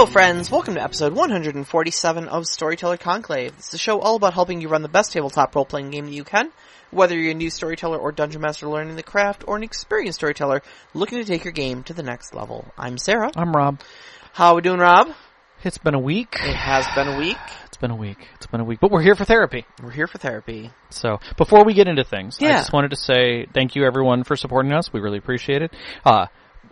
Hello, 0.00 0.10
friends. 0.10 0.50
Welcome 0.50 0.76
to 0.76 0.82
episode 0.82 1.12
147 1.12 2.28
of 2.28 2.46
Storyteller 2.46 2.96
Conclave. 2.96 3.52
It's 3.58 3.74
a 3.74 3.76
show 3.76 4.00
all 4.00 4.16
about 4.16 4.32
helping 4.32 4.62
you 4.62 4.68
run 4.68 4.80
the 4.80 4.88
best 4.88 5.12
tabletop 5.12 5.54
role-playing 5.54 5.90
game 5.90 6.06
that 6.06 6.14
you 6.14 6.24
can. 6.24 6.50
Whether 6.90 7.18
you're 7.18 7.32
a 7.32 7.34
new 7.34 7.50
storyteller 7.50 7.98
or 7.98 8.10
dungeon 8.10 8.40
master 8.40 8.66
learning 8.66 8.96
the 8.96 9.02
craft, 9.02 9.44
or 9.46 9.58
an 9.58 9.62
experienced 9.62 10.20
storyteller 10.20 10.62
looking 10.94 11.18
to 11.18 11.26
take 11.26 11.44
your 11.44 11.52
game 11.52 11.82
to 11.82 11.92
the 11.92 12.02
next 12.02 12.34
level. 12.34 12.64
I'm 12.78 12.96
Sarah. 12.96 13.30
I'm 13.36 13.52
Rob. 13.54 13.82
How 14.32 14.52
are 14.52 14.54
we 14.54 14.62
doing, 14.62 14.80
Rob? 14.80 15.10
It's 15.64 15.76
been 15.76 15.94
a 15.94 16.00
week. 16.00 16.34
It 16.40 16.56
has 16.56 16.86
been 16.94 17.08
a 17.08 17.18
week. 17.18 17.36
It's 17.66 17.76
been 17.76 17.90
a 17.90 17.96
week. 17.96 18.26
It's 18.36 18.46
been 18.46 18.60
a 18.60 18.64
week. 18.64 18.80
But 18.80 18.90
we're 18.90 19.02
here 19.02 19.14
for 19.14 19.26
therapy. 19.26 19.66
We're 19.82 19.90
here 19.90 20.06
for 20.06 20.16
therapy. 20.16 20.70
So 20.88 21.18
before 21.36 21.64
we 21.64 21.74
get 21.74 21.88
into 21.88 22.04
things, 22.04 22.38
I 22.40 22.46
just 22.46 22.72
wanted 22.72 22.92
to 22.92 22.96
say 22.96 23.44
thank 23.52 23.76
you 23.76 23.84
everyone 23.84 24.24
for 24.24 24.34
supporting 24.34 24.72
us. 24.72 24.90
We 24.94 25.00
really 25.00 25.18
appreciate 25.18 25.60
it. 25.60 25.74
Uh, 26.06 26.28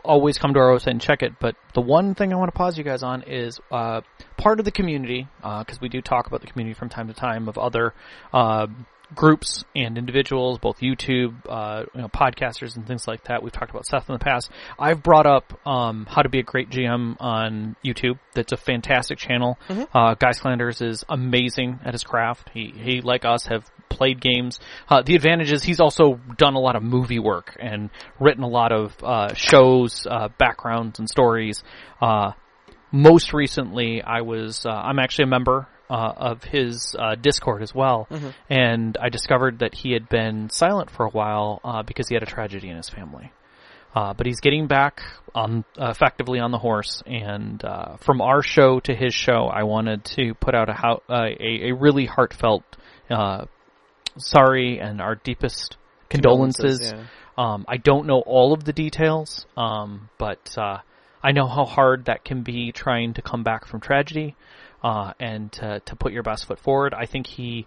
always 0.09 0.39
come 0.39 0.55
to 0.55 0.61
our 0.61 0.75
website 0.75 0.93
and 0.93 1.01
check 1.01 1.23
it. 1.23 1.35
But 1.39 1.55
the 1.75 1.81
one 1.81 2.15
thing 2.17 2.33
I 2.33 2.37
want 2.37 2.53
to 2.53 2.57
pause 2.57 2.77
you 2.77 2.83
guys 2.83 3.03
on 3.05 3.23
is 3.23 3.61
uh, 3.71 4.01
part 4.37 4.59
of 4.59 4.65
the 4.65 4.73
community, 4.73 5.29
because 5.41 5.81
we 5.81 5.89
do 5.89 6.01
talk 6.01 6.27
about 6.27 6.41
the 6.41 6.49
community 6.49 6.77
from 6.77 6.89
time 6.89 7.07
to 7.09 7.15
time 7.15 7.49
of 7.49 7.59
other 7.59 7.95
uh, 8.33 8.67
groups 9.15 9.65
and 9.75 9.97
individuals, 9.97 10.59
both 10.59 10.81
YouTube, 10.81 11.35
uh, 11.49 11.85
you 11.95 12.01
know, 12.03 12.09
podcasters 12.09 12.77
and 12.77 12.87
things 12.87 13.07
like 13.07 13.25
that. 13.25 13.43
We've 13.43 13.53
talked 13.53 13.71
about 13.71 13.87
Seth 13.87 14.09
in 14.09 14.15
the 14.15 14.19
past. 14.19 14.51
I've 14.79 15.03
brought 15.03 15.27
up 15.27 15.67
um, 15.67 16.07
how 16.09 16.23
to 16.23 16.29
be 16.29 16.41
a 16.41 16.43
great 16.43 16.71
GM 16.71 17.17
on 17.21 17.77
YouTube. 17.85 18.19
That's 18.35 18.53
a 18.53 18.57
fantastic 18.57 19.19
channel. 19.19 19.59
Uh, 19.95 20.15
Guy 20.15 20.33
Sclanders 20.33 20.81
is 20.81 21.05
amazing 21.09 21.81
at 21.85 21.95
his 21.95 22.05
craft. 22.05 22.51
He 22.53 22.73
he 22.77 23.01
like 23.01 23.25
us 23.25 23.47
have 23.47 23.65
played 23.89 24.21
games. 24.21 24.61
Uh, 24.89 25.03
the 25.03 25.15
advantage 25.15 25.53
is 25.53 25.63
he's 25.63 25.81
also 25.81 26.21
done 26.37 26.55
a 26.55 26.61
lot 26.61 26.77
of 26.77 26.83
movie 26.83 27.19
work 27.19 27.57
and 27.61 27.91
written 28.21 28.43
a 28.43 28.49
lot 28.49 28.73
of 28.73 28.95
uh, 29.03 29.35
shows, 29.35 30.07
uh, 30.11 30.29
backgrounds 30.39 30.99
and 30.99 31.09
stories. 31.09 31.63
Uh, 32.01 32.33
most 32.93 33.33
recently, 33.33 34.03
I 34.03 34.23
was 34.23 34.65
uh, 34.65 34.71
I'm 34.71 34.99
actually 34.99 35.25
a 35.25 35.29
member 35.29 35.69
uh, 35.91 36.13
of 36.17 36.45
his 36.45 36.95
uh, 36.99 37.15
Discord 37.15 37.63
as 37.63 37.75
well, 37.75 38.07
and 38.51 38.97
I 39.01 39.09
discovered 39.09 39.61
that 39.61 39.75
he 39.75 39.93
had 39.93 40.09
been 40.09 40.51
silent 40.51 40.91
for 40.91 41.07
a 41.07 41.11
while 41.11 41.61
uh, 41.65 41.83
because 41.83 42.09
he 42.09 42.15
had 42.15 42.23
a 42.23 42.27
tragedy 42.27 42.69
in 42.69 42.77
his 42.77 42.89
family. 42.89 43.33
Uh, 43.95 44.13
but 44.13 44.27
he's 44.27 44.41
getting 44.41 44.67
back 44.67 45.01
on 45.35 45.65
uh, 45.81 45.89
effectively 45.89 46.39
on 46.39 46.51
the 46.51 46.59
horse, 46.59 47.03
and 47.07 47.65
uh, 47.65 47.97
from 47.97 48.21
our 48.21 48.43
show 48.43 48.81
to 48.81 48.95
his 48.95 49.15
show, 49.15 49.51
I 49.53 49.63
wanted 49.65 50.05
to 50.17 50.35
put 50.35 50.55
out 50.55 50.69
a 50.69 50.75
how, 50.75 51.03
uh, 51.09 51.25
a, 51.41 51.71
a 51.71 51.73
really 51.73 52.05
heartfelt 52.05 52.65
uh, 53.11 53.47
sorry 54.19 54.79
and 54.81 55.01
our 55.01 55.15
deepest 55.17 55.77
condolences. 56.09 56.79
Condolences, 56.79 57.11
Um, 57.37 57.65
I 57.69 57.77
don't 57.77 58.07
know 58.07 58.21
all 58.21 58.53
of 58.53 58.65
the 58.65 58.73
details, 58.73 59.47
um, 59.57 60.09
but 60.19 60.59
uh, 60.59 60.79
I 61.23 61.33
know 61.33 61.47
how 61.47 61.65
hard 61.65 62.07
that 62.07 62.25
can 62.25 62.43
be 62.43 62.73
trying 62.73 63.15
to 63.15 63.23
come 63.23 63.45
back 63.45 63.67
from 63.67 63.81
tragedy 63.81 64.35
uh, 64.83 65.13
and 65.21 65.53
to, 65.53 65.81
to 65.81 65.97
put 65.97 66.13
your 66.13 66.25
best 66.25 66.47
foot 66.47 66.59
forward. 66.59 66.95
I 66.95 67.07
think 67.07 67.27
he 67.27 67.67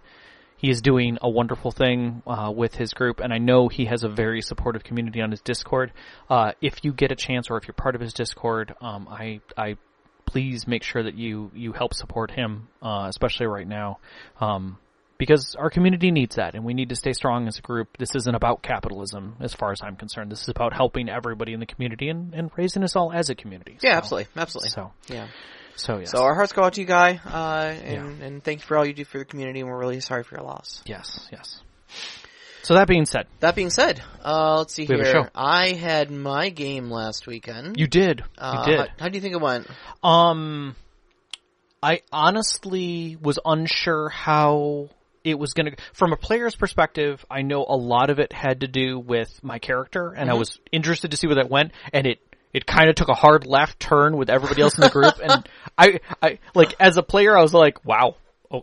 he 0.56 0.70
is 0.70 0.80
doing 0.80 1.18
a 1.20 1.28
wonderful 1.28 1.72
thing 1.72 2.22
uh, 2.24 2.52
with 2.54 2.76
his 2.76 2.92
group, 2.92 3.18
and 3.18 3.32
I 3.32 3.38
know 3.38 3.66
he 3.66 3.86
has 3.86 4.04
a 4.04 4.08
very 4.08 4.40
supportive 4.40 4.84
community 4.84 5.20
on 5.20 5.32
his 5.32 5.40
Discord. 5.40 5.92
Uh, 6.30 6.52
if 6.60 6.84
you 6.84 6.92
get 6.92 7.10
a 7.10 7.16
chance, 7.16 7.50
or 7.50 7.56
if 7.56 7.66
you're 7.66 7.74
part 7.74 7.96
of 7.96 8.00
his 8.00 8.12
Discord, 8.12 8.74
um, 8.80 9.08
I 9.08 9.40
I 9.56 9.76
please 10.24 10.68
make 10.68 10.84
sure 10.84 11.02
that 11.02 11.16
you 11.16 11.50
you 11.52 11.72
help 11.72 11.94
support 11.94 12.30
him, 12.30 12.68
uh, 12.80 13.06
especially 13.08 13.46
right 13.46 13.66
now. 13.66 13.98
Um, 14.40 14.78
because 15.24 15.54
our 15.56 15.70
community 15.70 16.10
needs 16.10 16.34
that 16.34 16.56
and 16.56 16.64
we 16.64 16.74
need 16.74 16.88
to 16.88 16.96
stay 16.96 17.12
strong 17.12 17.46
as 17.46 17.56
a 17.56 17.62
group. 17.62 17.96
This 17.96 18.16
isn't 18.16 18.34
about 18.34 18.60
capitalism 18.60 19.36
as 19.38 19.54
far 19.54 19.70
as 19.70 19.80
I'm 19.80 19.94
concerned. 19.94 20.32
This 20.32 20.42
is 20.42 20.48
about 20.48 20.72
helping 20.72 21.08
everybody 21.08 21.52
in 21.52 21.60
the 21.60 21.66
community 21.66 22.08
and, 22.08 22.34
and 22.34 22.50
raising 22.56 22.82
us 22.82 22.96
all 22.96 23.12
as 23.12 23.30
a 23.30 23.36
community. 23.36 23.78
Yeah, 23.82 23.92
So- 23.92 23.96
absolutely, 23.98 24.28
absolutely. 24.36 24.70
So, 24.70 24.92
Yeah. 25.08 25.28
so 25.76 25.98
yes. 26.00 26.10
So 26.10 26.24
our 26.24 26.34
hearts 26.34 26.52
go 26.52 26.64
out 26.64 26.72
to 26.72 26.80
you, 26.80 26.88
Guy, 26.88 27.20
uh, 27.24 27.72
and, 27.84 28.20
and 28.20 28.42
thank 28.42 28.62
you 28.62 28.66
for 28.66 28.76
all 28.76 28.84
you 28.84 28.94
do 28.94 29.04
for 29.04 29.18
the 29.18 29.24
community, 29.24 29.60
and 29.60 29.68
we're 29.68 29.78
really 29.78 30.00
sorry 30.00 30.24
for 30.24 30.34
your 30.34 30.44
loss. 30.44 30.82
yes, 30.86 31.28
yes. 31.30 31.60
So 32.64 32.74
that 32.74 32.88
being 32.88 33.06
said, 33.06 33.26
That 33.38 33.54
being 33.54 33.70
said, 33.70 34.00
uh, 34.24 34.58
let's 34.58 34.74
see 34.74 34.86
We 34.88 34.96
have 34.98 35.06
a 35.06 35.10
here. 35.10 35.30
I 35.36 35.68
had 35.74 36.10
my 36.10 36.48
game 36.50 36.90
last 36.90 37.28
weekend. 37.28 37.76
you 37.78 37.86
did. 37.86 38.22
Uh, 38.38 38.64
you 38.66 38.76
How, 38.76 38.82
did. 38.84 38.90
how 38.98 39.08
do 39.08 39.16
you 39.16 39.20
think 39.20 39.34
it 39.34 39.40
went? 39.40 39.68
Um, 40.02 40.74
I 41.82 42.02
honestly 42.12 43.16
was 43.20 43.38
unsure 43.44 44.08
how 44.08 44.88
it 45.24 45.38
was 45.38 45.52
going 45.52 45.66
to. 45.70 45.76
From 45.92 46.12
a 46.12 46.16
player's 46.16 46.54
perspective, 46.54 47.24
I 47.30 47.42
know 47.42 47.64
a 47.68 47.76
lot 47.76 48.10
of 48.10 48.18
it 48.18 48.32
had 48.32 48.60
to 48.60 48.68
do 48.68 48.98
with 48.98 49.42
my 49.42 49.58
character, 49.58 50.12
and 50.16 50.30
I 50.30 50.34
was 50.34 50.58
interested 50.70 51.10
to 51.12 51.16
see 51.16 51.26
where 51.26 51.36
that 51.36 51.50
went, 51.50 51.72
and 51.92 52.06
it. 52.06 52.18
It 52.52 52.66
kind 52.66 52.90
of 52.90 52.96
took 52.96 53.08
a 53.08 53.14
hard 53.14 53.46
left 53.46 53.80
turn 53.80 54.14
with 54.18 54.28
everybody 54.28 54.60
else 54.60 54.76
in 54.76 54.82
the 54.82 54.90
group, 54.90 55.14
and 55.24 55.48
I, 55.78 56.00
I, 56.20 56.38
like, 56.54 56.74
as 56.78 56.98
a 56.98 57.02
player, 57.02 57.34
I 57.34 57.40
was 57.40 57.54
like, 57.54 57.82
wow, 57.82 58.16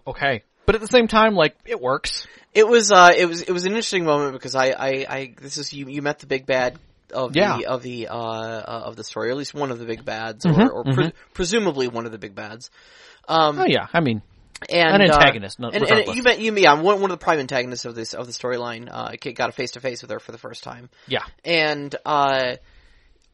okay. 0.06 0.44
But 0.68 0.76
at 0.76 0.82
the 0.82 0.88
same 0.88 1.08
time, 1.08 1.34
like, 1.34 1.56
it 1.66 1.82
works. 1.82 2.28
It 2.54 2.68
was 2.68 2.92
uh, 2.92 3.12
it 3.18 3.26
was 3.26 3.42
it 3.42 3.52
was 3.52 3.66
an 3.66 3.72
interesting 3.72 4.06
moment 4.06 4.34
because 4.34 4.54
I 4.54 4.68
I, 4.68 5.06
I 5.10 5.34
this 5.42 5.58
is 5.58 5.74
you 5.74 5.88
you 5.88 6.04
met 6.04 6.20
the 6.20 6.28
big 6.28 6.46
bad 6.46 6.78
of 7.12 7.36
Yeah. 7.36 7.58
the 7.58 7.66
of 7.66 7.82
the 7.82 8.10
uh, 8.10 8.16
uh 8.16 8.84
of 8.86 8.96
the 8.96 9.04
story, 9.04 9.30
or 9.30 9.32
at 9.32 9.38
least 9.38 9.56
one 9.56 9.72
of 9.72 9.80
the 9.80 9.86
big 9.86 10.06
bads, 10.06 10.46
Mhm, 10.46 10.68
or, 10.68 10.72
or 10.72 10.84
pre- 10.84 11.14
presumably 11.34 11.88
one 11.88 12.06
of 12.06 12.12
the 12.12 12.20
big 12.20 12.36
bads. 12.36 12.70
Um, 13.28 13.60
Oh 13.60 13.66
yeah, 13.68 13.88
I 13.94 14.02
mean, 14.02 14.22
and 14.70 15.02
An 15.02 15.10
uh, 15.10 15.14
antagonist, 15.14 15.60
no- 15.60 15.70
and, 15.70 15.84
and 15.84 16.16
you 16.16 16.24
met 16.24 16.40
you 16.40 16.56
yeah 16.56 16.74
one 16.74 17.02
one 17.02 17.12
of 17.12 17.20
the 17.20 17.24
prime 17.24 17.40
antagonists 17.40 17.86
of 17.86 17.96
this 17.96 18.14
of 18.14 18.26
the 18.28 18.34
storyline. 18.34 18.90
Uh, 18.92 19.16
got 19.34 19.50
a 19.50 19.52
face 19.54 19.72
to 19.72 19.80
face 19.80 20.02
with 20.02 20.12
her 20.12 20.20
for 20.20 20.32
the 20.32 20.38
first 20.38 20.64
time. 20.64 20.90
yeah. 21.08 21.24
and 21.46 21.96
uh 22.06 22.56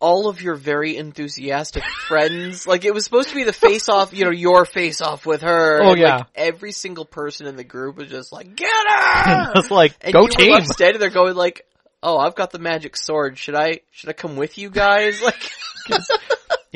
all 0.02 0.28
of 0.28 0.42
your 0.42 0.56
very 0.56 0.98
enthusiastic 0.98 1.84
friends 2.08 2.68
like 2.68 2.84
it 2.84 2.94
was 2.94 3.06
supposed 3.06 3.30
to 3.30 3.36
be 3.36 3.44
the 3.46 3.54
face 3.54 3.88
off 3.88 4.14
you 4.14 4.26
know 4.26 4.30
your 4.32 4.66
face 4.66 5.02
off 5.02 5.26
with 5.26 5.42
her 5.42 5.82
Oh, 5.82 5.92
and, 5.92 6.00
yeah. 6.02 6.16
like, 6.18 6.28
every 6.36 6.74
single 6.74 7.06
person 7.06 7.48
in 7.48 7.56
the 7.56 7.64
group 7.64 7.96
was 7.96 8.10
just 8.10 8.32
like 8.34 8.56
get 8.56 8.70
her 8.90 9.54
It's 9.56 9.72
like, 9.72 9.96
and 10.02 10.14
go 10.14 10.28
team! 10.28 10.60
standing 10.66 11.00
there 11.00 11.10
going 11.10 11.36
like 11.36 11.66
oh 12.04 12.18
i've 12.18 12.36
got 12.36 12.52
the 12.52 12.60
magic 12.60 12.98
sword 12.98 13.38
should 13.38 13.56
i 13.56 13.80
should 13.92 14.10
i 14.10 14.14
come 14.14 14.36
with 14.36 14.58
you 14.58 14.70
guys 14.70 15.22
like 15.24 15.42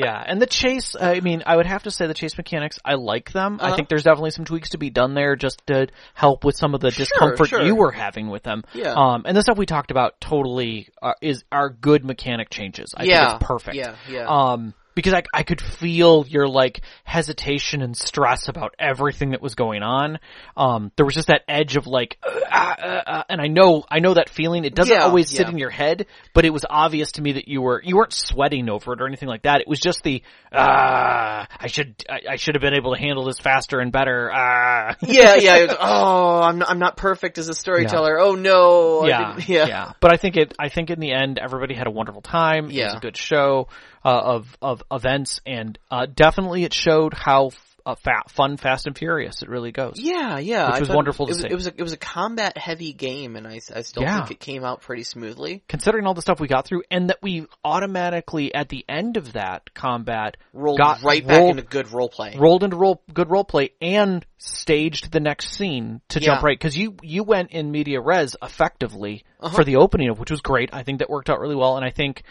Yeah, 0.00 0.22
and 0.26 0.40
the 0.40 0.46
chase, 0.46 0.96
I 0.98 1.20
mean, 1.20 1.42
I 1.46 1.56
would 1.56 1.66
have 1.66 1.82
to 1.84 1.90
say 1.90 2.06
the 2.06 2.14
chase 2.14 2.36
mechanics, 2.36 2.78
I 2.84 2.94
like 2.94 3.32
them. 3.32 3.58
I 3.60 3.66
Uh-huh. 3.68 3.76
think 3.76 3.88
there's 3.88 4.04
definitely 4.04 4.30
some 4.30 4.44
tweaks 4.44 4.70
to 4.70 4.78
be 4.78 4.90
done 4.90 5.14
there 5.14 5.36
just 5.36 5.62
to 5.66 5.88
help 6.14 6.44
with 6.44 6.56
some 6.56 6.74
of 6.74 6.80
the 6.80 6.90
discomfort 6.90 7.48
sure. 7.48 7.62
you 7.62 7.74
were 7.76 7.92
having 7.92 8.28
with 8.28 8.42
them. 8.42 8.64
Yeah. 8.74 8.94
Um, 8.94 9.22
and 9.26 9.36
the 9.36 9.42
stuff 9.42 9.58
we 9.58 9.66
talked 9.66 9.90
about 9.90 10.20
totally 10.20 10.88
uh, 11.02 11.12
is 11.20 11.44
are 11.52 11.68
good 11.70 12.04
mechanic 12.04 12.50
changes. 12.50 12.94
I 12.96 13.04
yeah 13.04 13.28
think 13.30 13.40
it's 13.40 13.46
perfect. 13.46 13.76
yeah 13.76 13.96
yeah 14.08 14.26
Um, 14.26 14.74
because 14.94 15.12
I, 15.14 15.22
I 15.32 15.42
could 15.42 15.60
feel 15.60 16.24
your 16.28 16.48
like 16.48 16.82
hesitation 17.04 17.82
and 17.82 17.96
stress 17.96 18.48
about 18.48 18.74
everything 18.78 19.30
that 19.30 19.40
was 19.42 19.54
going 19.54 19.82
on. 19.82 20.18
Um, 20.56 20.92
there 20.96 21.06
was 21.06 21.14
just 21.14 21.28
that 21.28 21.42
edge 21.48 21.76
of 21.76 21.86
like, 21.86 22.18
uh, 22.24 22.28
uh, 22.50 23.02
uh, 23.06 23.22
and 23.28 23.40
I 23.40 23.46
know, 23.46 23.84
I 23.90 24.00
know 24.00 24.14
that 24.14 24.28
feeling. 24.28 24.64
It 24.64 24.74
doesn't 24.74 24.94
Yeah, 24.94 25.04
always 25.04 25.28
sit 25.28 25.48
in 25.48 25.58
your 25.58 25.70
head, 25.70 26.06
but 26.34 26.44
it 26.44 26.50
was 26.50 26.64
obvious 26.68 27.12
to 27.12 27.22
me 27.22 27.32
that 27.32 27.48
you 27.48 27.62
were, 27.62 27.80
you 27.84 27.96
weren't 27.96 28.12
sweating 28.12 28.68
over 28.68 28.92
it 28.92 29.00
or 29.00 29.06
anything 29.06 29.28
like 29.28 29.42
that. 29.42 29.60
It 29.60 29.68
was 29.68 29.80
just 29.80 30.02
the, 30.02 30.22
ah, 30.52 31.46
I 31.58 31.66
should, 31.68 31.94
I, 32.08 32.32
I 32.32 32.36
should 32.36 32.54
have 32.54 32.62
been 32.62 32.74
able 32.74 32.94
to 32.94 33.00
handle 33.00 33.24
this 33.24 33.38
faster 33.38 33.80
and 33.80 33.92
better. 33.92 34.30
Ah. 34.32 34.96
yeah 35.02 35.36
yeah 35.36 35.66
was, 35.66 35.76
oh 35.80 36.40
i'm 36.42 36.58
not, 36.58 36.70
i'm 36.70 36.78
not 36.78 36.96
perfect 36.96 37.38
as 37.38 37.48
a 37.48 37.54
storyteller 37.54 38.18
oh 38.18 38.34
no 38.34 39.02
I 39.02 39.08
yeah, 39.46 39.66
yeah, 39.66 39.92
But 40.00 40.12
I 40.12 40.16
think 40.16 40.36
it. 40.36 40.54
I 40.58 40.68
think 40.68 40.90
in 40.90 41.00
the 41.00 41.12
end, 41.12 41.38
everybody 41.38 41.74
had 41.74 41.86
a 41.86 41.90
wonderful 41.90 42.22
time. 42.22 42.64
It 42.64 42.66
was 42.68 42.74
Yeah. 42.74 42.96
a 42.96 43.00
good 43.00 43.16
show 43.16 43.68
uh, 44.04 44.08
of 44.08 44.56
of 44.62 44.82
events, 44.90 45.40
and 45.46 45.78
uh, 45.90 46.06
definitely 46.06 46.64
it 46.64 46.72
showed 46.74 47.14
how 47.14 47.48
f- 47.48 47.66
uh, 47.86 47.94
fa- 47.94 48.24
fun, 48.28 48.56
fast, 48.58 48.86
and 48.86 48.96
furious 48.96 49.42
it 49.42 49.48
really 49.48 49.72
goes. 49.72 49.94
Yeah, 49.96 50.38
yeah, 50.38 50.66
Which 50.66 50.74
I 50.76 50.80
was 50.80 50.88
wonderful 50.90 51.26
it 51.26 51.28
to 51.28 51.34
was, 51.34 51.42
see. 51.42 51.48
It 51.48 51.54
was 51.54 51.66
a, 51.66 51.72
it 51.78 51.82
was 51.82 51.92
a 51.94 51.96
combat 51.96 52.58
heavy 52.58 52.92
game, 52.92 53.36
and 53.36 53.46
I, 53.48 53.60
I 53.74 53.80
still 53.82 54.02
Yeah. 54.02 54.18
think 54.18 54.30
it 54.32 54.40
came 54.40 54.64
out 54.64 54.82
pretty 54.82 55.02
smoothly. 55.02 55.62
Considering 55.66 56.06
all 56.06 56.12
the 56.12 56.20
stuff 56.22 56.40
we 56.40 56.46
got 56.48 56.66
through, 56.66 56.82
and 56.90 57.08
that 57.08 57.18
we 57.22 57.46
automatically 57.64 58.54
at 58.54 58.68
the 58.68 58.84
end 58.88 59.16
of 59.16 59.32
that 59.32 59.72
combat 59.74 60.36
Rolled 60.52 60.78
got 60.78 61.02
right 61.02 61.26
back 61.26 61.38
rolled, 61.38 61.50
into 61.58 61.62
good 61.62 61.90
role 61.92 62.08
play. 62.10 62.36
rolled 62.38 62.62
into 62.64 62.76
role 62.76 63.02
good 63.12 63.30
role 63.30 63.44
play 63.44 63.70
and 63.80 64.24
staged 64.38 65.10
the 65.12 65.20
next 65.20 65.54
scene 65.54 66.00
to 66.10 66.20
jump 66.20 66.42
right 66.42 66.58
because 66.58 66.76
you 66.76 66.96
you 67.02 67.22
went 67.24 67.50
in 67.50 67.70
media 67.70 68.00
res 68.00 68.36
effectively 68.42 69.24
Uh-huh. 69.40 69.54
for 69.56 69.64
the 69.64 69.76
opening 69.76 70.10
of 70.10 70.18
which 70.18 70.30
was 70.30 70.42
great. 70.42 70.70
I 70.72 70.82
think 70.82 70.98
that 70.98 71.08
worked 71.10 71.30
out 71.30 71.40
really 71.40 71.56
well, 71.56 71.76
and 71.76 71.84
I 71.84 71.90
think 71.90 72.22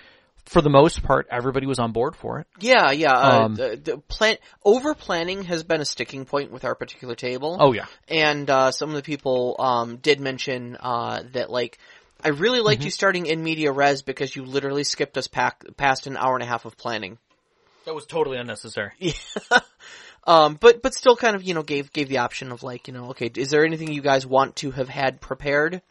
for 0.49 0.61
the 0.61 0.69
most 0.69 1.03
part 1.03 1.27
everybody 1.29 1.65
was 1.67 1.79
on 1.79 1.91
board 1.91 2.15
for 2.15 2.39
it. 2.39 2.47
Yeah, 2.59 2.91
yeah. 2.91 3.13
Uh, 3.13 3.45
Um, 3.45 3.55
the, 3.55 3.79
the 3.81 3.97
plan 3.99 4.37
over 4.65 4.93
planning 4.95 5.43
has 5.43 5.63
been 5.63 5.79
a 5.79 5.85
sticking 5.85 6.25
point 6.25 6.51
with 6.51 6.65
our 6.65 6.75
particular 6.75 7.15
table. 7.15 7.57
Oh 7.59 7.71
yeah. 7.73 7.85
and 8.07 8.49
uh, 8.49 8.71
some 8.71 8.89
of 8.89 8.95
the 8.95 9.03
people 9.03 9.55
um, 9.59 9.97
did 9.97 10.19
mention 10.19 10.75
uh, 10.79 11.23
that 11.33 11.49
like. 11.49 11.77
I 12.21 12.29
really 12.29 12.59
liked 12.59 12.81
Mm-hmm. 12.81 12.85
you 12.87 12.91
starting 12.91 13.25
in 13.27 13.41
media 13.43 13.71
res 13.71 14.01
because 14.01 14.35
you 14.35 14.43
literally 14.43 14.83
skipped 14.83 15.17
us 15.17 15.27
pack, 15.27 15.63
past 15.77 16.05
an 16.05 16.17
hour 16.17 16.33
and 16.33 16.43
a 16.43 16.47
half 16.47 16.65
of 16.65 16.75
planning. 16.75 17.17
That 17.85 17.95
was 17.95 18.05
totally 18.05 18.37
unnecessary. 18.37 18.91
Yeah. 18.99 19.13
Um, 20.27 20.57
but 20.59 20.81
but 20.81 20.93
still 20.93 21.15
kind 21.15 21.35
of 21.35 21.43
you 21.43 21.53
know 21.53 21.63
gave 21.63 21.93
gave 21.93 22.09
the 22.09 22.17
option 22.19 22.51
of 22.51 22.61
like 22.61 22.87
you 22.87 22.93
know 22.93 23.11
okay 23.11 23.31
is 23.33 23.49
there 23.49 23.65
anything 23.65 23.91
you 23.93 24.01
guys 24.01 24.27
want 24.27 24.57
to 24.57 24.71
have 24.71 24.89
had 24.89 25.21
prepared? 25.21 25.81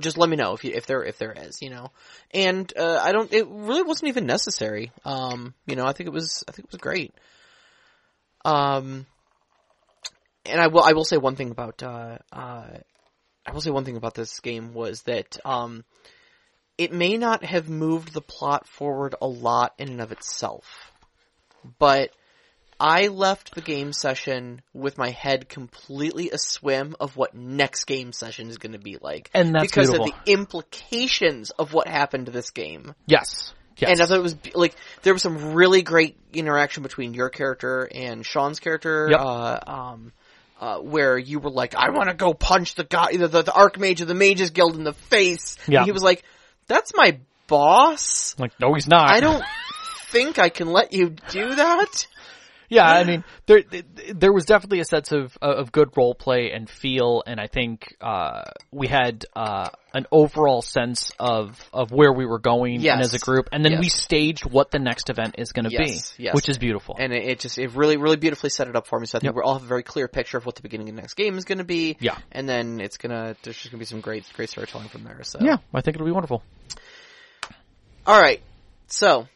Just 0.00 0.18
let 0.18 0.28
me 0.28 0.36
know 0.36 0.54
if 0.54 0.64
you, 0.64 0.72
if 0.74 0.86
there 0.86 1.02
if 1.04 1.18
there 1.18 1.32
is 1.32 1.62
you 1.62 1.70
know, 1.70 1.90
and 2.32 2.72
uh, 2.76 3.00
I 3.02 3.12
don't 3.12 3.32
it 3.32 3.46
really 3.48 3.82
wasn't 3.82 4.08
even 4.08 4.26
necessary. 4.26 4.92
Um, 5.04 5.54
you 5.66 5.76
know 5.76 5.86
I 5.86 5.92
think 5.92 6.08
it 6.08 6.12
was 6.12 6.44
I 6.48 6.52
think 6.52 6.66
it 6.66 6.72
was 6.72 6.80
great. 6.80 7.14
Um, 8.44 9.06
and 10.46 10.60
I 10.60 10.68
will 10.68 10.82
I 10.82 10.92
will 10.92 11.04
say 11.04 11.16
one 11.16 11.36
thing 11.36 11.50
about 11.50 11.82
uh, 11.82 12.18
uh, 12.32 12.66
I 13.46 13.52
will 13.52 13.60
say 13.60 13.70
one 13.70 13.84
thing 13.84 13.96
about 13.96 14.14
this 14.14 14.40
game 14.40 14.74
was 14.74 15.02
that 15.02 15.38
um, 15.44 15.84
it 16.76 16.92
may 16.92 17.16
not 17.16 17.44
have 17.44 17.68
moved 17.68 18.12
the 18.12 18.20
plot 18.20 18.66
forward 18.68 19.14
a 19.20 19.26
lot 19.26 19.74
in 19.78 19.88
and 19.88 20.00
of 20.00 20.12
itself, 20.12 20.92
but 21.78 22.10
I 22.80 23.08
left 23.08 23.54
the 23.54 23.60
game 23.60 23.92
session 23.92 24.62
with 24.72 24.98
my 24.98 25.10
head 25.10 25.48
completely 25.48 26.30
aswim 26.30 26.94
of 27.00 27.16
what 27.16 27.34
next 27.34 27.84
game 27.84 28.12
session 28.12 28.48
is 28.48 28.58
going 28.58 28.72
to 28.72 28.78
be 28.78 28.98
like, 29.00 29.30
And 29.34 29.54
that's 29.54 29.64
because 29.64 29.90
beautiful. 29.90 30.14
of 30.14 30.24
the 30.24 30.32
implications 30.32 31.50
of 31.50 31.72
what 31.72 31.88
happened 31.88 32.26
to 32.26 32.32
this 32.32 32.50
game. 32.50 32.94
Yes. 33.06 33.52
Yes. 33.78 33.90
And 33.92 34.00
I 34.00 34.06
thought 34.06 34.18
it 34.18 34.22
was 34.22 34.36
like 34.54 34.74
there 35.02 35.12
was 35.12 35.22
some 35.22 35.54
really 35.54 35.82
great 35.82 36.16
interaction 36.32 36.82
between 36.82 37.14
your 37.14 37.30
character 37.30 37.88
and 37.92 38.26
Sean's 38.26 38.58
character. 38.58 39.08
Yep. 39.10 39.20
Uh, 39.20 39.58
um, 39.66 40.12
uh, 40.60 40.78
where 40.78 41.16
you 41.16 41.38
were 41.38 41.50
like, 41.50 41.76
"I 41.76 41.90
want 41.90 42.08
to 42.08 42.16
go 42.16 42.34
punch 42.34 42.74
the 42.74 42.82
guy, 42.82 43.16
the, 43.16 43.28
the, 43.28 43.42
the 43.42 43.52
Archmage 43.52 44.00
of 44.00 44.08
the 44.08 44.14
Mages 44.14 44.50
Guild 44.50 44.74
in 44.74 44.82
the 44.82 44.92
face." 44.94 45.56
Yeah. 45.68 45.78
And 45.78 45.86
he 45.86 45.92
was 45.92 46.02
like, 46.02 46.24
"That's 46.66 46.90
my 46.96 47.20
boss. 47.46 48.34
like, 48.38 48.50
no, 48.60 48.74
he's 48.74 48.88
not. 48.88 49.08
I 49.12 49.20
don't 49.20 49.44
think 50.10 50.40
I 50.40 50.48
can 50.48 50.66
let 50.72 50.92
you 50.92 51.10
do 51.30 51.54
that." 51.54 52.06
Yeah, 52.68 52.84
I 52.86 53.04
mean, 53.04 53.24
there 53.46 53.62
there 54.14 54.32
was 54.32 54.44
definitely 54.44 54.80
a 54.80 54.84
sense 54.84 55.10
of 55.12 55.36
of 55.40 55.72
good 55.72 55.96
role 55.96 56.14
play 56.14 56.52
and 56.52 56.68
feel, 56.68 57.22
and 57.26 57.40
I 57.40 57.46
think 57.46 57.96
uh, 58.00 58.42
we 58.70 58.86
had 58.88 59.24
uh, 59.34 59.70
an 59.94 60.06
overall 60.12 60.60
sense 60.60 61.10
of 61.18 61.58
of 61.72 61.90
where 61.92 62.12
we 62.12 62.26
were 62.26 62.38
going 62.38 62.86
and 62.86 63.00
as 63.00 63.14
a 63.14 63.18
group, 63.18 63.48
and 63.52 63.64
then 63.64 63.78
we 63.80 63.88
staged 63.88 64.44
what 64.44 64.70
the 64.70 64.78
next 64.78 65.08
event 65.08 65.36
is 65.38 65.52
going 65.52 65.64
to 65.64 65.70
Yes, 65.72 66.12
be, 66.16 66.24
yes. 66.24 66.34
which 66.34 66.48
is 66.50 66.58
beautiful. 66.58 66.96
And 66.98 67.12
it, 67.12 67.24
it 67.24 67.40
just 67.40 67.58
it 67.58 67.72
really 67.74 67.96
really 67.96 68.16
beautifully 68.16 68.50
set 68.50 68.68
it 68.68 68.76
up 68.76 68.86
for 68.86 69.00
me. 69.00 69.06
So 69.06 69.16
I 69.16 69.20
think 69.20 69.28
Yep. 69.28 69.36
we 69.36 69.42
all 69.42 69.54
have 69.54 69.64
a 69.64 69.66
very 69.68 69.82
clear 69.82 70.06
picture 70.08 70.36
of 70.36 70.44
what 70.44 70.54
the 70.56 70.62
beginning 70.62 70.90
of 70.90 70.94
the 70.96 71.00
next 71.00 71.14
game 71.14 71.38
is 71.38 71.44
going 71.46 71.58
to 71.58 71.64
be. 71.64 71.96
Yeah. 72.00 72.18
And 72.32 72.46
then 72.48 72.80
it's 72.80 72.98
gonna 72.98 73.34
there's 73.42 73.56
just 73.56 73.70
gonna 73.70 73.78
be 73.78 73.86
some 73.86 74.00
great 74.02 74.24
great 74.34 74.50
storytelling 74.50 74.88
from 74.88 75.04
there. 75.04 75.22
So 75.22 75.38
yeah, 75.40 75.56
I 75.72 75.80
think 75.80 75.96
it'll 75.96 76.06
be 76.06 76.12
wonderful. 76.12 76.42
All 78.06 78.20
right. 78.20 78.40
So, 78.88 79.26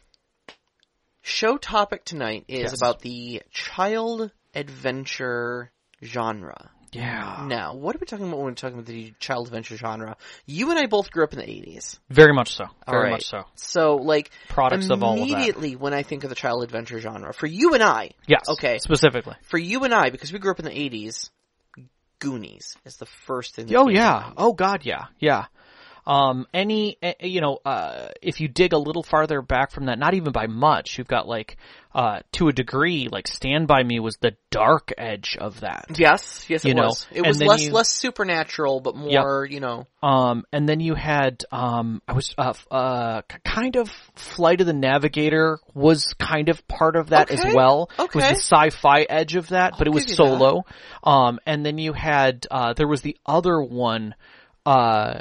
show 1.23 1.57
topic 1.57 2.05
tonight 2.05 2.45
is 2.49 2.73
Yes. 2.73 2.77
about 2.77 3.01
the 3.01 3.43
child 3.51 4.31
adventure 4.55 5.71
genre. 6.03 6.71
Yeah, 6.95 7.47
Now, 7.49 7.73
what 7.75 7.97
are 7.97 7.99
we 8.01 8.07
talking 8.07 8.27
about 8.27 8.37
when 8.37 8.45
we're 8.49 8.53
talking 8.55 8.75
about 8.79 8.85
the 8.87 9.15
child 9.19 9.47
adventure 9.47 9.79
genre? 9.79 10.15
You 10.45 10.69
and 10.69 10.79
I 10.79 10.85
both 10.85 11.11
grew 11.11 11.25
up 11.25 11.33
in 11.33 11.39
the 11.39 11.47
80s. 11.47 11.99
very 12.11 12.35
much 12.35 12.53
so. 12.55 12.67
Very 12.87 13.05
right. 13.05 13.11
much 13.13 13.25
so. 13.27 13.45
So, 13.55 13.97
like, 13.97 14.31
Products 14.51 14.91
of 14.91 15.03
all 15.03 15.15
immediately 15.15 15.75
when 15.75 15.95
I 15.95 16.03
think 16.03 16.25
of 16.25 16.29
the 16.29 16.37
child 16.37 16.63
adventure 16.65 17.01
genre, 17.01 17.33
for 17.33 17.47
you 17.47 17.73
and 17.73 17.83
I, 17.83 18.11
Yes. 18.27 18.43
Okay. 18.47 18.77
Specifically. 18.77 19.37
for 19.45 19.57
you 19.57 19.85
and 19.85 19.95
I, 19.95 20.11
because 20.11 20.35
we 20.35 20.39
grew 20.39 20.51
up 20.51 20.59
in 20.59 20.67
the 20.67 20.71
80s, 20.71 21.31
Goonies 22.19 22.77
is 22.85 22.99
the 22.99 23.07
first 23.07 23.55
thing. 23.55 23.75
Oh 23.75 23.89
yeah. 23.89 24.33
Oh 24.37 24.53
god, 24.53 24.85
yeah. 24.85 25.07
Yeah. 25.19 25.47
Um, 26.05 26.47
any, 26.53 26.97
eh, 27.01 27.15
you 27.21 27.41
know, 27.41 27.59
uh, 27.65 28.09
if 28.21 28.41
you 28.41 28.49
dig 28.49 28.73
a 28.73 28.79
little 28.79 29.05
farther 29.05 29.41
back 29.41 29.71
from 29.71 29.87
that, 29.87 29.99
not 29.99 30.15
even 30.15 30.33
by 30.33 30.49
much, 30.49 30.99
you've 30.99 31.07
got 31.07 31.29
like, 31.29 31.57
uh, 31.95 32.21
to 32.33 32.49
a 32.49 32.53
degree, 32.53 33.09
like 33.11 33.29
Stand 33.29 33.69
By 33.69 33.83
Me 33.85 34.01
was 34.01 34.17
the 34.17 34.35
dark 34.51 34.93
edge 34.99 35.37
of 35.41 35.61
that. 35.61 35.85
Yes, 35.97 36.47
yes, 36.49 36.65
it 36.65 36.69
You 36.69 36.75
know, 36.75 36.87
was. 36.87 37.07
It 37.13 37.25
was 37.25 37.41
less 37.41 37.67
you- 37.67 37.73
less 37.73 37.89
supernatural, 37.91 38.81
but 38.81 38.97
more, 38.97 39.47
you 39.49 39.61
know. 39.61 39.87
Um, 40.03 40.45
and 40.53 40.69
then 40.69 40.81
you 40.81 40.95
had, 40.95 41.45
um, 41.53 42.03
I 42.09 42.15
was, 42.15 42.35
uh, 42.37 42.55
uh, 42.71 43.23
kind 43.45 43.77
of 43.77 43.89
Flight 44.17 44.61
of 44.61 44.67
the 44.67 44.73
Navigator 44.73 45.61
was 45.75 46.15
kind 46.19 46.49
of 46.49 46.67
part 46.67 46.97
of 46.97 47.11
that 47.11 47.31
Okay. 47.31 47.49
as 47.49 47.55
well. 47.55 47.91
It 47.99 48.13
was 48.15 48.25
the 48.25 48.35
sci-fi 48.35 49.03
edge 49.03 49.37
of 49.37 49.49
that, 49.51 49.75
but 49.79 49.87
it 49.87 49.91
was 49.91 50.05
you 50.05 50.11
that. 50.11 50.17
solo. 50.17 50.65
Um, 51.05 51.39
and 51.47 51.65
then 51.65 51.79
you 51.79 51.93
had, 51.93 52.47
uh, 52.51 52.73
there 52.73 52.89
was 52.89 53.03
the 53.03 53.17
other 53.25 53.63
one, 53.63 54.15
uh, 54.67 55.21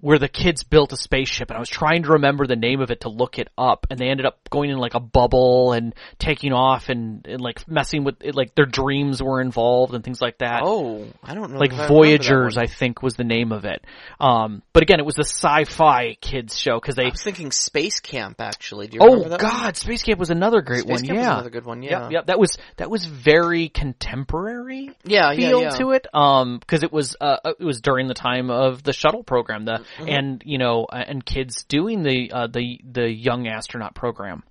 where 0.00 0.18
the 0.18 0.28
kids 0.28 0.62
built 0.62 0.92
a 0.92 0.96
spaceship 0.96 1.50
and 1.50 1.56
I 1.56 1.60
was 1.60 1.68
trying 1.68 2.04
to 2.04 2.12
remember 2.12 2.46
the 2.46 2.54
name 2.56 2.80
of 2.80 2.90
it 2.90 3.00
to 3.00 3.08
look 3.08 3.38
it 3.38 3.48
up 3.58 3.86
and 3.90 3.98
they 3.98 4.08
ended 4.08 4.26
up 4.26 4.38
going 4.48 4.70
in 4.70 4.78
like 4.78 4.94
a 4.94 5.00
bubble 5.00 5.72
and 5.72 5.92
taking 6.18 6.52
off 6.52 6.88
and, 6.88 7.26
and 7.26 7.40
like 7.40 7.66
messing 7.68 8.04
with 8.04 8.22
it, 8.22 8.34
like 8.34 8.54
their 8.54 8.64
dreams 8.66 9.20
were 9.20 9.40
involved 9.40 9.94
and 9.94 10.04
things 10.04 10.20
like 10.20 10.38
that 10.38 10.60
Oh, 10.64 11.06
I 11.22 11.34
don't 11.34 11.52
know. 11.52 11.58
like 11.58 11.72
if 11.72 11.80
I 11.80 11.88
Voyagers. 11.88 12.56
I 12.56 12.66
think 12.66 13.02
was 13.02 13.14
the 13.14 13.24
name 13.24 13.50
of 13.50 13.64
it. 13.64 13.84
Um, 14.20 14.62
but 14.72 14.82
again, 14.82 15.00
it 15.00 15.06
was 15.06 15.18
a 15.18 15.24
sci-fi 15.24 16.16
kids 16.20 16.56
show 16.58 16.78
because 16.80 16.94
they. 16.94 17.04
I 17.06 17.10
was 17.10 17.22
thinking 17.22 17.50
Space 17.50 18.00
Camp 18.00 18.40
actually. 18.40 18.86
Do 18.86 18.96
you 18.96 19.00
Oh 19.02 19.22
that 19.24 19.30
one? 19.30 19.40
God, 19.40 19.76
Space 19.76 20.02
Camp 20.02 20.18
was 20.20 20.30
another 20.30 20.60
great 20.60 20.82
Space 20.82 20.90
one. 20.90 21.04
Camp 21.04 21.16
was 21.18 21.24
yeah, 21.24 21.32
another 21.32 21.50
good 21.50 21.64
one. 21.64 21.82
Yeah, 21.82 22.02
Yep, 22.02 22.12
yep. 22.12 22.26
That 22.26 22.38
was 22.38 22.56
that 22.76 22.90
was 22.90 23.04
very 23.04 23.68
contemporary 23.68 24.90
yeah, 25.04 25.32
yeah, 25.32 25.48
feel 25.48 25.62
yeah. 25.62 25.70
to 25.70 25.90
it. 25.92 26.06
Um, 26.14 26.58
because 26.58 26.82
it 26.82 26.92
was 26.92 27.16
uh, 27.20 27.38
it 27.58 27.64
was 27.64 27.80
during 27.80 28.06
the 28.08 28.14
time 28.14 28.50
of 28.50 28.82
the 28.82 28.92
shuttle 28.92 29.22
program, 29.22 29.64
the 29.64 29.84
Mm-hmm. 29.96 30.08
and 30.08 30.42
you 30.44 30.58
know 30.58 30.86
and 30.90 31.24
kids 31.24 31.64
doing 31.64 32.02
the 32.02 32.30
uh, 32.32 32.46
the 32.46 32.80
the 32.88 33.08
young 33.08 33.46
astronaut 33.48 33.94
program. 33.94 34.42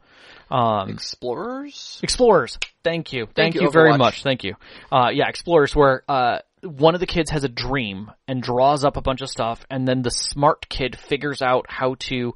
Um, 0.49 0.89
Explorers. 0.89 1.99
Explorers. 2.01 2.57
Thank 2.83 3.11
you. 3.11 3.27
Thank, 3.35 3.55
you, 3.55 3.63
you, 3.63 3.71
very 3.71 3.97
much. 3.97 4.23
Thank 4.23 4.45
you. 4.45 4.55
Uh, 4.89 5.09
yeah, 5.13 5.27
Explorers 5.27 5.75
where, 5.75 6.03
uh, 6.07 6.39
one 6.63 6.93
of 6.93 7.01
the 7.01 7.05
kids 7.05 7.31
has 7.31 7.43
a 7.43 7.49
dream 7.49 8.11
and 8.29 8.41
draws 8.41 8.85
up 8.85 8.95
a 8.97 9.01
bunch 9.01 9.21
of 9.21 9.29
stuff 9.29 9.65
and 9.69 9.87
then 9.87 10.01
the 10.01 10.11
smart 10.11 10.67
kid 10.69 10.97
figures 10.97 11.41
out 11.41 11.65
how 11.69 11.95
to 11.99 12.33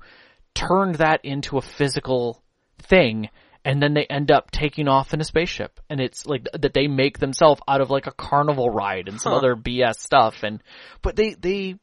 turn 0.54 0.94
that 0.94 1.24
into 1.24 1.58
a 1.58 1.62
physical 1.62 2.42
thing 2.84 3.30
and 3.64 3.82
then 3.82 3.94
they 3.94 4.06
end 4.06 4.32
up 4.32 4.52
taking 4.52 4.88
off 4.88 5.14
in 5.14 5.22
a 5.22 5.24
spaceship 5.24 5.80
and 5.90 6.00
it's 6.00 6.26
like 6.26 6.48
that 6.54 6.74
they 6.74 6.88
make 6.88 7.18
themselves 7.20 7.62
out 7.68 7.82
of 7.82 7.90
like 7.90 8.08
a 8.08 8.12
carnival 8.12 8.70
ride 8.70 9.08
and 9.08 9.20
some 9.22 9.32
Huh. 9.32 9.38
other 9.40 9.56
BS 9.56 9.96
stuff 10.00 10.44
and 10.44 10.62
but 11.02 11.16
they 11.16 11.34
they 11.34 11.76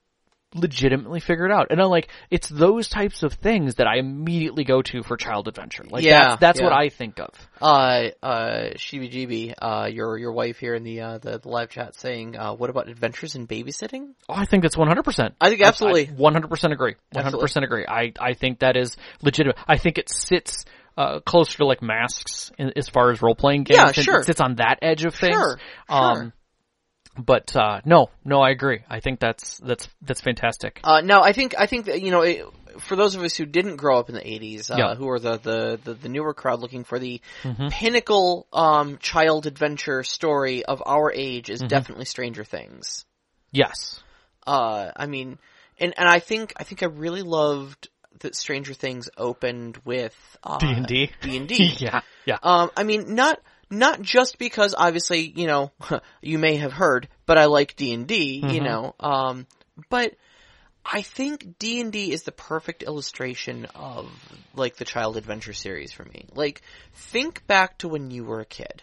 legitimately 0.55 1.21
figure 1.21 1.45
it 1.47 1.53
out 1.53 1.67
and 1.71 1.81
I'm 1.81 1.89
like 1.91 2.09
it's 2.31 2.49
those 2.49 2.89
types 2.89 3.23
of 3.23 3.35
things 3.35 3.75
that 3.77 3.87
I 3.87 3.99
immediately 3.99 4.65
go 4.65 4.81
to 4.81 5.03
for 5.03 5.17
child 5.19 5.47
adventure 5.47 5.85
like 5.91 6.05
Yeah, 6.05 6.37
that's 6.37 6.41
that's 6.41 6.61
what. 6.63 6.73
I 6.73 6.89
think 6.89 7.21
of 7.21 7.29
Uh, 7.61 8.09
uh, 8.23 8.71
Shibijibi, 8.77 9.55
uh, 9.61 9.89
your 9.93 10.17
your 10.17 10.33
wife 10.33 10.59
here 10.59 10.75
in 10.75 10.85
the 10.85 11.01
uh 11.03 11.19
the, 11.19 11.39
the 11.39 11.49
live 11.49 11.69
chat 11.71 11.95
saying, 11.97 12.37
uh, 12.39 12.55
what 12.55 12.71
about 12.71 12.89
Adventures 12.89 13.35
in 13.35 13.47
Babysitting? 13.47 14.15
Oh, 14.29 14.35
I 14.35 14.45
think 14.47 14.63
that's 14.63 14.77
100%. 14.77 15.33
I 15.41 15.49
think 15.51 15.61
absolutely. 15.63 16.07
100% 16.07 16.73
agree. 16.73 16.95
100% 17.15 17.63
agree. 17.65 17.85
I, 17.87 18.13
I 18.21 18.35
think 18.35 18.61
that 18.61 18.77
is 18.77 18.97
legitimate. 19.23 19.57
I 19.67 19.77
think 19.77 19.99
it 19.99 20.09
sits, 20.09 20.65
uh, 20.97 21.21
closer 21.21 21.59
to 21.59 21.67
like 21.67 21.83
masks 21.83 22.51
in, 22.59 22.73
as 22.77 22.89
far 22.89 23.11
as 23.11 23.21
role 23.23 23.35
playing 23.35 23.65
games. 23.65 23.79
Yeah, 23.79 23.89
It- 23.91 23.95
sure. 23.97 24.21
It 24.21 24.27
sits 24.27 24.41
on 24.41 24.57
that 24.57 24.79
edge 24.83 25.05
of 25.05 25.15
things. 25.15 25.35
Sure, 25.37 25.59
Um, 25.89 26.15
sure. 26.17 26.33
But, 27.19 27.55
uh, 27.57 27.81
no, 27.85 28.11
no, 28.25 28.41
I 28.41 28.51
agree. 28.51 28.81
I 28.89 29.01
think 29.01 29.21
that's, 29.21 29.59
that's, 29.59 29.89
that's 30.03 30.21
fantastic. 30.21 30.81
Uh, 30.85 31.01
no, 31.03 31.21
I 31.23 31.33
think 31.33 31.55
I 31.59 31.67
think 31.67 31.87
that 31.87 32.01
you 32.03 32.11
know, 32.11 32.23
it, 32.23 32.45
for 32.79 32.95
those 32.97 33.15
of 33.17 33.23
us 33.23 33.35
who 33.35 33.45
didn't 33.45 33.77
grow 33.77 33.99
up 33.99 34.09
in 34.09 34.15
the 34.15 34.21
'80s, 34.21 34.71
uh, 34.71 34.77
Yeah. 34.79 34.95
who 34.95 35.09
are 35.09 35.19
the, 35.19 35.37
the 35.39 35.81
the 35.83 35.95
the 35.95 36.09
newer 36.09 36.33
crowd 36.33 36.61
looking 36.61 36.85
for 36.85 36.99
the 36.99 37.21
Mhm. 37.43 37.71
pinnacle 37.71 38.47
um 38.53 38.99
child 38.99 39.47
adventure 39.47 40.03
story 40.05 40.65
of 40.65 40.83
our 40.87 41.13
age, 41.13 41.51
is 41.51 41.61
Mhm. 41.63 41.69
definitely 41.69 42.05
Stranger 42.05 42.45
Things. 42.45 43.05
Yes. 43.51 44.01
Uh, 44.47 44.93
I 44.95 45.07
mean, 45.07 45.39
and 45.79 45.93
and 45.99 46.09
I 46.09 46.21
think 46.21 46.53
I 46.57 46.65
think 46.65 46.83
I 46.83 46.87
really 46.87 47.23
loved 47.23 47.89
that 48.21 48.35
Stranger 48.37 48.75
Things 48.75 49.09
opened 49.17 49.79
with 49.85 50.15
uh, 50.43 50.59
D&D. 50.59 51.11
D 51.23 51.37
and 51.37 51.49
D. 51.49 51.75
yeah. 51.79 52.01
Yeah. 52.27 52.39
Um, 52.43 52.71
I 52.77 52.83
mean, 52.85 53.15
not 53.15 53.41
not 53.71 54.01
just 54.03 54.39
because 54.39 54.75
obviously 54.77 55.33
you 55.35 55.47
know 55.47 55.73
you 56.23 56.39
may 56.39 56.57
have 56.57 56.73
heard, 56.73 57.09
but 57.27 57.39
I 57.39 57.47
like 57.47 57.77
D 57.77 57.93
and 57.93 58.07
D. 58.07 58.43
You 58.55 58.61
know, 58.61 58.95
um, 59.01 59.47
but 59.89 60.15
I 60.85 61.03
think 61.03 61.59
D 61.59 61.81
and 61.81 61.93
D 61.93 62.13
is 62.13 62.23
the 62.23 62.33
perfect 62.33 62.83
illustration 62.83 63.67
of 63.75 64.11
like 64.55 64.77
the 64.77 64.85
child 64.85 65.17
adventure 65.17 65.53
series 65.53 65.93
for 65.93 66.05
me. 66.05 66.27
Like, 66.35 66.63
think 66.95 67.47
back 67.47 67.79
to 67.79 67.89
when 67.89 68.11
you 68.11 68.25
were 68.25 68.41
a 68.41 68.47
kid, 68.47 68.83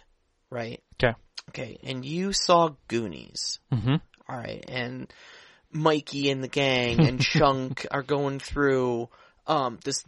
right? 0.50 0.82
Okay. 1.02 1.18
Okay, 1.50 1.78
and 1.84 2.04
you 2.04 2.34
saw 2.34 2.70
Goonies. 2.88 3.60
hmm 3.72 3.96
All 4.28 4.38
right, 4.38 4.64
and 4.68 5.12
Mikey 5.72 6.30
and 6.30 6.44
the 6.44 6.48
gang 6.48 7.06
and 7.06 7.20
Chunk 7.22 7.86
are 7.92 8.04
going 8.04 8.40
through 8.40 9.10
um 9.48 9.80
this 9.84 10.04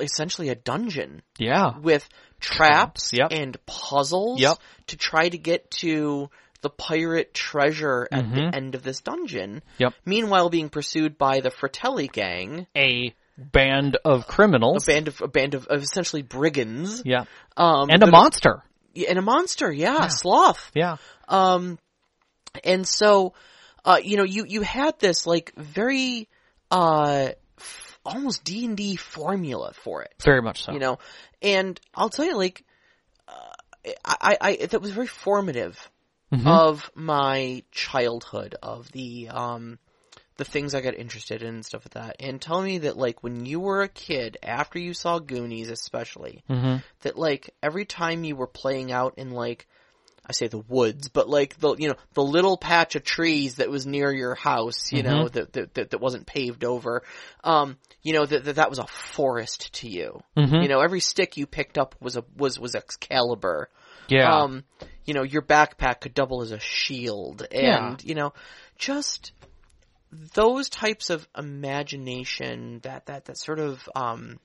essentially 0.00 0.48
a 0.48 0.54
dungeon 0.54 1.22
Yeah. 1.38 1.78
with 1.78 2.08
traps 2.40 3.12
Yep. 3.12 3.28
and 3.32 3.56
puzzles 3.66 4.40
Yep. 4.40 4.58
to 4.88 4.96
try 4.96 5.28
to 5.28 5.38
get 5.38 5.70
to 5.82 6.30
the 6.60 6.70
pirate 6.70 7.32
treasure 7.34 8.08
at 8.10 8.24
Mhm. 8.24 8.34
the 8.34 8.56
end 8.56 8.74
of 8.74 8.82
this 8.82 9.00
dungeon. 9.00 9.62
Yep. 9.78 9.94
Meanwhile, 10.04 10.50
being 10.50 10.68
pursued 10.70 11.16
by 11.16 11.40
the 11.40 11.50
Fratelli 11.50 12.08
gang, 12.08 12.66
A 12.76 13.14
band 13.36 13.96
of 14.04 14.26
criminals. 14.26 14.82
a 14.82 14.86
band 14.92 15.06
of 15.08 15.22
a 15.22 15.28
band 15.28 15.54
of, 15.54 15.66
of 15.68 15.82
essentially 15.82 16.22
brigands, 16.22 17.02
yeah. 17.04 17.24
um, 17.56 17.88
And 17.90 18.02
a 18.02 18.06
monster. 18.08 18.64
and 19.08 19.18
a 19.18 19.22
monster. 19.22 19.70
Yeah, 19.70 19.94
Yeah. 19.94 20.08
sloth. 20.08 20.70
Yeah. 20.74 20.96
Um, 21.28 21.78
and 22.64 22.86
so, 22.86 23.34
uh, 23.84 24.00
you 24.02 24.16
know, 24.16 24.24
you, 24.24 24.44
you 24.48 24.62
had 24.62 24.98
this 24.98 25.26
like 25.26 25.52
very, 25.56 26.28
uh, 26.72 27.28
almost 28.08 28.44
D 28.44 28.64
and 28.64 28.76
D 28.76 28.96
formula 28.96 29.72
for 29.72 30.02
it, 30.02 30.14
Very 30.24 30.42
much 30.42 30.64
so. 30.64 30.72
you 30.72 30.78
know, 30.78 30.98
and 31.42 31.80
I'll 31.94 32.08
tell 32.10 32.24
you, 32.24 32.36
like, 32.36 32.64
uh, 33.26 33.92
I, 34.04 34.36
I 34.40 34.66
that 34.66 34.80
was 34.80 34.90
very 34.90 35.06
formative 35.06 35.90
Mhm. 36.32 36.46
of 36.46 36.90
my 36.94 37.62
childhood 37.72 38.54
of 38.62 38.90
the 38.92 39.28
um 39.30 39.78
the 40.36 40.44
things 40.44 40.74
I 40.74 40.80
got 40.80 40.94
interested 40.94 41.42
in 41.42 41.48
and 41.56 41.66
stuff 41.66 41.84
like 41.86 41.94
that. 41.94 42.16
And 42.20 42.40
tell 42.40 42.62
me 42.62 42.78
that 42.78 42.96
like 42.96 43.22
when 43.22 43.44
you 43.44 43.60
were 43.60 43.82
a 43.82 43.88
kid, 43.88 44.36
after 44.42 44.78
you 44.78 44.94
saw 44.94 45.18
Goonies 45.18 45.68
especially, 45.70 46.44
Mhm. 46.48 46.82
that 47.00 47.18
like 47.18 47.50
every 47.62 47.84
time 47.84 48.24
you 48.24 48.36
were 48.36 48.46
playing 48.46 48.92
out 48.92 49.14
in 49.18 49.30
like 49.32 49.66
I 50.28 50.32
say 50.32 50.48
the 50.48 50.58
woods, 50.58 51.08
but 51.08 51.28
like 51.28 51.58
the 51.58 51.74
you 51.76 51.88
know 51.88 51.94
the 52.12 52.22
little 52.22 52.58
patch 52.58 52.96
of 52.96 53.04
trees 53.04 53.56
that 53.56 53.70
was 53.70 53.86
near 53.86 54.12
your 54.12 54.34
house, 54.34 54.92
you 54.92 55.02
know 55.02 55.28
that, 55.28 55.52
that 55.54 55.74
that 55.74 55.90
that 55.90 56.00
wasn't 56.00 56.26
paved 56.26 56.64
over, 56.64 57.02
um, 57.44 57.78
you 58.02 58.12
know 58.12 58.26
that 58.26 58.44
that, 58.44 58.56
that 58.56 58.68
was 58.68 58.78
a 58.78 58.86
forest 58.86 59.72
to 59.74 59.88
you. 59.88 60.20
Mhm. 60.36 60.62
You 60.62 60.68
know 60.68 60.80
every 60.80 61.00
stick 61.00 61.36
you 61.38 61.46
picked 61.46 61.78
up 61.78 61.94
was 62.00 62.16
a 62.16 62.24
was 62.36 62.58
was 62.58 62.74
Excalibur. 62.74 63.70
Yeah. 64.08 64.42
Um, 64.42 64.64
you 65.04 65.14
know 65.14 65.22
your 65.22 65.42
backpack 65.42 66.00
could 66.00 66.12
double 66.14 66.42
as 66.42 66.52
a 66.52 66.60
shield, 66.60 67.46
and 67.50 68.02
you 68.04 68.14
know 68.14 68.34
just 68.76 69.32
those 70.10 70.68
types 70.68 71.08
of 71.08 71.26
imagination 71.36 72.80
that 72.82 73.06
that 73.06 73.26
that 73.26 73.38
sort 73.38 73.60
of 73.60 73.88
um 73.94 74.38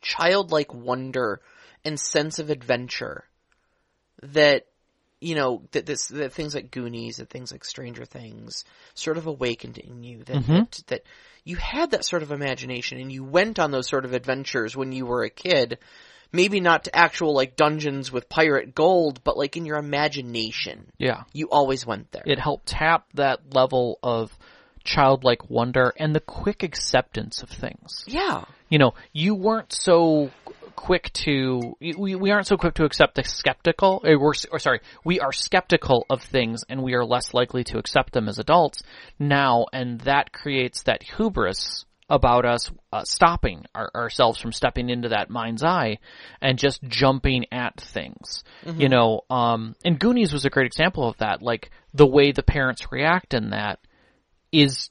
childlike 0.00 0.72
wonder 0.72 1.40
and 1.84 1.98
sense 1.98 2.38
of 2.38 2.50
adventure 2.50 3.24
that 4.22 4.66
you 5.22 5.34
know 5.34 5.62
that 5.72 5.86
this 5.86 6.08
that 6.08 6.32
things 6.32 6.54
like 6.54 6.70
Goonies 6.70 7.18
and 7.18 7.28
things 7.30 7.52
like 7.52 7.64
Stranger 7.64 8.04
Things 8.04 8.64
sort 8.94 9.16
of 9.18 9.26
awakened 9.26 9.78
in 9.78 10.02
you 10.02 10.24
that, 10.24 10.36
Mhm. 10.36 10.46
that 10.70 10.86
that 10.88 11.02
you 11.44 11.56
had 11.56 11.90
that 11.92 12.04
sort 12.04 12.22
of 12.22 12.32
imagination 12.32 12.98
and 13.00 13.10
you 13.12 13.24
went 13.24 13.58
on 13.58 13.70
those 13.70 13.88
sort 13.88 14.04
of 14.04 14.12
adventures 14.14 14.76
when 14.76 14.92
you 14.92 15.06
were 15.06 15.24
a 15.24 15.30
kid 15.30 15.78
maybe 16.32 16.60
not 16.60 16.84
to 16.84 16.96
actual 16.96 17.34
like 17.34 17.56
dungeons 17.56 18.10
with 18.10 18.28
pirate 18.28 18.74
gold 18.74 19.22
but 19.24 19.36
like 19.36 19.56
in 19.56 19.66
your 19.66 19.76
imagination 19.78 20.86
yeah. 20.98 21.24
you 21.32 21.48
always 21.50 21.84
went 21.86 22.10
there 22.12 22.22
It 22.26 22.38
helped 22.38 22.66
tap 22.66 23.06
that 23.14 23.54
level 23.54 23.98
of 24.02 24.36
childlike 24.84 25.48
wonder 25.50 25.92
and 25.98 26.14
the 26.14 26.20
quick 26.20 26.62
acceptance 26.62 27.42
of 27.42 27.50
things. 27.50 28.04
yeah 28.06 28.44
You 28.68 28.78
know, 28.78 28.94
you 29.12 29.34
weren't 29.34 29.72
so 29.72 30.30
quick 30.82 31.12
to 31.12 31.76
we, 31.80 32.16
we 32.16 32.32
aren't 32.32 32.48
so 32.48 32.56
quick 32.56 32.74
to 32.74 32.84
accept 32.84 33.14
the 33.14 33.22
skeptical 33.22 34.00
or, 34.02 34.18
we're, 34.18 34.32
or 34.50 34.58
sorry 34.58 34.80
we 35.04 35.20
are 35.20 35.30
skeptical 35.30 36.04
of 36.10 36.20
things 36.20 36.64
and 36.68 36.82
we 36.82 36.94
are 36.94 37.04
less 37.04 37.32
likely 37.32 37.62
to 37.62 37.78
accept 37.78 38.12
them 38.12 38.28
as 38.28 38.40
adults 38.40 38.82
now 39.16 39.64
and 39.72 40.00
that 40.00 40.32
creates 40.32 40.82
that 40.82 41.04
hubris 41.04 41.84
about 42.08 42.44
us 42.44 42.68
uh, 42.92 43.04
stopping 43.04 43.64
our, 43.76 43.92
ourselves 43.94 44.40
from 44.40 44.50
stepping 44.50 44.90
into 44.90 45.10
that 45.10 45.30
mind's 45.30 45.62
eye 45.62 45.98
and 46.40 46.58
just 46.58 46.82
jumping 46.82 47.46
at 47.52 47.80
things. 47.80 48.42
You 48.80 48.88
know 48.88 49.20
um 49.30 49.76
and 49.84 50.00
goonies 50.00 50.32
was 50.32 50.44
a 50.44 50.50
great 50.50 50.66
example 50.66 51.08
of 51.08 51.16
that. 51.18 51.42
Like 51.42 51.70
the 51.94 52.06
way 52.06 52.32
the 52.32 52.42
parents 52.42 52.90
react 52.90 53.34
in 53.34 53.50
that 53.50 53.78
is 54.50 54.90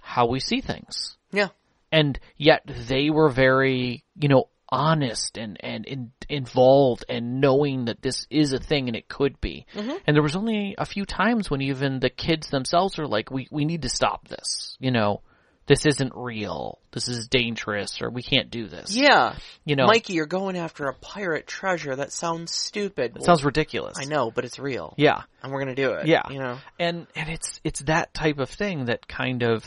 how 0.00 0.26
we 0.26 0.40
see 0.40 0.60
things. 0.60 1.16
Yeah. 1.30 1.50
And 1.92 2.18
yet 2.36 2.62
they 2.66 3.10
were 3.10 3.30
very, 3.30 4.02
you 4.18 4.28
know, 4.28 4.48
honest 4.68 5.36
and 5.38 5.56
and 5.60 5.84
in, 5.86 6.12
involved 6.28 7.04
and 7.08 7.40
knowing 7.40 7.86
that 7.86 8.02
this 8.02 8.26
is 8.30 8.52
a 8.52 8.58
thing 8.58 8.88
and 8.88 8.96
it 8.96 9.08
could 9.08 9.40
be. 9.40 9.66
Mm-hmm. 9.74 9.96
And 10.06 10.16
there 10.16 10.22
was 10.22 10.36
only 10.36 10.74
a 10.78 10.86
few 10.86 11.04
times 11.04 11.50
when 11.50 11.60
even 11.60 12.00
the 12.00 12.10
kids 12.10 12.50
themselves 12.50 12.98
were 12.98 13.06
like, 13.06 13.30
"We 13.30 13.48
we 13.50 13.64
need 13.64 13.82
to 13.82 13.88
stop 13.88 14.28
this," 14.28 14.76
you 14.80 14.90
know. 14.90 15.22
This 15.66 15.86
isn't 15.86 16.12
real. 16.14 16.78
This 16.92 17.08
is 17.08 17.26
dangerous, 17.26 18.02
or 18.02 18.10
we 18.10 18.22
can't 18.22 18.50
do 18.50 18.68
this. 18.68 18.94
yeah 18.94 19.36
you 19.64 19.76
know, 19.76 19.86
Mikey 19.86 20.12
you're 20.12 20.26
going 20.26 20.58
after 20.58 20.88
a 20.88 20.94
pirate 20.94 21.46
treasure 21.46 21.96
that 21.96 22.12
sounds 22.12 22.52
stupid 22.54 23.16
it 23.16 23.22
sounds 23.22 23.42
ridiculous. 23.44 23.96
I 23.98 24.04
know 24.04 24.30
but 24.30 24.44
it's 24.44 24.58
real 24.58 24.92
Yeah, 24.98 25.22
and 25.42 25.50
we're 25.50 25.60
gonna 25.60 25.74
do 25.74 25.92
it 25.92 26.06
Yeah. 26.06 26.30
you 26.30 26.38
know 26.38 26.58
and 26.78 27.06
and 27.16 27.30
it's 27.30 27.60
it's 27.64 27.80
that 27.84 28.12
type 28.12 28.40
of 28.40 28.50
thing 28.50 28.86
that 28.86 29.08
kind 29.08 29.42
of 29.42 29.64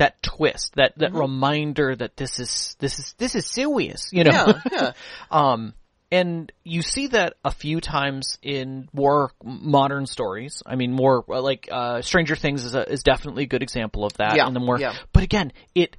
that 0.00 0.22
twist, 0.22 0.74
that 0.76 0.96
that 0.96 1.12
reminder 1.12 1.94
that 1.94 2.16
this 2.16 2.40
is 2.40 2.74
this 2.80 2.98
is 2.98 3.14
this 3.18 3.34
is 3.34 3.46
serious, 3.46 4.08
you 4.12 4.24
know. 4.24 4.32
yeah 4.32 4.60
yeah 4.72 4.92
Um, 5.30 5.74
and 6.10 6.50
you 6.64 6.82
see 6.82 7.08
that 7.08 7.34
a 7.44 7.52
few 7.52 7.80
times 7.80 8.38
in 8.42 8.88
more 8.92 9.30
modern 9.44 10.06
stories. 10.06 10.62
I 10.66 10.74
mean, 10.74 10.92
more 10.92 11.22
uh, 11.28 11.40
like 11.42 11.68
uh, 11.70 12.00
Stranger 12.02 12.34
Things 12.34 12.64
is 12.64 12.74
a, 12.74 12.90
is 12.90 13.02
definitely 13.02 13.44
a 13.44 13.46
good 13.46 13.62
example 13.62 14.04
of 14.04 14.14
that. 14.14 14.36
Yeah, 14.36 14.46
And 14.46 14.56
the 14.56 14.60
more, 14.60 14.80
yeah. 14.80 14.94
but 15.12 15.22
again, 15.22 15.52
it 15.74 15.96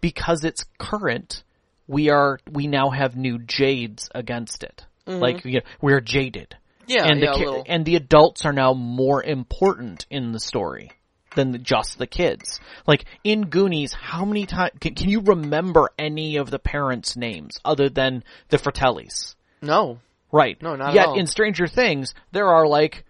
because 0.00 0.44
it's 0.44 0.64
current, 0.76 1.44
we 1.86 2.10
are 2.10 2.40
we 2.50 2.66
now 2.66 2.90
have 2.90 3.16
new 3.16 3.38
jades 3.38 4.10
against 4.14 4.64
it. 4.64 4.84
Like 5.06 5.44
you 5.44 5.60
know, 5.60 5.66
we're 5.80 6.00
jaded. 6.00 6.50
Mm-hmm. 6.50 6.92
Yeah, 6.92 7.04
and 7.04 7.20
yeah, 7.20 7.32
the 7.32 7.64
and 7.66 7.84
the 7.84 7.94
adults 7.94 8.44
are 8.44 8.52
now 8.52 8.74
more 8.74 9.22
important 9.22 10.04
in 10.10 10.32
the 10.32 10.40
story 10.40 10.90
than 11.36 11.62
just 11.62 11.98
the 11.98 12.08
kids. 12.08 12.58
Like 12.86 13.04
in 13.22 13.46
Goonies, 13.46 13.92
how 13.92 14.24
many 14.24 14.46
times 14.46 14.72
can, 14.80 14.96
can 14.96 15.08
you 15.08 15.20
remember 15.20 15.90
any 15.96 16.36
of 16.36 16.50
the 16.50 16.58
parents' 16.58 17.16
names 17.16 17.60
other 17.64 17.88
than 17.88 18.24
the 18.48 18.58
Fratellis? 18.58 19.36
no 19.62 20.00
Right. 20.32 20.60
No, 20.60 20.76
not 20.76 20.88
at 20.88 20.94
Yet 20.94 21.16
in 21.16 21.26
Stranger 21.26 21.66
Things, 21.66 22.14
there 22.32 22.48
are 22.48 22.66
like 22.66 23.04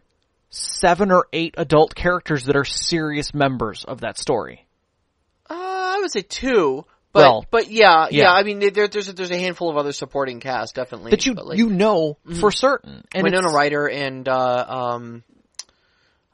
seven 0.51 1.11
or 1.11 1.27
eight 1.33 1.55
adult 1.59 1.95
characters 1.95 2.45
that 2.45 2.57
are 2.57 2.65
serious 2.65 3.35
members 3.35 3.85
of 3.85 4.03
that 4.03 4.19
story. 4.19 4.67
Uh, 5.49 5.55
I 5.55 5.99
would 6.01 6.13
say 6.13 6.23
two, 6.23 6.85
but 7.13 7.21
Well, 7.21 7.47
but 7.51 7.71
yeah, 7.71 8.09
yeah, 8.11 8.25
yeah. 8.25 8.33
I 8.33 8.43
mean, 8.43 8.59
there, 8.59 8.89
there's 8.89 9.09
a, 9.09 9.13
there's 9.13 9.31
a 9.31 9.39
handful 9.39 9.71
of 9.71 9.77
other 9.77 9.93
supporting 9.93 10.41
cast, 10.41 10.75
definitely. 10.75 11.11
That 11.11 11.25
you 11.27 11.35
like, 11.35 11.59
you 11.59 11.71
know 11.71 12.19
for 12.41 12.51
certain. 12.51 13.05
And 13.15 13.25
Winona 13.25 13.49
Ryder 13.49 13.89
and 13.89 14.29
uh, 14.29 14.67
um, 14.69 15.25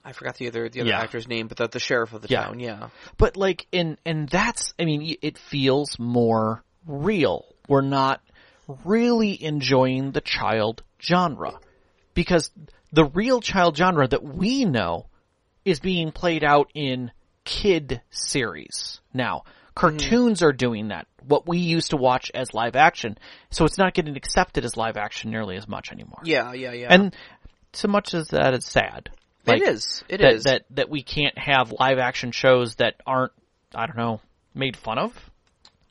I 0.04 0.12
forgot 0.12 0.36
the 0.36 0.48
other 0.48 0.68
the 0.68 0.80
other 0.80 0.90
Yeah. 0.90 1.00
actor's 1.00 1.28
name, 1.28 1.46
but 1.48 1.56
the, 1.56 1.68
the 1.68 1.78
sheriff 1.80 2.12
of 2.12 2.22
the 2.22 2.28
Yeah. 2.28 2.44
town. 2.44 2.60
Yeah, 2.60 2.88
but 3.18 3.36
like 3.36 3.66
in 3.72 3.98
and 4.04 4.28
that's 4.28 4.74
I 4.78 4.84
mean 4.84 5.16
it 5.22 5.38
feels 5.38 5.98
more 5.98 6.62
real. 6.86 7.44
We're 7.68 7.80
not 7.82 8.20
really 8.84 9.42
enjoying 9.42 10.12
the 10.12 10.20
child 10.20 10.82
genre 11.00 11.58
because 12.14 12.50
the 12.92 13.04
real 13.04 13.40
child 13.40 13.76
genre 13.76 14.06
that 14.08 14.22
we 14.22 14.64
know 14.64 15.06
is 15.64 15.80
being 15.80 16.10
played 16.12 16.42
out 16.44 16.70
in 16.74 17.10
kid 17.44 18.00
series 18.10 19.00
now. 19.14 19.38
Mm-hmm. 19.38 19.72
Cartoons 19.74 20.42
are 20.42 20.52
doing 20.52 20.88
that. 20.88 21.06
What 21.26 21.46
we 21.48 21.58
used 21.58 21.90
to 21.90 21.96
watch 21.96 22.30
as 22.34 22.52
live 22.52 22.76
action, 22.76 23.16
so 23.50 23.64
it's 23.64 23.78
not 23.78 23.94
getting 23.94 24.16
accepted 24.16 24.64
as 24.64 24.76
live 24.76 24.96
action 24.96 25.30
nearly 25.30 25.56
as 25.56 25.66
much 25.68 25.90
anymore. 25.92 26.20
yeah, 26.24 26.52
yeah, 26.52 26.72
yeah. 26.72 26.88
And 26.90 27.14
so 27.72 27.88
much 27.88 28.12
as 28.12 28.28
that 28.28 28.52
is 28.54 28.66
sad. 28.66 29.10
It 29.46 29.62
is, 29.62 30.04
it 30.08 30.18
that, 30.18 30.34
is. 30.34 30.44
that 30.44 30.64
that 30.70 30.88
we 30.88 31.02
can't 31.02 31.36
have 31.38 31.72
live 31.72 31.98
action 31.98 32.32
shows 32.32 32.76
that 32.76 32.94
aren't 33.06 33.32
I 33.74 33.86
don't 33.86 33.96
know 33.96 34.20
made 34.54 34.76
fun 34.76 34.98
of 34.98 35.30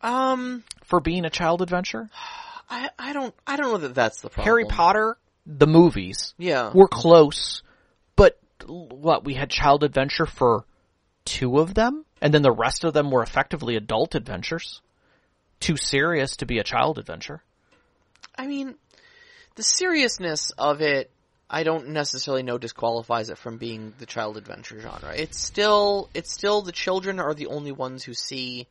um, 0.01 0.63
for 0.83 0.99
being 0.99 1.25
a 1.25 1.29
child 1.29 1.61
adventure. 1.61 2.09
I 2.69 2.89
I 2.97 3.13
don't 3.13 3.33
I 3.45 3.57
don't 3.57 3.71
know 3.71 3.77
that 3.79 3.95
that's 3.95 4.21
the 4.21 4.29
problem. 4.29 4.45
Harry 4.45 4.65
Potter, 4.65 5.17
the 5.45 5.67
movies 5.67 6.33
Yeah, 6.37 6.71
were 6.73 6.87
close, 6.87 7.63
but 8.15 8.39
what 8.65 9.23
we 9.23 9.33
had 9.33 9.49
child 9.49 9.83
adventure 9.83 10.25
for 10.25 10.65
two 11.25 11.59
of 11.59 11.73
them, 11.73 12.05
and 12.21 12.33
then 12.33 12.41
the 12.41 12.51
rest 12.51 12.83
of 12.83 12.93
them 12.93 13.11
were 13.11 13.23
effectively 13.23 13.75
adult 13.75 14.15
adventures. 14.15 14.81
Too 15.59 15.77
serious 15.77 16.37
to 16.37 16.45
be 16.45 16.57
a 16.57 16.63
child 16.63 16.97
adventure. 16.97 17.43
I 18.35 18.47
mean, 18.47 18.75
the 19.55 19.63
seriousness 19.63 20.51
of 20.57 20.81
it, 20.81 21.11
I 21.53 21.63
don't 21.63 21.89
necessarily 21.89 22.43
know 22.43 22.57
disqualifies 22.57 23.29
it 23.29 23.37
from 23.37 23.57
being 23.57 23.93
the 23.99 24.05
child 24.05 24.37
adventure 24.37 24.79
genre. 24.79 25.13
It's 25.13 25.37
still, 25.37 26.09
it's 26.13 26.31
still 26.31 26.61
the 26.61 26.71
children 26.71 27.19
are 27.19 27.33
the 27.33 27.47
only 27.47 27.73
ones 27.73 28.05
who 28.05 28.13
see 28.13 28.67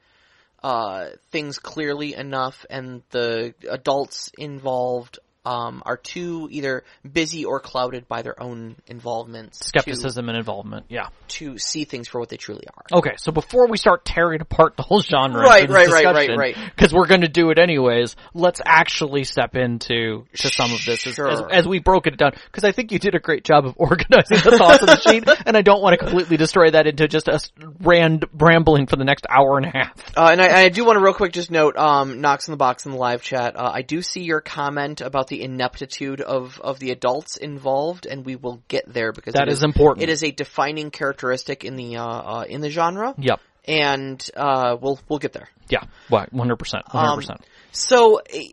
uh, 0.62 1.10
things 1.30 1.58
clearly 1.58 2.14
enough, 2.14 2.64
and 2.70 3.02
the 3.10 3.54
adults 3.68 4.30
involved 4.38 5.18
um, 5.44 5.82
are 5.86 5.96
too 5.96 6.48
either 6.50 6.84
busy 7.10 7.44
or 7.44 7.60
clouded 7.60 8.06
by 8.08 8.22
their 8.22 8.40
own 8.42 8.76
involvements 8.86 9.66
Skepticism 9.66 10.28
and 10.28 10.36
involvement. 10.36 10.86
Yeah. 10.88 11.08
to, 11.28 11.52
to 11.54 11.58
see 11.58 11.84
things 11.84 12.08
for 12.08 12.20
what 12.20 12.28
they 12.28 12.36
truly 12.36 12.64
are. 12.68 12.98
Okay, 12.98 13.14
so 13.16 13.32
before 13.32 13.68
we 13.68 13.76
start 13.78 14.04
tearing 14.04 14.40
apart 14.40 14.76
the 14.76 14.82
whole 14.82 15.00
genre, 15.00 15.40
Right, 15.42 15.68
right, 15.68 15.88
right, 15.88 16.04
right, 16.04 16.36
right. 16.36 16.56
because 16.76 16.92
we're 16.92 17.06
going 17.06 17.22
to 17.22 17.28
do 17.28 17.50
it 17.50 17.58
anyways, 17.58 18.16
let's 18.34 18.60
actually 18.64 19.24
step 19.24 19.56
into 19.56 20.26
to 20.36 20.48
some 20.48 20.72
of 20.72 20.84
this 20.84 21.06
as, 21.06 21.14
Sure. 21.14 21.28
as, 21.30 21.40
as 21.50 21.68
we 21.68 21.78
broke 21.78 22.06
it 22.06 22.16
down. 22.16 22.32
Because 22.46 22.64
I 22.64 22.72
think 22.72 22.92
you 22.92 22.98
did 22.98 23.14
a 23.14 23.20
great 23.20 23.44
job 23.44 23.64
of 23.64 23.74
organizing 23.78 24.38
the 24.38 24.56
thoughts 24.58 24.82
of 24.82 24.88
the 24.88 25.00
sheet, 25.00 25.28
and 25.46 25.56
I 25.56 25.62
don't 25.62 25.80
want 25.80 25.98
to 25.98 26.04
completely 26.04 26.36
destroy 26.36 26.70
that 26.70 26.86
into 26.86 27.08
just 27.08 27.28
us 27.28 27.50
rand 27.80 28.26
rambling 28.34 28.86
for 28.86 28.96
the 28.96 29.04
next 29.04 29.26
hour 29.28 29.56
and 29.56 29.66
a 29.66 29.70
half. 29.70 30.16
Uh, 30.16 30.28
and 30.32 30.40
I, 30.40 30.64
I 30.64 30.68
do 30.68 30.84
want 30.84 30.96
to 30.98 31.02
real 31.02 31.14
quick 31.14 31.32
just 31.32 31.50
note, 31.50 31.76
um, 31.76 32.20
Knox 32.20 32.48
in 32.48 32.52
the 32.52 32.58
box 32.58 32.84
in 32.86 32.92
the 32.92 32.98
live 32.98 33.22
chat. 33.22 33.56
Uh, 33.56 33.70
I 33.72 33.82
do 33.82 34.02
see 34.02 34.22
your 34.22 34.40
comment 34.40 35.00
about 35.00 35.28
the 35.30 35.42
ineptitude 35.42 36.20
of, 36.20 36.60
of 36.60 36.78
the 36.78 36.90
adults 36.90 37.38
involved, 37.38 38.04
and 38.04 38.26
we 38.26 38.36
will 38.36 38.62
get 38.68 38.84
there 38.86 39.12
because 39.12 39.32
that 39.32 39.48
it 39.48 39.52
is 39.52 39.62
important. 39.62 40.02
It 40.02 40.10
is 40.10 40.22
a 40.22 40.30
defining 40.30 40.90
characteristic 40.90 41.64
in 41.64 41.76
the 41.76 41.96
uh, 41.96 42.04
uh, 42.04 42.44
in 42.46 42.60
the 42.60 42.68
genre, 42.68 43.14
Yep. 43.16 43.40
and 43.64 44.30
uh, 44.36 44.76
we'll 44.78 45.00
we'll 45.08 45.18
get 45.18 45.32
there. 45.32 45.48
Yeah. 45.70 45.84
What? 46.10 46.30
One 46.32 46.46
hundred 46.46 46.58
percent. 46.58 46.84
One 46.90 47.06
hundred 47.06 47.16
percent. 47.16 47.40
So, 47.72 48.20
eh, 48.28 48.48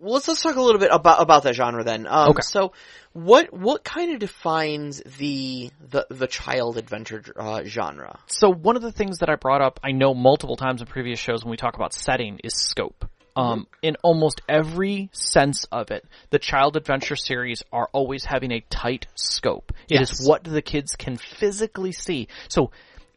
let's 0.00 0.26
let's 0.28 0.42
talk 0.42 0.56
a 0.56 0.62
little 0.62 0.80
bit 0.80 0.90
about 0.90 1.20
about 1.20 1.42
that 1.42 1.54
genre 1.54 1.84
then. 1.84 2.06
Um, 2.06 2.30
Okay. 2.30 2.42
So, 2.42 2.72
what 3.12 3.52
what 3.52 3.82
kind 3.82 4.12
of 4.12 4.20
defines 4.20 5.02
the 5.18 5.70
the 5.90 6.06
the 6.10 6.26
child 6.26 6.76
adventure 6.78 7.22
uh, 7.36 7.64
genre? 7.64 8.18
So 8.26 8.50
one 8.52 8.76
of 8.76 8.82
the 8.82 8.92
things 8.92 9.18
that 9.18 9.28
I 9.30 9.36
brought 9.36 9.62
up, 9.62 9.80
I 9.82 9.92
know 9.92 10.14
multiple 10.14 10.56
times 10.56 10.80
in 10.80 10.86
previous 10.86 11.18
shows 11.18 11.44
when 11.44 11.50
we 11.50 11.56
talk 11.56 11.74
about 11.74 11.92
setting, 11.92 12.40
is 12.44 12.54
scope. 12.54 13.04
Um, 13.36 13.66
in 13.82 13.96
almost 14.02 14.40
every 14.48 15.10
sense 15.12 15.64
of 15.70 15.90
it, 15.90 16.04
the 16.30 16.38
child 16.38 16.76
adventure 16.76 17.16
series 17.16 17.62
are 17.72 17.88
always 17.92 18.24
having 18.24 18.50
a 18.50 18.60
tight 18.70 19.06
scope. 19.14 19.72
It 19.90 20.00
is 20.00 20.10
Yes. 20.20 20.26
what 20.26 20.44
the 20.44 20.62
kids 20.62 20.96
can 20.96 21.16
physically 21.18 21.92
see. 21.92 22.28
So 22.48 22.70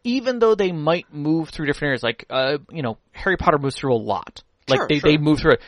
even 0.04 0.40
though 0.40 0.56
they 0.56 0.72
might 0.72 1.14
move 1.14 1.50
through 1.50 1.68
different 1.68 1.90
areas, 1.90 2.04
like 2.04 2.26
uh, 2.30 2.58
you 2.70 2.82
know, 2.82 2.98
Harry 3.14 3.38
Potter 3.38 3.58
moves 3.58 3.76
through 3.78 3.94
a 3.94 3.98
lot. 3.98 4.44
Like 4.68 4.80
Sure, 4.80 4.88
they, 4.88 5.00
sure. 5.00 5.12
they 5.12 5.18
move 5.18 5.40
through 5.40 5.54
it. 5.54 5.62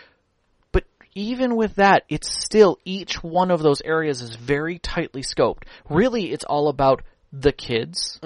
But 0.72 0.84
even 1.16 1.56
with 1.56 1.76
that, 1.76 2.04
it's 2.10 2.30
still 2.30 2.78
each 2.86 3.24
one 3.24 3.52
of 3.52 3.62
those 3.62 3.82
areas 3.82 4.22
is 4.22 4.36
very 4.36 4.80
tightly 4.80 5.22
scoped. 5.22 5.64
Really, 5.90 6.32
it's 6.32 6.44
all 6.46 6.68
about 6.68 7.04
the 7.34 7.52
kids, 7.54 8.20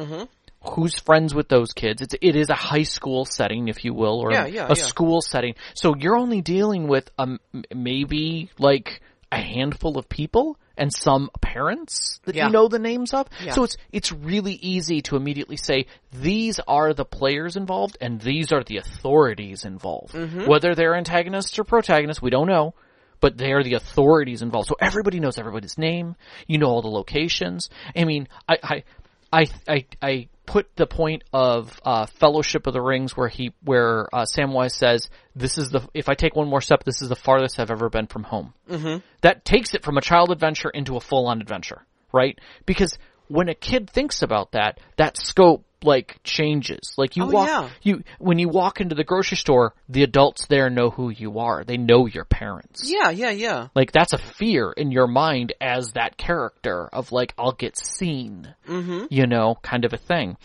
who's 0.65 0.95
friends 0.99 1.33
with 1.33 1.47
those 1.49 1.73
kids. 1.73 2.01
It's 2.01 2.15
it 2.21 2.35
is 2.35 2.49
a 2.49 2.55
high 2.55 2.83
school 2.83 3.25
setting, 3.25 3.67
if 3.67 3.85
you 3.85 3.93
will, 3.93 4.19
or 4.19 4.31
Yeah, 4.31 4.45
yeah, 4.45 4.65
a 4.65 4.69
yeah. 4.69 4.73
school 4.73 5.21
setting. 5.21 5.55
So 5.73 5.95
you're 5.95 6.17
only 6.17 6.41
dealing 6.41 6.87
with 6.87 7.09
um 7.17 7.39
maybe 7.73 8.49
like 8.57 9.01
a 9.31 9.37
handful 9.37 9.97
of 9.97 10.07
people 10.07 10.57
and 10.77 10.93
some 10.93 11.29
parents 11.41 12.19
that 12.25 12.35
you 12.47 12.51
know 12.51 12.67
the 12.67 12.79
names 12.79 13.13
of. 13.13 13.27
So 13.53 13.63
it's 13.63 13.77
it's 13.91 14.11
really 14.11 14.53
easy 14.53 15.01
to 15.03 15.15
immediately 15.15 15.57
say 15.57 15.85
these 16.11 16.59
are 16.67 16.93
the 16.93 17.05
players 17.05 17.55
involved 17.55 17.97
and 18.01 18.19
these 18.19 18.51
are 18.51 18.63
the 18.63 18.77
authorities 18.77 19.65
involved. 19.65 20.13
Mm-hmm. 20.13 20.45
Whether 20.47 20.75
they're 20.75 20.95
antagonists 20.95 21.57
or 21.57 21.63
protagonists, 21.63 22.21
we 22.21 22.29
don't 22.29 22.47
know. 22.47 22.73
But 23.21 23.37
they 23.37 23.53
are 23.53 23.63
the 23.63 23.75
authorities 23.75 24.41
involved. 24.41 24.67
So 24.67 24.75
everybody 24.79 25.21
knows 25.21 25.37
everybody's 25.37 25.77
name. 25.77 26.15
You 26.47 26.57
know 26.57 26.67
all 26.67 26.81
the 26.81 26.89
locations. 26.89 27.69
I 27.95 28.03
mean, 28.03 28.27
I, 28.47 28.57
I, 28.61 28.83
I, 29.31 29.47
I, 29.67 29.85
I 30.01 30.27
put 30.45 30.75
the 30.75 30.87
point 30.87 31.23
of 31.33 31.79
uh, 31.83 32.05
Fellowship 32.05 32.67
of 32.67 32.73
the 32.73 32.81
Rings 32.81 33.15
where 33.15 33.27
he, 33.27 33.53
where 33.63 34.07
uh, 34.13 34.25
Samwise 34.25 34.71
says, 34.71 35.09
"This 35.35 35.57
is 35.57 35.69
the 35.69 35.87
if 35.93 36.09
I 36.09 36.13
take 36.13 36.35
one 36.35 36.47
more 36.47 36.61
step, 36.61 36.83
this 36.83 37.01
is 37.01 37.09
the 37.09 37.15
farthest 37.15 37.59
I've 37.59 37.71
ever 37.71 37.89
been 37.89 38.07
from 38.07 38.23
home." 38.23 38.53
Mm-hmm. 38.69 38.97
That 39.21 39.45
takes 39.45 39.73
it 39.73 39.83
from 39.83 39.97
a 39.97 40.01
child 40.01 40.31
adventure 40.31 40.69
into 40.69 40.95
a 40.95 41.01
full-on 41.01 41.41
adventure, 41.41 41.85
right? 42.11 42.39
Because 42.65 42.97
when 43.27 43.49
a 43.49 43.55
kid 43.55 43.89
thinks 43.89 44.21
about 44.21 44.51
that, 44.51 44.79
that 44.97 45.17
scope 45.17 45.65
like 45.85 46.19
changes. 46.23 46.93
Like 46.97 47.15
you 47.15 47.23
Oh, 47.23 47.29
walk, 47.29 47.47
yeah. 47.47 47.69
you 47.81 48.03
when 48.19 48.39
you 48.39 48.49
walk 48.49 48.81
into 48.81 48.95
the 48.95 49.03
grocery 49.03 49.37
store, 49.37 49.73
the 49.87 50.03
adults 50.03 50.47
there 50.47 50.69
know 50.69 50.89
who 50.89 51.09
you 51.09 51.39
are. 51.39 51.63
They 51.63 51.77
know 51.77 52.05
your 52.05 52.25
parents. 52.25 52.89
Yeah, 52.89 53.09
yeah, 53.09 53.29
yeah. 53.29 53.67
Like 53.75 53.91
that's 53.91 54.13
a 54.13 54.17
fear 54.17 54.71
in 54.71 54.91
your 54.91 55.07
mind 55.07 55.53
as 55.61 55.93
that 55.93 56.17
character 56.17 56.87
of 56.91 57.11
like 57.11 57.33
I'll 57.37 57.51
get 57.51 57.77
seen, 57.77 58.53
mm-hmm. 58.67 59.05
you 59.09 59.27
know, 59.27 59.55
kind 59.61 59.85
of 59.85 59.93
a 59.93 59.97
thing. 59.97 60.37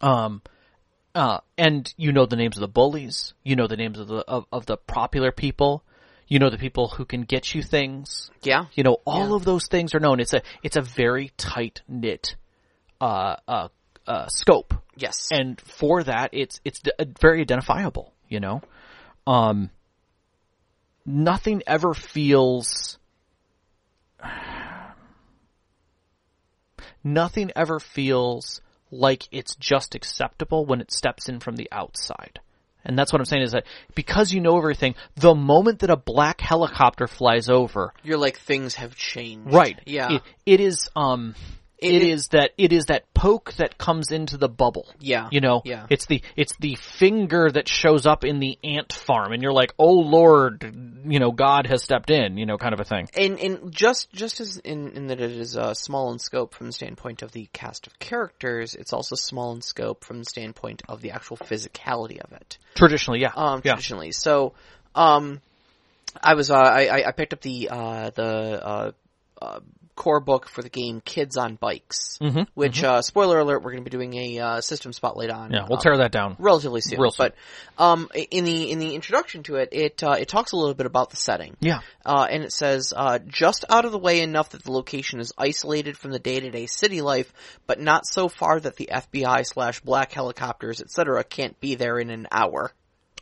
Um, 0.00 0.42
uh, 1.14 1.40
and 1.56 1.92
you 1.96 2.12
know 2.12 2.26
the 2.26 2.36
names 2.36 2.56
of 2.56 2.60
the 2.60 2.68
bullies, 2.68 3.34
you 3.42 3.56
know 3.56 3.66
the 3.66 3.76
names 3.76 3.98
of 3.98 4.08
the 4.08 4.24
of, 4.28 4.46
of 4.52 4.66
the 4.66 4.76
popular 4.76 5.32
people, 5.32 5.84
you 6.28 6.38
know 6.38 6.50
the 6.50 6.58
people 6.58 6.88
who 6.88 7.04
can 7.04 7.22
get 7.22 7.54
you 7.54 7.62
things. 7.62 8.30
Yeah. 8.42 8.66
You 8.74 8.82
know 8.82 8.98
all 9.06 9.34
of 9.34 9.44
those 9.44 9.66
things 9.68 9.94
are 9.94 10.00
known. 10.00 10.20
It's 10.20 10.34
a 10.34 10.42
it's 10.62 10.76
a 10.76 10.82
very 10.82 11.32
tight 11.36 11.82
knit 11.88 12.36
uh, 13.00 13.36
uh, 13.46 13.68
uh, 14.06 14.26
scope 14.28 14.74
Yes. 14.96 15.28
and 15.30 15.60
for 15.60 16.02
that 16.04 16.30
it's 16.32 16.60
it's 16.64 16.80
d- 16.80 16.92
very 17.20 17.40
identifiable 17.40 18.12
you 18.28 18.40
know 18.40 18.62
um 19.26 19.70
nothing 21.04 21.62
ever 21.66 21.92
feels 21.94 22.98
nothing 27.04 27.50
ever 27.56 27.78
feels 27.80 28.60
like 28.90 29.28
it's 29.32 29.54
just 29.56 29.94
acceptable 29.94 30.64
when 30.64 30.80
it 30.80 30.90
steps 30.92 31.28
in 31.28 31.40
from 31.40 31.56
the 31.56 31.68
outside 31.72 32.40
and 32.84 32.96
that's 32.96 33.12
what 33.12 33.20
I'm 33.20 33.24
saying 33.26 33.42
is 33.42 33.50
that 33.52 33.64
because 33.96 34.32
you 34.32 34.40
know 34.40 34.56
everything, 34.56 34.94
the 35.16 35.34
moment 35.34 35.80
that 35.80 35.90
a 35.90 35.96
black 35.96 36.40
helicopter 36.40 37.08
flies 37.08 37.48
over, 37.48 37.92
You're 38.04 38.16
like 38.16 38.38
things 38.38 38.76
have 38.76 38.94
changed. 38.94 39.52
right? 39.52 39.76
Yeah. 39.86 40.12
it, 40.12 40.22
it 40.46 40.60
is. 40.60 40.88
Um, 40.94 41.34
It- 41.78 41.94
it 41.96 42.02
is 42.02 42.28
that 42.28 42.52
it 42.56 42.72
is 42.72 42.86
that 42.86 43.12
poke 43.12 43.52
that 43.54 43.76
comes 43.76 44.10
into 44.10 44.38
the 44.38 44.48
bubble. 44.48 44.86
Yeah. 44.98 45.28
You 45.30 45.40
know, 45.40 45.60
Yeah. 45.64 45.86
it's 45.90 46.06
the 46.06 46.22
it's 46.34 46.56
the 46.56 46.74
finger 46.76 47.50
that 47.50 47.68
shows 47.68 48.06
up 48.06 48.24
in 48.24 48.38
the 48.40 48.58
ant 48.64 48.92
farm, 48.94 49.32
and 49.32 49.42
you're 49.42 49.52
like, 49.52 49.74
oh 49.78 49.92
Lord, 49.92 50.62
you 51.06 51.18
know, 51.20 51.32
God 51.32 51.66
has 51.66 51.82
stepped 51.82 52.08
in, 52.10 52.38
you 52.38 52.46
know, 52.46 52.56
kind 52.56 52.72
of 52.72 52.80
a 52.80 52.84
thing. 52.84 53.08
And 53.14 53.38
and 53.38 53.72
just 53.74 54.10
just 54.12 54.40
as 54.40 54.56
in, 54.58 54.92
in 54.92 55.06
that 55.08 55.20
it 55.20 55.32
is 55.32 55.56
uh, 55.56 55.74
small 55.74 56.10
in 56.12 56.18
scope 56.18 56.54
from 56.54 56.66
the 56.68 56.72
standpoint 56.72 57.20
of 57.22 57.32
the 57.32 57.48
cast 57.52 57.86
of 57.86 57.98
characters, 57.98 58.74
it's 58.74 58.94
also 58.94 59.14
small 59.14 59.52
in 59.52 59.60
scope 59.60 60.02
from 60.02 60.18
the 60.20 60.24
standpoint 60.24 60.82
of 60.88 61.02
the 61.02 61.10
actual 61.10 61.36
physicality 61.36 62.18
of 62.20 62.32
it. 62.32 62.56
Traditionally, 62.74 63.20
yeah, 63.20 63.32
Um, 63.36 63.60
yeah, 63.64 63.72
traditionally. 63.74 64.12
So, 64.12 64.54
um, 64.94 65.42
I 66.22 66.34
was 66.34 66.50
uh, 66.50 66.54
I 66.54 66.86
I- 66.86 67.08
I 67.08 67.12
picked 67.12 67.34
up 67.34 67.42
the 67.42 67.68
uh 67.70 68.10
the 68.14 68.66
uh, 68.66 68.92
uh 69.42 69.60
core 69.96 70.20
book 70.20 70.48
for 70.48 70.62
the 70.62 70.68
game 70.68 71.00
Kids 71.04 71.36
on 71.36 71.56
Bikes, 71.56 72.18
Mhm, 72.20 72.46
which 72.54 72.84
uh 72.84 73.02
spoiler 73.02 73.38
alert, 73.40 73.62
we're 73.64 73.72
going 73.72 73.82
to 73.82 73.90
be 73.90 73.96
doing 73.96 74.14
a 74.14 74.38
uh, 74.38 74.60
system 74.60 74.92
spotlight 74.92 75.30
on. 75.30 75.50
yeah. 75.52 75.64
We'll 75.68 75.78
um, 75.78 75.82
tear 75.82 75.96
that 75.98 76.12
down. 76.12 76.36
relatively 76.38 76.80
soon. 76.82 77.00
Real 77.00 77.10
soon. 77.10 77.32
But 77.76 77.82
um, 77.82 78.08
in 78.30 78.44
the 78.44 78.70
in 78.70 78.78
the 78.78 78.94
introduction 78.94 79.42
to 79.44 79.56
it, 79.56 79.70
it 79.72 80.02
uh, 80.04 80.16
it 80.20 80.28
talks 80.28 80.52
a 80.52 80.56
little 80.56 80.74
bit 80.74 80.86
about 80.86 81.10
the 81.10 81.16
setting. 81.16 81.56
Yeah, 81.60 81.80
Uh, 82.04 82.26
and 82.30 82.42
it 82.44 82.52
says, 82.52 82.92
uh, 82.94 83.18
just 83.26 83.64
out 83.70 83.84
of 83.84 83.92
the 83.92 83.98
way 83.98 84.20
enough 84.20 84.50
that 84.50 84.62
the 84.62 84.70
location 84.72 85.18
is 85.18 85.32
isolated 85.38 85.96
from 85.96 86.10
the 86.12 86.18
day-to-day 86.18 86.66
city 86.66 87.00
life, 87.00 87.32
but 87.66 87.80
not 87.80 88.06
so 88.06 88.28
far 88.28 88.60
that 88.60 88.76
the 88.76 88.88
FBI 88.92 89.44
slash 89.46 89.80
black 89.80 90.12
helicopters, 90.12 90.80
etc. 90.80 91.24
can't 91.24 91.58
be 91.60 91.74
there 91.74 91.98
in 91.98 92.10
an 92.10 92.28
hour. 92.30 92.70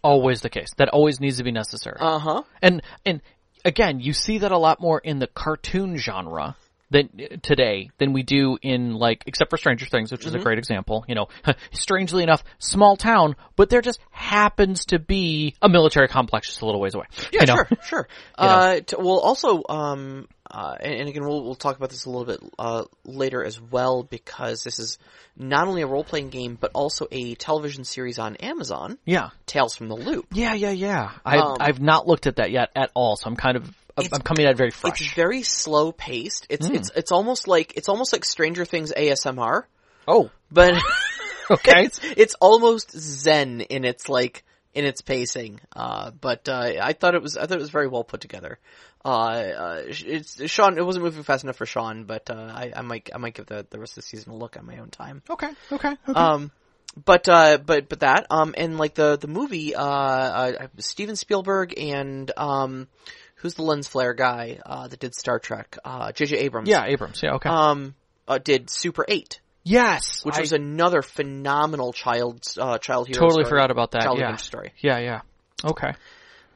always 0.02 0.40
the 0.42 0.50
case. 0.50 0.68
That 0.76 0.88
always 0.90 1.20
needs 1.20 1.38
to 1.38 1.44
be 1.44 1.52
necessary. 1.52 1.96
Uh-huh. 2.00 2.42
And 2.60 2.82
and 3.06 3.22
again, 3.64 4.00
you 4.00 4.12
see 4.12 4.38
that 4.38 4.52
a 4.52 4.58
lot 4.58 4.80
more 4.80 4.98
in 4.98 5.18
the 5.18 5.26
cartoon 5.26 5.96
genre 5.96 6.56
than 6.94 7.40
today 7.42 7.90
than 7.98 8.12
we 8.12 8.22
do 8.22 8.56
in 8.62 8.94
like 8.94 9.24
except 9.26 9.50
for 9.50 9.56
Stranger 9.56 9.84
Things, 9.86 10.10
which 10.12 10.20
Mm-hmm. 10.22 10.28
is 10.36 10.40
a 10.40 10.44
great 10.44 10.58
example. 10.58 11.04
You 11.08 11.16
know, 11.16 11.26
strangely 11.72 12.22
enough, 12.22 12.42
small 12.58 12.96
town, 12.96 13.36
but 13.56 13.68
there 13.68 13.82
just 13.82 13.98
happens 14.10 14.86
to 14.86 14.98
be 14.98 15.54
a 15.60 15.68
military 15.68 16.08
complex 16.08 16.46
just 16.48 16.62
a 16.62 16.66
little 16.66 16.80
ways 16.80 16.94
away. 16.94 17.06
Yeah, 17.32 17.40
you 17.42 17.46
know? 17.46 17.54
sure, 17.56 17.68
sure. 17.86 18.08
Uh, 18.38 18.80
t- 18.80 18.96
well, 18.98 19.18
also, 19.18 19.62
um, 19.68 20.28
uh, 20.50 20.76
and, 20.80 20.92
and 20.94 21.08
again, 21.08 21.24
we'll, 21.24 21.42
we'll 21.44 21.54
talk 21.54 21.76
about 21.76 21.90
this 21.90 22.04
a 22.04 22.10
little 22.10 22.24
bit, 22.26 22.40
uh, 22.58 22.84
later 23.04 23.42
as 23.44 23.60
well, 23.60 24.02
because 24.02 24.62
this 24.64 24.78
is 24.78 24.98
not 25.36 25.66
only 25.68 25.82
a 25.82 25.86
role-playing 25.86 26.30
game, 26.30 26.56
but 26.60 26.70
also 26.74 27.06
a 27.10 27.34
television 27.36 27.84
series 27.84 28.18
on 28.18 28.36
Amazon, 28.36 28.98
Yeah, 29.04 29.30
Tales 29.46 29.74
from 29.76 29.88
the 29.88 29.96
Loop. 29.96 30.26
yeah, 30.32 30.54
yeah, 30.54 30.70
yeah. 30.70 31.10
I've 31.24 31.40
Um, 31.40 31.56
I've 31.60 31.80
not 31.80 32.06
looked 32.06 32.26
at 32.26 32.36
that 32.36 32.50
yet 32.50 32.70
at 32.76 32.90
all, 32.94 33.16
so 33.16 33.26
I'm 33.28 33.36
kind 33.36 33.56
of 33.56 33.70
I'm 33.96 34.04
It's- 34.06 34.22
coming 34.22 34.46
at 34.46 34.52
it 34.52 34.56
very 34.56 34.70
fresh. 34.70 35.00
It's 35.00 35.14
very 35.14 35.42
slow 35.42 35.92
paced. 35.92 36.46
It's 36.48 36.66
Hmm. 36.66 36.74
it's 36.74 36.90
it's 36.96 37.12
almost 37.12 37.46
like 37.46 37.74
it's 37.76 37.88
almost 37.88 38.12
like 38.12 38.24
Stranger 38.24 38.64
Things 38.64 38.92
ASMR, 38.96 39.64
oh, 40.08 40.30
but 40.50 40.74
okay. 41.50 41.84
it's 41.84 42.00
it's 42.16 42.34
almost 42.40 42.90
zen 42.96 43.60
in 43.60 43.84
its 43.84 44.08
like 44.08 44.44
in 44.74 44.84
its 44.84 45.00
pacing. 45.02 45.60
Uh, 45.74 46.10
but 46.10 46.48
uh, 46.48 46.72
I 46.82 46.92
thought 46.94 47.14
it 47.14 47.22
was 47.22 47.36
I 47.36 47.46
thought 47.46 47.58
it 47.58 47.60
was 47.60 47.70
very 47.70 47.86
well 47.88 48.02
put 48.04 48.20
together. 48.20 48.58
Uh, 49.04 49.08
uh, 49.08 49.82
it's 49.86 50.50
Sean. 50.50 50.78
It 50.78 50.84
wasn't 50.84 51.04
moving 51.04 51.22
fast 51.22 51.44
enough 51.44 51.56
for 51.56 51.66
Sean, 51.66 52.04
but 52.04 52.30
uh, 52.30 52.34
I, 52.34 52.72
I 52.74 52.80
might 52.82 53.10
I 53.14 53.18
might 53.18 53.34
give 53.34 53.46
the 53.46 53.66
the 53.68 53.78
rest 53.78 53.92
of 53.92 54.02
the 54.02 54.08
season 54.08 54.32
a 54.32 54.36
look 54.36 54.56
on 54.56 54.66
my 54.66 54.78
own 54.78 54.88
time. 54.90 55.22
okay, 55.30 55.50
okay, 55.70 55.96
okay. 56.08 56.20
Um, 56.20 56.50
but 57.04 57.28
uh, 57.28 57.58
but 57.58 57.88
but 57.88 58.00
that 58.00 58.26
um, 58.30 58.54
and 58.56 58.78
like 58.78 58.94
the 58.94 59.18
the 59.18 59.26
movie 59.28 59.74
uh, 59.74 59.84
uh 59.84 60.66
Steven 60.78 61.16
Spielberg 61.16 61.74
and 61.78 62.30
um, 62.36 62.88
who's 63.44 63.54
the 63.54 63.62
lens 63.62 63.86
flare 63.86 64.14
guy 64.14 64.58
uh 64.64 64.88
that 64.88 64.98
did 64.98 65.14
Star 65.14 65.38
Trek? 65.38 65.76
Uh, 65.84 66.10
J.J. 66.12 66.38
Abrams. 66.38 66.68
yeah, 66.68 66.86
Abrams. 66.86 67.22
Yeah, 67.22 67.34
okay. 67.34 67.50
Um, 67.50 67.94
uh, 68.26 68.38
did 68.38 68.70
Super 68.70 69.04
Eight, 69.06 69.40
yes, 69.62 70.24
which 70.24 70.36
I 70.36 70.40
was 70.40 70.54
another 70.54 71.02
phenomenal 71.02 71.92
child 71.92 72.42
uh 72.58 72.78
child 72.78 73.08
hero. 73.08 73.20
totally 73.20 73.44
story. 73.44 73.50
forgot 73.50 73.70
about 73.70 73.90
that. 73.90 74.02
Child 74.02 74.18
yeah, 74.18 74.36
story. 74.36 74.72
yeah, 74.78 74.98
yeah. 74.98 75.20
Okay. 75.62 75.92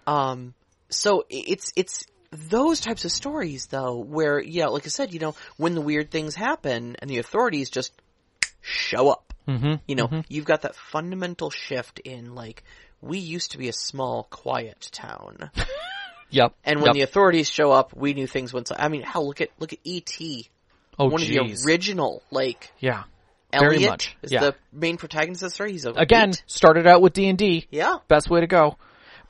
Um, 0.07 0.55
so 0.89 1.27
it's 1.29 1.73
it's 1.77 2.07
those 2.31 2.81
types 2.81 3.05
of 3.05 3.13
stories 3.13 3.67
though, 3.67 3.99
where 3.99 4.41
yeah, 4.41 4.69
like 4.69 4.87
I 4.87 4.89
said, 4.89 5.13
you 5.13 5.21
know, 5.21 5.35
when 5.59 5.75
the 5.75 5.83
weird 5.83 6.11
things 6.11 6.35
happen 6.35 6.97
and 7.01 7.11
the 7.11 7.19
authorities 7.19 7.69
just 7.69 7.93
show 8.63 9.11
up. 9.11 9.35
Mm-hmm. 9.47 9.75
You 9.87 9.95
know, 9.95 10.23
you've 10.29 10.45
got 10.45 10.63
that 10.63 10.75
fundamental 10.75 11.51
shift 11.51 12.01
in 12.01 12.35
like 12.35 12.65
we 13.01 13.19
used 13.19 13.53
to 13.53 13.59
be 13.59 13.69
a 13.69 13.73
small, 13.73 14.25
quiet 14.25 14.89
town, 14.93 15.51
Yep. 16.31 16.55
and 16.65 16.81
when 16.81 16.87
yep. 16.89 16.95
the 16.95 17.03
authorities 17.03 17.49
show 17.49 17.73
up, 17.73 17.97
we 17.97 18.15
knew 18.15 18.27
things 18.27 18.53
went. 18.53 18.69
So, 18.69 18.77
I 18.79 18.89
mean, 18.89 19.03
hell, 19.03 19.27
look 19.27 19.41
at 19.41 19.51
look 19.59 19.73
at 19.73 19.79
E.T. 19.85 20.49
oh, 20.99 21.09
one 21.09 21.21
geez. 21.21 21.37
of 21.39 21.49
the 21.49 21.71
original 21.71 22.23
like 22.31 22.73
yeah. 22.79 23.05
Very 23.51 23.77
Elliot 23.77 23.91
much, 23.91 24.17
is 24.21 24.31
yeah. 24.31 24.41
the 24.41 24.55
main 24.73 24.99
protagonist 24.99 25.43
of 25.43 25.47
the 25.47 25.55
story. 25.55 25.73
He's 25.73 25.87
a 25.87 25.93
Again, 25.93 26.31
eight. 26.31 26.43
started 26.47 26.87
out 26.87 27.01
with 27.01 27.15
D 27.15 27.29
and 27.31 27.39
D. 27.39 27.67
yeah. 27.71 27.97
Best 28.07 28.29
way 28.29 28.41
to 28.41 28.47
go. 28.47 28.77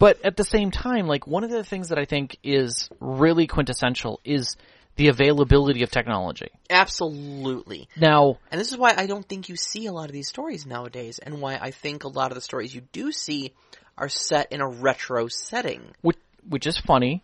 But 0.00 0.24
at 0.24 0.36
the 0.36 0.44
same 0.44 0.72
time, 0.72 1.06
like 1.06 1.26
one 1.26 1.44
of 1.44 1.50
the 1.50 1.62
things 1.62 1.90
that 1.90 1.98
I 1.98 2.04
think 2.04 2.36
is 2.42 2.88
really 2.98 3.46
quintessential 3.46 4.20
is 4.24 4.56
the 4.96 5.08
availability 5.08 5.84
of 5.84 5.90
technology. 5.90 6.48
Absolutely. 6.68 7.88
Now, 7.96 8.38
And 8.50 8.60
this 8.60 8.72
is 8.72 8.76
why 8.76 8.94
I 8.96 9.06
don't 9.06 9.26
think 9.26 9.48
you 9.48 9.54
see 9.56 9.86
a 9.86 9.92
lot 9.92 10.06
of 10.06 10.12
these 10.12 10.28
stories 10.28 10.66
nowadays, 10.66 11.20
and 11.20 11.40
why 11.40 11.56
I 11.56 11.70
think 11.70 12.02
a 12.02 12.08
lot 12.08 12.32
of 12.32 12.34
the 12.34 12.42
stories 12.42 12.74
you 12.74 12.82
do 12.92 13.12
see 13.12 13.54
are 13.96 14.08
set 14.08 14.52
in 14.52 14.60
a 14.60 14.68
retro 14.68 15.28
setting. 15.28 15.82
which, 16.00 16.16
which 16.48 16.66
is 16.66 16.78
funny, 16.78 17.22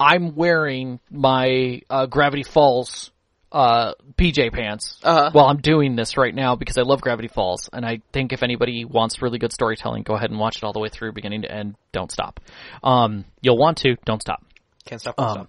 I'm 0.00 0.34
wearing 0.36 1.00
my 1.10 1.82
uh, 1.90 2.06
Gravity 2.06 2.42
Falls 2.44 3.10
uh, 3.50 3.94
PJ 4.16 4.52
pants 4.52 4.98
Uh-huh. 5.02 5.30
while 5.32 5.46
I'm 5.46 5.60
doing 5.60 5.96
this 5.96 6.16
right 6.16 6.34
now 6.34 6.54
because 6.54 6.76
I 6.76 6.82
love 6.82 7.00
Gravity 7.00 7.28
Falls, 7.28 7.68
and 7.72 7.84
I 7.84 8.00
think 8.12 8.32
if 8.32 8.42
anybody 8.42 8.84
wants 8.84 9.22
really 9.22 9.38
good 9.38 9.52
storytelling, 9.52 10.02
go 10.02 10.14
ahead 10.14 10.30
and 10.30 10.38
watch 10.38 10.58
it 10.58 10.64
all 10.64 10.72
the 10.72 10.80
way 10.80 10.88
through, 10.90 11.12
beginning 11.12 11.42
to 11.42 11.50
end. 11.50 11.74
Don't 11.92 12.12
stop. 12.12 12.40
Um, 12.82 13.24
you'll 13.40 13.58
want 13.58 13.78
to. 13.78 13.96
Don't 14.04 14.20
stop. 14.20 14.44
Can't 14.84 15.00
stop. 15.00 15.16
won't 15.18 15.38
Um, 15.40 15.48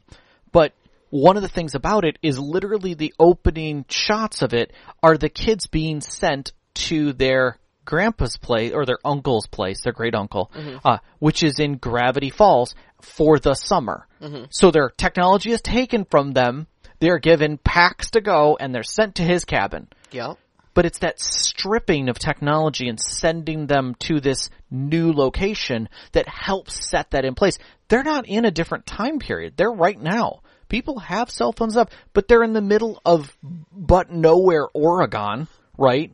but 0.52 0.74
one 1.10 1.36
of 1.38 1.44
the 1.44 1.50
things 1.50 1.76
about 1.76 2.06
it 2.06 2.18
is 2.22 2.40
literally 2.40 2.94
the 2.94 3.14
opening 3.20 3.86
shots 3.90 4.42
of 4.42 4.54
it 4.54 4.72
are 5.04 5.18
the 5.18 5.30
kids 5.30 5.68
being 5.68 6.02
sent 6.02 6.54
to 6.76 7.14
their 7.14 7.58
grandpa's 7.90 8.38
place 8.38 8.72
or 8.74 8.86
their 8.86 9.00
uncle's 9.04 9.48
place, 9.48 9.82
their 9.82 9.94
great 9.94 10.14
uncle, 10.16 10.52
uh, 10.86 11.00
which 11.18 11.42
is 11.44 11.60
in 11.60 11.78
Gravity 11.78 12.30
Falls 12.30 12.76
for 13.02 13.40
the 13.40 13.56
summer. 13.56 14.06
So 14.52 14.70
their 14.72 14.90
technology 14.90 15.52
is 15.52 15.62
taken 15.62 16.06
from 16.06 16.34
them. 16.34 16.68
They're 17.00 17.20
given 17.20 17.58
packs 17.58 18.12
to 18.12 18.22
go 18.22 18.58
and 18.60 18.74
they're 18.76 18.84
sent 18.84 19.16
to 19.16 19.24
his 19.24 19.44
cabin. 19.46 19.88
Yeah. 20.12 20.34
but 20.76 20.86
it's 20.86 21.00
that 21.00 21.20
stripping 21.20 22.08
of 22.10 22.18
technology 22.20 22.88
and 22.88 23.00
sending 23.00 23.68
them 23.68 23.96
to 24.00 24.20
this 24.22 24.50
new 24.72 25.12
location 25.12 25.90
that 26.14 26.28
helps 26.28 26.90
set 26.90 27.12
that 27.12 27.26
in 27.26 27.36
place. 27.36 27.58
They're 27.90 28.04
not 28.04 28.28
in 28.28 28.46
a 28.46 28.52
different 28.52 28.86
time 28.86 29.20
period. 29.20 29.54
They're 29.58 29.72
right 29.88 30.00
now. 30.00 30.40
People 30.70 31.00
have 31.00 31.30
cell 31.32 31.52
phones 31.52 31.76
up, 31.76 31.92
but 32.14 32.28
they're 32.28 32.44
in 32.44 32.54
the 32.54 32.62
middle 32.62 33.02
of 33.04 33.36
but 33.74 34.12
nowhere 34.12 34.68
Oregon, 34.74 35.48
right? 35.78 36.14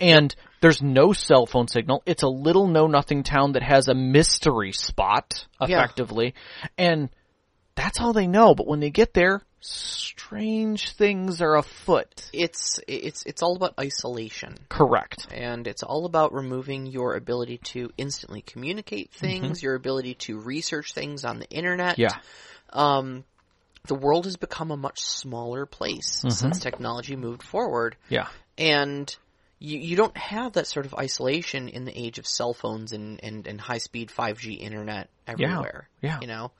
And 0.00 0.34
there's 0.60 0.82
no 0.82 1.12
cell 1.12 1.46
phone 1.46 1.68
signal. 1.68 2.02
It's 2.06 2.22
a 2.22 2.28
little 2.28 2.66
know 2.66 2.86
nothing 2.86 3.22
town 3.22 3.52
that 3.52 3.62
has 3.62 3.88
a 3.88 3.94
mystery 3.94 4.72
spot, 4.72 5.46
Yeah. 5.60 5.66
effectively. 5.78 6.34
And 6.78 7.10
that's 7.74 8.00
all 8.00 8.12
they 8.12 8.26
know. 8.26 8.54
But 8.54 8.66
when 8.66 8.80
they 8.80 8.90
get 8.90 9.12
there, 9.14 9.42
strange 9.60 10.92
things 10.92 11.42
are 11.42 11.56
afoot. 11.56 12.30
It's 12.32 12.80
it's 12.88 13.24
it's 13.24 13.42
all 13.42 13.56
about 13.56 13.74
isolation. 13.78 14.54
Correct. 14.68 15.26
and 15.32 15.66
it's 15.66 15.82
all 15.82 16.06
about 16.06 16.32
removing 16.32 16.86
your 16.86 17.14
ability 17.14 17.58
to 17.58 17.90
instantly 17.98 18.42
communicate 18.42 19.10
things, 19.12 19.62
your 19.62 19.74
ability 19.74 20.14
to 20.14 20.38
research 20.38 20.92
things 20.94 21.24
on 21.24 21.38
the 21.38 21.48
internet. 21.50 21.98
Yeah. 21.98 22.14
Um, 22.72 23.24
the 23.86 23.94
world 23.94 24.24
has 24.24 24.36
become 24.36 24.70
a 24.70 24.76
much 24.76 25.00
smaller 25.00 25.64
place 25.66 26.24
since 26.28 26.58
technology 26.58 27.14
moved 27.14 27.42
forward, 27.42 27.96
Yeah. 28.08 28.26
and 28.58 29.14
you 29.58 29.78
you 29.78 29.96
don't 29.96 30.16
have 30.16 30.52
that 30.54 30.66
sort 30.66 30.86
of 30.86 30.94
isolation 30.94 31.68
in 31.68 31.84
the 31.84 31.98
age 31.98 32.18
of 32.18 32.26
cell 32.26 32.52
phones 32.54 32.92
and 32.92 33.20
and, 33.22 33.46
and 33.46 33.60
high 33.60 33.78
speed 33.78 34.10
five 34.10 34.38
G 34.38 34.52
internet 34.54 35.08
everywhere. 35.26 35.88
Yeah. 36.02 36.18
you 36.20 36.26
know. 36.26 36.52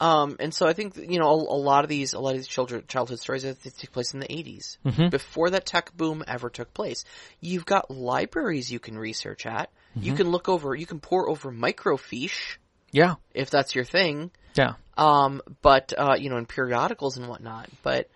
Um, 0.00 0.36
and 0.38 0.54
so 0.54 0.68
I 0.68 0.74
think 0.74 0.96
you 0.96 1.18
know 1.18 1.28
a, 1.28 1.34
a 1.34 1.58
lot 1.58 1.82
of 1.84 1.90
these 1.90 2.12
a 2.12 2.20
lot 2.20 2.30
of 2.30 2.36
these 2.36 2.46
children 2.46 2.84
childhood 2.86 3.18
stories 3.18 3.42
they 3.42 3.52
take 3.54 3.90
place 3.90 4.14
in 4.14 4.20
the 4.20 4.28
80s 4.28 4.78
Mm-hmm. 4.86 5.08
before 5.08 5.50
that 5.50 5.66
tech 5.66 5.96
boom 5.96 6.22
ever 6.28 6.50
took 6.50 6.72
place. 6.72 7.04
You've 7.40 7.66
got 7.66 7.90
libraries 7.90 8.70
you 8.70 8.78
can 8.78 8.96
research 8.96 9.44
at. 9.46 9.70
You 9.96 10.12
Mm-hmm. 10.12 10.16
can 10.18 10.30
look 10.30 10.48
over. 10.48 10.74
You 10.74 10.86
can 10.86 11.00
pour 11.00 11.28
over 11.28 11.50
microfiche 11.50 12.58
Yeah. 12.92 13.16
if 13.34 13.50
that's 13.50 13.74
your 13.74 13.84
thing. 13.84 14.30
Yeah. 14.54 14.74
Um, 14.96 15.40
but 15.62 15.92
uh, 15.98 16.14
you 16.16 16.30
know, 16.30 16.36
in 16.36 16.46
periodicals 16.46 17.16
and 17.16 17.26
whatnot. 17.28 17.68
But 17.82 18.08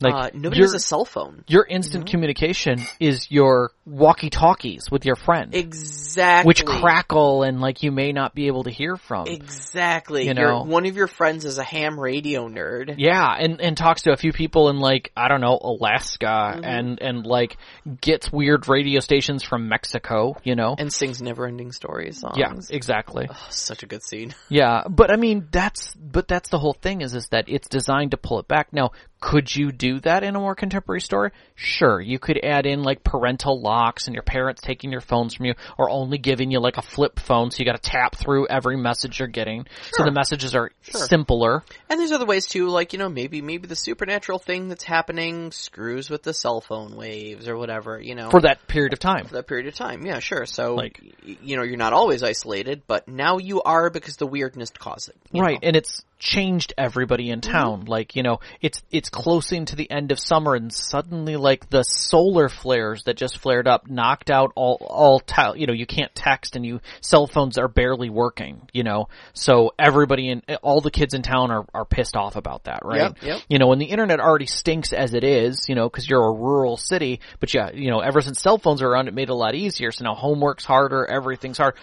Like 0.00 0.14
uh, 0.14 0.30
nobody 0.34 0.58
your, 0.58 0.66
has 0.66 0.74
a 0.74 0.78
cell 0.78 1.04
phone. 1.06 1.42
your 1.48 1.64
instant 1.64 2.06
communication 2.06 2.82
is 3.00 3.30
your 3.30 3.70
walkie 3.86 4.28
talkies 4.30 4.90
with 4.90 5.06
your 5.06 5.16
friend. 5.16 5.54
Exactly. 5.54 6.46
which 6.48 6.64
crackle 6.66 7.42
and 7.44 7.60
like 7.60 7.82
you 7.82 7.90
may 7.92 8.12
not 8.12 8.34
be 8.34 8.48
able 8.48 8.64
to 8.64 8.70
hear 8.70 8.96
from. 8.96 9.26
Exactly. 9.26 10.26
You 10.28 10.34
Your- 10.34 10.48
know. 10.48 10.62
one 10.64 10.84
of 10.86 10.96
your 10.96 11.06
friends 11.06 11.44
is 11.44 11.58
a 11.58 11.64
ham 11.64 11.98
radio 11.98 12.48
nerd. 12.48 12.94
Yeah, 12.98 13.26
and 13.38 13.60
and 13.60 13.76
talks 13.76 14.02
to 14.02 14.12
a 14.12 14.16
few 14.16 14.32
people 14.32 14.68
in 14.68 14.78
like 14.80 15.12
I 15.16 15.28
don't 15.28 15.40
know 15.40 15.58
Alaska 15.60 16.26
Mm-hmm. 16.26 16.64
and 16.64 17.00
and 17.02 17.26
like 17.26 17.56
gets 18.00 18.30
weird 18.30 18.68
radio 18.68 19.00
stations 19.00 19.42
from 19.42 19.68
Mexico, 19.68 20.36
you 20.44 20.54
know. 20.54 20.74
And 20.78 20.92
sings 20.92 21.22
never-ending 21.22 21.72
stories 21.72 22.20
songs. 22.20 22.36
yeah, 22.38 22.52
exactly. 22.70 23.26
Oh, 23.30 23.46
such 23.50 23.82
a 23.82 23.86
good 23.86 24.02
scene. 24.02 24.34
Yeah, 24.48 24.82
but 24.88 25.10
I 25.10 25.16
mean 25.16 25.48
that's 25.50 25.94
but 25.94 26.28
that's 26.28 26.48
the 26.50 26.58
whole 26.58 26.72
thing 26.74 27.00
is 27.00 27.14
is 27.14 27.28
that 27.28 27.48
it's 27.48 27.68
designed 27.68 28.10
to 28.12 28.16
pull 28.16 28.38
it 28.40 28.48
back. 28.48 28.72
Now, 28.72 28.90
could 29.20 29.54
you 29.54 29.72
do 29.72 29.98
that 30.00 30.22
in 30.22 30.36
a 30.36 30.38
more 30.38 30.54
contemporary 30.54 31.00
story? 31.00 31.30
Sure, 31.54 32.00
you 32.00 32.18
could 32.18 32.38
add 32.42 32.66
in 32.66 32.82
like 32.82 33.02
parental 33.02 33.60
locks 33.60 34.06
and 34.06 34.14
your 34.14 34.22
parents 34.22 34.60
taking 34.60 34.92
your 34.92 35.00
phones 35.00 35.34
from 35.34 35.46
you 35.46 35.54
or 35.78 35.88
only 35.88 36.18
giving 36.18 36.50
you 36.50 36.60
like 36.60 36.76
a 36.76 36.82
flip 36.82 37.18
phone 37.18 37.50
so 37.50 37.58
you 37.58 37.64
got 37.64 37.82
to 37.82 37.90
tap 37.90 38.14
through 38.14 38.46
every 38.48 38.76
message 38.76 39.18
you're 39.18 39.28
getting. 39.28 39.66
So 39.92 40.04
the 40.04 40.10
messages 40.10 40.54
are 40.54 40.70
simpler. 40.82 41.64
And 41.88 41.98
there's 41.98 42.12
other 42.12 42.26
ways 42.26 42.46
too, 42.46 42.68
like, 42.68 42.92
you 42.92 42.98
know, 42.98 43.08
maybe, 43.08 43.40
maybe 43.40 43.66
the 43.66 43.76
supernatural 43.76 44.38
thing 44.38 44.68
that's 44.68 44.84
happening 44.84 45.50
screws 45.50 46.10
with 46.10 46.22
the 46.22 46.34
cell 46.34 46.60
phone 46.60 46.94
waves 46.94 47.48
or 47.48 47.56
whatever, 47.56 47.98
you 47.98 48.14
know. 48.14 48.28
for 48.28 48.42
that 48.42 48.66
period 48.68 48.92
of 48.92 48.98
time. 48.98 49.26
for 49.26 49.34
that 49.34 49.46
period 49.46 49.66
of 49.66 49.74
time. 49.74 50.04
Yeah, 50.04 50.18
sure. 50.18 50.44
So, 50.44 50.74
Like- 50.74 51.00
you 51.22 51.56
know, 51.56 51.62
you're 51.62 51.78
not 51.78 51.92
always 51.94 52.22
isolated, 52.22 52.82
but 52.86 53.08
now 53.08 53.38
you 53.38 53.62
are 53.62 53.88
because 53.88 54.16
the 54.16 54.26
weirdness 54.26 54.70
caused 54.70 55.08
it. 55.08 55.16
Right, 55.32 55.60
know? 55.62 55.68
and 55.68 55.76
it's 55.76 56.04
changed 56.18 56.72
everybody 56.78 57.30
in 57.30 57.40
mm-hmm. 57.40 57.52
town. 57.52 57.84
Like, 57.86 58.16
you 58.16 58.22
know, 58.22 58.40
it's 58.60 58.82
it's 58.90 59.05
close 59.08 59.46
to 59.48 59.76
the 59.76 59.90
end 59.90 60.12
of 60.12 60.18
summer 60.18 60.54
and 60.54 60.72
suddenly 60.72 61.36
like 61.36 61.70
the 61.70 61.82
solar 61.82 62.48
flares 62.48 63.04
that 63.04 63.16
just 63.16 63.38
flared 63.38 63.68
up 63.68 63.88
knocked 63.88 64.30
out 64.30 64.52
all 64.56 64.78
all 64.80 65.20
tel- 65.20 65.56
you 65.56 65.66
know, 65.66 65.72
you 65.72 65.86
can't 65.86 66.14
text 66.14 66.56
and 66.56 66.66
you 66.66 66.80
cell 67.00 67.26
phones 67.26 67.58
are 67.58 67.68
barely 67.68 68.10
working, 68.10 68.68
you 68.72 68.82
know. 68.82 69.08
So 69.34 69.72
everybody 69.78 70.28
in 70.30 70.42
all 70.62 70.80
the 70.80 70.90
kids 70.90 71.14
in 71.14 71.22
town 71.22 71.50
are 71.50 71.64
are 71.72 71.84
pissed 71.84 72.16
off 72.16 72.36
about 72.36 72.64
that, 72.64 72.80
right? 72.84 73.00
Yep, 73.00 73.16
yep. 73.22 73.40
You 73.48 73.58
know, 73.58 73.72
and 73.72 73.80
the 73.80 73.86
internet 73.86 74.20
already 74.20 74.46
stinks 74.46 74.92
as 74.92 75.14
it 75.14 75.24
is, 75.24 75.66
you 75.68 75.74
know, 75.74 75.88
cuz 75.88 76.08
you're 76.08 76.24
a 76.26 76.32
rural 76.32 76.76
city, 76.76 77.20
but 77.40 77.52
yeah, 77.54 77.70
you 77.72 77.90
know, 77.90 78.00
ever 78.00 78.20
since 78.20 78.40
cell 78.40 78.58
phones 78.58 78.82
are 78.82 78.88
around 78.88 79.08
it 79.08 79.14
made 79.14 79.28
it 79.28 79.32
a 79.32 79.34
lot 79.34 79.54
easier. 79.54 79.92
So 79.92 80.04
now 80.04 80.14
homework's 80.14 80.64
harder, 80.64 81.06
everything's 81.06 81.58
hard. 81.58 81.74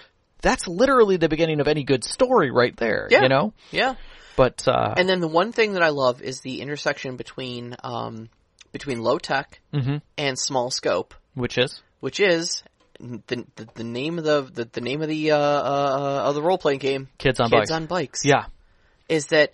That's 0.42 0.68
literally 0.68 1.16
the 1.16 1.30
beginning 1.30 1.62
of 1.62 1.70
any 1.70 1.84
good 1.86 2.04
story 2.04 2.52
right 2.52 2.76
there, 2.76 3.08
Yeah. 3.10 3.22
you 3.22 3.30
know? 3.30 3.54
Yeah. 3.72 3.94
But 4.36 4.68
uh, 4.68 4.94
And 4.98 5.08
then 5.08 5.20
the 5.20 5.28
one 5.28 5.52
thing 5.52 5.74
that 5.74 5.84
I 5.84 5.90
love 5.90 6.22
is 6.22 6.42
the 6.42 6.62
intersection 6.62 7.18
between, 7.18 7.76
um, 7.84 8.30
between 8.72 9.02
low 9.02 9.18
tech 9.20 9.60
Mm-hmm. 9.74 9.98
and 10.18 10.38
small 10.40 10.72
scope, 10.72 11.14
which 11.36 11.58
is 11.58 11.82
which 12.00 12.20
is 12.20 12.64
the, 13.00 13.46
the, 13.56 13.68
the 13.76 13.84
name 13.84 14.18
of 14.18 14.24
the, 14.26 14.42
the, 14.54 14.66
the 14.72 14.82
name 14.82 15.02
of 15.02 15.08
the, 15.08 15.32
uh, 15.32 15.38
uh, 15.38 16.24
of 16.26 16.36
the 16.36 16.42
role 16.42 16.58
playing 16.58 16.80
game. 16.80 17.08
kids 17.18 17.40
on 17.40 17.50
Kids 17.50 17.62
bikes. 17.62 17.72
on 17.72 17.86
bikes. 17.86 18.26
yeah, 18.26 18.46
is 19.10 19.28
that 19.28 19.54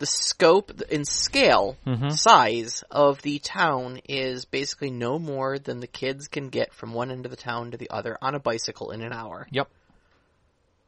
the 0.00 0.06
scope 0.06 0.70
in 0.90 1.04
scale, 1.04 1.76
Mm-hmm. 1.86 2.10
size 2.10 2.82
of 2.90 3.22
the 3.22 3.38
town 3.38 4.00
is 4.08 4.44
basically 4.44 4.90
no 4.90 5.18
more 5.18 5.58
than 5.58 5.80
the 5.80 5.86
kids 5.86 6.26
can 6.28 6.48
get 6.48 6.72
from 6.74 6.92
one 6.92 7.10
end 7.12 7.24
of 7.26 7.30
the 7.30 7.36
town 7.36 7.70
to 7.70 7.76
the 7.76 7.90
other 7.90 8.18
on 8.20 8.34
a 8.34 8.40
bicycle 8.40 8.90
in 8.90 9.02
an 9.02 9.12
hour. 9.12 9.46
yep, 9.50 9.68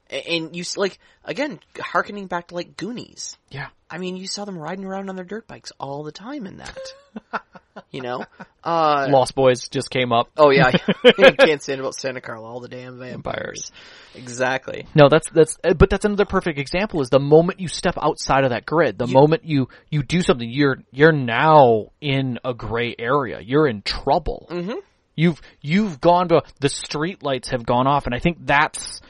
And 0.09 0.55
you 0.55 0.65
like 0.77 0.99
again, 1.25 1.59
harkening 1.79 2.27
back 2.27 2.49
to 2.49 2.55
like 2.55 2.77
Goonies. 2.77 3.37
yeah, 3.51 3.69
I 3.91 3.99
mean, 3.99 4.17
you 4.17 4.27
saw 4.27 4.45
them 4.45 4.59
riding 4.59 4.85
around 4.85 5.09
on 5.09 5.17
their 5.17 5.25
dirt 5.25 5.49
bikes 5.49 5.73
all 5.79 6.05
the 6.05 6.13
time 6.13 6.47
in 6.47 6.59
that. 6.59 6.79
you 7.91 8.01
know, 8.01 8.25
uh, 8.65 9.07
Lost 9.11 9.35
Boys 9.35 9.69
just 9.69 9.91
came 9.91 10.13
up. 10.13 10.29
oh 10.37 10.51
yeah, 10.51 10.71
you 11.19 11.33
can't 11.39 11.63
stand 11.63 11.81
about 11.81 11.95
Santa 11.95 12.21
Carla, 12.21 12.49
all 12.49 12.61
the 12.61 12.69
damn 12.69 12.99
vampires. 12.99 13.71
Exactly. 14.15 14.87
No, 14.95 15.09
that's 15.09 15.29
that's 15.31 15.59
uh, 15.65 15.75
but 15.75 15.91
that's 15.91 16.05
another 16.05 16.25
perfect 16.25 16.59
example 16.59 17.01
is 17.01 17.11
the 17.11 17.21
moment 17.21 17.61
you 17.61 17.69
step 17.69 17.95
outside 18.01 18.45
of 18.45 18.51
that 18.51 18.67
grid, 18.67 18.99
the 18.99 19.07
moment 19.07 19.45
you 19.45 19.69
you 19.91 20.03
do 20.03 20.23
something, 20.23 20.49
you're 20.49 20.79
you're 20.91 21.13
now 21.13 21.89
in 22.01 22.39
a 22.45 22.55
gray 22.55 22.95
area. 22.99 23.41
You're 23.41 23.67
in 23.67 23.83
trouble. 23.83 24.47
Mm-hmm. 24.51 24.79
You've 25.15 25.41
you've 25.61 26.01
gone 26.01 26.29
to 26.29 26.43
the 26.61 26.69
street 26.69 27.23
lights 27.23 27.51
have 27.51 27.65
gone 27.65 27.87
off, 27.87 28.07
and 28.07 28.15
I 28.15 28.19
think 28.19 28.39
that's 28.47 29.01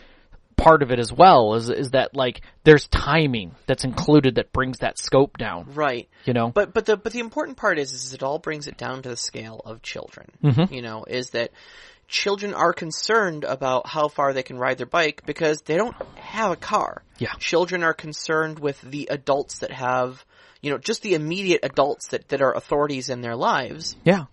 part 0.66 0.82
of 0.82 0.90
it 0.90 0.98
as 0.98 1.12
well. 1.12 1.54
Is 1.54 1.70
is 1.70 1.90
that 1.90 2.16
like 2.16 2.40
there's 2.64 2.88
timing 2.88 3.54
that's 3.66 3.84
included 3.84 4.34
that 4.34 4.52
brings 4.52 4.78
that 4.78 4.98
scope 4.98 5.38
down. 5.38 5.74
Right. 5.74 6.08
You 6.24 6.32
know, 6.32 6.50
But 6.50 6.74
but 6.74 6.86
the 6.86 6.96
but 6.96 7.12
the 7.12 7.20
important 7.20 7.56
part 7.56 7.78
is 7.78 7.92
is 7.92 8.14
it 8.14 8.22
all 8.22 8.38
brings 8.38 8.66
it 8.66 8.76
down 8.76 9.02
to 9.02 9.08
the 9.08 9.16
scale 9.16 9.60
of 9.64 9.82
children. 9.82 10.26
Mm-hmm. 10.42 10.74
You 10.74 10.82
know, 10.82 11.04
is 11.04 11.30
that 11.30 11.52
children 12.08 12.52
are 12.54 12.72
concerned 12.72 13.44
about 13.44 13.86
how 13.86 14.08
far 14.08 14.32
they 14.32 14.42
can 14.42 14.58
ride 14.58 14.78
their 14.78 14.86
bike 14.86 15.22
because 15.24 15.62
they 15.62 15.76
don't 15.76 15.96
have 16.16 16.50
a 16.50 16.56
car. 16.56 17.02
Yeah. 17.18 17.34
Children 17.38 17.82
are 17.82 17.94
concerned 17.94 18.58
with 18.58 18.80
the 18.80 19.08
adults 19.10 19.60
that 19.60 19.72
have, 19.72 20.24
you 20.60 20.70
know, 20.70 20.78
just 20.78 21.02
the 21.02 21.14
immediate 21.14 21.60
adults 21.62 22.08
that 22.08 22.28
that 22.28 22.42
are 22.42 22.54
authorities 22.54 23.08
in 23.08 23.20
their 23.20 23.36
lives 23.36 23.96
yeah, 24.04 24.24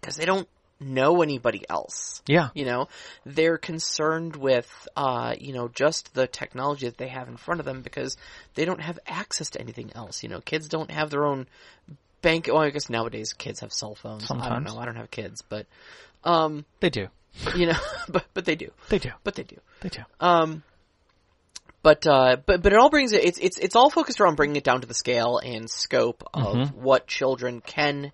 because 0.00 0.16
they 0.16 0.24
don't 0.24 0.48
know 0.80 1.22
anybody 1.22 1.64
else. 1.68 2.22
Yeah. 2.26 2.48
You 2.54 2.64
know, 2.64 2.88
they're 3.24 3.58
concerned 3.58 4.36
with, 4.36 4.88
uh, 4.96 5.34
you 5.38 5.52
know, 5.52 5.68
just 5.68 6.14
the 6.14 6.26
technology 6.26 6.86
that 6.86 6.98
they 6.98 7.08
have 7.08 7.28
in 7.28 7.36
front 7.36 7.60
of 7.60 7.66
them 7.66 7.82
because 7.82 8.16
they 8.54 8.64
don't 8.64 8.80
have 8.80 8.98
access 9.06 9.50
to 9.50 9.60
anything 9.60 9.90
else. 9.94 10.22
You 10.22 10.28
know, 10.28 10.40
kids 10.40 10.68
don't 10.68 10.90
have 10.90 11.10
their 11.10 11.24
own 11.24 11.46
bank. 12.22 12.48
Well, 12.48 12.58
I 12.58 12.70
guess 12.70 12.90
nowadays 12.90 13.32
kids 13.32 13.60
have 13.60 13.72
cell 13.72 13.94
phones. 13.94 14.30
I 14.30 14.48
don't 14.48 14.64
know. 14.64 14.78
I 14.78 14.84
don't 14.84 14.96
have 14.96 15.10
kids, 15.10 15.42
but, 15.42 15.66
um, 16.24 16.64
They 16.80 16.90
do. 16.90 17.08
you 17.54 17.66
know, 17.66 17.78
but, 18.08 18.24
but 18.34 18.44
they 18.44 18.56
do. 18.56 18.70
They 18.88 18.98
do. 18.98 19.10
But 19.24 19.34
they 19.34 19.44
do. 19.44 19.56
They 19.80 19.88
do. 19.88 20.00
Um, 20.20 20.62
but 21.82 22.04
uh, 22.04 22.38
but 22.44 22.62
but 22.62 22.72
it 22.72 22.78
all 22.80 22.90
brings 22.90 23.12
it. 23.12 23.24
It's 23.24 23.38
it's 23.38 23.58
it's 23.58 23.76
all 23.76 23.90
focused 23.90 24.20
around 24.20 24.34
bringing 24.34 24.56
it 24.56 24.64
down 24.64 24.80
to 24.80 24.88
the 24.88 24.94
scale 24.94 25.38
and 25.38 25.70
scope 25.70 26.24
of 26.34 26.74
what 26.74 27.06
children 27.06 27.60
can 27.60 28.10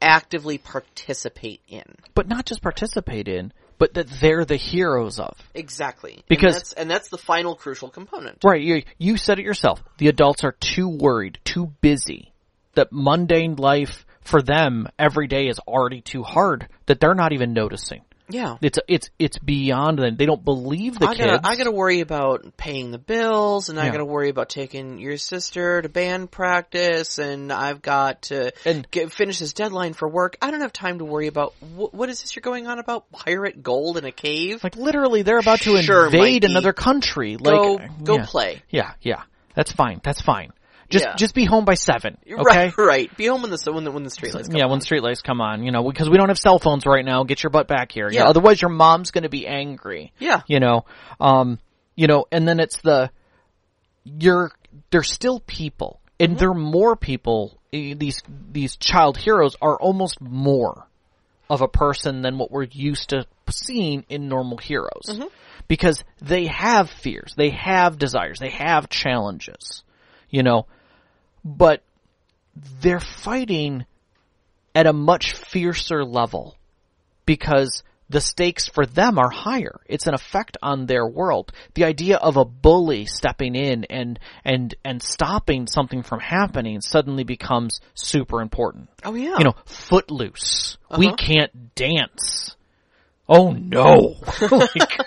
actively 0.00 0.58
participate 0.58 1.60
in. 1.68 1.84
But 2.14 2.28
not 2.28 2.46
just 2.46 2.62
participate 2.62 3.28
in, 3.28 3.52
but 3.78 3.94
that 3.94 4.08
they're 4.20 4.44
the 4.44 4.56
heroes 4.56 5.18
of. 5.18 5.36
Exactly, 5.54 6.22
Because- 6.28 6.54
and 6.54 6.54
that's, 6.54 6.72
and 6.74 6.90
that's 6.90 7.08
the 7.08 7.18
final 7.18 7.54
crucial 7.54 7.88
component. 7.88 8.38
Right, 8.44 8.62
you, 8.62 8.82
you 8.98 9.16
said 9.16 9.38
it 9.38 9.44
yourself. 9.44 9.82
The 9.98 10.08
adults 10.08 10.44
are 10.44 10.56
too 10.60 10.88
worried, 10.88 11.38
too 11.44 11.72
busy, 11.80 12.32
that 12.74 12.88
mundane 12.92 13.56
life 13.56 14.06
for 14.20 14.42
them 14.42 14.88
every 14.98 15.26
day 15.26 15.48
is 15.48 15.58
already 15.60 16.00
too 16.00 16.22
hard 16.22 16.68
that 16.86 17.00
they're 17.00 17.14
not 17.14 17.32
even 17.32 17.52
noticing. 17.52 18.02
Yeah. 18.28 18.56
It's 18.62 18.78
it's 18.88 19.10
it's 19.18 19.38
beyond 19.38 19.98
them. 19.98 20.16
They 20.16 20.24
don't 20.24 20.42
believe 20.44 20.98
the 20.98 21.06
I 21.08 21.14
kids. 21.14 21.26
gotta, 21.30 21.46
I 21.46 21.56
gotta 21.56 21.70
worry 21.70 22.00
about 22.00 22.56
paying 22.56 22.90
the 22.90 22.98
bills, 22.98 23.68
and 23.68 23.78
I 23.78 23.84
Yeah. 23.84 23.92
gotta 23.92 24.04
worry 24.06 24.30
about 24.30 24.48
taking 24.48 24.98
your 24.98 25.18
sister 25.18 25.82
to 25.82 25.88
band 25.90 26.30
practice, 26.30 27.18
and 27.18 27.52
I've 27.52 27.82
got 27.82 28.22
to 28.22 28.52
And- 28.64 28.90
get, 28.90 29.12
finish 29.12 29.40
this 29.40 29.52
deadline 29.52 29.92
for 29.92 30.08
work. 30.08 30.36
I 30.40 30.50
don't 30.50 30.62
have 30.62 30.72
time 30.72 30.98
to 31.00 31.04
worry 31.04 31.26
about 31.26 31.52
wh- 31.60 31.92
what 31.92 32.08
is 32.08 32.22
this 32.22 32.34
you're 32.34 32.40
going 32.40 32.66
on 32.66 32.78
about? 32.78 33.10
Pirate 33.12 33.62
gold 33.62 33.98
in 33.98 34.04
a 34.06 34.12
cave? 34.12 34.64
like 34.64 34.76
literally, 34.76 35.22
they're 35.22 35.38
about 35.38 35.60
to 35.60 35.82
Sure, 35.82 36.06
invade 36.06 36.42
Mikey. 36.44 36.52
another 36.52 36.72
country. 36.72 37.36
Like, 37.36 37.54
go, 37.54 37.78
go 38.02 38.16
yeah. 38.16 38.26
play. 38.26 38.62
Yeah, 38.70 38.92
yeah, 39.02 39.22
that's 39.54 39.72
fine. 39.72 40.00
That's 40.02 40.20
fine. 40.22 40.52
Just 40.90 41.04
Yeah. 41.04 41.14
just 41.16 41.34
be 41.34 41.44
home 41.44 41.64
by 41.64 41.74
seven. 41.74 42.18
Okay. 42.30 42.42
Right, 42.42 42.72
right. 42.78 43.16
Be 43.16 43.26
home 43.26 43.42
when 43.42 43.50
the 43.50 43.72
when 43.72 43.84
the 43.84 43.90
when 43.90 44.02
the 44.04 44.10
street 44.10 44.34
lights 44.34 44.48
come 44.48 44.56
yeah, 44.56 44.64
on. 44.64 44.70
when 44.70 44.80
street 44.80 45.02
lights 45.02 45.22
come 45.22 45.40
on, 45.40 45.62
you 45.64 45.72
know, 45.72 45.82
because 45.88 46.08
we 46.10 46.16
don't 46.18 46.28
have 46.28 46.38
cell 46.38 46.58
phones 46.58 46.84
right 46.86 47.04
now. 47.04 47.24
Get 47.24 47.42
your 47.42 47.50
butt 47.50 47.68
back 47.68 47.90
here. 47.92 48.08
You 48.10 48.18
know, 48.18 48.24
Yeah. 48.24 48.30
otherwise, 48.30 48.60
your 48.60 48.70
mom's 48.70 49.10
going 49.10 49.22
to 49.24 49.28
be 49.30 49.46
angry. 49.46 50.12
Yeah. 50.18 50.42
You 50.46 50.60
know, 50.60 50.84
um, 51.20 51.58
you 51.96 52.06
know, 52.06 52.26
and 52.30 52.46
then 52.46 52.60
it's 52.60 52.80
the 52.82 53.10
you're 54.04 54.50
they're 54.90 55.02
still 55.02 55.40
people, 55.40 56.00
and 56.20 56.30
Mm-hmm. 56.32 56.38
they're 56.38 56.54
more 56.54 56.96
people. 56.96 57.58
eh, 57.72 57.94
These 57.96 58.22
these 58.52 58.76
child 58.76 59.16
heroes 59.16 59.56
are 59.62 59.76
almost 59.76 60.20
more 60.20 60.86
of 61.50 61.60
a 61.60 61.68
person 61.68 62.22
than 62.22 62.38
what 62.38 62.50
we're 62.50 62.64
used 62.70 63.10
to 63.10 63.26
seeing 63.50 64.04
in 64.08 64.28
normal 64.28 64.56
heroes, 64.58 65.06
Mm-hmm. 65.08 65.26
because 65.68 66.02
they 66.22 66.46
have 66.46 66.88
fears, 66.90 67.34
they 67.36 67.50
have 67.50 67.98
desires, 67.98 68.38
they 68.38 68.50
have 68.50 68.88
challenges. 68.88 69.82
You 70.30 70.42
know, 70.42 70.66
but 71.44 71.82
they're 72.80 73.00
fighting 73.00 73.84
at 74.74 74.86
a 74.86 74.92
much 74.92 75.32
fiercer 75.32 76.04
level 76.04 76.56
because 77.26 77.82
the 78.10 78.20
stakes 78.20 78.68
for 78.68 78.84
them 78.84 79.18
are 79.18 79.30
higher. 79.30 79.80
It's 79.86 80.06
an 80.06 80.14
effect 80.14 80.56
on 80.62 80.86
their 80.86 81.06
world. 81.06 81.52
The 81.74 81.84
idea 81.84 82.16
of 82.16 82.36
a 82.36 82.44
bully 82.44 83.06
stepping 83.06 83.54
in 83.54 83.84
and 83.84 84.18
and 84.44 84.74
and 84.84 85.02
stopping 85.02 85.66
something 85.66 86.02
from 86.02 86.20
happening 86.20 86.80
suddenly 86.80 87.24
becomes 87.24 87.80
super 87.94 88.40
important. 88.42 88.90
Oh 89.04 89.14
yeah. 89.14 89.38
You 89.38 89.44
know, 89.44 89.54
footloose. 89.64 90.76
We 90.96 91.06
Uh-huh. 91.08 91.16
can't 91.16 91.74
dance. 91.74 92.56
Oh 93.28 93.52
no. 93.52 94.16
like, 94.50 94.98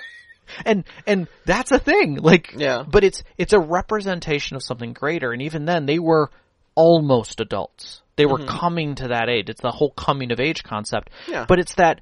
and 0.65 0.83
and 1.05 1.27
that's 1.45 1.71
a 1.71 1.79
thing. 1.79 2.15
Like 2.15 2.53
Yeah. 2.57 2.83
but 2.89 3.03
it's 3.03 3.23
it's 3.37 3.53
a 3.53 3.59
representation 3.59 4.55
of 4.55 4.63
something 4.63 4.93
greater 4.93 5.31
and 5.31 5.41
even 5.41 5.65
then 5.65 5.85
they 5.85 5.99
were 5.99 6.29
almost 6.75 7.39
adults. 7.39 8.01
They 8.15 8.25
were 8.25 8.45
coming 8.45 8.95
to 8.95 9.09
that 9.09 9.29
age. 9.29 9.47
It's 9.49 9.61
the 9.61 9.71
whole 9.71 9.91
coming 9.91 10.31
of 10.31 10.39
age 10.39 10.63
concept. 10.63 11.09
Yeah. 11.27 11.45
But 11.47 11.59
it's 11.59 11.75
that 11.75 12.01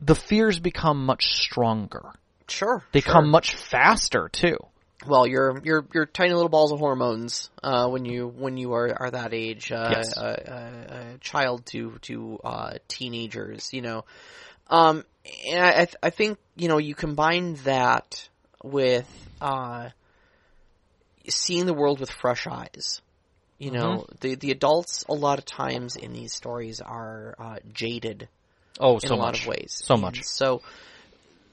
the 0.00 0.14
fears 0.14 0.60
become 0.60 1.04
much 1.04 1.24
stronger. 1.34 2.12
sure. 2.48 2.84
They 2.92 3.00
sure. 3.00 3.12
come 3.12 3.30
much 3.30 3.54
faster 3.56 4.28
too. 4.30 4.56
well. 5.06 5.26
You're 5.26 5.60
you're 5.64 5.84
you're 5.92 6.06
tiny 6.06 6.32
little 6.32 6.48
balls 6.48 6.70
of 6.72 6.78
hormones 6.78 7.50
uh, 7.62 7.88
when 7.88 8.04
you 8.04 8.28
when 8.28 8.56
you 8.56 8.74
are 8.74 8.94
are 9.02 9.10
that 9.10 9.34
age. 9.34 9.72
Uh, 9.72 9.88
Yes. 9.96 10.16
uh, 10.16 10.20
uh, 10.20 10.92
uh, 10.94 11.04
child 11.20 11.66
to 11.66 11.98
to 12.02 12.38
uh, 12.44 12.72
teenagers. 12.88 13.72
You 13.72 13.82
know. 13.82 14.04
Um, 14.68 15.04
and 15.48 15.64
I 15.64 15.68
I, 15.70 15.84
th- 15.84 15.96
I 16.02 16.10
think 16.10 16.38
you 16.56 16.68
know 16.68 16.78
you 16.78 16.94
combine 16.94 17.54
that 17.64 18.28
with 18.62 19.08
uh, 19.40 19.90
seeing 21.28 21.66
the 21.66 21.74
world 21.74 22.00
with 22.00 22.10
fresh 22.10 22.46
eyes. 22.46 23.00
You 23.58 23.70
know, 23.70 24.06
the 24.20 24.34
the 24.34 24.50
adults 24.50 25.04
a 25.08 25.14
lot 25.14 25.38
of 25.38 25.46
times 25.46 25.96
in 25.96 26.12
these 26.12 26.34
stories 26.34 26.80
are 26.80 27.34
uh, 27.38 27.56
jaded 27.72 28.28
Oh, 28.78 28.98
in 28.98 29.08
so 29.08 29.14
a 29.14 29.16
lot 29.16 29.32
much. 29.32 29.42
of 29.42 29.48
ways. 29.48 29.80
So 29.82 29.94
And 29.94 30.02
much. 30.02 30.22
So 30.24 30.60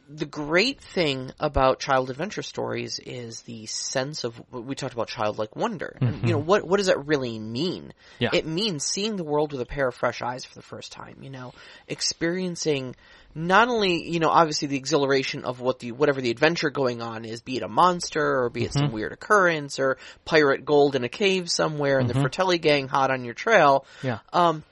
the 0.10 0.26
great 0.26 0.82
thing 0.82 1.32
about 1.40 1.80
child 1.80 2.10
adventure 2.10 2.42
stories 2.42 3.00
is 3.00 3.42
the 3.44 3.66
sense 3.68 4.24
of 4.26 4.40
we 4.52 4.76
talked 4.76 4.94
about 4.94 5.08
childlike 5.08 5.56
wonder. 5.56 5.98
And, 6.02 6.22
you 6.28 6.34
know 6.34 6.40
what 6.40 6.68
what 6.68 6.78
does 6.78 6.88
that 6.88 7.06
really 7.06 7.40
mean? 7.40 7.84
Mm-hmm. 7.84 8.24
Yeah. 8.24 8.30
It 8.34 8.46
means 8.46 8.84
seeing 8.84 9.16
the 9.16 9.24
world 9.24 9.54
with 9.54 9.62
a 9.62 9.66
pair 9.66 9.88
of 9.88 9.96
fresh 9.96 10.22
eyes 10.22 10.44
for 10.46 10.56
the 10.56 10.62
first 10.62 10.92
time. 10.92 11.18
You 11.22 11.30
know, 11.30 11.54
experiencing 11.88 12.96
not 13.34 13.70
only 13.70 14.08
you 14.10 14.20
know 14.20 14.30
obviously 14.30 14.68
the 14.68 14.78
exhilaration 14.78 15.46
of 15.46 15.62
what 15.62 15.80
the 15.80 15.92
whatever 15.94 16.22
the 16.22 16.32
adventure 16.32 16.70
going 16.70 17.02
on 17.02 17.24
is, 17.26 17.42
be 17.42 17.58
it 17.58 17.64
a 17.64 17.68
monster 17.70 18.44
or 18.44 18.50
be 18.50 18.66
it 18.66 18.74
some 18.74 18.84
Mm-hmm. 18.84 18.94
weird 18.94 19.12
occurrence 19.14 19.80
or 19.80 19.98
pirate 20.26 20.66
gold 20.66 20.96
in 20.96 21.04
a 21.04 21.10
cave 21.10 21.50
somewhere 21.50 22.00
and 22.00 22.10
the 22.10 22.14
Mm-hmm. 22.14 22.22
Fratelli 22.24 22.58
gang 22.58 22.88
hot 22.90 23.10
on 23.10 23.24
your 23.24 23.34
trail 23.34 23.86
Yeah. 24.04 24.20
Um, 24.34 24.64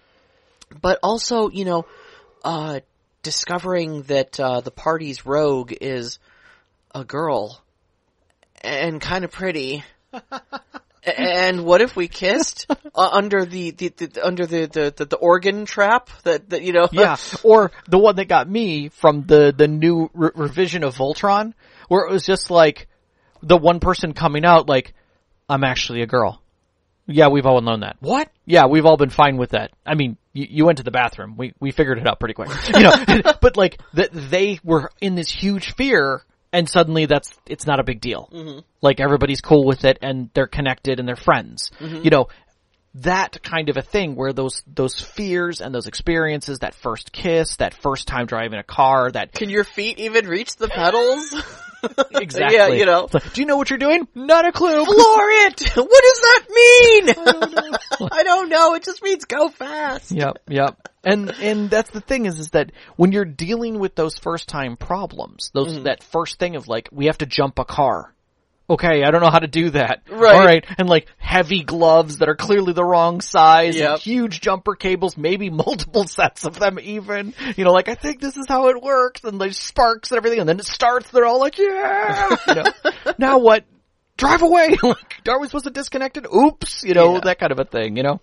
but 0.81 0.99
also, 1.01 1.49
you 1.49 1.65
know, 1.65 1.85
uh, 2.43 2.81
discovering 3.23 4.03
that 4.03 4.39
uh, 4.39 4.61
the 4.61 4.71
party's 4.71 5.25
rogue 5.25 5.73
is 5.79 6.19
a 6.93 7.03
girl 7.03 7.61
and 8.61 9.01
kind 9.01 9.23
of 9.23 9.31
pretty. 9.31 9.83
and 11.03 11.65
what 11.65 11.81
if 11.81 11.95
we 11.95 12.07
kissed 12.07 12.67
uh, 12.69 13.09
under 13.11 13.45
the, 13.45 13.71
the, 13.71 13.89
the 13.89 14.25
under 14.25 14.45
the, 14.45 14.93
the, 14.95 15.05
the, 15.05 15.15
organ 15.17 15.65
trap 15.65 16.09
that, 16.23 16.49
that 16.49 16.61
you 16.63 16.73
know? 16.73 16.87
Yeah, 16.91 17.17
or 17.43 17.71
the 17.87 17.97
one 17.97 18.15
that 18.17 18.25
got 18.25 18.49
me 18.49 18.89
from 18.89 19.25
the 19.25 19.53
the 19.55 19.67
new 19.67 20.09
re- 20.13 20.31
revision 20.35 20.83
of 20.83 20.95
Voltron, 20.95 21.53
where 21.87 22.05
it 22.05 22.11
was 22.11 22.25
just 22.25 22.51
like 22.51 22.87
the 23.41 23.57
one 23.57 23.79
person 23.79 24.13
coming 24.13 24.45
out 24.45 24.67
like, 24.67 24.93
"I'm 25.49 25.63
actually 25.63 26.01
a 26.01 26.07
girl." 26.07 26.41
Yeah, 27.07 27.27
we've 27.27 27.45
all 27.45 27.59
known 27.61 27.81
that. 27.81 27.97
What? 27.99 28.29
Yeah, 28.45 28.67
we've 28.67 28.85
all 28.85 28.97
been 28.97 29.09
fine 29.09 29.37
with 29.37 29.51
that. 29.51 29.71
I 29.85 29.95
mean, 29.95 30.17
you, 30.33 30.47
you 30.49 30.65
went 30.65 30.77
to 30.77 30.83
the 30.83 30.91
bathroom. 30.91 31.35
We 31.37 31.53
we 31.59 31.71
figured 31.71 31.97
it 31.97 32.07
out 32.07 32.19
pretty 32.19 32.33
quick, 32.33 32.49
you 32.73 32.81
know. 32.81 32.93
but 33.41 33.57
like 33.57 33.79
that, 33.93 34.09
they 34.11 34.59
were 34.63 34.91
in 34.99 35.15
this 35.15 35.29
huge 35.29 35.73
fear, 35.73 36.23
and 36.51 36.69
suddenly 36.69 37.05
that's 37.05 37.37
it's 37.45 37.65
not 37.65 37.79
a 37.79 37.83
big 37.83 38.01
deal. 38.01 38.29
Mm-hmm. 38.31 38.59
Like 38.81 38.99
everybody's 38.99 39.41
cool 39.41 39.65
with 39.65 39.85
it, 39.85 39.99
and 40.01 40.29
they're 40.33 40.47
connected, 40.47 40.99
and 40.99 41.07
they're 41.07 41.15
friends. 41.15 41.71
Mm-hmm. 41.79 42.03
You 42.03 42.09
know, 42.09 42.27
that 42.95 43.41
kind 43.43 43.69
of 43.69 43.77
a 43.77 43.81
thing 43.81 44.15
where 44.15 44.33
those 44.33 44.63
those 44.67 44.99
fears 44.99 45.61
and 45.61 45.73
those 45.73 45.87
experiences, 45.87 46.59
that 46.59 46.75
first 46.75 47.11
kiss, 47.11 47.57
that 47.57 47.73
first 47.73 48.07
time 48.07 48.25
driving 48.25 48.59
a 48.59 48.63
car, 48.63 49.11
that 49.11 49.33
Can 49.33 49.49
your 49.49 49.63
feet 49.63 49.99
even 49.99 50.27
reach 50.27 50.55
the 50.55 50.67
pedals? 50.67 51.35
exactly. 52.11 52.55
Yeah, 52.57 52.67
you 52.67 52.85
know. 52.85 53.07
Like, 53.11 53.33
Do 53.33 53.41
you 53.41 53.47
know 53.47 53.57
what 53.57 53.69
you're 53.69 53.79
doing? 53.79 54.07
Not 54.15 54.47
a 54.47 54.51
clue. 54.51 54.85
Floor 54.85 55.29
it! 55.29 55.61
What 55.75 56.03
does 56.03 56.21
that 56.21 56.43
mean? 56.49 58.09
I 58.11 58.23
don't 58.23 58.49
know. 58.49 58.75
It 58.75 58.83
just 58.83 59.01
means 59.03 59.25
go 59.25 59.49
fast. 59.49 60.11
yep, 60.11 60.39
yep. 60.47 60.89
And 61.03 61.31
and 61.41 61.69
that's 61.69 61.89
the 61.91 62.01
thing 62.01 62.25
is 62.27 62.39
is 62.39 62.51
that 62.51 62.71
when 62.95 63.11
you're 63.11 63.25
dealing 63.25 63.79
with 63.79 63.95
those 63.95 64.17
first 64.17 64.47
time 64.47 64.77
problems, 64.77 65.49
those 65.53 65.73
Mm-hmm. 65.73 65.83
that 65.83 66.03
first 66.03 66.37
thing 66.39 66.55
of 66.55 66.67
like 66.67 66.89
we 66.91 67.05
have 67.07 67.17
to 67.19 67.25
jump 67.25 67.57
a 67.59 67.65
car. 67.65 68.13
Okay, 68.71 69.03
I 69.03 69.11
don't 69.11 69.21
know 69.21 69.29
how 69.29 69.39
to 69.39 69.47
do 69.47 69.71
that. 69.71 70.03
Right. 70.09 70.33
All 70.35 70.45
right, 70.45 70.65
and 70.77 70.87
like 70.89 71.07
heavy 71.17 71.61
gloves 71.63 72.19
that 72.19 72.29
are 72.29 72.35
clearly 72.35 72.71
the 72.73 72.85
wrong 72.85 73.19
size, 73.19 73.75
Yep. 73.75 73.89
and 73.91 73.99
huge 74.01 74.39
jumper 74.41 74.75
cables, 74.75 75.17
maybe 75.17 75.49
multiple 75.65 76.05
sets 76.07 76.45
of 76.45 76.57
them 76.57 76.79
even. 76.81 77.33
You 77.57 77.65
know, 77.65 77.71
like 77.73 77.89
I 77.89 77.95
think 77.95 78.21
this 78.21 78.37
is 78.37 78.45
how 78.47 78.69
it 78.69 78.81
works, 78.81 79.23
and 79.25 79.41
there's 79.41 79.57
sparks 79.57 80.11
and 80.11 80.17
everything, 80.17 80.39
and 80.39 80.47
then 80.47 80.59
it 80.59 80.65
starts. 80.65 81.09
They're 81.11 81.25
all 81.25 81.39
like, 81.39 81.57
yeah. 81.57 82.37
You 82.47 82.55
know, 82.55 82.63
now 83.17 83.39
what? 83.39 83.65
Drive 84.17 84.41
away. 84.41 84.69
like, 84.83 85.19
are 85.27 85.39
we 85.39 85.47
supposed 85.47 85.65
to 85.65 85.71
disconnect 85.71 86.15
it? 86.17 86.25
Oops. 86.33 86.83
You 86.83 86.93
know, 86.93 87.15
Yeah. 87.15 87.19
that 87.25 87.39
kind 87.39 87.51
of 87.51 87.59
a 87.59 87.65
thing. 87.65 87.97
You 87.97 88.03
know, 88.03 88.21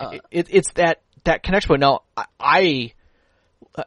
uh, 0.00 0.18
it, 0.30 0.48
it's 0.50 0.72
that 0.72 1.02
that 1.24 1.42
connection 1.42 1.68
point. 1.68 1.80
Now, 1.80 2.02
I, 2.16 2.24
I 2.40 2.92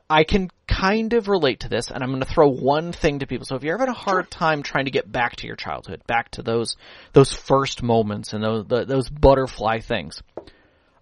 I 0.10 0.24
can 0.24 0.50
kind 0.68 1.14
of 1.14 1.28
relate 1.28 1.62
to 1.62 1.70
this, 1.70 1.92
and 1.92 2.04
I'm 2.04 2.10
going 2.10 2.22
to 2.22 2.26
throw 2.26 2.50
one 2.50 2.92
thing 2.92 3.20
to 3.20 3.28
people. 3.28 3.46
So, 3.46 3.56
if 3.56 3.64
you're 3.64 3.78
having 3.78 3.94
a 3.94 3.98
hard 3.98 4.30
time 4.30 4.64
trying 4.64 4.86
to 4.86 4.92
get 4.92 5.12
back 5.12 5.38
to 5.38 5.48
your 5.48 5.56
childhood, 5.56 6.02
back 6.08 6.32
to 6.32 6.42
those 6.42 6.78
those 7.14 7.34
first 7.34 7.84
moments 7.84 8.34
and 8.34 8.44
those 8.44 8.66
the, 8.68 8.86
those 8.86 9.10
butterfly 9.10 9.80
things, 9.80 10.22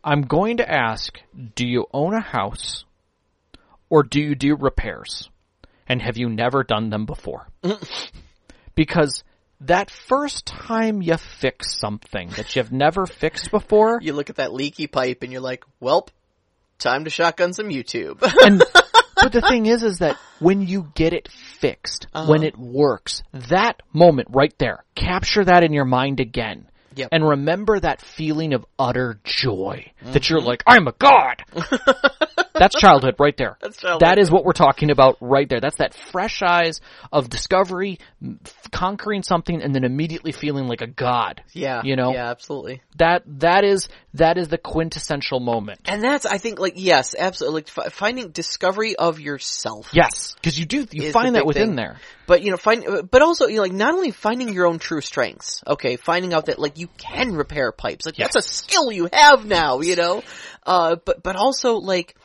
I'm 0.04 0.22
going 0.22 0.58
to 0.58 0.72
ask: 0.72 1.20
Do 1.56 1.68
you 1.68 1.86
own 1.94 2.14
a 2.14 2.22
house, 2.22 2.86
or 3.90 4.04
do 4.04 4.20
you 4.20 4.36
do 4.36 4.56
repairs? 4.56 5.30
And 5.88 6.02
have 6.02 6.18
you 6.18 6.30
never 6.30 6.64
done 6.64 6.92
them 6.92 7.06
before? 7.08 7.48
because 8.76 9.24
that 9.62 9.90
first 9.90 10.46
time 10.46 11.02
you 11.02 11.18
fix 11.18 11.80
something 11.80 12.30
that 12.38 12.56
you've 12.56 12.72
never 12.72 13.06
fixed 13.06 13.52
before, 13.52 14.00
You 14.02 14.14
look 14.14 14.30
at 14.30 14.38
that 14.38 14.54
leaky 14.54 14.88
pipe 14.88 15.24
and 15.24 15.32
you're 15.32 15.42
like, 15.42 15.64
"Welp, 15.82 16.10
time 16.80 17.04
to 17.04 17.10
shotgun 17.10 17.54
some 17.54 17.68
YouTube." 17.70 18.22
and 18.46 18.64
but 19.22 19.32
the 19.34 19.42
thing 19.42 19.66
is, 19.66 19.84
is 19.84 20.00
that 20.00 20.18
when 20.40 20.62
you 20.66 20.90
get 20.96 21.14
it 21.14 21.28
fixed, 21.28 22.08
Uh-huh. 22.14 22.32
when 22.32 22.44
it 22.44 22.58
works, 22.58 23.22
that 23.50 23.82
moment 23.94 24.30
right 24.32 24.54
there, 24.58 24.84
capture 24.96 25.44
that 25.44 25.64
in 25.64 25.74
your 25.74 25.86
mind 25.86 26.20
again. 26.20 26.66
Yep. 26.96 27.10
And 27.12 27.28
remember 27.30 27.80
that 27.80 28.02
feeling 28.02 28.54
of 28.54 28.66
utter 28.78 29.20
joy 29.24 29.92
that 30.04 30.30
you're 30.30 30.42
like, 30.42 30.64
I'm 30.66 30.88
a 30.88 30.94
god. 30.94 31.44
That's 32.60 32.76
childhood 32.80 33.16
right 33.20 33.36
there. 33.38 33.58
That's 33.62 33.78
childhood. 33.78 34.02
That 34.02 34.20
is 34.20 34.30
what 34.30 34.46
we're 34.46 34.54
talking 34.54 34.92
about 34.92 35.18
right 35.22 35.48
there. 35.50 35.60
That's 35.60 35.78
that 35.78 35.94
fresh 35.94 36.42
eyes 36.42 36.82
of 37.12 37.30
discovery, 37.30 38.00
conquering 38.72 39.24
something, 39.24 39.62
and 39.62 39.74
then 39.74 39.84
immediately 39.84 40.32
feeling 40.32 40.68
like 40.68 40.82
a 40.82 40.88
god. 40.88 41.44
yeah, 41.54 41.82
You 41.84 41.96
know? 41.96 42.14
yeah, 42.14 42.30
absolutely. 42.30 42.82
That 42.98 43.24
that 43.40 43.64
is 43.64 43.88
that 44.14 44.38
is 44.38 44.48
the 44.50 44.58
quintessential 44.58 45.40
moment. 45.40 45.82
And 45.86 46.04
that's, 46.04 46.26
I 46.26 46.38
think, 46.40 46.60
like, 46.60 46.74
yes, 46.76 47.16
absolutely. 47.18 47.62
Like, 47.62 47.88
f- 47.88 47.94
finding 47.94 48.30
discovery 48.32 48.96
of 48.96 49.20
yourself. 49.20 49.90
Yes, 49.94 50.34
because 50.36 50.58
you 50.58 50.66
do 50.66 50.86
you 50.92 51.12
find 51.12 51.36
that 51.36 51.46
within 51.46 51.70
thing. 51.70 51.76
there. 51.76 51.98
But, 52.26 52.44
you 52.44 52.52
know, 52.52 52.58
find, 52.58 53.10
but 53.10 53.22
also, 53.22 53.48
you 53.48 53.56
know, 53.58 53.62
like, 53.64 53.72
not 53.72 53.94
only 53.94 54.12
finding 54.12 54.54
your 54.54 54.68
own 54.68 54.78
true 54.80 55.02
strengths, 55.02 55.64
okay, 55.66 55.96
finding 55.96 56.34
out 56.34 56.46
that, 56.48 56.60
like, 56.60 56.78
you 56.78 56.88
can 56.98 57.34
repair 57.34 57.72
pipes. 57.72 58.06
Like, 58.06 58.16
that's 58.18 58.36
a 58.36 58.42
skill 58.42 58.92
you 58.92 59.10
have 59.12 59.46
now, 59.46 59.80
you 59.82 59.96
know? 59.96 60.22
Uh, 60.66 60.96
but, 61.04 61.24
but 61.24 61.36
also, 61.36 61.76
like, 61.76 61.90
I 61.96 62.00
mean, 62.00 62.16
you- 62.16 62.19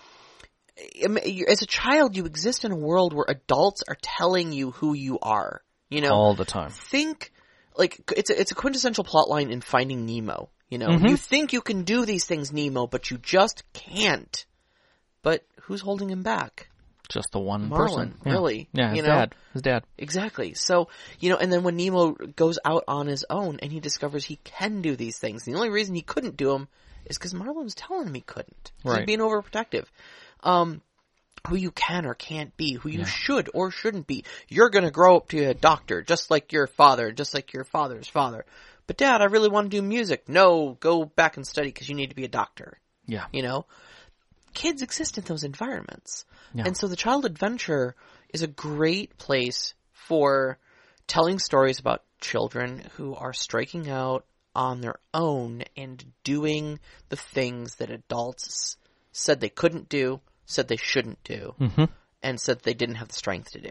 as 1.46 1.62
a 1.62 1.66
child, 1.66 2.16
you 2.16 2.24
exist 2.26 2.64
in 2.64 2.72
a 2.72 2.76
world 2.76 3.12
where 3.12 3.26
adults 3.28 3.82
are 3.88 3.96
telling 4.00 4.52
you 4.52 4.72
who 4.72 4.94
you 4.94 5.18
are, 5.20 5.62
you 5.90 6.00
know? 6.00 6.10
all 6.12 6.34
the 6.34 6.44
time. 6.44 6.70
think 6.70 7.32
like 7.76 8.00
it's 8.16 8.30
a, 8.30 8.40
it's 8.40 8.50
a 8.52 8.54
quintessential 8.54 9.04
plot 9.04 9.28
line 9.28 9.50
in 9.50 9.60
Finding 9.60 10.06
Nemo. 10.06 10.50
You 10.70 10.78
know, 10.78 10.88
Mm-hmm. 10.88 11.06
you 11.06 11.16
think 11.16 11.52
you 11.52 11.60
can 11.60 11.82
do 11.84 12.04
these 12.04 12.24
things, 12.24 12.52
Nemo, 12.52 12.86
but 12.86 13.10
you 13.10 13.18
just 13.18 13.62
can't. 13.72 14.44
But 15.22 15.44
who's 15.62 15.80
holding 15.80 16.10
him 16.10 16.22
back? 16.22 16.68
Just 17.08 17.28
the 17.32 17.38
one 17.38 17.68
Marlin, 17.68 18.10
person. 18.10 18.14
Yeah. 18.26 18.32
really, 18.32 18.68
Yeah, 18.72 18.88
his 18.90 18.96
you 18.96 19.02
know? 19.02 19.08
dad. 19.08 19.34
His 19.52 19.62
dad. 19.62 19.84
Exactly. 19.98 20.54
So 20.54 20.88
you 21.20 21.30
know, 21.30 21.36
and 21.36 21.52
then 21.52 21.62
when 21.62 21.76
Nemo 21.76 22.12
goes 22.12 22.58
out 22.64 22.84
on 22.88 23.06
his 23.06 23.24
own 23.30 23.58
and 23.62 23.70
he 23.70 23.78
discovers 23.78 24.24
he 24.24 24.36
can 24.42 24.80
do 24.82 24.96
these 24.96 25.18
things, 25.18 25.44
the 25.44 25.54
only 25.54 25.70
reason 25.70 25.94
he 25.94 26.02
couldn't 26.02 26.36
do 26.36 26.48
them 26.50 26.66
is 27.06 27.18
because 27.18 27.34
Marlin 27.34 27.64
was 27.64 27.74
telling 27.74 28.06
him 28.08 28.14
he 28.14 28.22
couldn't. 28.22 28.72
He's 28.82 28.92
Right. 28.92 29.06
being 29.06 29.18
overprotective. 29.20 29.84
Um, 30.44 30.82
who 31.48 31.56
you 31.56 31.70
can 31.70 32.06
or 32.06 32.14
can't 32.14 32.56
be, 32.56 32.74
who 32.74 32.88
you 32.88 33.04
should 33.04 33.50
or 33.52 33.70
shouldn't 33.70 34.06
be. 34.06 34.24
You're 34.48 34.70
gonna 34.70 34.90
grow 34.90 35.16
up 35.16 35.28
to 35.28 35.36
be 35.36 35.44
a 35.44 35.52
doctor, 35.52 36.02
just 36.02 36.30
like 36.30 36.52
your 36.52 36.66
father, 36.66 37.12
just 37.12 37.34
like 37.34 37.52
your 37.52 37.64
father's 37.64 38.08
father. 38.08 38.46
But 38.86 38.96
dad, 38.96 39.20
I 39.20 39.26
really 39.26 39.48
want 39.48 39.70
to 39.70 39.76
do 39.76 39.82
music. 39.82 40.28
No, 40.28 40.76
go 40.80 41.04
back 41.04 41.36
and 41.36 41.46
study 41.46 41.68
because 41.68 41.88
you 41.88 41.94
need 41.94 42.10
to 42.10 42.16
be 42.16 42.24
a 42.24 42.28
doctor. 42.28 42.78
Yeah. 43.06 43.26
You 43.32 43.42
know? 43.42 43.66
Kids 44.52 44.82
exist 44.82 45.18
in 45.18 45.24
those 45.24 45.44
environments. 45.44 46.24
Yeah. 46.54 46.64
And 46.66 46.76
so 46.76 46.86
the 46.86 46.96
child 46.96 47.24
adventure 47.24 47.94
is 48.32 48.42
a 48.42 48.46
great 48.46 49.16
place 49.18 49.74
for 49.92 50.58
telling 51.06 51.38
stories 51.38 51.78
about 51.80 52.04
children 52.20 52.82
who 52.96 53.14
are 53.14 53.32
striking 53.32 53.90
out 53.90 54.24
on 54.54 54.80
their 54.80 54.96
own 55.12 55.62
and 55.76 56.04
doing 56.22 56.78
the 57.08 57.16
things 57.16 57.76
that 57.76 57.90
adults 57.90 58.76
said 59.12 59.40
they 59.40 59.48
couldn't 59.48 59.88
do, 59.88 60.20
said 60.46 60.68
they 60.68 60.76
shouldn't 60.76 61.22
do, 61.24 61.54
Mhm. 61.60 61.88
and 62.22 62.40
said 62.40 62.60
they 62.60 62.74
didn't 62.74 62.96
have 62.96 63.08
the 63.08 63.14
strength 63.14 63.52
to 63.52 63.60
do. 63.60 63.70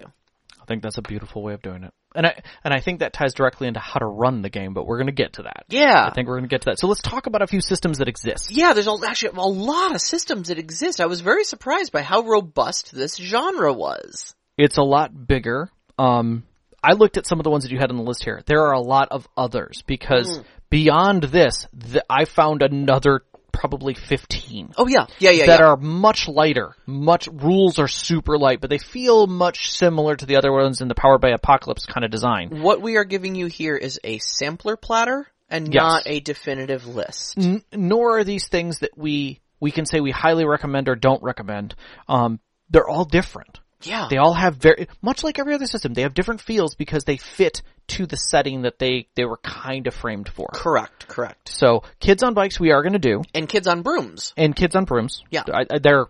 I 0.62 0.66
think 0.66 0.82
that's 0.82 0.98
a 0.98 1.02
beautiful 1.02 1.44
way 1.44 1.54
of 1.54 1.62
doing 1.62 1.84
it. 1.84 1.94
And 2.16 2.26
I 2.26 2.42
and 2.64 2.74
I 2.74 2.80
think 2.80 3.00
that 3.00 3.12
ties 3.12 3.34
directly 3.34 3.68
into 3.68 3.82
how 3.82 4.00
to 4.00 4.06
run 4.06 4.42
the 4.44 4.50
game, 4.50 4.74
but 4.74 4.86
we're 4.86 4.98
going 4.98 5.08
to 5.08 5.12
get 5.12 5.34
to 5.34 5.44
that. 5.44 5.66
Yeah. 5.68 6.06
I 6.06 6.14
think 6.14 6.28
we're 6.28 6.36
going 6.38 6.48
to 6.48 6.54
get 6.54 6.62
to 6.62 6.66
that. 6.68 6.80
So 6.80 6.88
let's 6.88 7.02
talk 7.02 7.26
about 7.28 7.42
a 7.42 7.48
few 7.48 7.60
systems 7.60 7.98
that 7.98 8.08
exist. 8.08 8.50
Yeah, 8.52 8.72
there's 8.74 8.88
a, 8.88 8.96
actually 9.06 9.38
a 9.38 9.42
lot 9.42 9.94
of 9.94 10.00
systems 10.00 10.48
that 10.48 10.60
exist. 10.60 11.02
I 11.02 11.08
was 11.08 11.20
very 11.22 11.44
surprised 11.44 11.92
by 11.92 12.02
how 12.02 12.22
robust 12.22 12.94
this 12.94 13.18
genre 13.18 13.74
was. 13.74 14.36
It's 14.58 14.78
a 14.78 14.84
lot 14.84 15.28
bigger. 15.28 15.70
Um, 16.00 16.44
I 16.82 16.94
looked 16.94 17.18
at 17.18 17.26
some 17.28 17.40
of 17.40 17.44
the 17.44 17.50
ones 17.50 17.64
that 17.64 17.72
you 17.72 17.80
had 17.80 17.90
on 17.90 17.98
the 17.98 18.04
list 18.04 18.24
here. 18.24 18.42
There 18.46 18.62
are 18.68 18.74
a 18.74 18.80
lot 18.82 19.10
of 19.12 19.28
others 19.36 19.84
because 19.86 20.42
beyond 20.70 21.24
this, 21.24 21.68
th- 21.92 22.04
I 22.10 22.26
found 22.26 22.62
another 22.62 23.22
probably 23.54 23.94
15 23.94 24.74
Oh 24.78 24.88
yeah, 24.88 25.06
yeah, 25.20 25.32
yeah, 25.32 25.46
that 25.46 25.60
yeah. 25.62 25.66
are 25.68 25.78
much 25.78 26.28
lighter. 26.28 26.76
Much 26.86 27.28
rules 27.32 27.80
are 27.80 27.88
super 27.88 28.38
light, 28.38 28.60
but 28.60 28.70
they 28.70 28.78
feel 28.80 29.28
much 29.28 29.72
similar 29.72 30.16
to 30.16 30.26
the 30.26 30.36
other 30.36 30.52
ones 30.52 30.82
in 30.82 30.88
the 30.90 30.96
Powered 30.96 31.22
by 31.22 31.30
Apocalypse 31.30 31.86
kind 31.86 32.04
of 32.04 32.12
design. 32.12 32.62
what 32.62 32.82
we 32.82 32.98
are 32.98 33.06
giving 33.06 33.36
you 33.36 33.46
here 33.46 33.76
is 33.78 34.00
a 34.04 34.18
sampler 34.20 34.76
platter 34.76 35.28
and 35.50 35.74
Yes. 35.74 35.82
not 35.82 36.04
a 36.08 36.20
definitive 36.20 36.88
list. 36.88 37.38
N- 37.38 37.64
nor 37.72 38.18
are 38.18 38.24
these 38.24 38.48
things 38.48 38.80
that 38.80 38.98
we 38.98 39.40
we 39.60 39.72
can 39.72 39.86
say 39.86 40.02
we 40.02 40.12
highly 40.12 40.46
recommend 40.46 40.90
or 40.90 40.96
don't 40.96 41.24
recommend. 41.24 41.76
Um, 42.10 42.40
they're 42.70 42.90
all 42.90 43.06
different. 43.06 43.60
Yeah. 43.86 44.08
They 44.10 44.18
all 44.18 44.34
have 44.34 44.56
very 44.56 44.88
much 45.02 45.24
like 45.24 45.40
every 45.40 45.54
other 45.54 45.66
system. 45.66 45.94
They 45.94 46.04
have 46.04 46.14
different 46.14 46.42
feels 46.42 46.76
because 46.76 47.04
they 47.04 47.18
fit 47.18 47.62
to 47.90 48.06
the 48.06 48.16
setting 48.18 48.62
that 48.64 48.80
they 48.80 49.08
they 49.16 49.26
were 49.26 49.38
kind 49.38 49.88
of 49.88 49.94
framed 49.94 50.30
for. 50.30 50.48
correct, 50.54 51.08
correct. 51.08 51.50
So, 51.50 51.84
kids 52.00 52.24
on 52.24 52.34
bikes 52.34 52.60
we 52.60 52.72
are 52.72 52.82
going 52.82 52.94
to 52.94 53.00
do, 53.00 53.22
And 53.34 53.48
kids 53.50 53.68
on 53.68 53.82
brooms, 53.82 54.34
and 54.38 54.56
kids 54.56 54.76
on 54.76 54.86
brooms. 54.86 55.22
Yeah. 55.30 55.44
I, 55.54 55.66
I, 55.70 55.80
they're 55.80 56.06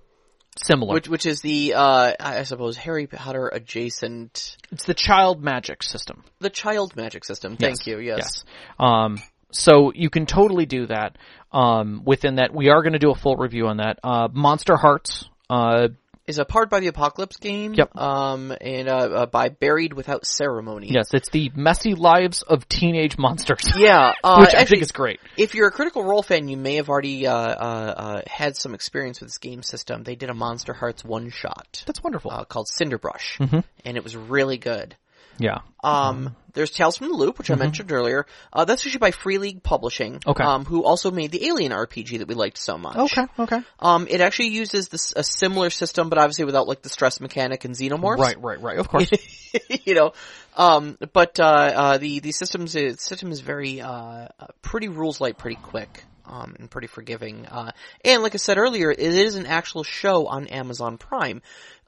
similar. 0.64 0.94
which 0.94 1.08
which 1.10 1.26
is 1.26 1.42
the 1.42 1.74
uh 1.74 2.14
I 2.20 2.44
suppose 2.44 2.78
Harry 2.78 3.08
Potter 3.08 3.48
adjacent 3.52 4.58
it's 4.72 4.84
the 4.86 4.94
child 4.94 5.44
magic 5.44 5.82
system. 5.84 6.24
the 6.40 6.50
child 6.52 6.96
magic 6.96 7.26
system. 7.26 7.58
Thank 7.58 7.78
Yes. 7.80 7.88
you. 7.88 8.00
Yes. 8.00 8.18
Yes. 8.20 8.44
Um, 8.80 9.18
so 9.52 9.92
you 9.94 10.10
can 10.10 10.26
totally 10.26 10.66
do 10.66 10.88
that. 10.88 11.18
Um, 11.52 12.02
within 12.06 12.36
that, 12.36 12.54
we 12.54 12.70
are 12.70 12.82
going 12.82 12.94
to 12.94 13.00
do 13.00 13.12
a 13.12 13.16
full 13.16 13.36
review 13.36 13.68
on 13.68 13.78
that. 13.78 14.00
Uh, 14.04 14.28
Monster 14.32 14.76
Hearts. 14.76 15.26
Uh, 15.50 15.90
Is 16.26 16.38
a 16.38 16.46
Powered 16.46 16.70
by 16.70 16.80
the 16.80 16.88
Apocalypse 16.88 17.36
game. 17.38 17.74
Yep. 17.74 17.96
Um 17.98 18.54
and 18.62 18.88
uh, 18.88 18.94
uh 18.94 19.26
by 19.26 19.50
Buried 19.50 19.92
Without 19.94 20.26
Ceremony. 20.26 20.88
yes, 20.90 21.10
it's 21.14 21.30
the 21.30 21.52
messy 21.54 21.96
lives 21.96 22.44
of 22.44 22.68
teenage 22.70 23.18
monsters. 23.18 23.64
Yeah, 23.76 24.14
uh, 24.24 24.38
which 24.40 24.56
I 24.56 24.60
actually, 24.60 24.66
think 24.78 24.82
is 24.84 24.92
great. 24.94 25.20
If 25.38 25.54
you're 25.54 25.68
a 25.68 25.72
Critical 25.72 26.04
Role 26.04 26.24
fan, 26.24 26.48
you 26.48 26.56
may 26.56 26.76
have 26.76 26.88
already 26.90 27.28
uh, 27.28 27.34
uh, 27.36 27.94
uh, 27.98 28.22
had 28.26 28.56
some 28.56 28.74
experience 28.74 29.20
with 29.20 29.30
this 29.30 29.38
game 29.38 29.64
system. 29.64 30.04
They 30.04 30.16
did 30.16 30.30
a 30.30 30.34
Monster 30.34 30.74
Hearts 30.74 31.04
one 31.04 31.30
shot 31.30 31.84
That's 31.86 32.02
wonderful. 32.02 32.32
uh, 32.32 32.46
called 32.46 32.68
Cinderbrush, 32.68 33.38
Mm-hmm. 33.40 33.60
and 33.84 33.98
it 33.98 34.04
was 34.04 34.16
really 34.16 34.58
good. 34.58 34.96
Yeah. 35.38 35.60
Um, 35.84 36.36
there's 36.54 36.72
Tales 36.72 36.98
from 36.98 37.10
the 37.10 37.16
Loop, 37.16 37.40
which 37.40 37.50
I 37.52 37.56
mentioned 37.56 37.92
earlier. 37.92 38.26
Uh, 38.54 38.64
that's 38.64 38.86
actually 38.86 39.00
by 39.00 39.12
Free 39.12 39.38
League 39.38 39.64
Publishing, 39.64 40.14
Mm-hmm. 40.20 40.30
Okay. 40.30 40.44
um, 40.44 40.66
who 40.66 40.84
also 40.84 41.12
made 41.12 41.32
the 41.32 41.48
Alien 41.48 41.72
RPG 41.72 42.20
that 42.20 42.28
we 42.28 42.36
liked 42.36 42.58
so 42.58 42.78
much. 42.78 42.96
Okay. 42.96 43.24
Okay. 43.40 43.60
Um, 43.80 44.08
it 44.10 44.22
actually 44.22 44.50
uses 44.50 44.88
this 44.88 45.14
a 45.16 45.24
similar 45.24 45.70
system, 45.70 46.10
but 46.10 46.20
obviously 46.20 46.46
without 46.46 46.68
like 46.68 46.82
the 46.84 46.90
stress 46.90 47.20
mechanic 47.20 47.66
and 47.66 47.76
xenomorphs. 47.76 48.20
Right. 48.20 48.40
Right. 48.40 48.62
Right. 48.62 48.78
Of 48.78 48.88
course. 48.88 49.10
you 49.84 49.96
know, 49.96 50.14
um, 50.56 50.98
but 51.12 51.40
uh, 51.40 51.44
uh, 51.44 51.98
the 51.98 52.20
the 52.20 52.32
systems 52.32 52.76
uh, 52.76 52.96
system 52.98 53.32
is 53.32 53.42
very 53.42 53.82
uh, 53.82 53.90
uh, 53.90 54.28
pretty 54.62 54.88
rules 54.88 55.20
light, 55.20 55.38
pretty 55.38 55.60
quick, 55.62 56.04
um, 56.26 56.56
and 56.60 56.70
pretty 56.70 56.88
forgiving. 56.88 57.46
Uh, 57.48 57.72
and 58.06 58.22
like 58.24 58.36
I 58.36 58.38
said 58.38 58.58
earlier, 58.58 58.92
it 58.92 59.00
is 59.00 59.36
an 59.36 59.48
actual 59.48 59.84
show 59.84 60.28
on 60.28 60.48
Amazon 60.48 60.98
Prime 60.98 61.42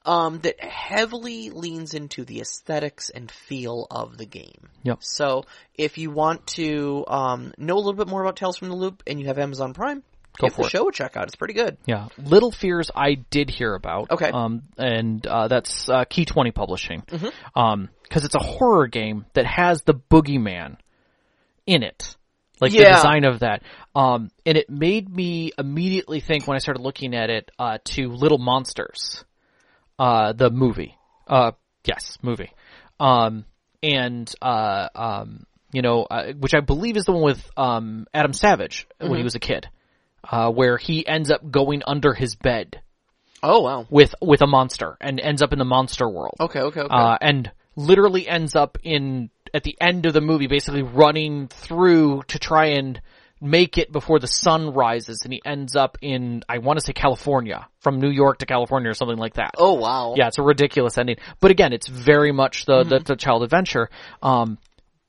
um, 0.06 0.38
that 0.40 0.62
heavily 0.62 1.50
leans 1.50 1.92
into 1.92 2.24
the 2.24 2.40
aesthetics 2.40 3.10
and 3.10 3.30
feel 3.30 3.86
of 3.90 4.16
the 4.16 4.24
game. 4.24 4.68
Yep. 4.84 4.98
So 5.00 5.44
if 5.74 5.98
you 5.98 6.10
want 6.10 6.46
to 6.48 7.04
um, 7.08 7.52
know 7.58 7.74
a 7.74 7.78
little 7.78 7.94
bit 7.94 8.08
more 8.08 8.22
about 8.22 8.36
Tales 8.36 8.56
from 8.56 8.68
the 8.68 8.76
Loop 8.76 9.02
and 9.06 9.20
you 9.20 9.26
have 9.26 9.38
Amazon 9.38 9.74
Prime, 9.74 10.02
Go 10.38 10.46
give 10.46 10.54
for 10.54 10.62
the 10.62 10.66
it. 10.68 10.70
show 10.70 10.88
a 10.88 10.92
check 10.92 11.16
out. 11.16 11.24
It's 11.24 11.36
pretty 11.36 11.54
good. 11.54 11.76
Yeah, 11.86 12.08
Little 12.18 12.52
Fears 12.52 12.90
I 12.94 13.14
did 13.14 13.50
hear 13.50 13.74
about. 13.74 14.10
Okay. 14.10 14.30
Um, 14.30 14.62
and 14.78 15.26
uh, 15.26 15.48
that's 15.48 15.88
uh, 15.88 16.04
Key 16.04 16.24
Twenty 16.24 16.52
Publishing. 16.52 17.02
Mm-hmm. 17.02 17.58
Um, 17.58 17.88
because 18.02 18.24
it's 18.24 18.36
a 18.36 18.40
horror 18.40 18.86
game 18.86 19.26
that 19.34 19.46
has 19.46 19.82
the 19.82 19.94
boogeyman 19.94 20.76
in 21.66 21.82
it, 21.82 22.16
like 22.60 22.70
the 22.70 22.78
design 22.78 23.24
of 23.24 23.40
that. 23.40 23.62
Um, 23.96 24.30
and 24.44 24.56
it 24.56 24.70
made 24.70 25.08
me 25.08 25.50
immediately 25.58 26.20
think 26.20 26.46
when 26.46 26.54
I 26.54 26.58
started 26.58 26.82
looking 26.82 27.16
at 27.16 27.30
it 27.30 27.50
uh, 27.58 27.78
to 27.84 28.10
Little 28.12 28.38
Monsters, 28.38 29.24
uh, 29.98 30.32
the 30.32 30.50
movie. 30.50 30.96
Uh, 31.26 31.52
yes, 31.84 32.18
movie. 32.22 32.52
Um, 33.00 33.44
and 33.82 34.32
uh, 34.40 34.88
um, 34.94 35.46
you 35.72 35.82
know, 35.82 36.04
uh, 36.04 36.32
which 36.32 36.54
I 36.54 36.60
believe 36.60 36.96
is 36.96 37.04
the 37.04 37.12
one 37.12 37.22
with 37.22 37.50
um 37.56 38.06
Adam 38.14 38.32
Savage 38.32 38.86
when 38.98 39.16
he 39.16 39.24
was 39.24 39.34
a 39.34 39.40
kid, 39.40 39.68
uh, 40.24 40.50
where 40.50 40.76
he 40.76 41.06
ends 41.06 41.30
up 41.30 41.50
going 41.50 41.82
under 41.86 42.14
his 42.14 42.34
bed 42.34 42.80
Oh 43.42 43.60
wow. 43.60 43.86
with 43.90 44.14
with 44.20 44.42
a 44.42 44.46
monster 44.46 44.96
and 45.00 45.20
ends 45.20 45.42
up 45.42 45.52
in 45.52 45.58
the 45.58 45.64
monster 45.64 46.08
world. 46.08 46.36
Okay. 46.40 46.60
Okay. 46.60 46.80
Okay. 46.80 46.94
Uh, 46.94 47.18
and 47.20 47.50
literally 47.76 48.26
ends 48.26 48.56
up 48.56 48.78
in 48.82 49.30
at 49.52 49.62
the 49.62 49.76
end 49.80 50.06
of 50.06 50.14
the 50.14 50.20
movie, 50.20 50.46
basically 50.46 50.82
running 50.82 51.48
through 51.48 52.22
to 52.28 52.38
try 52.38 52.66
and 52.66 53.00
make 53.40 53.78
it 53.78 53.92
before 53.92 54.18
the 54.18 54.26
sun 54.26 54.72
rises 54.72 55.22
and 55.24 55.32
he 55.32 55.42
ends 55.44 55.76
up 55.76 55.98
in, 56.00 56.42
I 56.48 56.58
want 56.58 56.78
to 56.78 56.84
say 56.84 56.92
California, 56.92 57.68
from 57.80 58.00
New 58.00 58.10
York 58.10 58.38
to 58.38 58.46
California 58.46 58.90
or 58.90 58.94
something 58.94 59.18
like 59.18 59.34
that. 59.34 59.52
Oh 59.58 59.74
wow. 59.74 60.14
Yeah, 60.16 60.28
it's 60.28 60.38
a 60.38 60.42
ridiculous 60.42 60.96
ending. 60.98 61.16
But 61.40 61.50
again, 61.50 61.72
it's 61.72 61.88
very 61.88 62.32
much 62.32 62.64
the, 62.64 62.84
the, 62.84 62.98
the 63.00 63.16
child 63.16 63.42
adventure. 63.42 63.90
Um, 64.22 64.58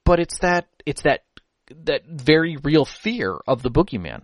but 0.03 0.19
it's 0.19 0.39
that, 0.39 0.67
it's 0.85 1.03
that, 1.03 1.23
that 1.85 2.05
very 2.05 2.57
real 2.63 2.85
fear 2.85 3.37
of 3.47 3.61
the 3.61 3.71
boogeyman. 3.71 4.23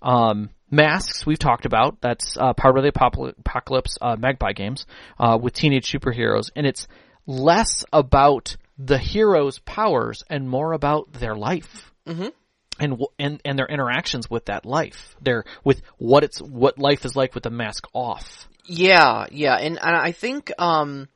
Um, 0.00 0.50
masks 0.70 1.24
we've 1.24 1.38
talked 1.38 1.66
about. 1.66 2.00
That's 2.00 2.36
uh, 2.36 2.54
part 2.54 2.76
of 2.76 2.82
the 2.82 2.88
apocalypse 2.88 3.98
uh, 4.00 4.16
Magpie 4.18 4.52
games 4.52 4.86
uh, 5.18 5.38
with 5.40 5.52
teenage 5.52 5.90
superheroes, 5.92 6.50
and 6.56 6.66
it's 6.66 6.88
less 7.26 7.84
about 7.92 8.56
the 8.78 8.98
heroes' 8.98 9.60
powers 9.60 10.24
and 10.28 10.48
more 10.48 10.72
about 10.72 11.12
their 11.12 11.36
life. 11.36 11.92
Mhm. 12.06 12.32
And, 12.80 13.00
and 13.18 13.40
and 13.44 13.58
their 13.58 13.66
interactions 13.66 14.30
with 14.30 14.46
that 14.46 14.64
life, 14.64 15.14
their 15.20 15.44
with 15.62 15.82
what 15.98 16.24
it's 16.24 16.40
what 16.40 16.78
life 16.78 17.04
is 17.04 17.14
like 17.14 17.34
with 17.34 17.44
the 17.44 17.50
mask 17.50 17.86
off. 17.92 18.48
Yeah, 18.64 19.26
yeah, 19.30 19.54
and, 19.56 19.78
and 19.80 19.96
I 19.96 20.12
think 20.12 20.50
um 20.58 21.08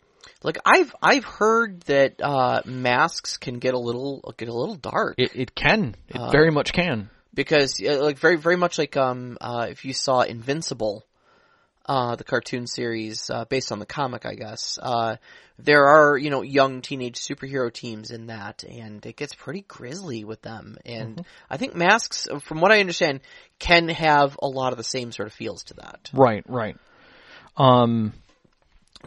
like 0.42 0.58
I've 0.64 0.94
I've 1.02 1.24
heard 1.24 1.80
that 1.82 2.20
uh 2.20 2.60
masks 2.66 3.36
can 3.36 3.58
get 3.58 3.74
a 3.74 3.78
little 3.78 4.34
get 4.36 4.48
a 4.48 4.52
little 4.54 4.74
dark 4.76 5.14
It, 5.18 5.34
it 5.34 5.54
can, 5.54 5.96
it 6.08 6.16
Uh, 6.16 6.30
very 6.30 6.50
much 6.50 6.72
can. 6.72 7.08
because 7.34 7.80
uh, 7.80 8.02
like 8.02 8.18
very 8.18 8.36
very 8.36 8.56
much 8.56 8.78
like 8.78 8.96
um 8.96 9.38
uh 9.40 9.66
if 9.70 9.84
you 9.84 9.92
saw 9.94 10.20
Invincible 10.20 11.04
uh 11.86 12.16
the 12.16 12.24
cartoon 12.24 12.66
series 12.66 13.30
uh 13.30 13.44
based 13.46 13.72
on 13.72 13.78
the 13.78 13.86
comic 13.86 14.26
I 14.26 14.34
guess 14.34 14.78
uh 14.82 15.16
there 15.58 15.86
are 15.86 16.18
you 16.18 16.30
know 16.30 16.42
young 16.42 16.82
teenage 16.82 17.18
superhero 17.18 17.72
teams 17.72 18.10
in 18.10 18.26
that 18.26 18.64
and 18.64 19.04
it 19.06 19.16
gets 19.16 19.34
pretty 19.34 19.62
grisly 19.66 20.24
with 20.24 20.42
them 20.42 20.76
and 20.84 21.24
I 21.48 21.56
think 21.56 21.74
masks 21.74 22.26
from 22.42 22.60
what 22.60 22.72
I 22.72 22.80
understand 22.80 23.20
can 23.58 23.88
have 23.88 24.36
a 24.42 24.48
lot 24.48 24.72
of 24.72 24.76
the 24.78 24.84
same 24.84 25.12
sort 25.12 25.28
of 25.28 25.32
feels 25.32 25.64
to 25.64 25.74
that. 25.74 26.10
Right, 26.12 26.44
right. 26.48 26.76
Um, 27.56 28.12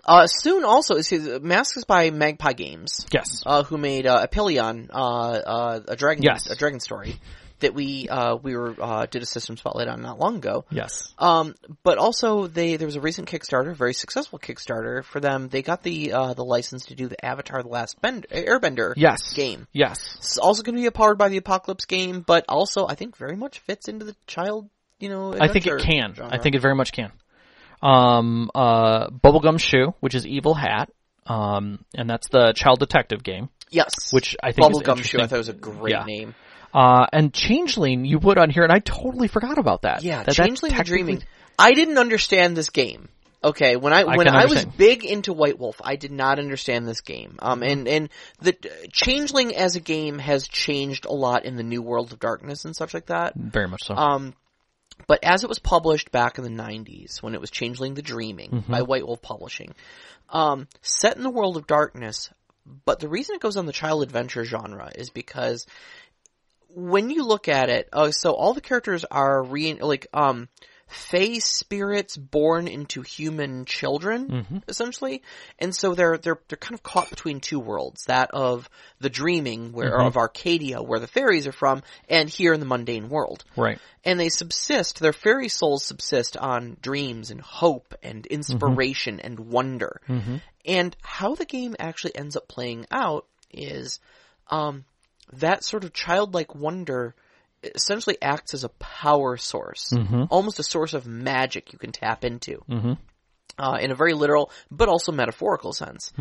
Uh 0.06 0.26
soon 0.28 0.64
also 0.64 0.96
is 0.96 1.12
Masks 1.42 1.78
is 1.78 1.86
by 1.86 2.10
Magpie 2.10 2.54
Games. 2.54 3.06
yes, 3.12 3.44
uh, 3.46 3.64
who 3.64 3.78
made 3.78 4.08
uh, 4.08 4.26
Epyllion, 4.26 4.90
uh, 4.92 4.96
uh, 4.96 5.80
a 5.88 5.96
dragon, 5.96 6.24
Yes. 6.24 6.50
a 6.50 6.56
dragon 6.56 6.80
story 6.80 7.20
that 7.60 7.74
we 7.74 8.08
uh, 8.10 8.36
we 8.36 8.56
were 8.56 8.76
uh, 8.80 9.06
did 9.06 9.22
a 9.22 9.26
system 9.26 9.58
spotlight 9.58 9.88
on 9.88 10.02
not 10.02 10.20
long 10.20 10.38
ago. 10.38 10.66
yes, 10.72 11.14
Um, 11.18 11.56
but 11.84 11.98
also 11.98 12.48
they 12.48 12.76
there 12.78 12.86
was 12.88 12.96
a 12.96 13.02
recent 13.02 13.28
Kickstarter, 13.30 13.76
very 13.76 13.94
successful 13.94 14.40
Kickstarter 14.40 15.04
for 15.04 15.20
them. 15.20 15.50
They 15.50 15.62
got 15.62 15.84
the 15.84 16.14
uh, 16.14 16.34
the 16.34 16.44
license 16.46 16.86
to 16.86 16.96
do 16.96 17.08
the 17.08 17.24
Avatar: 17.26 17.62
The 17.64 17.70
Last 17.70 18.02
Bend- 18.02 18.28
Airbender 18.32 18.94
yes, 18.98 19.34
game. 19.34 19.68
yes. 19.74 20.16
It's 20.18 20.38
also 20.38 20.64
going 20.64 20.76
to 20.76 20.82
be 20.82 20.90
powered 20.90 21.18
by 21.18 21.30
the 21.30 21.38
Apocalypse 21.38 21.86
game, 21.86 22.22
but 22.22 22.46
also 22.50 22.88
I 22.88 22.96
think 22.96 23.18
very 23.18 23.36
much 23.36 23.60
fits 23.60 23.88
into 23.88 24.06
the 24.06 24.16
child. 24.28 24.70
You 25.00 25.10
know, 25.10 25.34
I 25.40 25.48
think 25.48 25.66
it 25.66 25.80
can. 25.82 26.14
genre. 26.14 26.30
I 26.34 26.40
think 26.40 26.56
it 26.56 26.62
very 26.62 26.76
much 26.76 26.92
can. 26.92 27.12
Um, 27.82 28.52
uh, 28.54 29.08
Bubblegum 29.10 29.60
Shoe, 29.60 29.94
which 30.02 30.14
is 30.16 30.28
Evil 30.28 30.54
Hat, 30.54 30.90
um, 31.26 31.86
and 31.96 32.10
that's 32.10 32.28
the 32.28 32.52
child 32.54 32.80
detective 32.80 33.24
game, 33.24 33.50
yes, 33.70 34.12
which 34.12 34.36
I 34.44 34.52
think 34.52 34.68
Bubblegum 34.74 35.02
Shoe. 35.04 35.20
I 35.22 35.28
thought 35.28 35.36
it 35.36 35.38
was 35.38 35.50
a 35.50 35.54
great 35.54 35.94
Yeah. 35.94 36.04
name. 36.04 36.36
Uh, 36.74 37.06
and 37.12 37.34
Changeling, 37.34 38.06
you 38.06 38.20
put 38.20 38.38
on 38.38 38.50
here, 38.50 38.64
and 38.64 38.72
I 38.72 38.80
totally 38.80 39.28
forgot 39.28 39.58
about 39.58 39.84
that. 39.84 40.04
Yeah, 40.04 40.24
that, 40.24 40.36
Changeling 40.36 40.74
Dreaming. 40.74 41.24
I 41.58 41.74
didn't 41.74 41.98
understand 41.98 42.56
this 42.56 42.70
game. 42.70 43.10
Okay, 43.42 43.78
when 43.78 43.94
I, 43.94 44.02
I 44.02 44.18
when 44.18 44.28
I 44.28 44.46
was 44.46 44.66
big 44.66 45.06
into 45.06 45.32
White 45.32 45.58
Wolf, 45.58 45.80
I 45.82 45.96
did 45.96 46.12
not 46.12 46.40
understand 46.40 46.88
this 46.88 47.00
game. 47.00 47.38
Um, 47.40 47.64
and 47.64 47.88
and 47.88 48.10
the 48.42 48.54
Changeling 48.92 49.56
as 49.56 49.78
a 49.78 49.80
game 49.80 50.20
has 50.20 50.48
changed 50.48 51.06
a 51.06 51.14
lot 51.14 51.46
in 51.46 51.56
the 51.56 51.64
New 51.64 51.82
World 51.82 52.12
of 52.12 52.20
Darkness 52.20 52.66
and 52.66 52.76
such 52.76 52.94
like 52.94 53.06
that. 53.06 53.36
Very 53.36 53.70
much 53.70 53.84
so. 53.86 53.96
Um, 53.96 54.34
but 55.08 55.24
as 55.24 55.46
it 55.46 55.50
was 55.50 55.60
published 55.60 56.12
back 56.12 56.38
in 56.38 56.44
the 56.44 56.50
'90s, 56.50 57.24
when 57.24 57.34
it 57.34 57.40
was 57.40 57.50
Changeling 57.50 57.94
the 57.94 58.02
Dreaming 58.02 58.50
Mm-hmm. 58.52 58.72
by 58.72 58.82
White 58.82 59.08
Wolf 59.08 59.22
Publishing, 59.22 59.74
um, 60.30 60.68
set 60.82 61.16
in 61.16 61.24
the 61.24 61.30
world 61.30 61.56
of 61.56 61.66
darkness. 61.66 62.30
But 62.86 63.00
the 63.00 63.08
reason 63.10 63.36
it 63.36 63.42
goes 63.42 63.56
on 63.58 63.66
the 63.66 63.72
child 63.72 64.04
adventure 64.04 64.44
genre 64.44 64.92
is 64.94 65.10
because 65.10 65.66
when 66.74 67.10
you 67.10 67.26
look 67.26 67.48
at 67.48 67.70
it, 67.70 67.90
uh, 67.94 68.12
so 68.12 68.34
all 68.34 68.54
the 68.54 68.62
characters 68.62 69.06
are 69.06 69.44
re 69.44 69.74
like 69.76 70.08
um 70.14 70.48
fey 70.88 71.38
spirits 71.38 72.18
born 72.18 72.68
into 72.68 73.04
human 73.04 73.66
children, 73.66 74.28
Mm-hmm. 74.30 74.58
essentially, 74.68 75.22
and 75.60 75.76
so 75.76 75.94
they're 75.94 76.18
they're 76.18 76.40
they're 76.48 76.58
kind 76.58 76.74
of 76.74 76.82
caught 76.84 77.10
between 77.10 77.40
two 77.42 77.60
worlds: 77.60 78.06
that 78.06 78.32
of 78.32 78.70
the 79.00 79.10
dreaming, 79.10 79.72
where 79.72 79.92
Mm-hmm. 79.92 80.08
of 80.08 80.18
Arcadia, 80.18 80.82
where 80.82 81.00
the 81.00 81.08
fairies 81.08 81.46
are 81.48 81.52
from, 81.52 81.84
and 82.10 82.28
here 82.30 82.54
in 82.54 82.60
the 82.60 82.66
mundane 82.66 83.10
world. 83.10 83.44
right. 83.56 83.80
And 84.06 84.20
they 84.20 84.30
subsist; 84.30 85.00
their 85.00 85.14
fairy 85.14 85.50
souls 85.50 85.84
subsist 85.84 86.38
on 86.38 86.78
dreams 86.82 87.30
and 87.32 87.42
hope 87.42 87.94
and 88.02 88.26
inspiration 88.26 89.20
and 89.20 89.40
wonder. 89.40 90.02
And 90.66 90.96
how 91.02 91.36
the 91.36 91.46
game 91.46 91.76
actually 91.80 92.16
ends 92.16 92.36
up 92.36 92.48
playing 92.48 92.86
out 92.92 93.26
is, 93.52 94.00
um, 94.50 94.86
that 95.34 95.64
sort 95.64 95.84
of 95.84 95.94
childlike 95.94 96.56
wonder 96.56 97.16
essentially 97.76 98.18
acts 98.22 98.54
as 98.54 98.64
a 98.64 98.70
power 98.70 99.36
source, 99.38 99.92
almost 100.30 100.60
a 100.60 100.64
source 100.64 100.94
of 100.94 101.06
magic 101.06 101.74
you 101.74 101.80
can 101.80 101.92
tap 101.92 102.24
into. 102.24 102.64
Uh, 103.58 103.78
in 103.82 103.92
a 103.92 103.96
very 103.96 104.14
literal, 104.14 104.50
but 104.72 104.88
also 104.88 105.12
metaphorical 105.12 105.74
sense. 105.74 106.14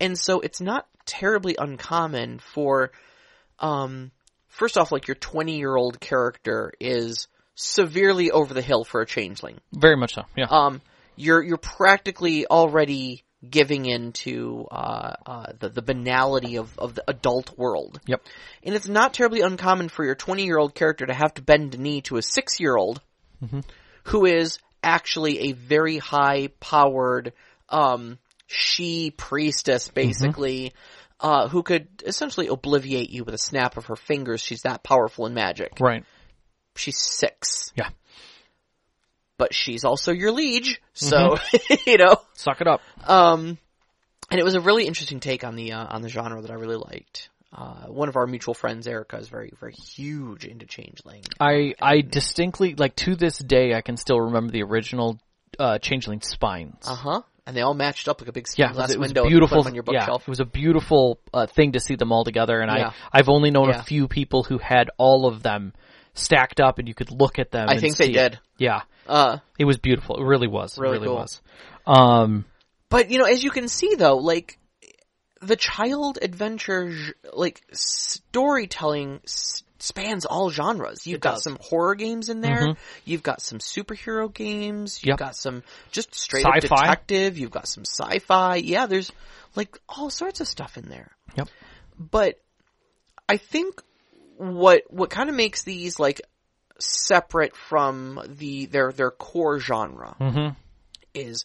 And 0.00 0.18
so 0.18 0.40
it's 0.40 0.62
not 0.62 0.86
terribly 1.04 1.54
uncommon 1.58 2.38
for, 2.38 2.90
um, 3.58 4.10
first 4.48 4.78
off, 4.78 4.92
like 4.92 5.06
your 5.06 5.16
20 5.16 5.58
year 5.58 5.76
old 5.76 6.00
character 6.00 6.72
is 6.80 7.28
severely 7.54 8.30
over 8.30 8.54
the 8.54 8.62
hill 8.62 8.82
for 8.82 9.02
a 9.02 9.06
changeling. 9.06 9.58
Very 9.74 9.96
much 9.96 10.14
so. 10.14 10.22
Yeah. 10.38 10.46
Um, 10.48 10.80
you're, 11.16 11.42
you're 11.42 11.58
practically 11.58 12.46
already 12.46 13.24
giving 13.48 13.86
into, 13.86 14.66
uh, 14.70 15.14
uh, 15.26 15.52
the, 15.58 15.68
the 15.68 15.82
banality 15.82 16.56
of, 16.56 16.78
of 16.78 16.94
the 16.94 17.04
adult 17.08 17.56
world. 17.58 18.00
yep. 18.06 18.22
And 18.62 18.74
it's 18.74 18.88
not 18.88 19.14
terribly 19.14 19.40
uncommon 19.40 19.88
for 19.88 20.04
your 20.04 20.14
20 20.14 20.44
year 20.44 20.58
old 20.58 20.74
character 20.74 21.06
to 21.06 21.14
have 21.14 21.34
to 21.34 21.42
bend 21.42 21.74
a 21.74 21.78
knee 21.78 22.00
to 22.02 22.16
a 22.16 22.22
6 22.22 22.60
year 22.60 22.76
old 22.76 23.00
who 24.04 24.24
is 24.24 24.58
actually 24.82 25.50
a 25.50 25.52
very 25.52 25.98
high 25.98 26.48
powered, 26.60 27.32
um, 27.68 28.18
she 28.46 29.10
priestess 29.10 29.88
basically, 29.88 30.72
uh, 31.20 31.48
who 31.48 31.62
could 31.62 31.88
essentially 32.06 32.46
obliviate 32.46 33.10
you 33.10 33.24
with 33.24 33.34
a 33.34 33.38
snap 33.38 33.76
of 33.76 33.86
her 33.86 33.96
fingers. 33.96 34.40
She's 34.40 34.62
that 34.62 34.82
powerful 34.82 35.26
in 35.26 35.34
magic. 35.34 35.78
Right. 35.80 36.04
She's 36.76 36.98
six. 36.98 37.72
Yeah. 37.74 37.88
But 39.38 39.52
she's 39.54 39.84
also 39.84 40.12
your 40.12 40.32
liege, 40.32 40.80
so, 40.94 41.36
you 41.86 41.98
know, 41.98 42.16
Suck 42.34 42.60
it 42.62 42.66
up. 42.66 42.80
um, 43.06 43.58
and 44.30 44.40
it 44.40 44.44
was 44.44 44.54
a 44.54 44.60
really 44.60 44.86
interesting 44.86 45.20
take 45.20 45.44
on 45.44 45.56
the, 45.56 45.72
uh, 45.72 45.86
on 45.88 46.00
the 46.02 46.08
genre 46.08 46.40
that 46.42 46.50
I 46.50 46.54
really 46.54 46.76
liked. 46.76 47.28
Uh, 47.52 47.86
one 47.86 48.08
of 48.08 48.16
our 48.16 48.26
mutual 48.26 48.54
friends, 48.54 48.86
Erica, 48.86 49.16
is 49.18 49.28
very, 49.28 49.52
very 49.60 49.72
huge 49.72 50.44
into 50.44 50.66
Changeling. 50.66 51.22
I 51.40 51.74
I 51.80 52.00
distinctly 52.02 52.74
like 52.74 52.96
to 52.96 53.14
this 53.14 53.38
day 53.38 53.72
I 53.74 53.80
can 53.82 53.96
still 53.96 54.20
remember 54.20 54.52
the 54.52 54.62
original 54.62 55.18
uh, 55.58 55.78
Changeling 55.78 56.20
spines. 56.22 56.84
Uh 56.86 56.94
huh. 56.96 57.22
And 57.46 57.56
they 57.56 57.60
all 57.62 57.74
matched 57.74 58.08
up 58.08 58.20
like 58.20 58.28
a 58.28 58.32
big 58.32 58.46
Yeah, 58.56 58.66
stained 58.66 58.70
it 58.70 58.70
was, 58.70 58.76
glass 58.76 58.90
it 58.94 58.98
was 58.98 59.08
window. 59.10 59.28
beautiful. 59.28 59.64
On 59.66 59.74
your 59.74 59.84
yeah, 59.90 60.00
bookshelf. 60.00 60.22
it 60.22 60.28
was 60.28 60.40
a 60.40 60.44
beautiful 60.44 61.20
uh, 61.32 61.46
thing 61.46 61.72
to 61.72 61.80
see 61.80 61.94
them 61.94 62.10
all 62.10 62.24
together, 62.24 62.60
and 62.60 62.70
Yeah. 62.76 62.90
I 63.12 63.18
I've 63.20 63.28
only 63.28 63.50
known 63.52 63.68
Yeah. 63.68 63.78
a 63.80 63.82
few 63.84 64.08
people 64.08 64.42
who 64.42 64.58
had 64.58 64.90
all 64.98 65.26
of 65.26 65.42
them 65.42 65.72
stacked 66.16 66.60
up, 66.60 66.78
and 66.78 66.88
you 66.88 66.94
could 66.94 67.10
look 67.10 67.38
at 67.38 67.50
them. 67.50 67.68
I 67.68 67.78
think 67.78 67.96
they 67.96 68.10
did. 68.10 68.34
It. 68.34 68.38
Yeah, 68.58 68.82
Uh, 69.06 69.38
it 69.58 69.64
was 69.64 69.78
beautiful. 69.78 70.16
It 70.16 70.24
really 70.24 70.48
was. 70.48 70.78
Really 70.78 70.96
it 70.96 71.00
really 71.00 71.06
cool. 71.08 71.16
was. 71.16 71.40
Um, 71.86 72.44
but 72.88 73.10
you 73.10 73.18
know, 73.18 73.24
as 73.26 73.44
you 73.44 73.50
can 73.50 73.68
see 73.68 73.94
though, 73.96 74.16
like 74.16 74.58
the 75.42 75.56
child 75.56 76.18
adventure, 76.22 76.92
like 77.32 77.62
storytelling 77.72 79.20
spans 79.78 80.24
all 80.24 80.50
genres. 80.50 81.06
You've 81.06 81.16
It 81.16 81.20
got 81.20 81.34
does. 81.34 81.42
some 81.44 81.58
horror 81.60 81.94
games 81.94 82.28
in 82.30 82.40
there. 82.40 82.68
Mhm. 82.68 82.76
You've 83.04 83.22
got 83.22 83.42
some 83.42 83.58
superhero 83.58 84.32
games. 84.32 84.98
You've 85.02 85.10
Yep. 85.12 85.18
got 85.18 85.36
some 85.36 85.62
just 85.92 86.14
straight 86.14 86.44
Sci-fi. 86.46 86.60
detective. 86.60 87.38
You've 87.38 87.50
got 87.50 87.68
some 87.68 87.84
sci-fi. 87.84 88.56
Yeah, 88.56 88.86
there's 88.86 89.12
like 89.54 89.78
all 89.88 90.10
sorts 90.10 90.40
of 90.40 90.48
stuff 90.48 90.76
in 90.78 90.88
there. 90.88 91.12
Yep. 91.36 91.48
But 91.98 92.40
I 93.28 93.36
think 93.36 93.82
what 94.36 94.82
what 94.88 95.10
kind 95.10 95.28
of 95.28 95.36
makes 95.36 95.62
these 95.64 95.98
like 95.98 96.20
separate 96.78 97.56
from 97.56 98.20
the 98.38 98.66
their 98.66 98.92
their 98.92 99.10
core 99.10 99.58
genre 99.58 100.14
hmm 100.18 100.48
is 101.14 101.44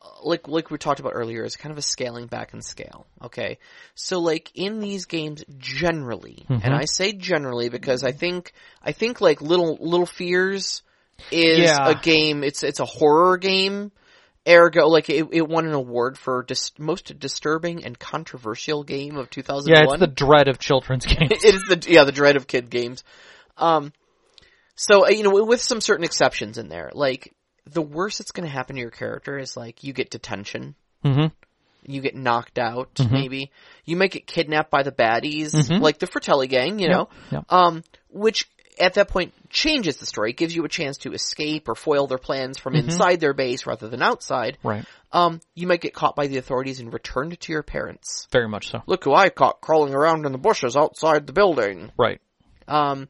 uh, 0.00 0.08
like 0.22 0.46
like 0.46 0.70
we 0.70 0.78
talked 0.78 1.00
about 1.00 1.12
earlier 1.14 1.44
is 1.44 1.56
kind 1.56 1.72
of 1.72 1.78
a 1.78 1.82
scaling 1.82 2.26
back 2.26 2.52
and 2.52 2.64
scale. 2.64 3.06
Okay, 3.22 3.58
so 3.94 4.20
like 4.20 4.52
in 4.54 4.78
these 4.78 5.06
games 5.06 5.44
generally, 5.58 6.46
and 6.48 6.72
I 6.72 6.84
say 6.84 7.12
generally 7.12 7.68
because 7.68 8.04
I 8.04 8.12
think 8.12 8.52
I 8.82 8.92
think 8.92 9.20
like 9.20 9.40
little 9.42 9.76
little 9.80 10.06
fears 10.06 10.82
is 11.32 11.60
Yeah. 11.60 11.90
a 11.90 11.94
game. 11.96 12.44
It's 12.44 12.62
it's 12.62 12.80
a 12.80 12.84
horror 12.84 13.36
game. 13.38 13.90
Ergo, 14.48 14.86
like 14.88 15.10
it, 15.10 15.26
it 15.32 15.48
won 15.48 15.66
an 15.66 15.74
award 15.74 16.16
for 16.18 16.42
dis- 16.42 16.72
most 16.78 17.18
disturbing 17.18 17.84
and 17.84 17.98
controversial 17.98 18.82
game 18.84 19.16
of 19.16 19.28
2001. 19.30 19.68
Yeah, 19.86 19.92
it's 19.92 20.00
the 20.00 20.06
dread 20.06 20.48
of 20.48 20.58
children's 20.58 21.04
games. 21.06 21.30
it 21.30 21.44
is 21.44 21.62
the 21.68 21.84
yeah 21.88 22.04
the 22.04 22.12
dread 22.12 22.36
of 22.36 22.46
kid 22.46 22.70
games. 22.70 23.04
Um, 23.56 23.92
So 24.76 25.06
uh, 25.06 25.10
you 25.10 25.22
know, 25.24 25.44
with 25.44 25.60
some 25.60 25.80
certain 25.80 26.04
exceptions 26.04 26.56
in 26.58 26.68
there, 26.68 26.90
like 26.94 27.34
the 27.66 27.82
worst 27.82 28.18
that's 28.18 28.30
going 28.30 28.46
to 28.48 28.52
happen 28.52 28.76
to 28.76 28.80
your 28.80 28.90
character 28.90 29.36
is 29.38 29.56
like 29.56 29.84
you 29.84 29.92
get 29.92 30.10
detention, 30.10 30.74
Mm-hmm. 31.04 31.26
you 31.92 32.00
get 32.00 32.16
knocked 32.16 32.58
out, 32.58 32.90
maybe 33.10 33.50
you 33.84 33.96
might 33.96 34.10
get 34.10 34.26
kidnapped 34.26 34.70
by 34.70 34.82
the 34.82 34.90
baddies, 34.92 35.52
like 35.80 35.98
the 35.98 36.06
Fratelli 36.08 36.48
gang, 36.48 36.78
you 36.80 36.88
know, 36.88 37.08
yep. 37.30 37.44
um, 37.50 37.84
which 38.10 38.48
at 38.80 38.94
that 38.94 39.08
point 39.08 39.32
changes 39.50 39.96
the 39.96 40.06
story, 40.06 40.32
gives 40.32 40.54
you 40.54 40.64
a 40.64 40.68
chance 40.68 40.98
to 40.98 41.12
escape 41.12 41.68
or 41.68 41.74
foil 41.74 42.06
their 42.06 42.18
plans 42.18 42.58
from 42.58 42.74
inside 42.74 43.20
their 43.20 43.34
base 43.34 43.66
rather 43.66 43.88
than 43.88 44.02
outside. 44.02 44.58
Right. 44.62 44.84
Um, 45.12 45.40
you 45.54 45.66
might 45.66 45.80
get 45.80 45.94
caught 45.94 46.16
by 46.16 46.26
the 46.26 46.36
authorities 46.36 46.80
and 46.80 46.92
returned 46.92 47.38
to 47.40 47.52
your 47.52 47.62
parents. 47.62 48.28
Very 48.30 48.48
much 48.48 48.70
so. 48.70 48.82
Look 48.86 49.04
who 49.04 49.14
I 49.14 49.30
caught 49.30 49.60
crawling 49.60 49.94
around 49.94 50.26
in 50.26 50.32
the 50.32 50.38
bushes 50.38 50.76
outside 50.76 51.26
the 51.26 51.32
building. 51.32 51.90
Right. 51.96 52.20
Um, 52.66 53.08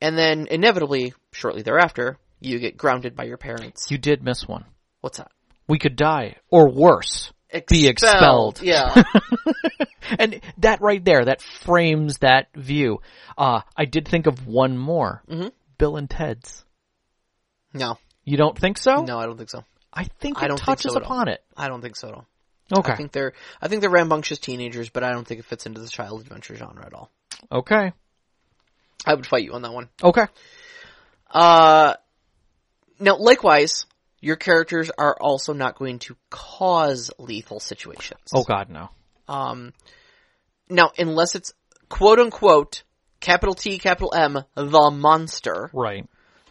and 0.00 0.16
then 0.16 0.46
inevitably, 0.50 1.14
shortly 1.32 1.62
thereafter, 1.62 2.18
you 2.40 2.58
get 2.58 2.76
grounded 2.76 3.16
by 3.16 3.24
your 3.24 3.36
parents. 3.36 3.90
You 3.90 3.98
did 3.98 4.22
miss 4.22 4.46
one. 4.46 4.64
What's 5.00 5.18
that? 5.18 5.30
We 5.68 5.78
could 5.78 5.96
die, 5.96 6.36
or 6.50 6.68
worse, 6.68 7.32
be 7.68 7.88
expelled. 7.88 8.60
Yeah. 8.62 9.02
and 10.18 10.40
that 10.58 10.80
right 10.80 11.04
there, 11.04 11.24
that 11.24 11.42
frames 11.42 12.18
that 12.18 12.48
view. 12.54 13.00
Uh, 13.36 13.62
I 13.76 13.84
did 13.84 14.06
think 14.08 14.26
of 14.26 14.46
one 14.46 14.76
more. 14.76 15.22
Mm-hmm. 15.28 15.48
Bill 15.78 15.96
and 15.96 16.08
Ted's. 16.10 16.64
no. 17.72 17.98
You 18.22 18.36
don't 18.36 18.56
think 18.56 18.78
so? 18.78 19.02
No, 19.02 19.18
I 19.18 19.26
don't 19.26 19.38
think 19.38 19.50
so. 19.50 19.64
I 19.92 20.04
think 20.04 20.38
I 20.40 20.44
it 20.44 20.48
don't 20.48 20.58
think 20.58 20.66
touches 20.66 20.92
so 20.92 20.98
upon 20.98 21.28
it. 21.28 21.42
I 21.56 21.68
don't 21.68 21.80
think 21.80 21.96
so 21.96 22.08
at 22.08 22.14
all. 22.14 22.26
Okay. 22.78 22.92
I 22.92 22.96
think 22.96 23.12
they're 23.12 23.32
I 23.60 23.66
think 23.66 23.80
they're 23.80 23.90
rambunctious 23.90 24.38
teenagers, 24.38 24.88
but 24.90 25.02
I 25.02 25.10
don't 25.10 25.26
think 25.26 25.40
it 25.40 25.46
fits 25.46 25.66
into 25.66 25.80
the 25.80 25.88
child 25.88 26.20
adventure 26.20 26.54
genre 26.54 26.84
at 26.86 26.94
all. 26.94 27.10
okay. 27.50 27.92
I 29.06 29.14
would 29.14 29.26
fight 29.26 29.42
you 29.44 29.54
on 29.54 29.62
that 29.62 29.72
one. 29.72 29.88
Okay. 30.02 30.26
Uh, 31.30 31.94
now, 32.98 33.16
likewise, 33.16 33.86
your 34.20 34.36
characters 34.36 34.90
are 34.98 35.16
also 35.20 35.52
not 35.52 35.76
going 35.78 35.98
to 36.00 36.16
cause 36.30 37.10
lethal 37.18 37.60
situations. 37.60 38.20
Oh 38.34 38.44
God, 38.44 38.68
no. 38.68 38.90
Um, 39.28 39.72
now, 40.68 40.90
unless 40.98 41.34
it's 41.34 41.52
quote 41.88 42.18
unquote 42.18 42.82
capital 43.20 43.54
T, 43.54 43.78
capital 43.78 44.12
M, 44.14 44.38
the 44.54 44.90
monster, 44.92 45.70
Right. 45.72 46.06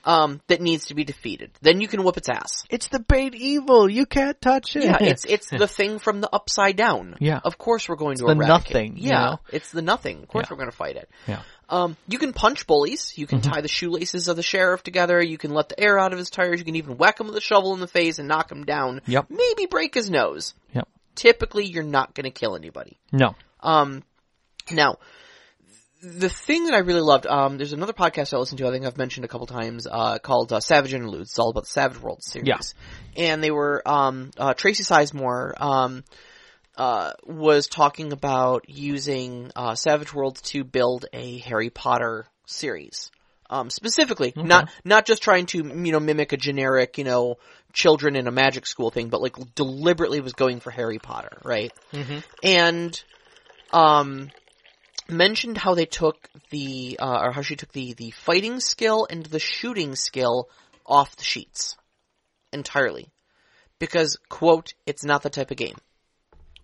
um, 0.05 0.41
that 0.47 0.61
needs 0.61 0.86
to 0.88 0.95
be 0.95 1.03
defeated, 1.03 1.51
then 1.61 1.82
you 1.82 1.88
can 1.88 2.03
whoop 2.03 2.17
its 2.17 2.30
ass. 2.30 2.63
It's 2.70 2.88
the 2.88 2.99
bait 2.99 3.36
evil. 3.36 3.89
You 3.89 4.05
can't 4.05 4.39
touch 4.41 4.76
it. 4.76 4.84
Yeah, 4.84 4.97
it's 5.01 5.26
it's 5.26 5.49
the 5.51 5.67
thing 5.67 5.99
from 5.99 6.22
the 6.22 6.30
upside 6.34 6.76
down. 6.76 7.15
Yeah. 7.20 7.39
of 7.43 7.57
course 7.57 7.88
we're 7.89 7.95
going 7.95 8.17
to 8.17 8.26
the 8.26 8.32
eradicate. 8.32 8.47
nothing, 8.74 8.97
you 8.97 9.09
Yeah, 9.09 9.20
know? 9.26 9.39
it's 9.51 9.72
the 9.72 9.82
nothing. 9.82 10.24
Of 10.24 10.28
course 10.30 10.45
Yeah. 10.47 10.53
we're 10.53 10.57
going 10.63 10.72
to 10.72 10.76
fight 10.78 10.95
it. 10.95 11.09
yeah. 11.28 11.41
Um, 11.70 11.95
you 12.07 12.17
can 12.17 12.34
punch 12.34 12.65
bullies. 12.67 13.13
You 13.15 13.28
Mm-hmm. 13.28 13.41
can 13.41 13.51
tie 13.53 13.61
the 13.61 13.67
shoelaces 13.67 14.28
of 14.28 14.36
the 14.36 14.43
sheriff 14.43 14.82
together. 14.84 15.22
You 15.22 15.38
can 15.38 15.53
let 15.53 15.70
the 15.70 15.80
air 15.80 15.99
out 15.99 16.11
of 16.13 16.20
his 16.20 16.30
tires. 16.30 16.59
You 16.59 16.65
can 16.65 16.76
even 16.76 16.97
whack 16.97 17.20
him 17.20 17.28
with 17.28 17.36
a 17.38 17.41
shovel 17.41 17.74
in 17.76 17.80
the 17.80 17.88
face 17.88 18.17
and 18.20 18.28
knock 18.28 18.51
him 18.51 18.63
down. 18.65 19.01
Yep. 19.05 19.28
Maybe 19.30 19.67
break 19.67 19.93
his 19.93 20.09
nose. 20.09 20.53
Yep. 20.74 20.88
Typically, 21.15 21.65
you're 21.65 21.84
not 21.84 22.13
going 22.15 22.24
to 22.26 22.32
kill 22.32 22.55
anybody. 22.55 22.97
No. 23.11 23.36
Um, 23.61 24.03
now, 24.72 24.97
the 26.01 26.30
thing 26.30 26.65
that 26.65 26.74
I 26.74 26.78
really 26.80 27.01
loved, 27.01 27.28
um, 27.28 27.57
there's 27.57 27.74
another 27.74 27.93
podcast 27.93 28.34
I 28.34 28.38
listened 28.38 28.59
to. 28.59 28.67
I 28.67 28.72
think 28.72 28.86
I've 28.86 28.97
mentioned 28.97 29.26
a 29.26 29.28
couple 29.28 29.47
times, 29.47 29.86
uh, 29.86 30.17
called 30.20 30.53
uh, 30.53 30.61
Savage 30.61 30.93
Interludes. 30.93 31.32
It's 31.32 31.39
all 31.39 31.49
about 31.49 31.63
the 31.65 31.70
Savage 31.70 31.99
World 32.01 32.24
series. 32.24 32.47
Yeah. 32.47 32.59
And 33.17 33.43
they 33.43 33.51
were, 33.51 33.82
um, 33.86 34.32
uh, 34.38 34.53
Tracy 34.53 34.84
Sizemore, 34.84 35.59
um, 35.59 36.03
uh, 36.80 37.11
was 37.25 37.67
talking 37.67 38.13
about 38.13 38.69
using 38.69 39.51
uh, 39.53 39.75
Savage 39.75 40.13
Worlds 40.13 40.41
to 40.41 40.63
build 40.63 41.05
a 41.11 41.39
Harry 41.39 41.69
Potter 41.69 42.25
series. 42.45 43.11
Um, 43.49 43.69
specifically, 43.69 44.32
not 44.36 44.69
not 44.86 45.05
just 45.05 45.21
trying 45.21 45.47
to 45.47 45.57
you 45.57 45.91
know 45.91 45.99
mimic 45.99 46.34
a 46.34 46.38
generic 46.38 46.97
you 46.97 47.03
know 47.03 47.38
children 47.73 48.15
in 48.15 48.27
a 48.27 48.32
magic 48.32 48.65
school 48.65 48.91
thing, 48.91 49.09
but 49.09 49.21
like 49.21 49.36
deliberately 49.55 50.21
was 50.21 50.34
going 50.34 50.59
for 50.61 50.71
Harry 50.71 50.99
Potter, 50.99 51.38
right? 51.43 51.73
Mm-hmm. 51.91 52.19
And 52.43 53.03
um, 53.73 54.30
mentioned 55.09 55.57
how 55.57 55.75
they 55.75 55.86
took 55.86 56.30
the 56.49 56.97
uh, 57.01 57.19
or 57.23 57.32
how 57.32 57.41
she 57.41 57.55
took 57.55 57.73
the 57.73 57.93
the 57.93 58.11
fighting 58.11 58.61
skill 58.61 59.05
and 59.09 59.25
the 59.25 59.39
shooting 59.39 59.95
skill 59.95 60.47
off 60.86 61.15
the 61.17 61.23
sheets 61.23 61.75
entirely 62.53 63.09
because 63.80 64.17
quote 64.30 64.75
it's 64.86 65.03
not 65.03 65.23
the 65.23 65.30
type 65.30 65.51
of 65.51 65.57
game. 65.57 65.75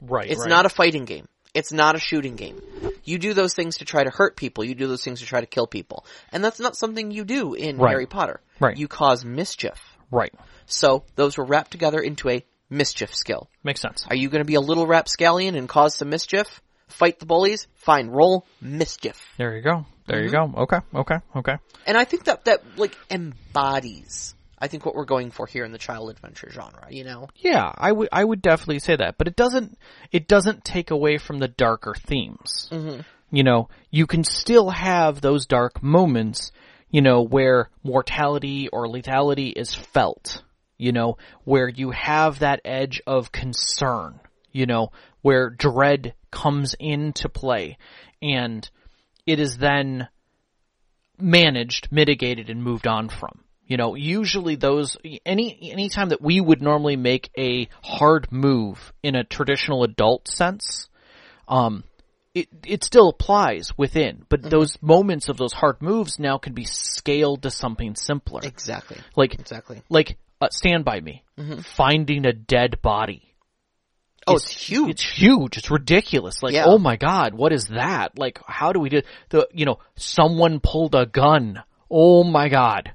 Right. 0.01 0.29
It's 0.29 0.41
right. 0.41 0.49
not 0.49 0.65
a 0.65 0.69
fighting 0.69 1.05
game. 1.05 1.27
It's 1.53 1.71
not 1.71 1.95
a 1.95 1.99
shooting 1.99 2.35
game. 2.35 2.61
You 3.05 3.17
do 3.17 3.33
those 3.33 3.53
things 3.53 3.77
to 3.77 3.85
try 3.85 4.03
to 4.03 4.09
hurt 4.09 4.35
people. 4.35 4.63
You 4.65 4.75
do 4.75 4.87
those 4.87 5.03
things 5.03 5.21
to 5.21 5.25
try 5.25 5.39
to 5.39 5.45
kill 5.47 5.67
people. 5.67 6.05
And 6.33 6.43
that's 6.43 6.59
not 6.59 6.75
something 6.75 7.11
you 7.11 7.23
do 7.23 7.53
in 7.53 7.77
Right. 7.77 7.91
Harry 7.91 8.05
Potter. 8.07 8.41
Right. 8.59 8.75
You 8.77 8.87
cause 8.89 9.23
mischief. 9.23 9.79
right. 10.11 10.33
So 10.67 11.03
those 11.15 11.37
were 11.37 11.45
wrapped 11.45 11.71
together 11.71 11.99
into 11.99 12.27
a 12.29 12.43
mischief 12.69 13.13
skill. 13.15 13.49
Makes 13.63 13.81
sense. 13.81 14.05
Are 14.09 14.15
you 14.15 14.29
going 14.29 14.41
to 14.41 14.45
be 14.45 14.55
a 14.55 14.59
little 14.61 14.85
rapscallion 14.87 15.55
and 15.55 15.69
cause 15.69 15.95
some 15.95 16.09
mischief? 16.09 16.61
Fight 16.87 17.19
the 17.19 17.25
bullies? 17.25 17.67
Fine, 17.75 18.07
roll 18.09 18.45
mischief. 18.61 19.19
There 19.37 19.55
you 19.55 19.61
go. 19.61 19.85
There 20.07 20.23
you 20.23 20.29
Mm-hmm. 20.31 20.53
go. 20.55 20.61
Okay. 20.63 20.79
Okay. 20.93 21.15
Okay. 21.37 21.55
And 21.87 21.97
I 21.97 22.03
think 22.03 22.25
that 22.25 22.45
that 22.45 22.63
like 22.77 22.95
embodies 23.09 24.34
I 24.57 24.67
think 24.67 24.85
what 24.85 24.95
we're 24.95 25.05
going 25.05 25.31
for 25.31 25.47
here 25.47 25.65
in 25.65 25.71
the 25.71 25.77
child 25.77 26.09
adventure 26.09 26.49
genre, 26.49 26.87
you 26.89 27.03
know? 27.03 27.27
Yeah, 27.35 27.71
I 27.75 27.91
would 27.91 28.09
I 28.11 28.23
would 28.23 28.41
definitely 28.41 28.79
say 28.79 28.95
that, 28.95 29.17
but 29.17 29.27
it 29.27 29.35
doesn't 29.35 29.77
it 30.11 30.27
doesn't 30.27 30.63
take 30.63 30.91
away 30.91 31.17
from 31.17 31.39
the 31.39 31.47
darker 31.47 31.93
themes. 31.93 32.69
Mm-hmm. 32.71 33.01
You 33.31 33.43
know, 33.43 33.69
you 33.91 34.07
can 34.07 34.23
still 34.23 34.69
have 34.69 35.19
those 35.19 35.45
dark 35.45 35.83
moments, 35.83 36.51
you 36.89 37.01
know, 37.01 37.21
where 37.21 37.69
mortality 37.83 38.69
or 38.69 38.87
lethality 38.87 39.51
is 39.55 39.73
felt. 39.73 40.41
You 40.77 40.91
know, 40.91 41.17
where 41.43 41.69
you 41.69 41.91
have 41.91 42.39
that 42.39 42.61
edge 42.65 43.01
of 43.07 43.31
concern. 43.31 44.19
You 44.51 44.65
know, 44.65 44.91
where 45.21 45.49
dread 45.49 46.13
comes 46.31 46.75
into 46.79 47.27
play, 47.27 47.77
and 48.21 48.69
it 49.25 49.39
is 49.39 49.57
then 49.57 50.07
managed, 51.17 51.89
mitigated, 51.91 52.49
and 52.49 52.63
moved 52.63 52.87
on 52.87 53.09
from. 53.09 53.39
You 53.67 53.77
know, 53.77 53.95
usually 53.95 54.55
those 54.55 54.95
any 55.25 55.71
any 55.71 55.89
time 55.89 56.09
that 56.09 56.21
we 56.21 56.39
would 56.39 56.61
normally 56.61 56.95
make 56.97 57.31
a 57.37 57.67
hard 57.83 58.31
move 58.31 58.93
in 59.01 59.15
a 59.15 59.23
traditional 59.23 59.83
adult 59.83 60.27
sense, 60.27 60.87
um, 61.47 61.83
it 62.35 62.47
it 62.65 62.83
still 62.83 63.09
applies 63.09 63.71
within, 63.77 64.25
but 64.29 64.43
those 64.43 64.77
moments 64.81 65.29
of 65.29 65.37
those 65.37 65.53
hard 65.53 65.81
moves 65.81 66.19
now 66.19 66.37
can 66.37 66.53
be 66.53 66.65
scaled 66.65 67.41
to 67.43 67.49
something 67.49 67.95
simpler. 67.95 68.41
Exactly. 68.43 68.97
Like 69.15 69.33
Exactly. 69.33 69.81
like 69.89 70.17
uh, 70.41 70.49
Stand 70.51 70.85
by 70.85 70.99
Me, 71.01 71.23
finding 71.63 72.25
a 72.27 72.33
dead 72.33 72.81
body. 72.83 73.33
Oh, 74.27 74.35
it's 74.35 74.49
huge. 74.51 74.89
It's 74.89 75.03
huge. 75.03 75.57
It's 75.57 75.69
ridiculous. 75.69 76.41
Like, 76.41 76.53
Yeah. 76.53 76.65
oh 76.65 76.77
my 76.79 76.95
god, 76.97 77.35
what 77.35 77.53
is 77.53 77.67
that? 77.67 78.17
Like, 78.17 78.39
how 78.47 78.73
do 78.73 78.79
we 78.79 78.89
do 78.89 79.01
the? 79.29 79.47
You 79.53 79.65
know, 79.65 79.79
someone 79.95 80.59
pulled 80.59 80.93
a 80.95 81.05
gun. 81.05 81.63
Oh 81.89 82.23
my 82.23 82.49
god, 82.49 82.91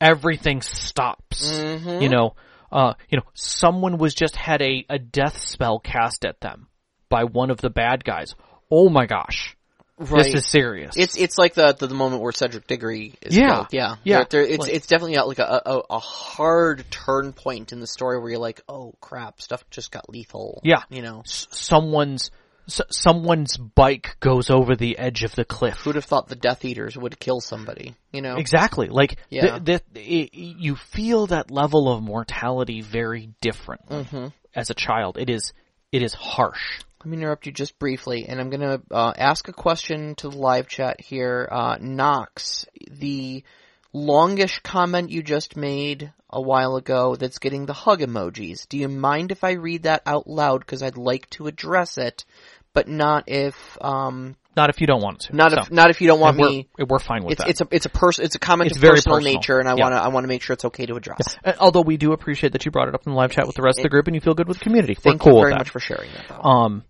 everything 0.00 0.62
stops. 0.62 1.50
Mm-hmm. 1.52 2.02
You 2.02 2.08
know, 2.08 2.34
uh, 2.70 2.94
you 3.08 3.18
know, 3.18 3.24
someone 3.34 3.98
was 3.98 4.14
just 4.14 4.36
had 4.36 4.62
a 4.62 4.84
a 4.88 4.98
death 4.98 5.38
spell 5.38 5.78
cast 5.78 6.24
at 6.24 6.40
them 6.40 6.68
by 7.08 7.24
one 7.24 7.50
of 7.50 7.58
the 7.58 7.70
bad 7.70 8.04
guys. 8.04 8.34
Oh 8.70 8.88
my 8.90 9.06
gosh, 9.06 9.56
right. 9.98 10.24
this 10.24 10.34
is 10.34 10.46
serious. 10.50 10.94
It's 10.96 11.16
it's 11.16 11.38
like 11.38 11.54
the, 11.54 11.72
the 11.72 11.86
the 11.86 11.94
moment 11.94 12.22
where 12.22 12.32
Cedric 12.32 12.66
Diggory 12.66 13.14
is 13.22 13.36
Yeah. 13.36 13.48
killed. 13.54 13.66
Yeah, 13.72 13.94
Yeah. 14.04 14.24
It's 14.30 14.58
Like- 14.66 14.72
it's 14.74 14.86
definitely 14.86 15.14
got 15.14 15.28
like 15.28 15.38
a, 15.38 15.62
a 15.64 15.82
a 15.90 15.98
hard 15.98 16.84
turn 16.90 17.32
point 17.32 17.72
in 17.72 17.80
the 17.80 17.86
story 17.86 18.18
where 18.20 18.30
you're 18.30 18.38
like, 18.38 18.60
oh 18.68 18.94
crap, 19.00 19.40
stuff 19.40 19.64
just 19.70 19.90
got 19.90 20.10
lethal. 20.10 20.60
Yeah. 20.64 20.82
you 20.90 21.00
know, 21.02 21.20
S- 21.24 21.48
someone's 21.50 22.30
s- 22.68 22.80
someone's 22.90 23.56
bike 23.56 24.16
goes 24.20 24.50
over 24.50 24.76
the 24.76 24.98
edge 24.98 25.24
of 25.24 25.34
the 25.34 25.44
cliff. 25.44 25.78
who'd 25.78 25.96
have 25.96 26.04
thought 26.04 26.28
the 26.28 26.36
Death 26.36 26.64
Eaters 26.64 26.96
would 26.96 27.18
kill 27.18 27.40
somebody? 27.40 27.94
You 28.12 28.22
know, 28.22 28.36
Exactly. 28.36 28.88
Like, 28.88 29.16
Yeah. 29.30 29.58
th- 29.58 29.82
th- 29.94 30.06
it, 30.32 30.34
you 30.38 30.76
feel 30.76 31.26
that 31.28 31.50
level 31.50 31.90
of 31.92 32.02
mortality 32.02 32.80
very 32.82 33.30
differently 33.40 34.04
Mm-hmm. 34.04 34.26
as 34.54 34.70
a 34.70 34.74
child. 34.74 35.18
It 35.18 35.30
is, 35.30 35.52
it 35.92 36.02
is 36.02 36.14
harsh. 36.14 36.80
Let 37.00 37.06
me 37.06 37.16
interrupt 37.18 37.46
you 37.46 37.52
just 37.52 37.78
briefly, 37.78 38.26
and 38.28 38.40
I'm 38.40 38.50
going 38.50 38.60
to 38.60 38.82
uh, 38.94 39.12
ask 39.16 39.46
a 39.48 39.52
question 39.52 40.14
to 40.16 40.28
the 40.30 40.36
live 40.36 40.66
chat 40.66 41.00
here. 41.00 41.48
Uh, 41.50 41.76
Knox, 41.80 42.66
the 42.90 43.44
longish 43.92 44.60
comment 44.62 45.10
you 45.10 45.22
just 45.22 45.56
made 45.56 46.12
a 46.30 46.40
while 46.42 46.76
ago 46.76 47.16
that's 47.16 47.38
getting 47.38 47.66
the 47.66 47.72
hug 47.72 48.00
emojis. 48.00 48.68
Do 48.68 48.76
you 48.78 48.88
mind 48.88 49.32
if 49.32 49.44
I 49.44 49.52
read 49.52 49.84
that 49.84 50.02
out 50.06 50.26
loud? 50.26 50.60
Because 50.60 50.82
I'd 50.82 50.98
like 50.98 51.30
to 51.30 51.46
address 51.46 51.96
it, 51.98 52.24
but 52.72 52.88
not 52.88 53.24
if 53.28 53.54
um, 53.80 54.36
Not 54.56 54.70
if 54.70 54.80
you 54.80 54.86
don't 54.86 55.02
want 55.02 55.20
to. 55.20 55.36
not 55.36 55.50
So, 55.52 55.60
if 55.62 55.70
not 55.70 55.90
if 55.90 56.00
you 56.00 56.06
don't 56.08 56.20
want 56.20 56.36
and 56.36 56.40
we're, 56.42 56.48
me. 56.50 56.68
we're 56.88 56.98
fine 56.98 57.24
with 57.24 57.32
It's 57.32 57.40
that. 57.42 57.50
it's 57.50 57.60
a 57.60 57.68
it's 57.70 57.86
a 57.86 57.90
person 57.90 58.24
it's 58.24 58.34
a 58.34 58.38
comment 58.38 58.68
It's 58.70 58.76
of 58.78 58.82
very 58.82 58.96
personal, 58.96 59.16
personal. 59.18 59.34
nature, 59.34 59.58
and 59.60 59.68
I 59.68 59.74
Yeah. 59.76 59.82
want 59.84 59.94
to 59.94 59.98
I 60.02 60.08
want 60.08 60.24
to 60.24 60.28
make 60.28 60.42
sure 60.42 60.54
it's 60.54 60.64
okay 60.66 60.86
to 60.86 60.94
address. 60.96 61.36
Uh, 61.44 61.52
although 61.60 61.80
we 61.82 61.96
do 61.96 62.12
appreciate 62.12 62.52
that 62.52 62.64
you 62.64 62.70
brought 62.70 62.88
it 62.88 62.94
up 62.94 63.06
in 63.06 63.12
the 63.12 63.16
live 63.16 63.30
chat 63.32 63.46
with 63.46 63.56
the 63.56 63.62
rest 63.62 63.78
of 63.78 63.82
the 63.84 63.88
group 63.88 64.06
and 64.06 64.14
you 64.14 64.20
feel 64.20 64.34
good 64.34 64.48
with 64.48 64.58
the 64.58 64.64
community. 64.64 64.94
Thank 64.94 65.24
we're 65.24 65.30
cool 65.32 65.40
you 65.40 65.46
very 65.46 65.54
much 65.58 65.70
for 65.70 65.80
sharing 65.80 66.10
that. 66.12 66.28
Though. 66.28 66.42
Um, 66.48 66.84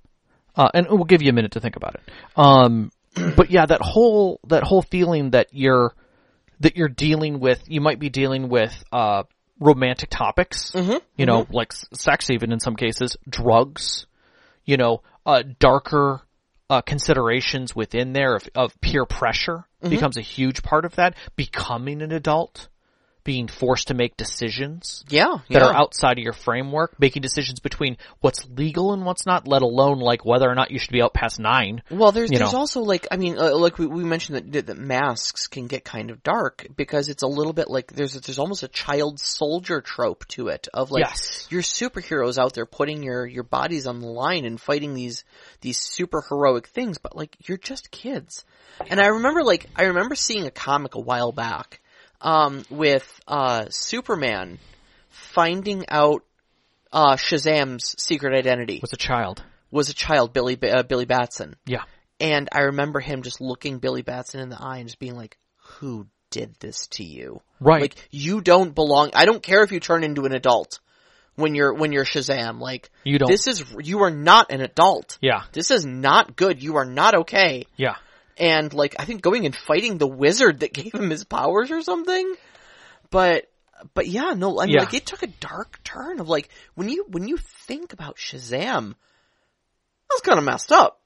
uh, 0.57 0.69
and 0.75 0.87
we'll 0.91 1.05
give 1.05 1.23
you 1.23 1.31
a 1.31 1.33
minute 1.33 1.53
to 1.53 1.61
think 1.61 1.77
about 1.77 1.95
it. 1.95 2.01
Um, 2.37 2.91
but 3.37 3.51
yeah, 3.51 3.67
that 3.67 3.81
whole 3.81 4.41
that 4.49 4.63
whole 4.65 4.83
feeling 4.83 5.31
that 5.31 5.49
you're 5.53 5.95
that 6.61 6.77
you're 6.77 6.89
dealing 6.89 7.39
with, 7.39 7.63
you 7.69 7.81
might 7.81 8.01
be 8.01 8.09
dealing 8.11 8.49
with, 8.49 8.73
uh, 8.93 9.23
romantic 9.61 10.09
topics, 10.11 10.73
Mm-hmm. 10.73 10.99
you 11.17 11.27
know, 11.27 11.47
like 11.51 11.73
sex 11.93 12.31
even 12.31 12.53
in 12.53 12.61
some 12.61 12.75
cases, 12.77 13.17
drugs, 13.29 14.07
you 14.65 14.77
know, 14.77 15.03
uh, 15.29 15.45
darker, 15.61 16.23
uh, 16.69 16.81
considerations 16.81 17.77
within 17.77 18.15
there 18.15 18.35
of, 18.35 18.49
of 18.57 18.81
peer 18.81 19.05
pressure 19.05 19.65
Mm-hmm. 19.83 19.91
becomes 19.91 20.17
a 20.17 20.23
huge 20.23 20.63
part 20.65 20.85
of 20.85 20.97
that. 20.97 21.15
Becoming 21.37 22.03
an 22.03 22.11
adult, 22.11 22.69
being 23.29 23.47
forced 23.47 23.89
to 23.89 23.95
make 23.95 24.17
decisions 24.17 25.05
Yeah, 25.11 25.41
that 25.51 25.61
are 25.61 25.75
outside 25.75 26.17
of 26.17 26.25
your 26.25 26.33
framework, 26.33 26.99
making 26.99 27.21
decisions 27.21 27.61
between 27.61 27.99
what's 28.23 28.49
legal 28.49 28.95
and 28.95 29.05
what's 29.05 29.27
not, 29.27 29.47
let 29.47 29.61
alone 29.61 29.99
like 29.99 30.25
whether 30.25 30.49
or 30.49 30.55
not 30.55 30.71
you 30.71 30.79
should 30.79 30.93
be 30.93 31.03
out 31.03 31.13
past 31.13 31.39
nine. 31.39 31.83
Well, 31.91 32.11
there's 32.11 32.31
there's 32.31 32.55
know. 32.55 32.59
also 32.59 32.81
like 32.81 33.07
I 33.11 33.19
mean, 33.19 33.37
uh, 33.39 33.55
like 33.55 33.77
we, 33.79 33.87
we 33.87 34.03
mentioned 34.03 34.37
that, 34.37 34.53
that 34.53 34.67
that 34.69 34.79
masks 34.79 35.47
can 35.47 35.67
get 35.67 35.85
kind 35.85 36.11
of 36.11 36.23
dark 36.23 36.69
because 36.75 37.11
it's 37.11 37.23
a 37.23 37.27
little 37.27 37.53
bit 37.53 37.69
like 37.69 37.93
there's 37.93 38.15
there's 38.15 38.39
almost 38.39 38.63
a 38.63 38.69
child 38.69 39.21
soldier 39.21 39.83
trope 39.83 40.27
to 40.29 40.49
it 40.49 40.67
of 40.73 40.91
like 40.91 41.05
Yes. 41.05 41.47
you're 41.51 41.61
superheroes 41.61 42.39
out 42.39 42.55
there 42.55 42.65
putting 42.65 43.03
your 43.03 43.27
your 43.27 43.45
bodies 43.45 43.87
on 43.87 44.01
the 44.01 44.07
line 44.07 44.47
and 44.47 44.59
fighting 44.59 44.95
these 44.95 45.25
these 45.61 45.77
super 45.77 46.23
heroic 46.27 46.67
things, 46.69 46.97
but 46.97 47.15
like 47.15 47.37
you're 47.47 47.59
just 47.59 47.91
kids. 47.91 48.47
And 48.89 48.99
I 48.99 49.09
remember 49.09 49.43
like 49.43 49.67
I 49.77 49.83
remember 49.83 50.15
seeing 50.15 50.47
a 50.47 50.51
comic 50.51 50.95
a 50.95 51.01
while 51.01 51.33
back 51.33 51.83
um, 52.21 52.65
with 52.71 53.09
uh, 53.27 53.67
Superman 53.71 54.59
finding 55.11 55.85
out 55.89 56.25
uh, 56.93 57.17
Shazam's 57.17 57.95
secret 58.03 58.35
identity 58.35 58.79
Was 58.81 58.93
a 58.93 58.97
child. 58.97 59.43
was 59.71 59.91
a 59.91 59.95
child, 59.95 60.33
Billy 60.33 60.59
uh, 60.63 60.83
Billy 60.83 61.05
Batson. 61.05 61.57
Yeah. 61.67 61.83
And 62.21 62.49
I 62.53 62.61
remember 62.63 63.01
him 63.01 63.23
just 63.23 63.41
looking 63.41 63.79
Billy 63.79 64.03
Batson 64.03 64.41
in 64.41 64.49
the 64.49 64.61
eye 64.61 64.79
and 64.79 64.89
just 64.89 64.99
being 64.99 65.15
like, 65.17 65.37
who 65.79 66.07
did 66.31 66.55
this 66.61 66.87
to 66.89 67.05
you? 67.05 67.41
Right. 67.61 67.83
Like, 67.83 68.09
you 68.11 68.41
don't 68.41 68.75
belong, 68.75 69.11
I 69.15 69.25
don't 69.25 69.43
care 69.43 69.63
if 69.63 69.71
you 69.71 69.79
turn 69.81 70.03
into 70.03 70.25
an 70.25 70.33
adult 70.35 70.81
when 71.37 71.55
you're, 71.55 71.73
when 71.75 71.93
you're 71.93 72.05
Shazam. 72.05 72.59
Like, 72.59 72.91
You 73.05 73.19
don't- 73.19 73.31
this 73.31 73.47
is, 73.47 73.65
you 73.81 74.03
are 74.03 74.11
not 74.11 74.51
an 74.51 74.61
adult. 74.63 75.19
Yeah. 75.21 75.43
This 75.53 75.71
is 75.71 75.87
not 75.87 76.35
good. 76.35 76.61
You 76.63 76.77
are 76.77 76.85
not 76.85 77.15
okay. 77.15 77.67
Yeah. 77.77 77.97
And 78.39 78.73
like, 78.73 78.97
I 78.99 79.05
think 79.05 79.23
going 79.23 79.47
and 79.47 79.55
fighting 79.55 79.99
the 79.99 80.07
wizard 80.07 80.61
that 80.61 80.73
gave 80.73 80.93
him 80.95 81.11
his 81.11 81.25
powers 81.25 81.71
or 81.71 81.83
something. 81.83 82.35
But, 83.11 83.51
but 83.95 84.07
yeah, 84.07 84.35
no, 84.37 84.61
I 84.61 84.67
mean, 84.67 84.75
Yeah. 84.75 84.81
like, 84.81 84.95
it 84.95 85.07
took 85.07 85.23
a 85.23 85.29
dark 85.29 85.81
turn 85.85 86.21
of 86.21 86.29
like, 86.29 86.49
when 86.75 86.89
you, 86.89 87.05
when 87.09 87.27
you 87.27 87.37
think 87.37 87.93
about 87.93 88.17
Shazam, 88.17 88.95
that's 90.11 90.23
kind 90.23 90.39
of 90.39 90.45
messed 90.45 90.73
up. 90.73 91.01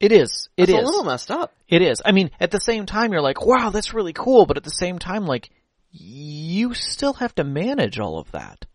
It 0.00 0.12
is. 0.12 0.48
It 0.56 0.64
It's 0.64 0.72
is. 0.72 0.78
a 0.78 0.82
little 0.82 1.04
messed 1.04 1.30
up. 1.30 1.54
It 1.68 1.80
is. 1.80 2.02
I 2.04 2.12
mean, 2.12 2.30
at 2.40 2.50
the 2.50 2.60
same 2.60 2.84
time, 2.86 3.12
you're 3.12 3.22
like, 3.22 3.44
wow, 3.44 3.70
that's 3.70 3.94
really 3.94 4.12
cool. 4.12 4.44
But 4.46 4.56
at 4.56 4.64
the 4.64 4.70
same 4.70 4.98
time, 4.98 5.26
like, 5.26 5.50
you 5.90 6.74
still 6.74 7.14
have 7.14 7.34
to 7.36 7.44
manage 7.44 7.98
all 7.98 8.18
of 8.18 8.30
that. 8.32 8.66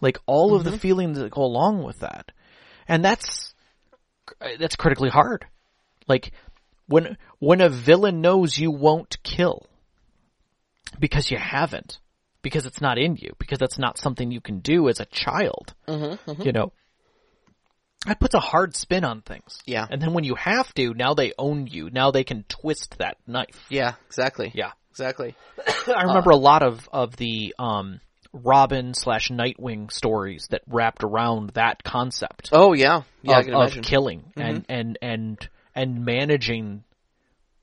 Like, 0.00 0.18
all 0.26 0.54
of 0.54 0.64
the 0.64 0.70
mm-hmm. 0.70 0.78
feelings 0.78 1.18
that 1.18 1.30
go 1.30 1.42
along 1.42 1.82
with 1.82 2.00
that. 2.00 2.32
And 2.88 3.04
that's, 3.04 3.54
that's 4.58 4.76
critically 4.76 5.10
hard. 5.10 5.46
Like, 6.08 6.32
when, 6.90 7.16
when 7.38 7.60
a 7.60 7.68
villain 7.68 8.20
knows 8.20 8.58
you 8.58 8.72
won't 8.72 9.22
kill, 9.22 9.64
because 10.98 11.30
you 11.30 11.38
haven't, 11.38 12.00
because 12.42 12.66
it's 12.66 12.80
not 12.80 12.98
in 12.98 13.14
you, 13.14 13.34
because 13.38 13.60
that's 13.60 13.78
not 13.78 13.96
something 13.96 14.32
you 14.32 14.40
can 14.40 14.58
do 14.58 14.88
as 14.88 14.98
a 14.98 15.04
child, 15.04 15.72
you 15.86 16.52
know, 16.52 16.72
that 18.06 18.18
puts 18.18 18.34
a 18.34 18.40
hard 18.40 18.74
spin 18.74 19.04
on 19.04 19.22
things. 19.22 19.60
Yeah. 19.66 19.86
And 19.88 20.02
then 20.02 20.14
when 20.14 20.24
you 20.24 20.34
have 20.34 20.74
to, 20.74 20.92
now 20.92 21.14
they 21.14 21.32
own 21.38 21.68
you. 21.68 21.90
Now 21.90 22.10
they 22.10 22.24
can 22.24 22.44
twist 22.48 22.96
that 22.98 23.18
knife. 23.26 23.66
Yeah, 23.68 23.94
exactly. 24.06 24.50
Yeah. 24.54 24.72
Exactly. 24.90 25.36
I 25.86 26.02
remember 26.04 26.30
a 26.30 26.36
lot 26.36 26.62
of, 26.62 26.88
of 26.92 27.14
the, 27.16 27.54
um, 27.58 28.00
Robin 28.32 28.94
slash 28.94 29.28
Nightwing 29.28 29.92
stories 29.92 30.46
that 30.50 30.62
wrapped 30.66 31.04
around 31.04 31.50
that 31.50 31.82
concept 31.82 32.50
Oh 32.52 32.72
yeah. 32.74 33.02
Yeah, 33.22 33.40
of, 33.40 33.76
of 33.76 33.82
killing 33.82 34.32
and, 34.36 34.64
and, 34.68 34.98
and, 35.02 35.48
and 35.80 36.04
managing 36.04 36.84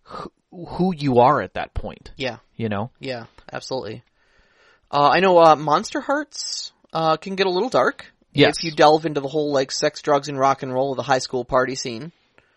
who, 0.01 0.32
who 0.51 0.91
you 0.95 1.20
are 1.20 1.39
at 1.39 1.53
that 1.53 1.76
point, 1.76 2.11
yeah. 2.18 2.38
you 2.55 2.68
know? 2.68 2.89
Yeah, 2.99 3.26
absolutely. 3.53 4.01
Uh, 4.89 5.09
I 5.09 5.20
know, 5.20 5.38
uh, 5.38 5.55
Monster 5.55 6.01
Hearts, 6.01 6.72
uh, 6.91 7.18
can 7.18 7.36
get 7.36 7.45
a 7.45 7.51
little 7.51 7.70
dark. 7.70 8.11
Yes. 8.34 8.57
If 8.57 8.63
you 8.63 8.72
delve 8.72 9.05
into 9.05 9.22
the 9.22 9.28
whole, 9.28 9.51
like, 9.53 9.72
sex, 9.72 10.01
drugs, 10.01 10.30
and 10.30 10.39
rock 10.39 10.63
and 10.63 10.74
roll 10.74 10.91
of 10.91 10.97
the 10.97 11.03
high 11.03 11.20
school 11.20 11.45
party 11.45 11.76
scene. 11.76 12.11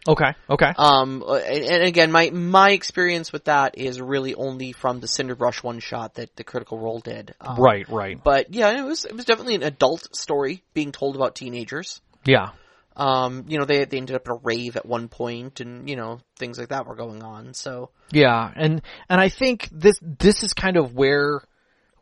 Okay. 0.09 0.33
Okay. 0.49 0.73
Um, 0.79 1.23
uh, 1.27 1.35
and, 1.35 1.65
and 1.65 1.83
again, 1.83 2.11
my, 2.11 2.31
my 2.31 2.71
experience 2.71 3.35
with 3.35 3.45
that 3.45 3.77
is 3.77 4.01
really 4.01 4.35
only 4.35 4.73
from 4.73 5.01
the 5.01 5.07
Cinderbrush 5.07 5.63
one 5.63 5.79
shot 5.81 6.15
that 6.15 6.37
the 6.37 6.45
Critical 6.45 6.79
Role 6.79 7.01
did. 7.01 7.35
Um, 7.39 7.57
right, 7.59 7.87
right. 7.91 8.19
But 8.23 8.55
yeah, 8.55 8.79
it 8.79 8.85
was, 8.87 9.05
it 9.05 9.15
was 9.15 9.27
definitely 9.27 9.57
an 9.57 9.63
adult 9.63 10.17
story 10.17 10.63
being 10.73 10.91
told 10.91 11.17
about 11.17 11.35
teenagers. 11.35 12.01
Yeah. 12.25 12.53
Um, 12.97 13.45
you 13.49 13.59
know, 13.59 13.65
they, 13.65 13.85
they 13.85 13.97
ended 13.97 14.17
up 14.17 14.27
at 14.27 14.33
a 14.33 14.39
rave 14.43 14.77
at 14.77 14.85
one 14.85 15.09
point 15.09 15.61
and, 15.61 15.89
you 15.89 15.97
know, 15.97 16.21
things 16.39 16.59
like 16.59 16.69
that 16.69 16.87
were 16.87 16.97
going 16.97 17.23
on, 17.23 17.55
so. 17.55 17.91
Yeah, 18.11 18.53
and 18.55 18.83
and 19.09 19.21
I 19.21 19.29
think 19.29 19.69
this 19.73 19.99
this 20.03 20.43
is 20.43 20.53
kind 20.53 20.77
of 20.77 20.95
where 20.95 21.41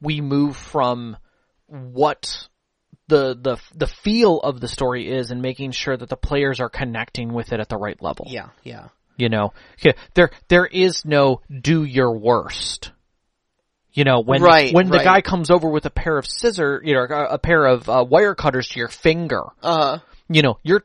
we 0.00 0.20
move 0.20 0.56
from 0.56 1.16
what 1.66 2.48
the 3.08 3.34
the 3.40 3.58
the 3.74 3.86
feel 3.86 4.40
of 4.40 4.60
the 4.60 4.68
story 4.68 5.10
is 5.10 5.30
and 5.30 5.42
making 5.42 5.72
sure 5.72 5.96
that 5.96 6.08
the 6.08 6.16
players 6.16 6.60
are 6.60 6.70
connecting 6.70 7.32
with 7.32 7.52
it 7.52 7.60
at 7.60 7.68
the 7.68 7.76
right 7.76 8.00
level. 8.02 8.26
Yeah, 8.28 8.48
yeah. 8.62 8.88
You 9.16 9.28
know, 9.28 9.52
there 10.14 10.30
there 10.48 10.66
is 10.66 11.04
no 11.04 11.42
do 11.50 11.84
your 11.84 12.16
worst. 12.16 12.92
You 13.92 14.04
know, 14.04 14.20
when 14.20 14.42
Right, 14.42 14.72
when 14.72 14.88
the 14.88 14.98
right. 14.98 15.04
guy 15.04 15.20
comes 15.22 15.50
over 15.50 15.68
with 15.68 15.84
a 15.84 15.90
pair 15.90 16.18
of 16.18 16.26
scissor, 16.26 16.80
you 16.84 16.94
know, 16.94 17.02
a, 17.02 17.34
a 17.34 17.38
pair 17.38 17.66
of 17.66 17.88
uh, 17.88 18.04
wire 18.08 18.34
cutters 18.34 18.68
to 18.68 18.78
your 18.78 18.88
finger, 18.88 19.42
Uh, 19.60 19.98
you 20.28 20.42
know, 20.42 20.58
you're 20.62 20.84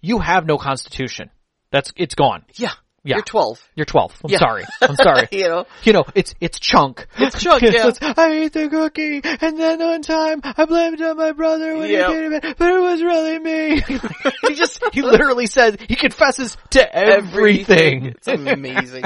you, 0.00 0.18
have 0.18 0.46
no 0.46 0.58
constitution. 0.58 1.30
That's 1.70 1.92
it's 1.96 2.14
gone. 2.14 2.44
yeah. 2.54 2.70
Yeah. 3.04 3.16
You're 3.18 3.24
12. 3.24 3.68
You're 3.76 3.86
12. 3.86 4.20
I'm 4.24 4.30
Yeah. 4.32 4.38
sorry. 4.38 4.64
I'm 4.82 4.96
sorry. 4.96 5.28
You 5.30 5.48
know? 5.48 5.66
you 5.84 5.92
know, 5.92 6.04
it's 6.16 6.34
it's 6.40 6.58
chunk. 6.58 7.06
It's 7.16 7.40
chunk, 7.40 7.62
yeah. 7.62 7.86
It's, 7.86 8.00
I 8.02 8.32
ate 8.32 8.52
the 8.52 8.68
cookie, 8.68 9.20
and 9.22 9.56
then 9.60 9.78
one 9.78 10.02
time 10.02 10.40
I 10.42 10.64
blamed 10.64 11.00
it 11.00 11.06
on 11.06 11.16
my 11.16 11.30
brother 11.30 11.76
when 11.76 11.88
Yeah. 11.88 12.08
he 12.08 12.14
did 12.14 12.32
it, 12.32 12.58
but 12.58 12.68
it 12.68 12.80
was 12.80 13.00
really 13.00 13.38
me. 13.38 13.80
he 14.48 14.54
just 14.56 14.82
he 14.92 15.02
literally 15.02 15.46
says 15.46 15.76
he 15.88 15.94
confesses 15.94 16.56
to 16.70 16.96
everything. 16.96 18.06
It's 18.06 18.26
amazing. 18.26 19.04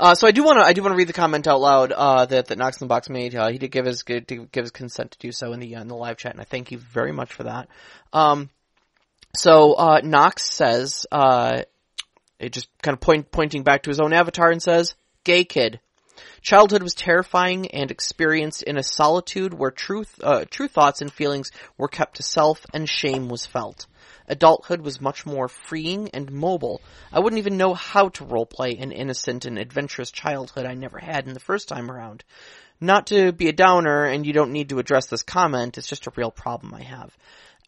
Uh, 0.00 0.14
so 0.14 0.26
I 0.28 0.30
do 0.32 0.42
want 0.44 0.58
to, 0.58 0.64
I 0.64 0.72
do 0.74 0.82
want 0.82 0.92
to 0.92 0.96
read 0.96 1.08
the 1.08 1.12
comment 1.12 1.46
out 1.48 1.60
loud, 1.60 1.90
uh, 1.92 2.24
that, 2.26 2.46
that 2.46 2.58
Knox 2.58 2.80
in 2.80 2.86
the 2.86 2.88
Box 2.88 3.08
made. 3.08 3.34
Uh, 3.34 3.48
he 3.50 3.58
did 3.58 3.72
give 3.72 3.84
his, 3.84 4.04
give 4.04 4.28
his 4.52 4.70
consent 4.70 5.10
to 5.12 5.18
do 5.18 5.32
so 5.32 5.52
in 5.52 5.58
the, 5.58 5.74
uh, 5.74 5.80
in 5.80 5.88
the 5.88 5.96
live 5.96 6.16
chat, 6.16 6.30
and 6.32 6.40
I 6.40 6.44
thank 6.44 6.70
you 6.70 6.78
very 6.78 7.10
much 7.10 7.32
for 7.32 7.42
that. 7.44 7.68
Um, 8.12 8.48
so, 9.34 9.74
uh, 9.74 10.00
Knox 10.02 10.52
says, 10.52 11.06
uh, 11.12 11.62
it 12.38 12.52
just 12.52 12.68
kind 12.82 12.94
of 12.94 13.00
point, 13.00 13.30
pointing 13.30 13.62
back 13.62 13.82
to 13.82 13.90
his 13.90 14.00
own 14.00 14.12
avatar 14.12 14.50
and 14.50 14.62
says, 14.62 14.94
gay 15.24 15.44
kid. 15.44 15.80
Childhood 16.40 16.82
was 16.82 16.94
terrifying 16.94 17.68
and 17.72 17.90
experienced 17.90 18.62
in 18.62 18.78
a 18.78 18.82
solitude 18.82 19.52
where 19.52 19.70
truth, 19.70 20.18
uh, 20.22 20.44
true 20.48 20.68
thoughts 20.68 21.00
and 21.00 21.12
feelings 21.12 21.50
were 21.76 21.88
kept 21.88 22.16
to 22.16 22.22
self 22.22 22.64
and 22.72 22.88
shame 22.88 23.28
was 23.28 23.44
felt. 23.44 23.86
Adulthood 24.28 24.82
was 24.82 25.00
much 25.00 25.26
more 25.26 25.48
freeing 25.48 26.10
and 26.10 26.30
mobile. 26.30 26.80
I 27.12 27.20
wouldn't 27.20 27.38
even 27.38 27.56
know 27.56 27.74
how 27.74 28.10
to 28.10 28.24
roleplay 28.24 28.80
an 28.80 28.92
innocent 28.92 29.46
and 29.46 29.58
adventurous 29.58 30.10
childhood 30.10 30.66
I 30.66 30.74
never 30.74 30.98
had 30.98 31.26
in 31.26 31.34
the 31.34 31.40
first 31.40 31.68
time 31.68 31.90
around. 31.90 32.24
Not 32.80 33.08
to 33.08 33.32
be 33.32 33.48
a 33.48 33.52
downer, 33.52 34.04
and 34.04 34.24
you 34.26 34.32
don't 34.32 34.52
need 34.52 34.68
to 34.68 34.78
address 34.78 35.06
this 35.06 35.22
comment, 35.22 35.78
it's 35.78 35.88
just 35.88 36.06
a 36.06 36.12
real 36.14 36.30
problem 36.30 36.74
I 36.74 36.82
have. 36.82 37.16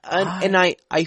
And, 0.05 0.45
and 0.45 0.57
I, 0.57 0.77
I 0.91 1.07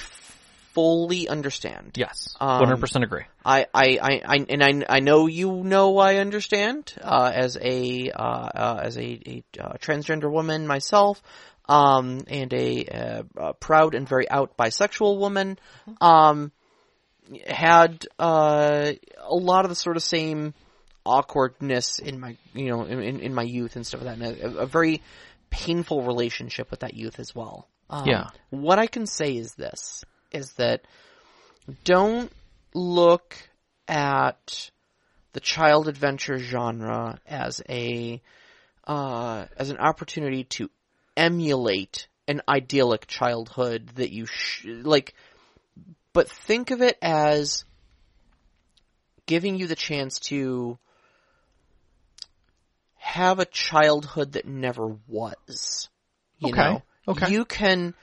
fully 0.74 1.28
understand. 1.28 1.94
Yes, 1.96 2.36
Um, 2.40 2.60
100 2.60 2.80
percent 2.80 3.04
agree. 3.04 3.24
I, 3.46 3.68
I, 3.74 3.98
I, 4.02 4.22
I 4.26 4.46
and 4.50 4.64
I, 4.64 4.98
I 4.98 5.00
know 5.00 5.28
you 5.28 5.64
know 5.64 5.98
I 5.98 6.18
understand, 6.18 6.94
uh, 7.02 7.32
as 7.34 7.58
a, 7.62 8.12
uh, 8.12 8.24
uh, 8.24 8.82
as 8.84 8.98
a, 8.98 9.02
a 9.02 9.44
uh, 9.60 9.74
transgender 9.78 10.32
woman 10.32 10.68
myself, 10.68 11.22
um, 11.68 12.22
and 12.28 12.54
a, 12.54 12.86
uh, 12.86 13.24
uh, 13.40 13.54
proud 13.54 13.96
and 13.96 14.08
very 14.08 14.30
out 14.30 14.58
bisexual 14.58 15.18
woman, 15.18 15.58
um, 16.02 16.52
had, 17.48 18.06
uh, 18.20 18.92
a 19.20 19.36
lot 19.36 19.66
of 19.66 19.70
the 19.70 19.76
sort 19.76 19.96
of 19.96 20.04
same 20.04 20.54
awkwardness 21.06 22.00
in 22.00 22.20
my, 22.20 22.38
you 22.54 22.70
know, 22.70 22.84
in, 22.84 23.02
in, 23.02 23.20
in 23.20 23.34
my 23.34 23.44
youth 23.44 23.76
and 23.76 23.86
stuff 23.86 24.02
like 24.02 24.20
that, 24.20 24.30
and 24.30 24.56
a, 24.56 24.60
a 24.60 24.66
very 24.66 25.02
painful 25.50 26.04
relationship 26.04 26.72
with 26.72 26.82
that 26.82 26.94
youth 26.94 27.20
as 27.20 27.36
well. 27.36 27.68
Um, 27.90 28.08
Yeah. 28.08 28.28
What 28.50 28.80
I 28.80 28.88
can 28.88 29.06
say 29.06 29.36
is 29.36 29.54
this, 29.56 30.04
is 30.34 30.54
that 30.54 30.82
don't 31.84 32.32
look 32.74 33.36
at 33.88 34.70
the 35.34 35.40
child 35.40 35.88
adventure 35.88 36.38
genre 36.38 37.20
as 37.26 37.62
a 37.70 38.22
uh, 38.86 39.46
as 39.58 39.70
an 39.70 39.78
opportunity 39.78 40.44
to 40.44 40.70
emulate 41.16 42.08
an 42.28 42.42
idyllic 42.48 43.08
childhood 43.08 43.90
that 43.96 44.12
you 44.12 44.26
sh- 44.26 44.66
like, 44.66 45.14
but 46.12 46.30
think 46.30 46.72
of 46.72 46.82
it 46.82 46.98
as 47.02 47.66
giving 49.26 49.58
you 49.58 49.68
the 49.68 49.76
chance 49.76 50.20
to 50.20 50.78
have 52.98 53.40
a 53.40 53.46
childhood 53.46 54.34
that 54.34 54.46
never 54.46 54.96
was. 55.08 55.90
You 56.40 56.50
Okay, 56.50 56.62
know, 56.62 56.84
okay. 57.08 57.32
you 57.32 57.46
can 57.46 57.94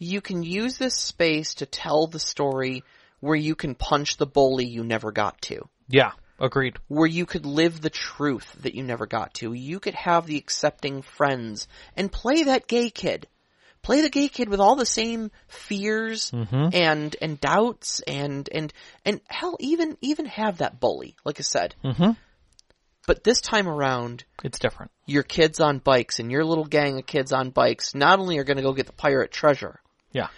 you 0.00 0.20
can 0.20 0.42
use 0.42 0.78
this 0.78 0.96
space 0.96 1.54
to 1.54 1.66
tell 1.66 2.06
the 2.08 2.18
story 2.18 2.82
where 3.20 3.36
you 3.36 3.54
can 3.54 3.74
punch 3.76 4.16
the 4.16 4.26
bully 4.26 4.64
you 4.64 4.82
never 4.82 5.12
got 5.12 5.40
to. 5.42 5.68
Yeah, 5.88 6.12
agreed. 6.38 6.78
Where 6.88 7.06
you 7.06 7.26
could 7.26 7.44
live 7.44 7.80
the 7.80 7.90
truth 7.90 8.56
that 8.62 8.74
you 8.74 8.82
never 8.82 9.06
got 9.06 9.34
to. 9.34 9.52
You 9.52 9.78
could 9.78 9.94
have 9.94 10.26
the 10.26 10.38
accepting 10.38 11.02
friends 11.02 11.68
and 11.96 12.10
play 12.10 12.44
that 12.44 12.66
gay 12.66 12.88
kid. 12.90 13.28
Play 13.82 14.00
the 14.00 14.08
gay 14.10 14.28
kid 14.28 14.48
with 14.48 14.58
all 14.60 14.74
the 14.76 14.86
same 14.86 15.30
fears 15.48 16.30
and 16.32 17.16
and 17.20 17.40
doubts 17.40 18.00
and 18.00 18.48
and 18.52 18.72
and 19.04 19.20
hell 19.28 19.56
even 19.60 19.96
even 20.00 20.26
have 20.26 20.58
that 20.58 20.80
bully, 20.80 21.14
like 21.24 21.38
I 21.40 21.42
said. 21.42 21.74
Mhm. 21.84 22.16
But 23.06 23.24
this 23.24 23.40
time 23.40 23.66
around, 23.68 24.24
It's 24.44 24.58
different. 24.58 24.92
your 25.06 25.22
kids 25.22 25.60
on 25.60 25.78
bikes 25.78 26.20
and 26.20 26.30
your 26.30 26.44
little 26.44 26.66
gang 26.66 26.98
of 26.98 27.06
kids 27.06 27.32
on 27.32 27.50
bikes 27.50 27.94
not 27.94 28.18
only 28.18 28.38
are 28.38 28.44
going 28.44 28.58
to 28.58 28.62
go 28.62 28.72
get 28.74 28.86
the 28.86 28.92
pirate 28.92 29.32
treasure, 29.32 29.80
Yeah. 30.12 30.28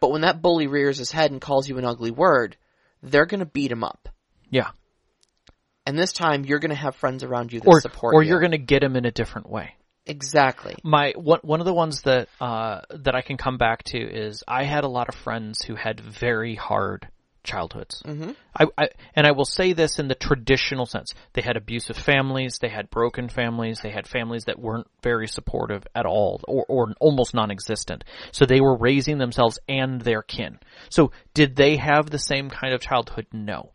but 0.00 0.10
when 0.10 0.22
that 0.22 0.42
bully 0.42 0.66
rears 0.66 0.98
his 0.98 1.10
head 1.12 1.30
and 1.30 1.40
calls 1.40 1.68
you 1.68 1.78
an 1.78 1.84
ugly 1.84 2.10
word, 2.10 2.56
they're 3.02 3.26
going 3.26 3.40
to 3.40 3.46
beat 3.46 3.70
him 3.72 3.84
up. 3.84 4.08
Yeah. 4.50 4.70
And 5.86 5.98
this 5.98 6.12
time 6.12 6.44
you're 6.44 6.58
going 6.60 6.70
to 6.70 6.76
have 6.76 6.94
friends 6.96 7.24
around 7.24 7.52
you 7.52 7.60
that 7.60 7.68
Or 7.68 7.80
support 7.80 8.14
or 8.14 8.22
you. 8.22 8.30
you're 8.30 8.40
going 8.40 8.52
to 8.52 8.58
get 8.58 8.82
him 8.82 8.94
in 8.96 9.04
a 9.04 9.10
different 9.10 9.48
way. 9.48 9.74
exactly. 10.06 10.74
my 10.84 11.12
one 11.16 11.40
one 11.42 11.60
of 11.60 11.66
the 11.66 11.74
ones 11.74 12.02
that 12.02 12.28
uh 12.40 12.80
that 12.90 13.14
I 13.14 13.22
can 13.22 13.36
come 13.36 13.56
back 13.58 13.82
to 13.84 13.98
is 13.98 14.42
I 14.46 14.64
had 14.64 14.84
a 14.84 14.88
lot 14.88 15.08
of 15.08 15.14
friends 15.14 15.62
who 15.62 15.74
had 15.76 16.00
very 16.00 16.54
hard 16.54 17.08
childhoods. 17.44 18.02
Mm-hmm. 18.04 18.30
I, 18.56 18.66
I 18.78 18.88
and 19.14 19.26
I 19.26 19.32
will 19.32 19.44
say 19.44 19.72
this 19.72 19.98
in 19.98 20.08
the 20.08 20.14
traditional 20.14 20.86
sense: 20.86 21.14
they 21.32 21.42
had 21.42 21.56
abusive 21.56 21.96
families, 21.96 22.58
they 22.60 22.68
had 22.68 22.90
broken 22.90 23.28
families, 23.28 23.80
they 23.82 23.90
had 23.90 24.06
families 24.06 24.44
that 24.44 24.58
weren't 24.58 24.88
very 25.02 25.28
supportive 25.28 25.84
at 25.94 26.06
all, 26.06 26.40
or 26.46 26.64
or 26.68 26.94
almost 27.00 27.34
non-existent. 27.34 28.04
So 28.32 28.44
they 28.44 28.60
were 28.60 28.76
raising 28.76 29.18
themselves 29.18 29.58
and 29.68 30.00
their 30.00 30.22
kin. 30.22 30.58
So 30.88 31.12
did 31.34 31.56
they 31.56 31.76
have 31.76 32.10
the 32.10 32.18
same 32.18 32.50
kind 32.50 32.74
of 32.74 32.80
childhood? 32.80 33.26
No, 33.32 33.72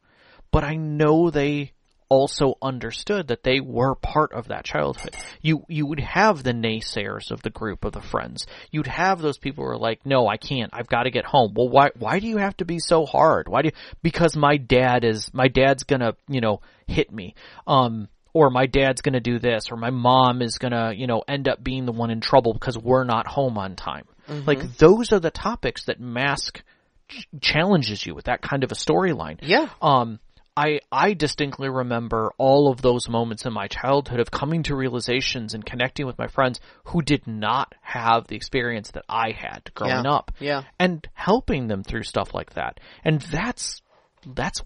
but 0.51 0.63
I 0.63 0.75
know 0.75 1.29
they 1.29 1.73
also 2.09 2.55
understood 2.61 3.27
that 3.27 3.43
they 3.43 3.59
were 3.59 3.95
part 3.95 4.33
of 4.33 4.47
that 4.47 4.65
childhood. 4.65 5.15
You 5.41 5.63
you 5.67 5.85
would 5.85 5.99
have 5.99 6.43
the 6.43 6.53
naysayers 6.53 7.31
of 7.31 7.41
the 7.41 7.49
group 7.49 7.85
of 7.85 7.93
the 7.93 8.01
friends. 8.01 8.45
You'd 8.71 8.87
have 8.87 9.21
those 9.21 9.37
people 9.37 9.63
who 9.63 9.71
are 9.71 9.77
like, 9.77 10.05
"No, 10.05 10.27
I 10.27 10.37
can't. 10.37 10.69
I've 10.73 10.87
got 10.87 11.03
to 11.03 11.11
get 11.11 11.25
home." 11.25 11.53
Well, 11.55 11.69
why 11.69 11.89
why 11.97 12.19
do 12.19 12.27
you 12.27 12.37
have 12.37 12.57
to 12.57 12.65
be 12.65 12.79
so 12.79 13.05
hard? 13.05 13.47
Why 13.47 13.61
do 13.61 13.67
you 13.67 13.73
because 14.01 14.35
my 14.35 14.57
dad 14.57 15.03
is 15.03 15.33
my 15.33 15.47
dad's 15.47 15.83
going 15.83 16.01
to, 16.01 16.15
you 16.27 16.41
know, 16.41 16.61
hit 16.87 17.11
me. 17.11 17.35
Um 17.65 18.07
or 18.33 18.49
my 18.51 18.67
dad's 18.67 19.01
going 19.01 19.13
to 19.13 19.19
do 19.19 19.39
this 19.39 19.71
or 19.71 19.77
my 19.77 19.89
mom 19.89 20.43
is 20.43 20.59
going 20.59 20.71
to, 20.71 20.93
you 20.95 21.07
know, 21.07 21.23
end 21.27 21.47
up 21.47 21.63
being 21.63 21.85
the 21.85 21.91
one 21.91 22.11
in 22.11 22.21
trouble 22.21 22.53
because 22.53 22.77
we're 22.77 23.03
not 23.03 23.25
home 23.25 23.57
on 23.57 23.75
time. 23.75 24.05
Like 24.27 24.77
those 24.77 25.11
are 25.11 25.19
the 25.19 25.31
topics 25.31 25.85
that 25.85 25.99
mask 25.99 26.61
ch- 27.07 27.27
challenges 27.41 28.05
you 28.05 28.13
with 28.13 28.25
that 28.25 28.41
kind 28.41 28.63
of 28.63 28.71
a 28.71 28.75
storyline. 28.75 29.39
Yeah. 29.41 29.69
Um, 29.81 30.19
I 30.57 30.79
I 30.91 31.13
distinctly 31.13 31.69
remember 31.69 32.33
all 32.39 32.71
of 32.71 32.81
those 32.81 33.07
moments 33.07 33.45
in 33.45 33.53
my 33.53 33.67
childhood 33.67 34.19
of 34.19 34.31
coming 34.31 34.63
to 34.63 34.75
realizations 34.75 35.53
and 35.53 35.63
connecting 35.63 36.07
with 36.07 36.17
my 36.17 36.27
friends 36.27 36.59
who 36.85 37.01
did 37.03 37.27
not 37.27 37.75
have 37.81 38.27
the 38.27 38.35
experience 38.35 38.91
that 38.91 39.05
I 39.07 39.31
had 39.31 39.71
growing 39.75 40.03
Yeah. 40.05 40.11
up. 40.11 40.31
Yeah. 40.39 40.63
And 40.79 41.07
helping 41.13 41.67
them 41.67 41.83
through 41.83 42.03
stuff 42.03 42.33
like 42.33 42.53
that. 42.55 42.79
And 43.05 43.21
that's 43.21 43.81
that's 44.25 44.61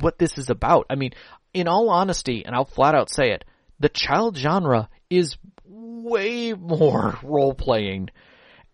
what 0.00 0.18
this 0.18 0.36
is 0.38 0.50
about. 0.50 0.86
I 0.90 0.96
mean, 0.96 1.12
in 1.54 1.68
all 1.68 1.88
honesty, 1.88 2.44
and 2.44 2.54
I'll 2.54 2.64
flat 2.64 2.94
out 2.96 3.08
say 3.08 3.30
it, 3.30 3.44
the 3.78 3.88
child 3.88 4.36
genre 4.36 4.88
is 5.08 5.36
way 5.64 6.52
more 6.52 7.16
role 7.22 7.54
playing 7.54 8.10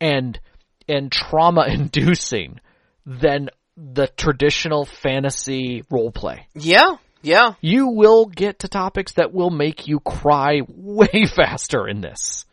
and 0.00 0.40
and 0.88 1.12
trauma 1.12 1.66
inducing 1.68 2.58
than 3.06 3.50
the 3.76 4.06
traditional 4.06 4.84
fantasy 4.84 5.82
role 5.90 6.10
play. 6.10 6.46
Yeah. 6.54 6.96
Yeah. 7.22 7.54
You 7.60 7.88
will 7.88 8.26
get 8.26 8.60
to 8.60 8.68
topics 8.68 9.12
that 9.12 9.32
will 9.32 9.50
make 9.50 9.86
you 9.88 10.00
cry 10.00 10.60
way 10.68 11.26
faster 11.26 11.88
in 11.88 12.00
this. 12.00 12.44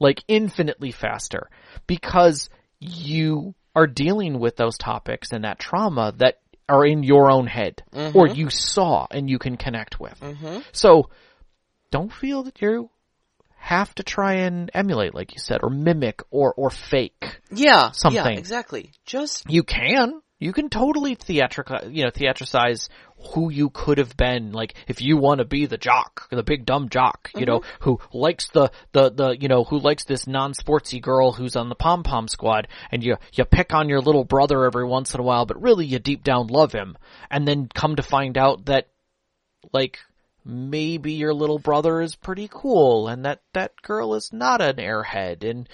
Like 0.00 0.24
infinitely 0.28 0.92
faster. 0.92 1.48
Because 1.86 2.50
you 2.80 3.54
are 3.74 3.86
dealing 3.86 4.38
with 4.38 4.56
those 4.56 4.78
topics 4.78 5.32
and 5.32 5.44
that 5.44 5.58
trauma 5.58 6.14
that 6.16 6.40
are 6.68 6.84
in 6.84 7.02
your 7.02 7.30
own 7.30 7.46
head 7.46 7.82
or 7.92 8.26
mm-hmm. 8.26 8.34
you 8.34 8.50
saw 8.50 9.06
and 9.10 9.30
you 9.30 9.38
can 9.38 9.56
connect 9.56 10.00
with. 10.00 10.18
Mm-hmm. 10.20 10.60
So 10.72 11.10
don't 11.90 12.12
feel 12.12 12.42
that 12.44 12.60
you 12.60 12.90
have 13.56 13.94
to 13.96 14.02
try 14.02 14.34
and 14.34 14.70
emulate, 14.74 15.14
like 15.14 15.32
you 15.32 15.38
said, 15.38 15.60
or 15.62 15.70
mimic 15.70 16.22
or, 16.30 16.52
or 16.54 16.70
fake. 16.70 17.40
Yeah. 17.50 17.90
Something. 17.92 18.32
Yeah, 18.32 18.38
exactly. 18.38 18.92
Just 19.04 19.44
You 19.48 19.62
can. 19.62 20.20
You 20.38 20.52
can 20.52 20.68
totally 20.68 21.14
theatrical, 21.14 21.90
you 21.90 22.04
know, 22.04 22.10
theatricize 22.10 22.90
who 23.32 23.50
you 23.50 23.70
could 23.70 23.96
have 23.96 24.16
been. 24.18 24.52
Like, 24.52 24.74
if 24.86 25.00
you 25.00 25.16
want 25.16 25.38
to 25.38 25.46
be 25.46 25.64
the 25.64 25.78
jock, 25.78 26.28
the 26.30 26.42
big 26.42 26.66
dumb 26.66 26.90
jock, 26.90 27.30
you 27.34 27.46
know, 27.46 27.60
mm-hmm. 27.60 27.84
who 27.84 28.00
likes 28.12 28.48
the, 28.48 28.70
the, 28.92 29.10
the, 29.10 29.30
you 29.30 29.48
know, 29.48 29.64
who 29.64 29.78
likes 29.78 30.04
this 30.04 30.26
non-sportsy 30.26 31.00
girl 31.00 31.32
who's 31.32 31.56
on 31.56 31.70
the 31.70 31.74
pom-pom 31.74 32.28
squad, 32.28 32.68
and 32.92 33.02
you, 33.02 33.16
you 33.32 33.46
pick 33.46 33.72
on 33.72 33.88
your 33.88 34.02
little 34.02 34.24
brother 34.24 34.66
every 34.66 34.86
once 34.86 35.14
in 35.14 35.20
a 35.20 35.24
while, 35.24 35.46
but 35.46 35.62
really 35.62 35.86
you 35.86 35.98
deep 35.98 36.22
down 36.22 36.48
love 36.48 36.72
him. 36.72 36.98
And 37.30 37.48
then 37.48 37.70
come 37.72 37.96
to 37.96 38.02
find 38.02 38.36
out 38.36 38.66
that, 38.66 38.88
like, 39.72 40.00
maybe 40.44 41.14
your 41.14 41.32
little 41.32 41.58
brother 41.58 42.02
is 42.02 42.14
pretty 42.14 42.48
cool, 42.52 43.08
and 43.08 43.24
that, 43.24 43.40
that 43.54 43.80
girl 43.80 44.14
is 44.14 44.34
not 44.34 44.60
an 44.60 44.76
airhead, 44.76 45.48
and 45.48 45.66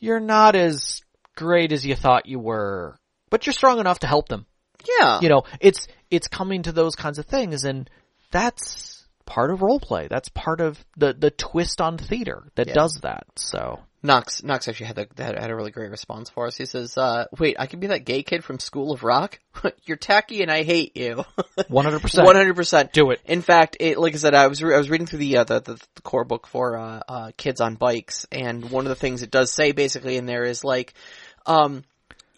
you're 0.00 0.18
not 0.18 0.56
as 0.56 1.00
great 1.36 1.70
as 1.70 1.86
you 1.86 1.94
thought 1.94 2.26
you 2.26 2.40
were, 2.40 2.98
but 3.30 3.46
you're 3.46 3.52
strong 3.54 3.78
enough 3.80 4.00
to 4.00 4.06
help 4.06 4.28
them. 4.28 4.46
yeah. 5.00 5.20
You 5.20 5.28
know, 5.28 5.42
it's 5.60 5.86
it's 6.10 6.28
coming 6.28 6.62
to 6.64 6.72
those 6.72 6.96
kinds 6.96 7.18
of 7.18 7.26
things, 7.26 7.64
and 7.64 7.88
that's 8.30 9.06
part 9.26 9.50
of 9.50 9.62
role 9.62 9.80
play. 9.80 10.08
That's 10.08 10.28
part 10.28 10.60
of 10.60 10.84
the 10.96 11.12
the 11.12 11.30
twist 11.30 11.80
on 11.80 11.98
theater 11.98 12.44
that 12.56 12.68
Yeah. 12.68 12.74
does 12.74 12.98
that. 13.02 13.24
So 13.36 13.80
Knox 14.02 14.42
Knox 14.42 14.66
actually 14.66 14.86
had, 14.86 14.98
a, 14.98 15.22
had 15.22 15.38
had 15.38 15.50
a 15.50 15.54
really 15.54 15.70
great 15.70 15.90
response 15.90 16.30
for 16.30 16.46
us. 16.46 16.56
He 16.56 16.64
says, 16.64 16.96
uh, 16.96 17.26
"Wait, 17.38 17.56
I 17.58 17.66
can 17.66 17.80
be 17.80 17.88
that 17.88 18.06
gay 18.06 18.22
kid 18.22 18.42
from 18.42 18.58
School 18.58 18.92
of 18.92 19.02
Rock. 19.04 19.38
You're 19.84 19.98
tacky 19.98 20.40
and 20.42 20.50
I 20.50 20.62
hate 20.62 20.96
you. 20.96 21.22
one 21.68 21.84
hundred 21.84 22.00
percent, 22.00 22.24
One 22.26 22.34
hundred 22.36 22.56
percent. 22.56 22.92
do 22.94 23.10
it. 23.10 23.20
In 23.26 23.42
fact, 23.42 23.76
it, 23.78 23.98
like 23.98 24.14
I 24.14 24.16
said, 24.16 24.34
I 24.34 24.46
was 24.46 24.62
re- 24.62 24.74
I 24.74 24.78
was 24.78 24.88
reading 24.88 25.06
through 25.06 25.18
the, 25.18 25.36
uh, 25.38 25.44
the, 25.44 25.60
the 25.60 25.74
the 25.96 26.02
core 26.02 26.24
book 26.24 26.46
for 26.46 26.76
uh, 26.78 27.00
uh, 27.06 27.30
kids 27.36 27.60
on 27.60 27.74
bikes, 27.74 28.26
and 28.32 28.70
one 28.70 28.86
of 28.86 28.88
the 28.88 28.94
things 28.96 29.22
it 29.22 29.30
does 29.30 29.52
say 29.52 29.72
basically 29.72 30.16
in 30.16 30.24
there 30.24 30.44
is 30.44 30.64
like, 30.64 30.94
um, 31.44 31.84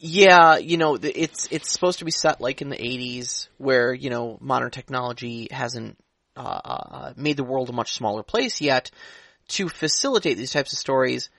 yeah, 0.04 0.56
you 0.56 0.78
know, 0.78 0.98
it's 1.00 1.46
it's 1.52 1.70
supposed 1.72 2.00
to 2.00 2.04
be 2.04 2.10
set 2.10 2.40
like 2.40 2.60
in 2.60 2.70
the 2.70 2.76
'80s, 2.76 3.46
where 3.56 3.94
you 3.94 4.10
know 4.10 4.36
modern 4.40 4.72
technology 4.72 5.46
hasn't 5.52 5.96
uh, 6.36 6.40
uh, 6.40 7.12
made 7.16 7.36
the 7.36 7.44
world 7.44 7.68
a 7.70 7.72
much 7.72 7.92
smaller 7.92 8.24
place 8.24 8.60
yet 8.60 8.90
to 9.48 9.68
facilitate 9.68 10.36
these 10.36 10.50
types 10.50 10.72
of 10.72 10.80
stories, 10.80 11.30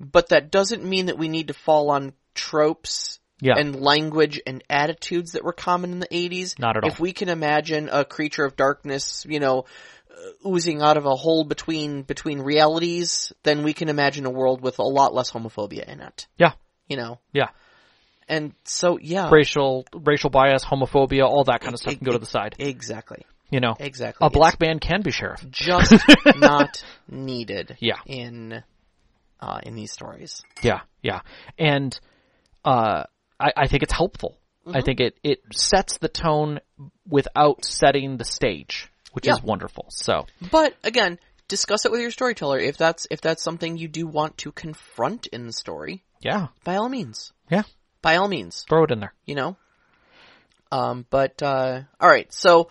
but 0.00 0.30
that 0.30 0.50
doesn't 0.50 0.84
mean 0.84 1.06
that 1.06 1.18
we 1.18 1.28
need 1.28 1.48
to 1.48 1.54
fall 1.54 1.90
on 1.90 2.14
tropes 2.34 3.20
Yeah. 3.42 3.58
and 3.58 3.76
language 3.78 4.40
and 4.46 4.64
attitudes 4.70 5.32
that 5.32 5.44
were 5.44 5.52
common 5.52 5.92
in 5.92 5.98
the 6.00 6.06
80s. 6.06 6.58
Not 6.58 6.78
at 6.78 6.84
all. 6.84 6.90
If 6.90 6.98
we 6.98 7.12
can 7.12 7.28
imagine 7.28 7.90
a 7.92 8.06
creature 8.06 8.44
of 8.46 8.56
darkness, 8.56 9.26
you 9.28 9.38
know, 9.38 9.66
uh, 10.10 10.48
oozing 10.48 10.80
out 10.80 10.96
of 10.96 11.04
a 11.04 11.14
hole 11.14 11.44
between 11.44 12.04
between 12.04 12.40
realities, 12.40 13.34
then 13.42 13.64
we 13.64 13.74
can 13.74 13.90
imagine 13.90 14.24
a 14.24 14.30
world 14.30 14.62
with 14.62 14.78
a 14.78 14.82
lot 14.82 15.12
less 15.12 15.30
homophobia 15.30 15.84
in 15.86 16.00
it. 16.00 16.26
Yeah, 16.38 16.52
You 16.88 16.96
know, 16.96 17.18
yeah. 17.34 17.48
And 18.28 18.52
so 18.64 18.98
yeah, 19.00 19.30
Racial 19.30 19.84
racial 19.94 20.30
bias, 20.30 20.64
homophobia, 20.64 21.24
all 21.24 21.44
that 21.44 21.60
kind 21.60 21.74
of 21.74 21.80
stuff 21.80 21.96
can 21.96 22.04
go 22.04 22.12
to 22.12 22.18
the 22.18 22.26
side. 22.26 22.54
exactly, 22.58 23.24
You 23.50 23.60
know, 23.60 23.74
exactly. 23.78 24.26
a 24.26 24.30
black 24.30 24.60
man 24.60 24.78
can 24.78 25.02
be 25.02 25.10
sheriff. 25.10 25.44
Just 25.50 25.92
not 26.36 26.82
needed. 27.08 27.76
Yeah. 27.80 27.98
in 28.06 28.62
uh, 29.40 29.60
in 29.62 29.74
these 29.76 29.92
stories. 29.92 30.42
Yeah, 30.62 30.80
yeah. 31.02 31.20
And 31.58 31.98
uh 32.64 33.04
I, 33.40 33.52
I 33.56 33.66
think 33.68 33.82
it's 33.84 33.92
helpful. 33.92 34.36
Mm-hmm. 34.66 34.76
I 34.76 34.80
think 34.82 35.00
it, 35.00 35.16
it 35.22 35.40
sets 35.54 35.98
the 35.98 36.08
tone 36.08 36.58
without 37.08 37.64
setting 37.64 38.16
the 38.16 38.24
stage, 38.24 38.90
which 39.12 39.26
is 39.28 39.40
wonderful. 39.42 39.86
So 39.90 40.26
But 40.50 40.74
again, 40.84 41.18
discuss 41.46 41.86
it 41.86 41.92
with 41.92 42.00
your 42.00 42.10
storyteller 42.10 42.58
if 42.58 42.76
that's 42.76 43.06
if 43.10 43.20
that's 43.20 43.42
something 43.42 43.78
you 43.78 43.88
do 43.88 44.06
want 44.06 44.36
to 44.38 44.52
confront 44.52 45.26
in 45.28 45.46
the 45.46 45.52
story. 45.52 46.02
yeah. 46.20 46.48
By 46.64 46.76
all 46.76 46.88
means, 46.88 47.32
Yeah. 47.50 47.62
By 48.02 48.16
all 48.16 48.28
means. 48.28 48.64
Throw 48.68 48.84
it 48.84 48.90
in 48.90 49.00
there. 49.00 49.14
you 49.24 49.34
know. 49.34 49.56
Um, 50.70 51.06
but 51.08 51.42
uh, 51.42 51.82
all 51.98 52.08
right, 52.10 52.30
so 52.32 52.68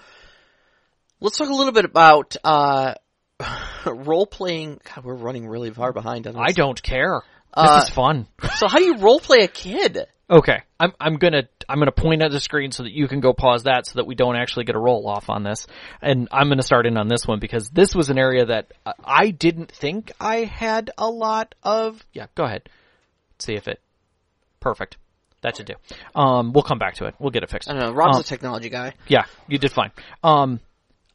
let's 1.19 1.37
talk 1.37 1.49
a 1.49 1.53
little 1.53 1.73
bit 1.73 1.85
about 1.85 2.35
uh, 2.43 2.93
role 3.85 4.27
playing. 4.27 4.79
God, 4.83 5.03
we're 5.03 5.15
running 5.15 5.47
really 5.47 5.71
far 5.71 5.93
behind 5.93 6.27
on 6.27 6.33
this. 6.33 6.43
I 6.45 6.51
don't 6.51 6.81
care. 6.81 7.21
This 7.55 7.65
Uh, 7.65 7.81
is 7.83 7.89
fun. 7.89 8.27
So, 8.57 8.67
how 8.67 8.77
do 8.77 8.83
you 8.83 8.97
role 8.97 9.19
play 9.19 9.39
a 9.39 9.47
kid? 9.47 10.05
Okay, 10.29 10.61
I'm 10.79 10.91
I'm 10.99 11.15
gonna 11.15 11.43
I'm 11.67 11.79
gonna 11.79 11.91
point 11.91 12.21
at 12.21 12.31
the 12.31 12.39
screen 12.41 12.71
so 12.71 12.83
that 12.83 12.91
you 12.91 13.07
can 13.07 13.19
go 13.21 13.33
pause 13.33 13.63
that 13.63 13.87
so 13.87 13.93
that 13.95 14.05
we 14.05 14.13
don't 14.13 14.35
actually 14.35 14.65
get 14.65 14.75
a 14.75 14.79
roll 14.79 15.07
off 15.07 15.29
on 15.29 15.41
this, 15.43 15.65
and 16.01 16.27
I'm 16.31 16.49
gonna 16.49 16.61
start 16.61 16.85
in 16.85 16.97
on 16.97 17.07
this 17.07 17.25
one 17.25 17.39
because 17.39 17.69
this 17.69 17.95
was 17.95 18.09
an 18.09 18.19
area 18.19 18.45
that 18.45 18.73
I 19.03 19.31
didn't 19.31 19.71
think 19.71 20.11
I 20.19 20.43
had 20.43 20.91
a 20.97 21.09
lot 21.09 21.55
of. 21.63 22.05
Yeah, 22.13 22.27
go 22.35 22.43
ahead. 22.43 22.69
See 23.39 23.53
if 23.53 23.67
it. 23.67 23.79
Perfect. 24.59 24.97
That 25.41 25.55
should 25.57 25.67
do. 25.67 25.75
Um, 26.15 26.51
we'll 26.53 26.63
come 26.63 26.79
back 26.79 26.95
to 26.95 27.05
it. 27.05 27.15
We'll 27.19 27.29
get 27.31 27.43
it 27.43 27.49
fixed. 27.49 27.69
I 27.69 27.73
don't 27.73 27.81
know. 27.81 27.91
Rob's 27.91 28.15
Um, 28.17 28.21
a 28.21 28.23
technology 28.23 28.69
guy. 28.69 28.93
yeah, 29.07 29.25
you 29.47 29.57
did 29.59 29.71
fine. 29.71 29.91
Um, 30.23 30.59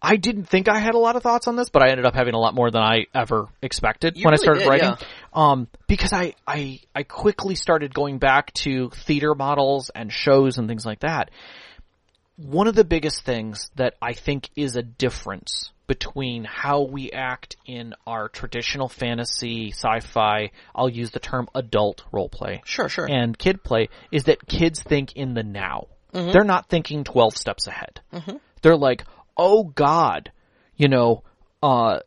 I 0.01 0.17
didn't 0.17 0.45
think 0.45 0.69
I 0.69 0.79
had 0.79 0.95
a 0.95 0.99
lot 0.99 1.17
of 1.17 1.23
thoughts 1.23 1.47
on 1.49 1.57
this, 1.57 1.71
but 1.71 1.83
I 1.83 1.91
ended 1.91 2.07
up 2.07 2.15
having 2.15 2.35
a 2.35 2.39
lot 2.39 2.55
more 2.55 2.71
than 2.71 2.83
I 2.83 3.07
ever 3.15 3.47
expected 3.63 4.17
You 4.17 4.25
when 4.25 4.35
I 4.35 4.37
started 4.37 4.61
did, 4.61 4.69
writing. 4.69 4.91
yeah. 4.91 4.97
Um, 5.33 5.69
because 5.89 6.13
I, 6.13 6.35
I, 6.47 6.81
I 6.95 7.03
quickly 7.03 7.55
started 7.57 7.93
going 7.95 8.19
back 8.19 8.53
to 8.55 8.91
theater 8.91 9.35
models 9.35 9.91
and 9.95 10.13
shows 10.13 10.59
and 10.59 10.67
things 10.69 10.87
like 10.87 11.01
that. 11.01 11.31
One 12.37 12.67
of 12.69 12.75
the 12.75 12.85
biggest 12.85 13.25
things 13.25 13.71
that 13.77 13.95
I 14.01 14.13
think 14.15 14.49
is 14.57 14.77
a 14.77 14.83
difference 14.83 15.71
between 15.87 16.45
how 16.45 16.83
we 16.83 17.11
act 17.11 17.57
in 17.67 17.95
our 18.07 18.29
traditional 18.29 18.89
fantasy, 18.89 19.73
sci-fi, 19.73 20.51
I'll 20.75 20.89
use 20.89 21.11
the 21.11 21.21
term 21.21 21.49
adult 21.55 22.05
role 22.13 22.29
play 22.29 22.63
Sure, 22.65 22.89
sure. 22.89 23.07
and 23.11 23.37
kid 23.37 23.63
play 23.63 23.89
is 24.11 24.25
that 24.25 24.47
kids 24.47 24.83
think 24.83 25.17
in 25.17 25.35
the 25.35 25.43
now. 25.43 25.89
Mm-hmm. 26.15 26.33
They're 26.33 26.45
not 26.45 26.69
thinking 26.69 27.05
12 27.05 27.37
steps 27.37 27.67
ahead. 27.67 28.01
They're 28.63 28.77
like, 28.77 29.05
oh 29.37 29.65
God, 29.65 30.31
you 30.77 30.89
know, 30.89 31.25
uh, 31.63 32.01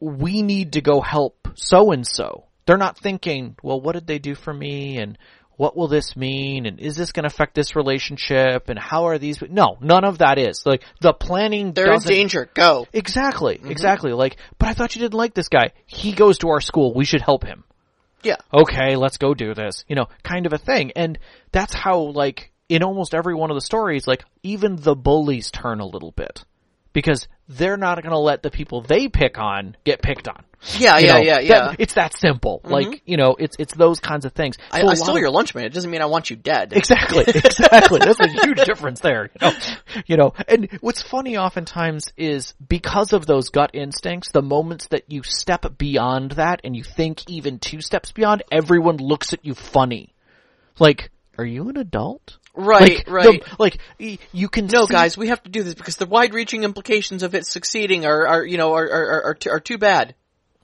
we 0.00 0.42
need 0.42 0.72
to 0.72 0.80
go 0.80 1.00
help 1.00 1.48
so 1.54 1.92
and 1.92 2.06
so. 2.06 2.44
They're 2.66 2.76
not 2.76 2.98
thinking, 2.98 3.56
well, 3.62 3.80
what 3.80 3.92
did 3.92 4.06
they 4.06 4.18
do 4.18 4.34
for 4.34 4.54
me? 4.54 4.98
And 4.98 5.18
what 5.56 5.76
will 5.76 5.88
this 5.88 6.16
mean? 6.16 6.66
And 6.66 6.80
is 6.80 6.96
this 6.96 7.12
going 7.12 7.24
to 7.24 7.28
affect 7.28 7.54
this 7.54 7.76
relationship? 7.76 8.68
And 8.68 8.78
how 8.78 9.06
are 9.06 9.18
these? 9.18 9.40
No, 9.42 9.76
none 9.80 10.04
of 10.04 10.18
that 10.18 10.38
is 10.38 10.62
like 10.64 10.82
the 11.00 11.12
planning. 11.12 11.72
They're 11.72 11.92
in 11.92 12.00
danger. 12.00 12.48
Go. 12.54 12.86
Exactly, 12.92 13.56
mm-hmm. 13.56 13.70
exactly. 13.70 14.12
Like, 14.12 14.36
but 14.58 14.68
I 14.68 14.74
thought 14.74 14.94
you 14.94 15.00
didn't 15.02 15.14
like 15.14 15.34
this 15.34 15.48
guy. 15.48 15.70
He 15.86 16.12
goes 16.12 16.38
to 16.38 16.48
our 16.48 16.60
school. 16.60 16.94
We 16.94 17.04
should 17.04 17.22
help 17.22 17.44
him 17.44 17.64
Yeah. 18.22 18.36
okay, 18.52 18.96
let's 18.96 19.18
go 19.18 19.34
do 19.34 19.54
this, 19.54 19.84
you 19.88 19.96
know, 19.96 20.06
kind 20.22 20.46
of 20.46 20.52
a 20.52 20.58
thing. 20.58 20.92
And 20.96 21.18
that's 21.50 21.74
how, 21.74 21.98
like, 21.98 22.52
in 22.68 22.82
almost 22.82 23.14
every 23.14 23.34
one 23.34 23.50
of 23.50 23.56
the 23.56 23.60
stories, 23.60 24.06
like, 24.06 24.24
even 24.42 24.76
the 24.76 24.94
bullies 24.94 25.50
turn 25.50 25.80
a 25.80 25.86
little 25.86 26.12
bit. 26.12 26.44
Because 26.92 27.26
they're 27.48 27.76
not 27.76 28.02
gonna 28.02 28.18
let 28.18 28.42
the 28.42 28.50
people 28.50 28.82
they 28.82 29.08
pick 29.08 29.38
on 29.38 29.76
get 29.84 30.02
picked 30.02 30.28
on. 30.28 30.44
Yeah, 30.78 30.98
You 30.98 31.06
yeah, 31.06 31.12
know, 31.12 31.18
yeah, 31.20 31.38
yeah. 31.40 31.60
Mm-hmm. 31.68 31.74
it's 31.82 31.94
that 31.94 32.16
simple. 32.16 32.60
Like, 32.62 33.02
you 33.04 33.16
know, 33.16 33.34
it's, 33.36 33.56
it's 33.58 33.74
those 33.74 33.98
kinds 33.98 34.24
of 34.24 34.32
things. 34.32 34.58
I, 34.70 34.78
So 34.78 34.82
I 34.84 34.86
lot 34.90 34.96
stole 34.98 35.16
of- 35.16 35.20
your 35.20 35.30
lunch, 35.30 35.56
man. 35.56 35.64
It 35.64 35.72
doesn't 35.72 35.90
mean 35.90 36.00
I 36.02 36.06
want 36.06 36.30
you 36.30 36.36
dead. 36.36 36.72
Exactly, 36.76 37.24
exactly. 37.26 37.98
That's 37.98 38.20
a 38.20 38.28
huge 38.28 38.62
difference 38.64 39.00
there. 39.00 39.28
You 39.40 39.48
know? 39.48 39.52
you 40.06 40.16
know, 40.16 40.34
and 40.46 40.68
what's 40.80 41.02
funny 41.02 41.36
oftentimes 41.36 42.12
is 42.16 42.54
because 42.68 43.12
of 43.12 43.26
those 43.26 43.48
gut 43.48 43.70
instincts, 43.74 44.30
the 44.30 44.40
moments 44.42 44.86
that 44.88 45.10
you 45.10 45.24
step 45.24 45.64
beyond 45.78 46.32
that 46.32 46.60
and 46.62 46.76
you 46.76 46.84
think 46.84 47.28
even 47.28 47.58
two 47.58 47.80
steps 47.80 48.12
beyond, 48.12 48.44
everyone 48.52 48.98
looks 48.98 49.32
at 49.32 49.44
you 49.44 49.54
funny. 49.54 50.14
Like, 50.78 51.10
are 51.38 51.44
you 51.44 51.70
an 51.70 51.76
adult? 51.76 52.38
Right, 52.54 52.98
like, 52.98 53.10
right. 53.10 53.42
the- 53.44 53.56
like, 53.58 53.78
you 53.98 54.48
can 54.48 54.66
No, 54.66 54.84
see- 54.86 54.92
guys, 54.92 55.16
we 55.16 55.28
have 55.28 55.42
to 55.44 55.50
do 55.50 55.62
this 55.62 55.74
because 55.74 55.96
the 55.96 56.06
wide-reaching 56.06 56.64
implications 56.64 57.22
of 57.22 57.34
it 57.34 57.46
succeeding 57.46 58.04
are, 58.04 58.26
are 58.26 58.44
you 58.44 58.58
know, 58.58 58.74
are 58.74 58.84
are, 58.90 59.06
are, 59.10 59.24
are, 59.28 59.34
too, 59.34 59.50
are 59.50 59.60
too 59.60 59.78
bad. 59.78 60.14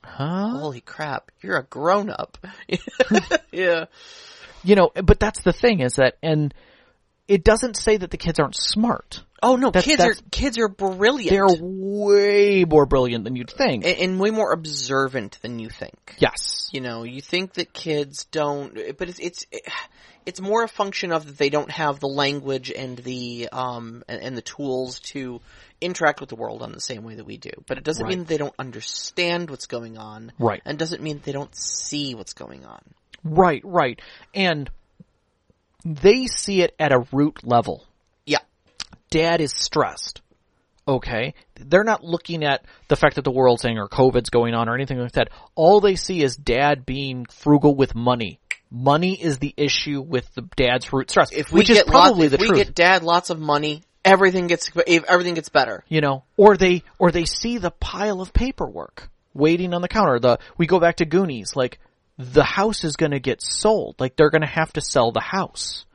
Huh? 0.05 0.51
Holy 0.59 0.81
crap! 0.81 1.31
You're 1.43 1.57
a 1.59 1.63
grown-up. 1.65 2.39
yeah. 3.53 3.87
You 4.65 4.75
know, 4.75 4.91
but 5.03 5.19
that's 5.21 5.43
the 5.43 5.53
thing 5.53 5.81
is 5.81 5.97
that, 5.97 6.17
and 6.23 6.53
it 7.27 7.45
doesn't 7.45 7.77
say 7.77 7.97
that 7.97 8.11
the 8.11 8.17
kids 8.17 8.39
aren't 8.39 8.57
smart. 8.57 9.23
Oh 9.43 9.57
no, 9.57 9.71
That's- 9.71 9.85
kids 9.85 10.03
are 10.03 10.15
kids 10.31 10.59
are 10.59 10.69
brilliant. 10.69 11.31
They're 11.31 11.47
way 11.63 12.65
more 12.65 12.87
brilliant 12.87 13.25
than 13.25 13.37
you'd 13.37 13.51
think. 13.51 13.85
and, 13.87 13.97
and 13.99 14.21
way 14.21 14.31
more 14.31 14.53
observant 14.53 15.39
than 15.43 15.59
you 15.59 15.69
think. 15.71 16.17
yes. 16.19 16.69
You 16.73 16.81
know, 16.81 17.05
you 17.05 17.21
think 17.23 17.55
that 17.55 17.73
kids 17.73 18.25
don't, 18.25 18.75
but 18.99 19.09
it's 19.09 19.19
it's 19.21 19.47
it's 20.29 20.43
more 20.43 20.63
a 20.63 20.69
function 20.69 21.11
of 21.11 21.25
that 21.25 21.39
they 21.39 21.49
don't 21.49 21.71
have 21.71 22.01
the 22.01 22.07
language 22.07 22.71
and 22.71 22.99
the 22.99 23.49
um 23.51 24.05
and, 24.07 24.21
and 24.23 24.37
the 24.37 24.43
tools 24.43 25.01
to 25.01 25.41
interact 25.81 26.21
with 26.21 26.29
the 26.29 26.37
world 26.37 26.61
on 26.61 26.71
the 26.73 26.81
same 26.81 27.03
way 27.03 27.15
that 27.15 27.25
we 27.25 27.39
do. 27.39 27.51
But 27.67 27.79
it 27.79 27.85
doesn't 27.85 28.05
Right. 28.05 28.11
mean 28.11 28.19
that 28.19 28.29
they 28.29 28.37
don't 28.37 28.55
understand 28.59 29.49
what's 29.49 29.67
going 29.67 29.97
on, 29.97 30.33
Right. 30.39 30.61
And 30.67 30.79
doesn't 30.79 31.03
mean 31.03 31.23
they 31.25 31.33
don't 31.33 31.55
see 31.57 32.15
what's 32.15 32.35
going 32.35 32.67
on. 32.67 32.81
Right, 33.25 33.63
right. 33.65 34.01
And 34.35 34.71
they 35.85 36.27
see 36.27 36.61
it 36.61 36.75
at 36.79 36.93
a 36.93 37.07
root 37.11 37.43
level. 37.43 37.85
Yeah, 38.27 38.41
Dad 39.09 39.41
is 39.41 39.53
stressed. 39.55 40.21
Okay. 40.87 41.35
They're 41.55 41.85
not 41.85 42.05
looking 42.05 42.45
at 42.45 42.65
the 42.89 42.97
fact 42.97 43.15
that 43.17 43.25
the 43.25 43.31
world's 43.31 43.63
saying 43.63 43.79
or 43.79 43.89
COVID's 43.89 44.31
going 44.31 44.55
on 44.55 44.69
or 44.69 44.75
anything 44.75 44.99
like 44.99 45.13
that. 45.13 45.29
All 45.55 45.81
they 45.81 45.97
see 45.97 46.23
is 46.23 46.37
dad 46.37 46.85
being 46.85 47.25
frugal 47.27 47.75
with 47.75 47.95
money. 47.95 48.41
Money 48.71 49.15
is 49.15 49.39
the 49.39 49.55
issue 49.57 50.01
with 50.01 50.33
the 50.35 50.43
dad's 50.57 50.93
root 50.93 51.11
stress, 51.11 51.33
if 51.33 51.53
we 51.53 51.61
which 51.61 51.69
get 51.69 51.77
is 51.79 51.83
probably 51.85 52.29
lots, 52.29 52.31
the 52.31 52.35
if 52.37 52.41
we 52.41 52.47
truth. 52.49 52.59
get 52.59 52.75
dad 52.75 53.03
lots 53.03 53.31
of 53.31 53.39
money, 53.39 53.83
everything 54.05 54.47
gets 54.47 54.71
everything 54.87 55.35
gets 55.35 55.49
better. 55.49 55.85
you 55.89 56.01
know, 56.01 56.25
or 56.37 56.57
they 56.57 56.83
or 56.99 57.11
they 57.11 57.25
see 57.25 57.59
the 57.59 57.71
pile 57.71 58.21
of 58.21 58.33
paperwork 58.33 59.09
waiting 59.35 59.73
on 59.73 59.83
the 59.83 59.89
counter. 59.89 60.19
The 60.19 60.39
we 60.57 60.67
go 60.67 60.81
back 60.81 60.97
to 60.97 61.07
Goonies, 61.07 61.57
like 61.57 61.79
the 62.19 62.45
house 62.45 62.85
is 62.85 62.97
going 62.97 63.13
to 63.13 63.21
get 63.21 63.41
sold. 63.41 63.97
Like 63.99 64.17
they're 64.17 64.31
going 64.31 64.43
to 64.43 64.47
have 64.47 64.73
to 64.75 64.81
sell 64.81 65.13
the 65.13 65.21
house. 65.21 65.87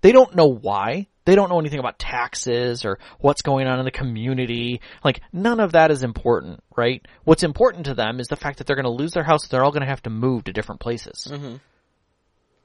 They 0.00 0.12
don't 0.12 0.34
know 0.34 0.46
why. 0.46 1.06
They 1.24 1.34
don't 1.34 1.50
know 1.50 1.60
anything 1.60 1.78
about 1.78 1.98
taxes 1.98 2.86
or 2.86 2.98
what's 3.20 3.42
going 3.42 3.66
on 3.66 3.78
in 3.78 3.84
the 3.84 3.90
community. 3.90 4.80
Like 5.04 5.20
none 5.32 5.60
of 5.60 5.72
that 5.72 5.90
is 5.90 6.02
important, 6.02 6.62
right? 6.76 7.06
What's 7.24 7.42
important 7.42 7.86
to 7.86 7.94
them 7.94 8.18
is 8.18 8.28
the 8.28 8.36
fact 8.36 8.58
that 8.58 8.66
they're 8.66 8.76
going 8.76 8.84
to 8.84 8.90
lose 8.90 9.12
their 9.12 9.24
house. 9.24 9.46
They're 9.46 9.62
all 9.62 9.70
going 9.70 9.82
to 9.82 9.88
have 9.88 10.02
to 10.04 10.10
move 10.10 10.44
to 10.44 10.52
different 10.52 10.80
places. 10.80 11.28
Mm-hmm. 11.30 11.56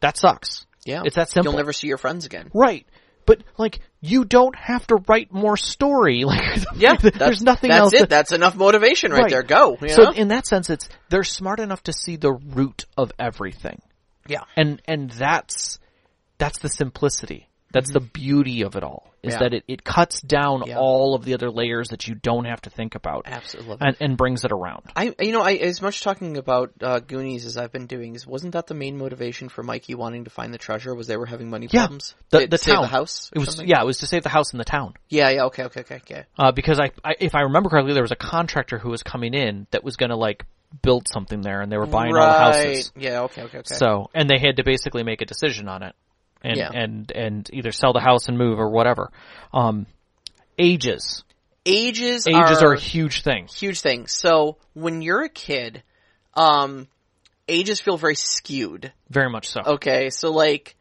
That 0.03 0.17
sucks. 0.17 0.65
Yeah, 0.85 1.03
It's 1.05 1.15
that 1.15 1.31
simple. 1.31 1.53
You'll 1.53 1.59
never 1.59 1.71
see 1.71 1.87
your 1.87 1.97
friends 1.97 2.25
again. 2.25 2.51
Right. 2.53 2.85
But 3.25 3.41
like, 3.57 3.79
you 4.01 4.25
don't 4.25 4.53
have 4.53 4.85
to 4.87 4.97
write 5.07 5.31
more 5.31 5.55
story. 5.55 6.25
Like, 6.25 6.61
Yeah, 6.75 6.95
there's 7.01 7.41
nothing 7.41 7.69
that's 7.69 7.79
else. 7.79 7.93
it. 7.93 7.99
to- 7.99 8.05
That's 8.07 8.33
enough 8.33 8.53
motivation 8.57 9.13
right, 9.13 9.23
Right. 9.23 9.31
there. 9.31 9.43
Go. 9.43 9.77
you 9.81 9.87
so 9.87 10.03
know? 10.03 10.11
in 10.11 10.27
that 10.27 10.45
sense, 10.45 10.69
it's 10.69 10.89
they're 11.09 11.23
smart 11.23 11.61
enough 11.61 11.83
to 11.83 11.93
see 11.93 12.17
the 12.17 12.33
root 12.33 12.85
of 12.97 13.13
everything, 13.17 13.81
yeah, 14.27 14.41
and 14.57 14.81
and 14.83 15.09
that's 15.09 15.79
that's 16.37 16.59
the 16.59 16.67
simplicity. 16.67 17.47
That's 17.71 17.91
mm-hmm. 17.91 18.03
the 18.03 18.11
beauty 18.11 18.63
of 18.63 18.75
it 18.75 18.83
all. 18.83 19.12
Is. 19.23 19.33
Yeah. 19.33 19.39
that 19.39 19.53
it, 19.53 19.63
it 19.69 19.83
cuts 19.85 20.21
down 20.21 20.63
Yeah. 20.67 20.77
all 20.77 21.15
of 21.15 21.23
the 21.23 21.33
other 21.33 21.49
layers 21.49 21.89
that 21.89 22.07
you 22.07 22.13
don't 22.15 22.43
have 22.45 22.61
to 22.63 22.69
think 22.69 22.95
about, 22.95 23.23
absolutely. 23.25 23.77
and 23.79 23.95
and 24.01 24.17
brings 24.17 24.43
it 24.43 24.51
around. 24.51 24.83
I, 24.95 25.15
you 25.19 25.31
know, 25.31 25.41
I 25.41 25.53
as 25.53 25.81
much 25.81 26.01
talking 26.01 26.35
about 26.37 26.71
uh, 26.81 26.99
Goonies 26.99 27.45
as 27.45 27.55
I've 27.57 27.71
been 27.71 27.87
doing 27.87 28.15
is 28.15 28.27
wasn't 28.27 28.51
that 28.53 28.67
the 28.67 28.73
main 28.73 28.97
motivation 28.97 29.47
for 29.49 29.63
Mikey 29.63 29.95
wanting 29.95 30.25
to 30.25 30.29
find 30.29 30.53
the 30.53 30.57
treasure? 30.57 30.93
Was 30.93 31.07
they 31.07 31.15
were 31.17 31.25
having 31.25 31.49
money 31.49 31.67
Yeah. 31.71 31.83
problems? 31.83 32.15
The 32.31 32.41
To 32.41 32.47
the 32.47 32.57
save 32.57 32.75
town 32.75 32.81
the 32.83 32.87
house. 32.89 33.31
It 33.33 33.39
was 33.39 33.47
something? 33.49 33.67
yeah. 33.67 33.81
It 33.81 33.85
was 33.85 33.99
to 33.99 34.07
save 34.07 34.23
the 34.23 34.29
house 34.29 34.51
in 34.51 34.57
the 34.57 34.65
town. 34.65 34.93
yeah, 35.09 35.29
yeah. 35.29 35.43
Okay, 35.45 35.63
okay, 35.63 35.79
okay, 35.81 35.95
okay. 35.95 36.23
Uh, 36.37 36.51
because 36.51 36.79
I, 36.79 36.91
I 37.03 37.15
if 37.19 37.33
I 37.33 37.41
remember 37.41 37.69
correctly, 37.69 37.93
there 37.93 38.03
was 38.03 38.11
a 38.11 38.17
contractor 38.17 38.77
who 38.77 38.89
was 38.89 39.03
coming 39.03 39.33
in 39.33 39.67
that 39.71 39.83
was 39.85 39.95
going 39.95 40.09
to 40.09 40.17
like 40.17 40.45
build 40.81 41.07
something 41.07 41.41
there, 41.41 41.61
and 41.61 41.71
they 41.71 41.77
were 41.77 41.85
buying 41.85 42.15
all 42.15 42.25
the 42.27 42.33
houses. 42.39 42.91
Yeah. 42.97 43.21
Okay, 43.21 43.43
okay, 43.43 43.59
okay. 43.59 43.75
So, 43.75 44.09
and 44.13 44.29
they 44.29 44.39
had 44.39 44.57
to 44.57 44.63
basically 44.63 45.03
make 45.03 45.21
a 45.21 45.25
decision 45.25 45.67
on 45.69 45.83
it, 45.83 45.95
and 46.43 46.57
Yeah. 46.57 46.69
and 46.73 47.11
and 47.11 47.49
either 47.53 47.71
sell 47.71 47.93
the 47.93 47.99
house 48.01 48.27
and 48.27 48.37
move 48.37 48.59
or 48.59 48.69
whatever. 48.69 49.11
Um, 49.53 49.85
ages, 50.57 51.23
ages 51.65 52.27
ages 52.27 52.61
are, 52.61 52.69
are 52.69 52.73
a 52.73 52.79
huge 52.79 53.23
thing. 53.23 53.47
huge 53.47 53.81
thing. 53.81 54.07
So 54.07 54.57
when 54.73 55.01
you're 55.01 55.23
a 55.23 55.29
kid, 55.29 55.83
um, 56.33 56.87
ages 57.47 57.79
feel 57.81 57.97
very 57.97 58.15
skewed. 58.15 58.91
Very 59.09 59.29
much 59.29 59.47
so. 59.49 59.61
Okay, 59.61 60.09
so 60.09 60.31
like 60.31 60.75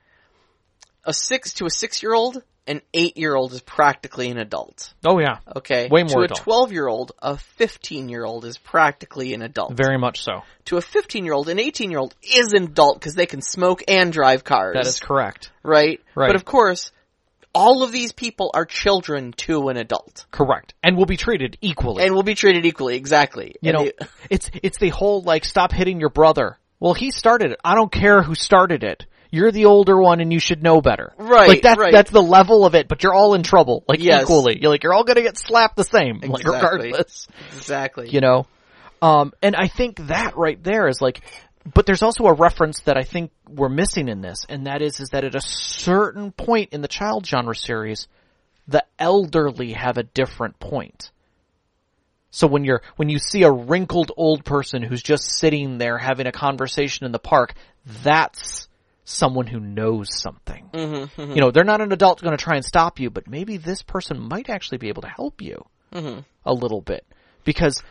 a 1.04 1.12
six 1.12 1.54
to 1.54 1.66
a 1.66 1.70
six 1.70 2.02
year 2.02 2.14
old, 2.14 2.42
an 2.66 2.80
eight 2.94 3.16
year 3.16 3.34
old 3.34 3.52
is 3.52 3.60
practically 3.60 4.30
an 4.30 4.38
adult. 4.38 4.94
Oh 5.04 5.18
yeah, 5.18 5.38
Okay, 5.56 5.88
Way 5.90 6.02
more. 6.04 6.08
to 6.08 6.14
more 6.14 6.24
a 6.24 6.28
twelve 6.28 6.70
year 6.72 6.86
old, 6.86 7.12
a 7.20 7.36
fifteen 7.36 8.08
year 8.08 8.24
old 8.24 8.44
is 8.44 8.56
practically 8.58 9.34
an 9.34 9.42
adult. 9.42 9.72
very 9.74 9.98
much 9.98 10.22
so. 10.22 10.42
to 10.66 10.76
a 10.76 10.80
15 10.80 11.24
year 11.24 11.34
old, 11.34 11.48
an 11.48 11.58
18 11.58 11.90
year 11.90 11.98
old 11.98 12.14
is 12.22 12.52
an 12.52 12.64
adult 12.64 13.00
because 13.00 13.14
they 13.14 13.26
can 13.26 13.42
smoke 13.42 13.82
and 13.88 14.12
drive 14.12 14.44
cars. 14.44 14.74
That 14.74 14.86
is 14.86 15.00
correct. 15.00 15.50
right. 15.64 16.00
Right. 16.14 16.28
But 16.28 16.36
of 16.36 16.44
course, 16.44 16.92
all 17.54 17.82
of 17.82 17.92
these 17.92 18.12
people 18.12 18.50
are 18.54 18.64
children 18.64 19.32
to 19.32 19.68
an 19.68 19.76
adult 19.76 20.24
Correct, 20.30 20.72
and 20.82 20.96
will 20.96 21.04
be 21.06 21.16
treated 21.18 21.58
equally. 21.60 22.02
and 22.04 22.14
will 22.14 22.22
be 22.22 22.34
treated 22.34 22.64
equally. 22.64 22.96
Exactly. 22.96 23.56
you 23.60 23.70
And 23.70 23.76
know, 23.78 23.84
they- 23.84 24.06
it's 24.30 24.50
it's 24.62 24.78
the 24.78 24.88
whole 24.90 25.20
like 25.22 25.44
stop 25.44 25.72
hitting 25.72 25.98
your 26.00 26.10
brother. 26.10 26.58
Well, 26.80 26.94
he 26.94 27.10
started 27.10 27.50
it. 27.52 27.60
I 27.64 27.74
don't 27.74 27.92
care 27.92 28.22
who 28.22 28.34
started 28.34 28.82
it. 28.84 29.04
You're 29.32 29.50
the 29.50 29.64
older 29.64 30.00
one, 30.00 30.20
and 30.20 30.32
you 30.32 30.38
should 30.38 30.62
know 30.62 30.80
better. 30.80 31.12
Right, 31.16 31.48
Like 31.48 31.62
that's 31.62 31.78
right. 31.78 31.92
that's 31.92 32.10
the 32.12 32.22
level 32.22 32.64
of 32.64 32.76
it. 32.76 32.86
But 32.86 33.02
you're 33.02 33.14
all 33.14 33.34
in 33.34 33.42
trouble, 33.42 33.82
like 33.88 33.98
Yes. 34.00 34.22
equally. 34.22 34.60
You're 34.60 34.70
like 34.70 34.84
you're 34.84 34.94
all 34.94 35.02
gonna 35.04 35.22
get 35.22 35.36
slapped 35.38 35.74
the 35.76 35.84
same, 35.84 36.20
like 36.20 36.42
Exactly. 36.42 36.52
regardless. 36.52 37.28
exactly. 37.56 38.08
you 38.10 38.20
know 38.20 38.46
um 39.00 39.32
and 39.42 39.56
i 39.56 39.66
think 39.66 39.96
that 40.06 40.36
right 40.36 40.62
there 40.62 40.86
is 40.86 41.00
like 41.00 41.22
but 41.74 41.86
there's 41.86 42.02
also 42.02 42.24
a 42.26 42.32
reference 42.32 42.80
that 42.82 42.96
I 42.96 43.02
think 43.04 43.30
we're 43.48 43.68
missing 43.68 44.08
in 44.08 44.20
this, 44.20 44.44
and 44.48 44.66
that 44.66 44.82
is, 44.82 44.98
is 44.98 45.10
that 45.10 45.22
at 45.24 45.36
a 45.36 45.40
certain 45.40 46.32
point 46.32 46.72
in 46.72 46.80
the 46.80 46.88
child 46.88 47.24
genre 47.24 47.54
series, 47.54 48.08
the 48.66 48.84
elderly 48.98 49.72
have 49.72 49.96
a 49.96 50.02
different 50.02 50.58
point. 50.58 51.12
So 52.30 52.46
when 52.48 52.64
you're, 52.64 52.82
when 52.96 53.08
you 53.08 53.18
see 53.18 53.44
a 53.44 53.50
wrinkled 53.52 54.10
old 54.16 54.44
person 54.44 54.82
who's 54.82 55.02
just 55.02 55.38
sitting 55.38 55.78
there 55.78 55.98
having 55.98 56.26
a 56.26 56.32
conversation 56.32 57.06
in 57.06 57.12
the 57.12 57.18
park, 57.20 57.54
that's 58.02 58.66
someone 59.04 59.46
who 59.46 59.58
knows 59.60 60.08
something. 60.20 60.68
Mm-hmm, 60.72 61.30
You 61.32 61.40
know, 61.40 61.50
they're 61.50 61.64
not 61.64 61.80
an 61.80 61.92
adult 61.92 62.20
going 62.22 62.36
to 62.36 62.42
try 62.42 62.56
and 62.56 62.64
stop 62.64 63.00
you, 63.00 63.10
but 63.10 63.26
maybe 63.28 63.56
this 63.56 63.82
person 63.82 64.18
might 64.20 64.48
actually 64.48 64.78
be 64.78 64.88
able 64.88 65.02
to 65.02 65.08
help 65.08 65.42
you 65.42 65.64
a 65.92 66.52
little 66.52 66.80
bit 66.80 67.04
because 67.44 67.82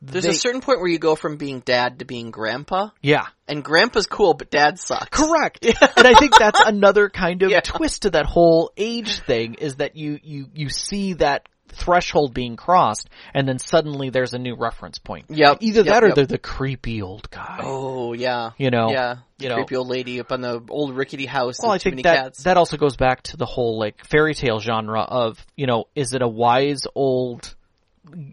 There's 0.00 0.24
they- 0.24 0.30
a 0.30 0.34
certain 0.34 0.60
point 0.60 0.80
where 0.80 0.88
you 0.88 0.98
go 0.98 1.14
from 1.16 1.36
being 1.36 1.60
dad 1.60 1.98
to 1.98 2.04
being 2.04 2.30
grandpa, 2.30 2.88
yeah, 3.02 3.26
and 3.46 3.62
grandpa's 3.62 4.06
cool, 4.06 4.34
but 4.34 4.50
dad 4.50 4.78
sucks. 4.78 5.08
Correct. 5.10 5.64
and 5.66 6.06
I 6.06 6.14
think 6.14 6.32
that's 6.38 6.60
another 6.60 7.08
kind 7.10 7.42
of 7.42 7.50
Yeah. 7.52 7.60
twist 7.60 8.02
to 8.02 8.10
that 8.10 8.26
whole 8.26 8.72
age 8.76 9.20
thing 9.20 9.54
is 9.54 9.76
that 9.76 9.96
you, 9.96 10.18
you, 10.22 10.46
you 10.54 10.68
see 10.70 11.14
that 11.14 11.48
threshold 11.74 12.34
being 12.34 12.56
crossed 12.56 13.08
and 13.34 13.48
then 13.48 13.58
suddenly 13.58 14.10
there's 14.10 14.34
a 14.34 14.38
new 14.38 14.54
reference 14.54 14.98
point. 14.98 15.26
Yep, 15.28 15.58
Either 15.60 15.80
yep, 15.80 15.86
that 15.86 16.04
or 16.04 16.08
yep. 16.08 16.16
they're 16.16 16.26
the 16.26 16.38
creepy 16.38 17.02
old 17.02 17.30
guy. 17.30 17.60
Oh 17.62 18.12
yeah, 18.12 18.50
You 18.58 18.70
know, 18.70 18.90
yeah, 18.90 19.16
you 19.38 19.48
know. 19.48 19.56
creepy 19.56 19.76
old 19.76 19.88
lady 19.88 20.20
up 20.20 20.32
on 20.32 20.40
the 20.40 20.62
old 20.68 20.94
rickety 20.96 21.26
house. 21.26 21.58
Well, 21.62 21.72
I 21.72 21.78
think 21.78 21.94
many 21.94 22.02
that, 22.02 22.22
cats. 22.22 22.42
that 22.44 22.56
also 22.56 22.76
goes 22.76 22.96
back 22.96 23.22
to 23.24 23.36
the 23.36 23.46
whole 23.46 23.78
like 23.78 24.04
fairy 24.04 24.34
tale 24.34 24.60
genre 24.60 25.00
of, 25.00 25.44
you 25.56 25.66
know, 25.66 25.84
is 25.94 26.14
it 26.14 26.22
a 26.22 26.28
wise 26.28 26.82
old, 26.94 27.54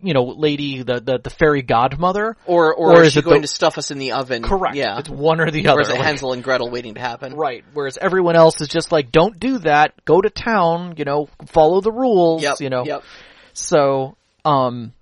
you 0.01 0.13
know, 0.13 0.23
lady, 0.23 0.81
the, 0.83 0.99
the, 0.99 1.19
the 1.19 1.29
fairy 1.29 1.61
godmother? 1.61 2.35
or 2.45 2.73
or, 2.73 2.93
or 2.95 3.03
is 3.03 3.13
she 3.13 3.19
it 3.19 3.25
going 3.25 3.41
the- 3.41 3.47
to 3.47 3.53
stuff 3.53 3.77
us 3.77 3.91
in 3.91 3.99
the 3.99 4.13
oven? 4.13 4.41
Correct. 4.43 4.75
Yeah. 4.75 4.97
It's 4.99 5.09
one 5.09 5.39
or 5.39 5.51
the 5.51 5.67
or 5.67 5.71
other. 5.71 5.81
is 5.81 5.89
it 5.89 5.93
Like- 5.93 6.01
Hansel 6.01 6.33
and 6.33 6.43
Gretel 6.43 6.69
waiting 6.69 6.95
to 6.95 6.99
happen? 6.99 7.33
Right. 7.35 7.63
Whereas 7.73 7.97
everyone 7.97 8.35
else 8.35 8.59
is 8.61 8.67
just 8.67 8.91
like, 8.91 9.11
don't 9.11 9.39
do 9.39 9.59
that. 9.59 9.93
Go 10.05 10.19
to 10.21 10.29
town. 10.29 10.95
You 10.97 11.05
know, 11.05 11.29
follow 11.47 11.81
the 11.81 11.91
rules. 11.91 12.41
Yep. 12.43 12.61
You 12.61 12.69
know. 12.69 12.83
Yep. 12.85 13.03
So, 13.53 14.15
um, 14.45 14.93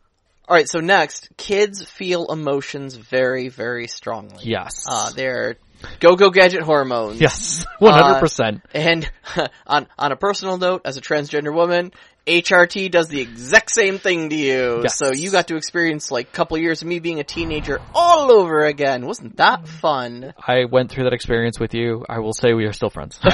All 0.48 0.56
right. 0.56 0.68
So 0.68 0.80
next, 0.80 1.30
kids 1.38 1.84
feel 1.86 2.28
emotions 2.32 2.96
very, 2.96 3.50
very 3.50 3.88
strongly. 3.88 4.44
yes. 4.44 4.86
Uh, 4.90 5.12
they're 5.12 5.58
go-go 6.00 6.30
gadget 6.30 6.62
hormones. 6.62 7.20
yes. 7.20 7.66
One 7.80 7.94
hundred 7.94 8.20
percent. 8.20 8.62
And 8.74 9.10
on 9.68 9.88
on 9.98 10.12
a 10.12 10.16
personal 10.16 10.58
note, 10.58 10.82
as 10.86 10.98
a 10.98 11.02
transgender 11.02 11.54
woman, 11.54 11.92
HRT 12.28 12.92
does 12.92 13.08
the 13.08 13.22
exact 13.22 13.72
same 13.72 14.00
thing 14.00 14.30
to 14.30 14.36
you. 14.36 14.82
Yes. 14.84 14.98
So 14.98 15.12
you 15.14 15.32
got 15.32 15.48
to 15.48 15.56
experience 15.56 16.12
like 16.12 16.28
a 16.28 16.32
couple 16.32 16.58
years 16.58 16.82
of 16.82 16.88
me 16.88 17.00
being 17.00 17.20
a 17.20 17.24
teenager 17.24 17.80
all 17.96 18.32
over 18.32 18.66
again. 18.66 19.06
Wasn't 19.06 19.38
that 19.38 19.68
fun? 19.68 20.34
I 20.46 20.66
went 20.66 20.92
through 20.92 21.06
that 21.06 21.14
experience 21.14 21.60
with 21.60 21.74
you. 21.74 22.06
I 22.10 22.20
will 22.20 22.34
say 22.34 22.54
we 22.54 22.66
are 22.66 22.74
still 22.74 22.90
friends. 22.90 23.18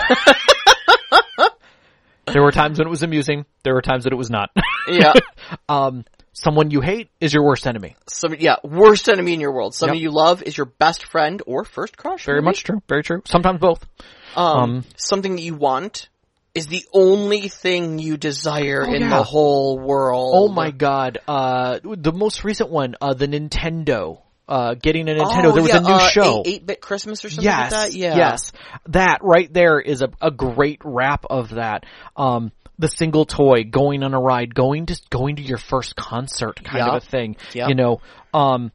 there 2.28 2.44
were 2.44 2.52
times 2.52 2.78
when 2.78 2.88
it 2.88 2.92
was 2.92 3.02
amusing. 3.02 3.46
There 3.64 3.74
were 3.74 3.82
times 3.82 4.04
that 4.04 4.14
it 4.14 4.18
was 4.18 4.30
not. 4.30 4.52
Yeah. 4.88 5.14
um, 5.70 6.06
someone 6.34 6.72
you 6.72 6.82
hate 6.82 7.10
is 7.22 7.34
your 7.34 7.44
worst 7.44 7.66
enemy. 7.66 7.96
Some 8.08 8.36
yeah, 8.38 8.56
worst 8.64 9.08
enemy 9.08 9.34
in 9.34 9.40
your 9.40 9.54
world. 9.54 9.74
Someone 9.74 9.98
Yep. 9.98 10.04
you 10.04 10.12
love 10.12 10.44
is 10.44 10.58
your 10.58 10.66
best 10.66 11.06
friend 11.06 11.42
or 11.46 11.64
first 11.64 11.96
crush. 11.96 12.26
Very 12.26 12.42
maybe? 12.42 12.46
much 12.46 12.64
true. 12.64 12.82
Very 12.90 13.04
true. 13.04 13.22
Sometimes 13.26 13.60
both. 13.60 13.86
Um, 14.36 14.46
um, 14.46 14.86
something 14.98 15.36
that 15.36 15.42
you 15.42 15.56
want 15.56 16.10
is 16.54 16.68
the 16.68 16.86
only 16.94 17.48
thing 17.48 18.00
you 18.00 18.18
desire 18.18 18.86
Oh, 18.88 18.94
in 18.94 19.02
yeah. 19.02 19.10
the 19.10 19.24
whole 19.24 19.80
world. 19.80 20.34
Oh 20.36 20.48
my 20.50 20.72
god. 20.72 21.20
Uh, 21.28 21.80
the 21.84 22.12
most 22.14 22.44
recent 22.44 22.70
one, 22.70 22.96
uh, 23.00 23.14
the 23.14 23.28
Nintendo. 23.28 24.20
Uh, 24.46 24.74
getting 24.74 25.08
a 25.08 25.14
Nintendo. 25.14 25.46
Oh, 25.46 25.52
there 25.54 25.62
was 25.62 25.72
yeah, 25.72 25.78
a 25.78 25.82
new 25.82 25.94
uh, 25.94 26.10
show. 26.10 26.44
Eight 26.46 26.66
Bit 26.66 26.82
Christmas 26.82 27.24
or 27.24 27.30
something 27.30 27.46
yes, 27.46 27.72
like 27.72 27.92
that. 27.92 27.94
Yeah. 27.94 28.16
yes, 28.18 28.52
that 28.88 29.20
right 29.24 29.52
there 29.52 29.80
is 29.80 30.02
a, 30.02 30.10
a 30.22 30.32
great 30.32 30.82
wrap 30.84 31.26
of 31.30 31.52
that. 31.52 31.86
Um, 32.18 32.52
the 32.80 32.88
single 32.88 33.26
toy, 33.26 33.64
going 33.64 34.04
on 34.04 34.14
a 34.14 34.20
ride, 34.20 34.54
going 34.56 34.88
to 34.88 35.00
going 35.10 35.36
to 35.38 35.42
your 35.42 35.58
first 35.58 35.96
concert, 35.96 36.64
kind 36.64 36.80
of 36.90 37.04
a 37.04 37.06
thing. 37.06 37.36
You 37.70 37.76
know, 37.76 38.02
um, 38.34 38.72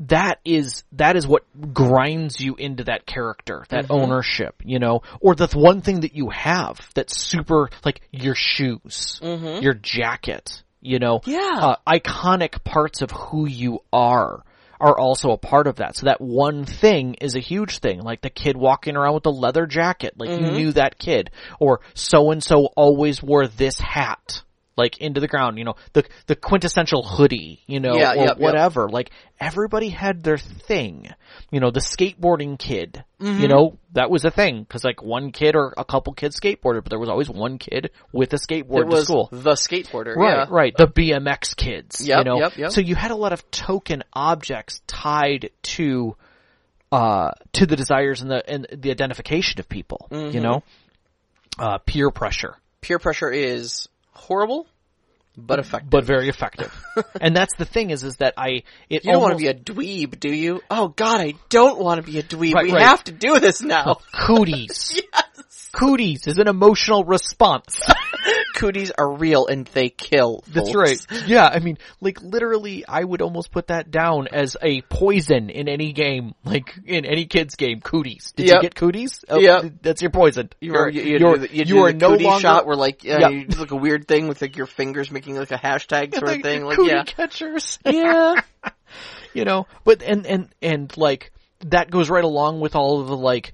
that 0.00 0.40
is 0.44 0.84
that 0.92 1.16
is 1.16 1.26
what 1.26 1.44
grinds 1.72 2.40
you 2.40 2.54
into 2.56 2.84
that 2.84 3.06
character, 3.06 3.64
that 3.70 3.84
Mm-hmm. 3.84 3.92
ownership. 3.92 4.62
You 4.64 4.78
know, 4.78 5.02
or 5.20 5.34
the 5.34 5.48
one 5.54 5.80
thing 5.80 6.00
that 6.00 6.14
you 6.14 6.28
have 6.30 6.78
that's 6.94 7.16
super 7.16 7.70
like 7.84 8.00
your 8.10 8.34
shoes, 8.34 9.20
your 9.62 9.74
jacket. 9.74 10.62
You 10.82 10.98
know, 10.98 11.18
Mm-hmm. 11.20 11.30
Yeah. 11.30 11.66
uh, 11.66 11.76
iconic 11.88 12.62
parts 12.62 13.00
of 13.02 13.10
who 13.10 13.46
you 13.46 13.80
are 13.92 14.42
are 14.80 14.98
also 14.98 15.30
a 15.30 15.38
part 15.38 15.66
of 15.66 15.76
that. 15.76 15.96
So 15.96 16.06
that 16.06 16.20
one 16.20 16.64
thing 16.64 17.14
is 17.14 17.34
a 17.36 17.40
huge 17.40 17.78
thing. 17.78 18.00
Like 18.00 18.20
the 18.20 18.30
kid 18.30 18.56
walking 18.56 18.96
around 18.96 19.14
with 19.14 19.22
the 19.24 19.32
leather 19.32 19.66
jacket, 19.66 20.14
like 20.16 20.30
Mm-hmm. 20.30 20.44
you 20.44 20.50
knew 20.52 20.72
that 20.72 20.98
kid. 20.98 21.30
Or 21.60 21.80
so 21.94 22.30
and 22.30 22.42
so 22.42 22.66
always 22.76 23.22
wore 23.22 23.46
this 23.46 23.78
hat. 23.78 24.42
Like 24.76 24.98
into 24.98 25.20
the 25.20 25.26
ground, 25.28 25.56
you 25.56 25.64
know, 25.64 25.76
the 25.94 26.04
the 26.26 26.36
quintessential 26.36 27.02
hoodie, 27.02 27.62
you 27.66 27.80
know, 27.80 27.96
Yeah, 27.96 28.12
or 28.12 28.16
yep, 28.16 28.26
yep. 28.26 28.38
whatever. 28.38 28.88
Like 28.90 29.10
everybody 29.40 29.88
had 29.88 30.22
their 30.22 30.36
thing. 30.36 31.08
You 31.50 31.60
know, 31.60 31.70
the 31.70 31.80
skateboarding 31.80 32.58
kid, 32.58 33.02
Mm-hmm. 33.18 33.40
you 33.40 33.48
know, 33.48 33.78
that 33.92 34.10
was 34.10 34.26
a 34.26 34.30
thing 34.30 34.60
because 34.62 34.84
like 34.84 35.02
one 35.02 35.32
kid 35.32 35.56
or 35.56 35.72
a 35.78 35.84
couple 35.86 36.12
kids 36.12 36.38
skateboarded, 36.38 36.82
but 36.84 36.90
there 36.90 36.98
was 36.98 37.08
always 37.08 37.30
one 37.30 37.56
kid 37.56 37.90
with 38.12 38.34
a 38.34 38.36
skateboard 38.36 38.88
It 38.88 38.90
to 38.90 39.02
school. 39.04 39.28
the 39.32 39.52
skateboarder. 39.52 40.14
Right, 40.14 40.36
yeah. 40.36 40.46
right. 40.50 40.74
The 40.76 40.86
BMX 40.86 41.56
kids. 41.56 42.06
Yep, 42.06 42.18
you 42.18 42.24
know? 42.24 42.38
yep, 42.40 42.56
yep. 42.58 42.70
So 42.72 42.82
you 42.82 42.94
had 42.94 43.12
a 43.12 43.16
lot 43.16 43.32
of 43.32 43.50
token 43.50 44.02
objects 44.12 44.82
tied 44.86 45.48
to 45.62 46.16
uh 46.92 47.30
to 47.54 47.64
the 47.64 47.76
desires 47.76 48.20
and 48.20 48.30
the 48.30 48.48
and 48.48 48.66
the 48.70 48.90
identification 48.90 49.58
of 49.58 49.68
people. 49.70 50.06
Mm-hmm. 50.10 50.34
You 50.34 50.40
know? 50.42 50.62
Uh 51.58 51.78
peer 51.78 52.10
pressure. 52.10 52.56
Peer 52.82 52.98
pressure 52.98 53.30
is 53.30 53.88
horrible, 54.16 54.66
but 55.36 55.58
effective. 55.58 55.90
But 55.90 56.04
very 56.04 56.28
effective. 56.28 56.72
and 57.20 57.36
that's 57.36 57.54
the 57.56 57.64
thing 57.64 57.90
is 57.90 58.02
is 58.02 58.16
that 58.16 58.34
I 58.36 58.62
it 58.88 59.04
you 59.04 59.12
don't 59.12 59.22
want 59.22 59.32
to 59.32 59.38
be 59.38 59.48
a 59.48 59.54
dweeb, 59.54 60.18
do 60.18 60.32
you? 60.32 60.62
Oh 60.70 60.88
God, 60.88 61.20
I 61.20 61.34
don't 61.48 61.78
want 61.78 62.04
to 62.04 62.10
be 62.10 62.18
a 62.18 62.22
dweeb. 62.22 62.54
Right, 62.54 62.64
we 62.64 62.72
right. 62.72 62.82
have 62.82 63.04
to 63.04 63.12
do 63.12 63.38
this 63.38 63.62
now. 63.62 63.84
Oh, 63.86 64.02
cooties. 64.12 65.00
yes. 65.12 65.70
Cooties 65.72 66.26
is 66.26 66.38
an 66.38 66.48
emotional 66.48 67.04
response. 67.04 67.82
Cooties 68.56 68.90
are 68.90 69.12
real 69.12 69.46
and 69.46 69.66
they 69.66 69.90
kill. 69.90 70.42
That's 70.48 70.74
right. 70.74 70.98
Yeah, 71.26 71.46
I 71.46 71.58
mean, 71.60 71.76
like 72.00 72.22
literally, 72.22 72.84
I 72.88 73.04
would 73.04 73.20
almost 73.22 73.50
put 73.50 73.66
that 73.68 73.90
down 73.90 74.28
as 74.32 74.56
a 74.62 74.80
poison 74.82 75.50
in 75.50 75.68
any 75.68 75.92
game, 75.92 76.34
like 76.44 76.74
in 76.86 77.04
any 77.04 77.26
kid's 77.26 77.54
game. 77.54 77.80
Cooties. 77.80 78.32
Did 78.34 78.46
Yep. 78.48 78.54
you 78.56 78.62
get 78.62 78.74
cooties? 78.74 79.24
Oh, 79.28 79.38
Yep. 79.38 79.74
That's 79.82 80.00
your 80.02 80.10
poison. 80.10 80.50
You, 80.60 80.72
You're, 80.72 80.88
you, 80.88 81.02
you, 81.02 81.18
you're, 81.18 81.44
you, 81.44 81.64
you 81.64 81.84
are 81.84 81.92
no 81.92 82.12
cootie 82.12 82.24
longer 82.24 82.40
shot 82.40 82.66
where 82.66 82.76
like 82.76 83.02
uh, 83.04 83.18
Yeah. 83.20 83.28
you 83.28 83.46
do 83.46 83.58
like 83.60 83.70
a 83.72 83.76
weird 83.76 84.08
thing 84.08 84.26
with 84.26 84.40
like 84.40 84.56
your 84.56 84.66
fingers 84.66 85.10
making 85.10 85.36
like 85.36 85.50
a 85.52 85.58
hashtag 85.58 86.14
sort 86.14 86.26
like 86.26 86.36
of 86.38 86.42
thing. 86.42 86.64
Like 86.64 86.76
cootie 86.78 86.90
yeah, 86.92 87.04
catchers. 87.04 87.78
yeah. 87.86 88.34
you 89.34 89.44
know, 89.44 89.66
but 89.84 90.02
and 90.02 90.26
and 90.26 90.48
and 90.62 90.96
like 90.96 91.30
that 91.60 91.90
goes 91.90 92.08
right 92.10 92.24
along 92.24 92.60
with 92.60 92.74
all 92.74 93.00
of 93.00 93.08
the 93.08 93.16
like 93.16 93.52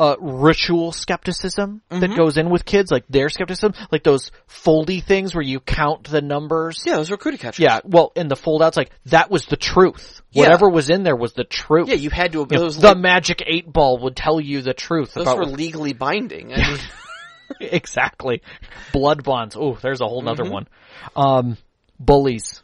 uh 0.00 0.16
ritual 0.18 0.90
skepticism 0.92 1.82
Mm-hmm. 1.90 2.00
that 2.00 2.16
goes 2.16 2.36
in 2.38 2.48
with 2.50 2.64
kids, 2.64 2.90
like 2.90 3.04
their 3.08 3.28
skepticism, 3.28 3.74
like 3.92 4.02
those 4.02 4.30
foldy 4.48 5.02
things 5.04 5.34
where 5.34 5.42
you 5.44 5.60
count 5.60 6.04
the 6.10 6.20
numbers. 6.22 6.82
Yeah, 6.86 6.96
those 6.96 7.10
were 7.10 7.16
cootie 7.18 7.36
catchers. 7.38 7.62
Yeah, 7.62 7.80
well, 7.84 8.10
in 8.16 8.28
the 8.28 8.36
fold 8.36 8.62
outs, 8.62 8.76
like 8.76 8.90
that 9.06 9.30
was 9.30 9.44
the 9.46 9.56
truth. 9.56 10.22
Yeah. 10.32 10.44
Whatever 10.44 10.70
was 10.70 10.88
in 10.90 11.02
there 11.02 11.16
was 11.16 11.34
the 11.34 11.44
truth. 11.44 11.88
yeah. 11.88 11.94
You 11.96 12.10
had 12.10 12.32
to. 12.32 12.46
You 12.50 12.56
know, 12.58 12.70
the 12.70 12.88
like, 12.88 12.98
magic 12.98 13.42
eight 13.46 13.70
ball 13.72 13.98
would 14.04 14.16
tell 14.16 14.40
you 14.40 14.62
the 14.62 14.74
truth 14.74 15.12
those 15.14 15.26
were 15.26 15.44
legally 15.44 15.92
binding. 15.92 16.52
I 16.54 16.56
mean, 16.56 16.78
exactly 17.60 18.42
blood 18.92 19.22
bonds. 19.24 19.56
Oh, 19.58 19.74
there's 19.82 20.00
a 20.00 20.06
whole 20.06 20.22
nother 20.22 20.44
Mm-hmm. 20.44 20.52
one. 20.52 20.68
Um, 21.16 21.56
bullies. 21.98 22.62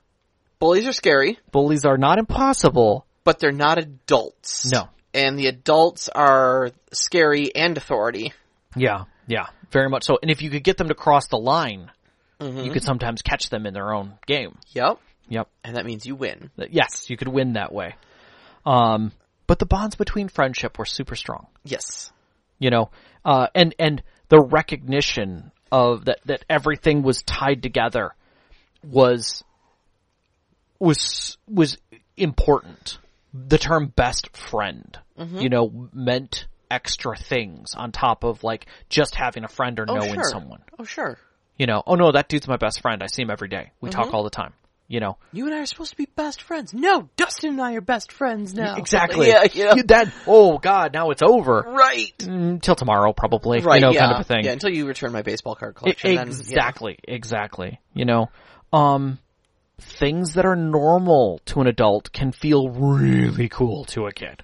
bullies 0.58 0.86
are 0.86 0.92
scary, 0.92 1.38
Bullies 1.52 1.84
are 1.84 1.98
not 1.98 2.18
impossible. 2.18 3.04
but 3.24 3.38
they're 3.40 3.52
not 3.52 3.78
adults. 3.78 4.70
No. 4.72 4.88
And 5.16 5.38
the 5.38 5.46
adults 5.48 6.08
are 6.08 6.70
scary 6.92 7.54
and 7.54 7.76
authority. 7.76 8.32
Yeah, 8.76 9.04
yeah, 9.26 9.46
very 9.72 9.88
much 9.88 10.04
so. 10.04 10.18
And 10.20 10.30
if 10.30 10.42
you 10.42 10.50
could 10.50 10.62
get 10.62 10.76
them 10.76 10.88
to 10.88 10.94
cross 10.94 11.26
the 11.28 11.38
line, 11.38 11.90
Mm-hmm. 12.38 12.64
you 12.64 12.70
could 12.70 12.82
sometimes 12.84 13.22
catch 13.22 13.48
them 13.48 13.64
in 13.64 13.72
their 13.72 13.94
own 13.94 14.12
game. 14.26 14.58
Yep, 14.74 14.98
Yep. 15.30 15.48
and 15.64 15.76
that 15.76 15.86
means 15.86 16.04
you 16.04 16.14
win. 16.14 16.50
Yes, 16.68 17.08
you 17.08 17.16
could 17.16 17.28
win 17.28 17.54
that 17.54 17.72
way. 17.72 17.94
Um, 18.66 19.12
but 19.46 19.58
the 19.58 19.64
bonds 19.64 19.94
between 19.96 20.28
friendship 20.28 20.78
were 20.78 20.84
super 20.84 21.16
strong. 21.16 21.46
Yes. 21.64 22.12
you 22.58 22.68
know, 22.68 22.90
uh, 23.24 23.46
and 23.54 23.74
and 23.78 24.02
the 24.28 24.38
recognition 24.40 25.50
of 25.72 26.04
that 26.04 26.18
that 26.26 26.44
everything 26.50 27.02
was 27.02 27.22
tied 27.22 27.62
together 27.62 28.14
was 28.84 29.42
was 30.78 31.38
was 31.48 31.78
important. 32.16 32.98
The 33.48 33.58
term 33.58 33.92
best 33.94 34.36
friend, 34.36 34.98
Mm-hmm. 35.18 35.38
you 35.38 35.48
know, 35.48 35.88
meant 35.94 36.46
extra 36.70 37.16
things 37.16 37.74
on 37.74 37.90
top 37.92 38.22
of 38.24 38.44
like 38.44 38.66
just 38.90 39.14
having 39.14 39.44
a 39.44 39.48
friend 39.48 39.78
or 39.78 39.86
Oh, 39.88 39.94
knowing 39.94 40.14
sure. 40.14 40.24
someone. 40.24 40.62
Oh, 40.78 40.84
sure. 40.84 41.18
You 41.56 41.66
know, 41.66 41.82
oh 41.86 41.94
no, 41.94 42.12
that 42.12 42.28
dude's 42.28 42.46
my 42.48 42.56
best 42.58 42.82
friend. 42.82 43.02
I 43.02 43.06
see 43.06 43.22
him 43.22 43.30
every 43.30 43.48
day. 43.48 43.72
We 43.80 43.88
Mm-hmm. 43.90 44.00
talk 44.02 44.12
all 44.14 44.24
the 44.24 44.30
time. 44.30 44.52
You 44.88 45.00
know, 45.00 45.16
You 45.32 45.46
and 45.46 45.54
I 45.54 45.60
are 45.62 45.66
supposed 45.66 45.90
to 45.92 45.96
be 45.96 46.06
best 46.14 46.42
friends. 46.42 46.72
No, 46.72 47.08
Dustin 47.16 47.50
and 47.50 47.60
I 47.60 47.74
are 47.74 47.80
best 47.80 48.12
friends 48.12 48.54
now. 48.54 48.76
exactly. 48.76 49.28
Yeah. 49.28 49.44
You- 49.74 49.82
that. 49.84 50.12
Oh 50.28 50.58
God, 50.58 50.92
now 50.92 51.10
it's 51.10 51.22
over. 51.22 51.64
Right. 51.66 52.16
Mm, 52.18 52.62
Till 52.62 52.76
tomorrow, 52.76 53.12
probably. 53.12 53.60
Right. 53.62 53.76
You 53.76 53.86
know, 53.86 53.92
yeah. 53.92 54.00
kind 54.00 54.12
of 54.14 54.20
a 54.20 54.24
thing. 54.24 54.44
Yeah, 54.44 54.52
until 54.52 54.70
you 54.70 54.86
return 54.86 55.10
my 55.12 55.22
baseball 55.22 55.54
card 55.56 55.74
collection. 55.74 56.14
then, 56.14 56.26
yeah. 56.28 56.32
exactly, 56.34 56.98
exactly. 57.02 57.80
You 57.94 58.04
know, 58.04 58.30
um, 58.72 59.18
things 59.78 60.34
that 60.34 60.46
are 60.46 60.56
normal 60.56 61.40
to 61.46 61.60
an 61.60 61.66
adult 61.66 62.12
can 62.12 62.32
feel 62.32 62.68
really 62.70 63.48
cool 63.48 63.84
to 63.86 64.06
a 64.06 64.12
kid. 64.12 64.42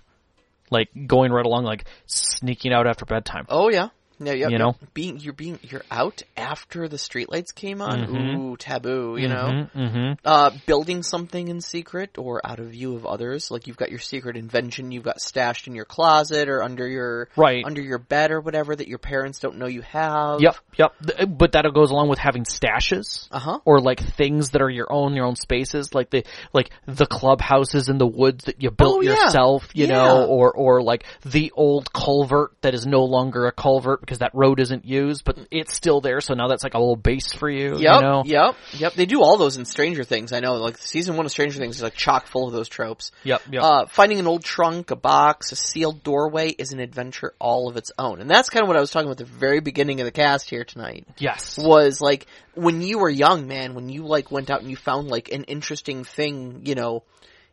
Like 0.71 0.89
going 1.07 1.33
right 1.33 1.45
along, 1.45 1.65
like 1.65 1.85
sneaking 2.07 2.73
out 2.73 2.87
after 2.87 3.05
bedtime. 3.05 3.47
Oh 3.49 3.71
yeah. 3.71 3.89
Yeah, 4.27 4.33
yeah, 4.35 4.49
You 4.49 4.59
know? 4.59 4.77
being 4.95 5.19
you're 5.19 5.33
being 5.33 5.59
you're 5.63 5.85
out 5.91 6.23
after 6.37 6.89
the 6.89 6.97
streetlights 6.97 7.55
came 7.55 7.81
on. 7.83 8.01
Mhm. 8.07 8.37
Ooh, 8.39 8.57
taboo. 8.57 9.17
You 9.19 9.29
know, 9.29 9.65
hmm 9.73 10.13
uh, 10.25 10.51
building 10.67 11.03
something 11.03 11.49
in 11.49 11.61
secret 11.61 12.17
or 12.19 12.41
out 12.45 12.59
of 12.59 12.67
view 12.71 12.95
of 12.97 13.07
others. 13.07 13.51
Like 13.51 13.67
you've 13.67 13.77
got 13.77 13.91
your 13.91 13.99
secret 13.99 14.37
invention 14.37 14.93
you've 14.93 15.05
got 15.05 15.21
stashed 15.21 15.67
in 15.67 15.75
your 15.75 15.85
closet 15.85 16.49
or 16.49 16.63
under 16.63 16.87
your 16.89 17.29
Right. 17.37 17.65
under 17.65 17.81
your 17.81 17.99
bed 17.99 18.31
or 18.31 18.41
whatever 18.41 18.75
that 18.77 18.89
your 18.89 18.99
parents 18.99 19.39
don't 19.39 19.57
know 19.59 19.67
you 19.67 19.83
have. 19.83 20.41
Yep, 20.41 20.57
yep. 20.79 20.93
But 21.29 21.53
that 21.53 21.65
goes 21.75 21.91
along 21.91 22.09
with 22.09 22.19
having 22.19 22.45
stashes. 22.45 23.29
Uh 23.31 23.39
huh. 23.39 23.59
Or 23.65 23.81
like 23.81 24.01
things 24.01 24.51
that 24.51 24.63
are 24.63 24.71
your 24.71 24.93
own, 24.93 25.15
your 25.15 25.25
own 25.27 25.37
spaces, 25.37 25.95
like 25.95 26.11
the 26.11 26.25
like 26.53 26.71
the 26.87 27.07
clubhouses 27.07 27.89
in 27.89 27.99
the 27.99 28.07
woods 28.07 28.45
that 28.45 28.63
you 28.63 28.71
built 28.71 28.97
Oh, 28.99 29.01
yeah. 29.01 29.11
yourself, 29.25 29.69
you 29.75 29.87
Yeah. 29.87 29.97
know, 29.97 30.27
or 30.27 30.53
or 30.53 30.83
like 30.83 31.05
the 31.25 31.53
old 31.55 31.93
culvert 31.93 32.53
that 32.63 32.75
is 32.75 32.87
no 32.87 33.05
longer 33.05 33.47
a 33.47 33.53
culvert 33.53 34.01
because 34.13 34.19
that 34.19 34.35
road 34.35 34.61
isn't 34.61 34.85
used, 34.85 35.25
but 35.25 35.39
it's 35.51 35.75
still 35.75 36.03
there. 36.03 36.21
So 36.21 36.35
now 36.35 36.47
that's 36.47 36.63
like 36.63 36.75
a 36.75 36.79
little 36.79 36.97
base 36.97 37.33
for 37.33 37.49
you. 37.49 37.79
Yep, 37.79 37.81
you 37.81 38.01
know? 38.03 38.23
yep, 38.27 38.57
yep. 38.73 38.93
They 38.93 39.07
do 39.07 39.23
all 39.23 39.39
those 39.39 39.57
in 39.57 39.65
Stranger 39.65 40.05
Things. 40.05 40.35
I 40.35 40.41
know, 40.41 40.57
like 40.57 40.77
season 40.77 41.17
one 41.17 41.25
of 41.25 41.33
Stranger 41.33 41.59
Things 41.59 41.77
is 41.77 41.83
like 41.83 41.95
chock 41.95 42.27
full 42.27 42.47
of 42.47 42.53
those 42.53 42.69
tropes. 42.69 43.11
Yep, 43.25 43.43
yep. 43.51 43.63
Uh, 43.63 43.87
finding 43.87 44.19
an 44.19 44.27
old 44.27 44.45
trunk, 44.45 44.91
a 44.91 44.97
box, 44.97 45.51
a 45.53 45.57
sealed 45.57 46.03
doorway 46.03 46.51
is 46.51 46.75
an 46.75 46.81
adventure 46.81 47.33
all 47.39 47.71
of 47.71 47.79
its 47.79 47.91
own, 47.99 48.21
and 48.21 48.29
that's 48.29 48.51
kind 48.51 48.63
of 48.63 48.69
what 48.69 48.77
I 48.77 48.81
was 48.81 48.91
talking 48.91 49.07
about 49.07 49.19
at 49.21 49.27
the 49.27 49.33
very 49.33 49.61
beginning 49.61 50.01
of 50.01 50.05
the 50.05 50.13
cast 50.13 50.51
here 50.51 50.65
tonight. 50.65 51.07
yes. 51.17 51.57
Was 51.57 52.03
like 52.03 52.27
when 52.55 52.83
you 52.83 52.99
were 52.99 53.09
young, 53.09 53.47
man, 53.47 53.73
when 53.73 53.89
you 53.89 54.05
like 54.05 54.31
went 54.31 54.51
out 54.51 54.61
and 54.61 54.69
you 54.69 54.77
found 54.77 55.09
like 55.09 55.33
an 55.33 55.45
interesting 55.45 56.05
thing, 56.05 56.63
you 56.65 56.75
know, 56.75 57.03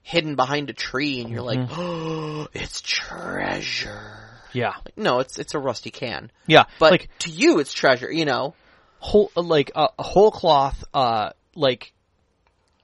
hidden 0.01 0.35
behind 0.35 0.69
a 0.69 0.73
tree, 0.73 1.21
and 1.21 1.29
you're 1.29 1.41
like, 1.41 1.69
oh, 1.71 2.47
it's 2.53 2.81
treasure. 2.81 4.28
Yeah. 4.53 4.73
No, 4.95 5.19
it's 5.19 5.37
it's 5.39 5.53
a 5.53 5.59
rusty 5.59 5.91
can, 5.91 6.31
Yeah. 6.47 6.65
but 6.79 6.91
like 6.91 7.09
to 7.19 7.29
you, 7.29 7.59
it's 7.59 7.73
treasure. 7.73 8.11
You 8.11 8.25
know. 8.25 8.55
whole 8.99 9.31
like 9.35 9.71
uh, 9.75 9.87
a 9.97 10.03
whole 10.03 10.29
cloth 10.31 10.83
uh 10.93 11.29
like 11.55 11.93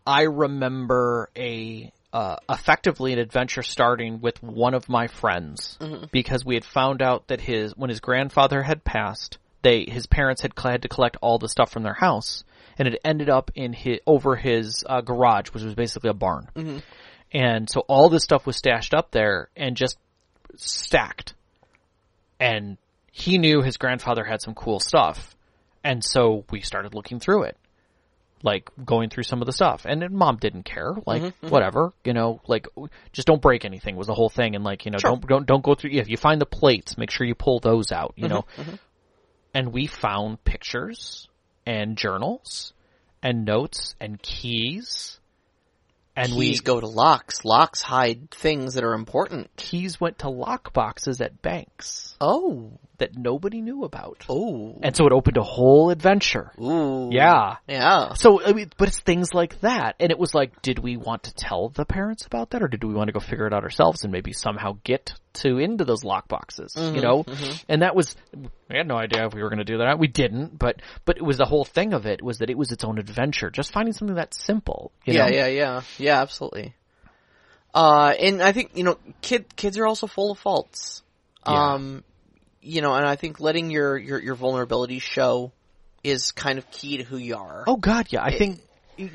I 0.08 0.24
remember 0.24 1.30
a 1.36 1.92
uh, 2.14 2.38
effectively 2.50 3.12
an 3.12 3.20
adventure 3.20 3.64
starting 3.64 4.22
with 4.22 4.42
one 4.42 4.74
of 4.74 4.88
my 4.88 5.08
friends 5.08 5.78
because 6.14 6.46
we 6.46 6.54
had 6.56 6.64
found 6.64 7.02
out 7.02 7.28
that 7.28 7.42
his 7.42 7.76
when 7.76 7.90
his 7.90 8.00
grandfather 8.00 8.62
had 8.62 8.86
passed 8.86 9.38
they 9.64 9.84
his 9.86 10.06
parents 10.08 10.42
had 10.42 10.54
had 10.58 10.84
to 10.84 10.88
collect 10.88 11.18
all 11.22 11.38
the 11.40 11.50
stuff 11.50 11.72
from 11.72 11.84
their 11.84 11.94
house 11.96 12.46
and 12.78 12.88
it 12.88 13.02
ended 13.04 13.30
up 13.30 13.52
in 13.56 13.74
his 13.74 14.00
over 14.08 14.38
his 14.38 14.86
uh, 14.88 15.02
garage 15.02 15.50
which 15.52 15.64
was 15.64 15.76
basically 15.76 16.10
a 16.10 16.14
barn 16.14 16.82
and 17.34 17.70
so 17.70 17.82
all 17.82 18.08
this 18.08 18.24
stuff 18.24 18.46
was 18.46 18.56
stashed 18.56 18.94
up 18.94 19.12
there 19.12 19.50
and 19.58 19.76
just 19.76 19.98
stacked 20.56 21.34
and 22.40 22.78
he 23.12 23.38
knew 23.38 23.62
his 23.62 23.78
grandfather 23.78 24.24
had 24.24 24.42
some 24.42 24.54
cool 24.54 24.80
stuff 24.80 25.36
and 25.86 26.04
so 26.04 26.44
we 26.50 26.62
started 26.62 26.96
looking 26.96 27.20
through 27.20 27.44
it. 27.44 27.58
Like 28.42 28.70
going 28.84 29.10
through 29.10 29.24
some 29.24 29.42
of 29.42 29.46
the 29.46 29.54
stuff. 29.54 29.86
And 29.86 30.08
mom 30.12 30.38
didn't 30.38 30.64
care. 30.64 30.94
Like 31.06 31.22
mm-hmm, 31.22 31.28
mm-hmm. 31.28 31.50
whatever, 31.50 31.94
you 32.04 32.14
know, 32.14 32.42
like 32.48 32.68
just 33.12 33.28
don't 33.28 33.42
break 33.42 33.66
anything 33.66 33.96
was 33.96 34.08
the 34.08 34.14
whole 34.14 34.30
thing 34.30 34.56
and 34.56 34.64
like, 34.64 34.86
you 34.86 34.92
know, 34.92 34.98
Sure. 34.98 35.12
don't 35.12 35.28
don't 35.28 35.46
don't 35.46 35.64
go 35.64 35.76
through 35.76 35.92
if 35.94 36.10
you 36.10 36.18
find 36.18 36.42
the 36.42 36.46
plates, 36.46 36.98
make 36.98 37.12
sure 37.12 37.26
you 37.26 37.36
pull 37.36 37.60
those 37.60 37.92
out, 37.92 38.14
you 38.18 38.26
mm-hmm, 38.26 38.34
know. 38.34 38.78
And 39.54 39.72
we 39.72 39.88
found 39.88 40.44
pictures 40.44 41.30
and 41.66 41.98
journals 41.98 42.74
and 43.24 43.46
notes 43.46 43.96
and 44.02 44.22
keys. 44.22 45.20
And 46.16 46.30
Keys 46.32 46.60
we 46.60 46.64
go 46.64 46.80
to 46.80 46.88
locks. 46.88 47.44
Locks 47.44 47.82
hide 47.82 48.32
things 48.32 48.76
that 48.76 48.84
are 48.84 48.94
important. 48.94 49.50
keys 49.58 50.00
went 50.00 50.20
to 50.20 50.30
lock 50.30 50.74
boxes 50.74 51.20
at 51.22 51.42
banks 51.42 52.16
Oh. 52.22 52.72
That 52.98 53.18
nobody 53.18 53.62
knew 53.62 53.84
about. 53.84 54.26
Oh. 54.30 54.78
And 54.82 54.96
so 54.96 55.06
it 55.06 55.12
opened 55.12 55.38
a 55.38 55.44
whole 55.44 55.90
adventure. 55.90 56.52
Ooh. 56.62 57.10
Yeah. 57.12 57.58
Yeah. 57.68 58.14
So, 58.14 58.42
I 58.44 58.54
mean, 58.54 58.72
but 58.78 58.88
it's 58.88 59.00
things 59.00 59.34
like 59.34 59.60
that. 59.62 59.96
And 60.00 60.12
it 60.12 60.20
was 60.20 60.34
like, 60.34 60.62
did 60.62 60.80
we 60.80 60.98
want 60.98 61.24
to 61.24 61.34
tell 61.34 61.70
the 61.70 61.86
parents 61.86 62.26
about 62.26 62.52
that 62.52 62.64
or 62.64 62.68
did 62.68 62.84
we 62.84 62.94
want 62.94 63.08
to 63.08 63.14
go 63.14 63.20
figure 63.20 63.48
it 63.48 63.54
out 63.54 63.64
ourselves 63.64 64.04
and 64.04 64.12
maybe 64.12 64.34
somehow 64.34 64.78
get 64.84 65.14
to 65.34 65.58
into 65.58 65.84
those 65.84 66.04
lock 66.04 66.28
boxes, 66.28 66.74
you 66.78 67.02
know? 67.02 67.26
And 67.68 67.82
that 67.82 67.96
was, 67.96 68.16
we 68.34 68.78
had 68.78 68.88
no 68.88 68.96
idea 68.96 69.26
if 69.26 69.34
we 69.34 69.44
were 69.44 69.50
going 69.50 69.60
to 69.60 69.66
do 69.66 69.80
that. 69.80 70.00
We 70.00 70.08
didn't, 70.08 70.58
but, 70.58 70.82
but 71.04 71.18
it 71.18 71.24
was 71.24 71.38
the 71.38 71.46
whole 71.46 71.66
thing 71.66 71.94
of 71.94 72.06
it 72.06 72.22
was 72.22 72.38
that 72.40 72.50
it 72.50 72.58
was 72.58 72.72
its 72.72 72.84
own 72.84 72.98
adventure. 72.98 73.50
Just 73.50 73.74
finding 73.74 73.94
something 73.94 74.16
that 74.16 74.34
simple, 74.34 74.92
you 75.04 75.14
yeah, 75.14 75.26
know? 75.26 75.36
yeah, 75.36 75.48
yeah. 75.48 75.82
Yeah, 75.98 76.22
absolutely. 76.22 76.76
Uh, 77.74 78.14
and 78.18 78.42
I 78.42 78.54
think, 78.54 78.72
you 78.76 78.86
know, 78.86 78.98
kid, 79.22 79.54
kids 79.58 79.78
are 79.78 79.86
also 79.86 80.08
full 80.08 80.32
of 80.32 80.40
faults. 80.40 81.04
Yeah. 81.46 81.74
Um, 81.74 82.04
you 82.66 82.82
know, 82.82 82.94
and 82.94 83.06
I 83.06 83.16
think 83.16 83.40
letting 83.40 83.70
your, 83.72 83.98
your, 83.98 84.22
your 84.22 84.36
vulnerabilities 84.36 85.02
show 85.02 85.52
is 86.04 86.32
kind 86.32 86.58
of 86.58 86.70
key 86.72 86.98
to 86.98 87.04
who 87.04 87.18
you 87.18 87.36
are. 87.36 87.64
Oh 87.68 87.78
god, 87.78 88.08
yeah. 88.10 88.24
I 88.24 88.38
think 88.38 88.60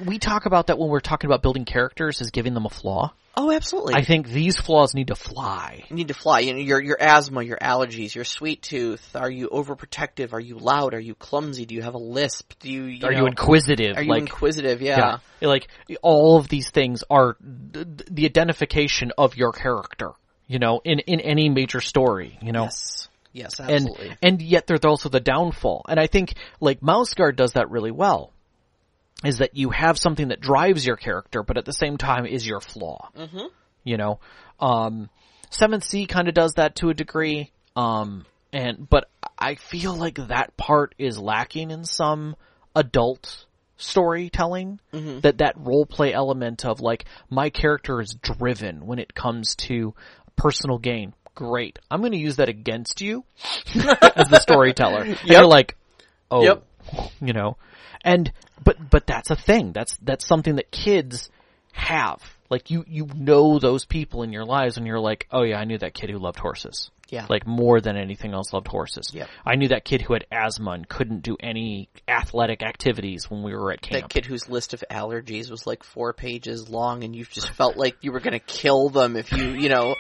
we 0.05 0.19
talk 0.19 0.47
about 0.47 0.69
that 0.69 0.79
when 0.79 0.89
we're 0.89 1.01
talking 1.01 1.29
about 1.29 1.43
building 1.43 1.65
characters 1.65 2.21
is 2.21 2.31
giving 2.31 2.55
them 2.55 2.67
a 2.67 2.71
flaw. 2.71 3.13
Oh, 3.37 3.53
absolutely. 3.53 3.95
I 3.95 4.03
think 4.03 4.29
these 4.29 4.59
flaws 4.59 4.93
need 4.93 5.07
to 5.07 5.15
fly. 5.15 5.85
You 5.89 5.97
need 5.97 6.09
to 6.09 6.15
fly. 6.15 6.41
You 6.41 6.53
know, 6.53 6.59
your 6.59 6.83
your 6.83 6.97
asthma, 7.01 7.43
your 7.43 7.59
allergies, 7.59 8.15
your 8.15 8.25
sweet 8.25 8.61
tooth. 8.61 9.15
Are 9.15 9.31
you 9.31 9.49
overprotective? 9.49 10.33
Are 10.33 10.41
you 10.41 10.59
loud? 10.59 10.95
Are 10.95 11.01
you 11.01 11.15
clumsy? 11.15 11.65
Do 11.65 11.75
you 11.77 11.83
have 11.83 11.95
a 11.95 11.99
lisp? 11.99 12.55
Do 12.59 12.71
you, 12.71 12.85
you 12.85 13.07
Are 13.07 13.13
know, 13.13 13.21
you 13.21 13.27
inquisitive? 13.27 13.97
Are 13.97 14.03
you 14.03 14.11
like, 14.11 14.23
inquisitive? 14.23 14.83
Yeah. 14.83 15.19
Yeah. 15.41 15.49
Like 15.49 15.69
all 16.03 16.39
of 16.39 16.49
these 16.49 16.71
things 16.71 17.05
are 17.09 17.37
th- 17.73 17.87
the 18.11 18.25
identification 18.25 19.13
of 19.17 19.37
your 19.37 19.53
character, 19.53 20.11
you 20.49 20.59
know, 20.59 20.81
in 20.85 20.99
in 20.99 21.21
any 21.21 21.49
major 21.49 21.81
story, 21.81 22.37
you 22.43 22.53
know. 22.53 22.65
Yes. 22.65 23.00
Yes, 23.33 23.61
And 23.61 23.71
absolutely. 23.71 24.17
and 24.23 24.43
yet 24.43 24.67
there's 24.67 24.85
also 24.85 25.09
the 25.09 25.21
downfall. 25.21 25.85
And 25.89 26.01
I 26.01 26.07
think 26.07 26.35
like 26.61 26.83
Mouse 26.83 27.15
Guard 27.15 27.37
does 27.37 27.53
that 27.53 27.71
really 27.71 27.91
well. 27.93 28.33
Is 29.23 29.39
that 29.39 29.55
you 29.55 29.71
have 29.71 29.99
something 29.99 30.29
that 30.29 30.41
drives 30.41 30.87
your 30.87 30.97
character, 30.97 31.43
but 31.43 31.59
at 31.59 31.67
the 31.67 31.75
same 31.75 31.99
time 31.99 32.25
is 32.25 32.47
your 32.47 32.61
flaw. 32.61 33.11
Mm-hmm. 33.17 33.47
You 33.85 33.97
know, 33.99 34.21
um, 34.59 35.11
Seventh 35.51 35.85
Sea 35.85 36.07
kind 36.07 36.27
of 36.29 36.35
does 36.35 36.55
that 36.55 36.77
to 36.77 36.89
a 36.89 36.95
degree. 36.95 37.51
Um, 37.77 38.25
and 38.53 38.89
but 38.89 39.11
I 39.39 39.57
feel 39.57 39.95
like 39.95 40.17
that 40.17 40.57
part 40.57 40.95
is 40.99 41.19
lacking 41.19 41.71
in 41.71 41.85
some 41.85 42.35
adult 42.75 43.45
storytelling. 43.77 44.81
That 45.21 45.39
that 45.39 45.55
role 45.59 45.87
play 45.87 46.13
element 46.13 46.65
of 46.65 46.81
like 46.81 47.05
my 47.29 47.51
character 47.51 48.01
is 48.01 48.15
driven 48.15 48.87
when 48.87 48.99
it 48.99 49.15
comes 49.15 49.55
to 49.57 49.95
personal 50.37 50.79
gain. 50.79 51.15
Great, 51.41 51.79
I'm 51.91 52.01
going 52.01 52.13
to 52.13 52.19
use 52.19 52.37
that 52.37 52.51
against 52.51 53.01
you 53.01 53.25
as 53.75 54.29
the 54.29 54.41
storyteller. 54.41 55.05
And 55.05 55.19
you're 55.25 55.47
like, 55.47 55.75
oh, 56.31 56.43
Yep. 56.45 56.65
you 57.23 57.33
know, 57.33 57.57
and 58.05 58.31
but 58.63 58.77
but 58.91 59.07
that's 59.07 59.31
a 59.31 59.37
thing. 59.37 59.73
That's 59.73 59.97
that's 60.03 60.27
something 60.27 60.57
that 60.57 60.71
kids 60.71 61.31
have. 61.73 62.21
Like 62.51 62.69
you 62.71 62.85
you 62.87 63.09
know 63.15 63.59
those 63.59 63.87
people 63.87 64.23
in 64.23 64.33
your 64.33 64.45
lives, 64.45 64.77
and 64.77 64.87
you're 64.87 65.01
like, 65.01 65.27
oh 65.33 65.43
yeah, 65.43 65.59
I 65.59 65.65
knew 65.65 65.79
that 65.79 65.95
kid 65.95 66.11
who 66.11 66.19
loved 66.19 66.39
horses. 66.39 66.91
Yeah. 67.09 67.27
Like 67.29 67.47
more 67.47 67.81
than 67.81 67.97
anything 67.97 68.35
else, 68.35 68.53
loved 68.53 68.69
horses. 68.69 69.07
Yeah. 69.13 69.27
I 69.47 69.57
knew 69.57 69.69
that 69.69 69.85
kid 69.85 70.03
who 70.03 70.13
had 70.13 70.27
asthma 70.31 70.73
and 70.73 70.89
couldn't 70.89 71.23
do 71.23 71.37
any 71.41 71.89
athletic 72.07 72.63
activities 72.63 73.29
when 73.31 73.43
we 73.43 73.53
were 73.55 73.73
at 73.73 73.81
camp. 73.81 74.03
that 74.03 74.11
kid 74.11 74.27
whose 74.27 74.49
list 74.49 74.75
of 74.75 74.85
allergies 74.91 75.51
was 75.51 75.67
like 75.67 75.83
four 75.85 76.13
pages 76.13 76.69
long, 76.69 77.03
and 77.03 77.17
you 77.17 77.25
just 77.25 77.51
felt 77.51 77.77
like 77.79 77.97
you 78.03 78.13
were 78.13 78.21
gonna 78.21 78.39
kill 78.41 78.91
them 78.91 79.17
if 79.17 79.33
you, 79.33 79.45
you 79.45 79.69
know. 79.71 79.97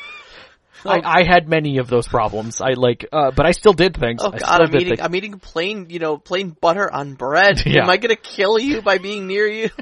I, 0.85 1.01
I 1.05 1.25
had 1.25 1.49
many 1.49 1.79
of 1.79 1.89
those 1.89 2.09
problems. 2.09 2.61
I 2.61 2.73
like, 2.73 3.07
uh, 3.13 3.31
but 3.33 3.47
I 3.47 3.53
still 3.53 3.73
did 3.73 3.97
things. 3.97 4.23
Oh 4.25 4.31
god, 4.31 4.63
I'm 4.63 4.75
eating. 4.75 5.01
I'm 5.01 5.15
eating 5.15 5.39
plain, 5.39 5.87
you 5.91 5.99
know, 5.99 6.17
plain 6.17 6.57
butter 6.59 6.91
on 6.91 7.15
bread. 7.15 7.63
Yeah. 7.71 7.85
Am 7.85 7.91
I 7.91 7.99
gonna 7.99 8.17
kill 8.17 8.59
you 8.59 8.83
by 8.83 8.99
being 8.99 9.27
near 9.27 9.47
you? 9.47 9.71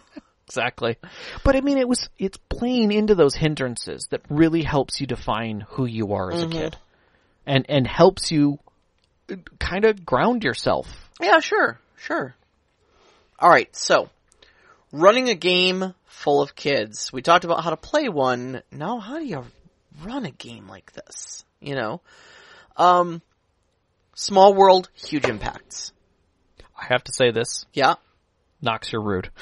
Exactly. 0.48 0.96
But 1.44 1.56
I 1.56 1.60
mean, 1.60 1.76
it 1.76 1.86
was, 1.86 2.08
it's 2.18 2.38
playing 2.48 2.90
into 2.90 3.14
those 3.14 3.34
hindrances 3.34 4.08
that 4.10 4.22
really 4.30 4.62
helps 4.62 4.98
you 4.98 5.06
define 5.06 5.66
who 5.68 5.84
you 5.84 6.14
are 6.14 6.32
as 6.32 6.42
a 6.42 6.48
kid. 6.48 6.76
And, 7.44 7.66
and 7.68 7.86
helps 7.86 8.32
you 8.32 8.58
kind 9.58 9.84
of 9.84 10.06
ground 10.06 10.44
yourself. 10.44 10.88
Yeah, 11.20 11.40
sure, 11.40 11.78
sure. 11.98 12.34
Alright, 13.40 13.76
so, 13.76 14.08
running 14.90 15.28
a 15.28 15.34
game 15.34 15.92
full 16.06 16.40
of 16.40 16.56
kids. 16.56 17.12
We 17.12 17.20
talked 17.20 17.44
about 17.44 17.62
how 17.62 17.70
to 17.70 17.76
play 17.76 18.08
one. 18.08 18.62
Now, 18.72 19.00
how 19.00 19.18
do 19.18 19.26
you 19.26 19.44
run 20.04 20.24
a 20.26 20.30
game 20.30 20.68
like 20.68 20.92
this? 20.92 21.44
You 21.60 21.74
know? 21.74 22.00
Um, 22.76 23.22
small 24.14 24.54
world, 24.54 24.88
huge 24.94 25.26
impacts. 25.26 25.92
I 26.80 26.86
have 26.88 27.02
to 27.04 27.12
say 27.12 27.30
this, 27.32 27.66
Yeah. 27.72 27.94
Knox, 28.62 28.92
you're 28.92 29.02
rude. 29.02 29.30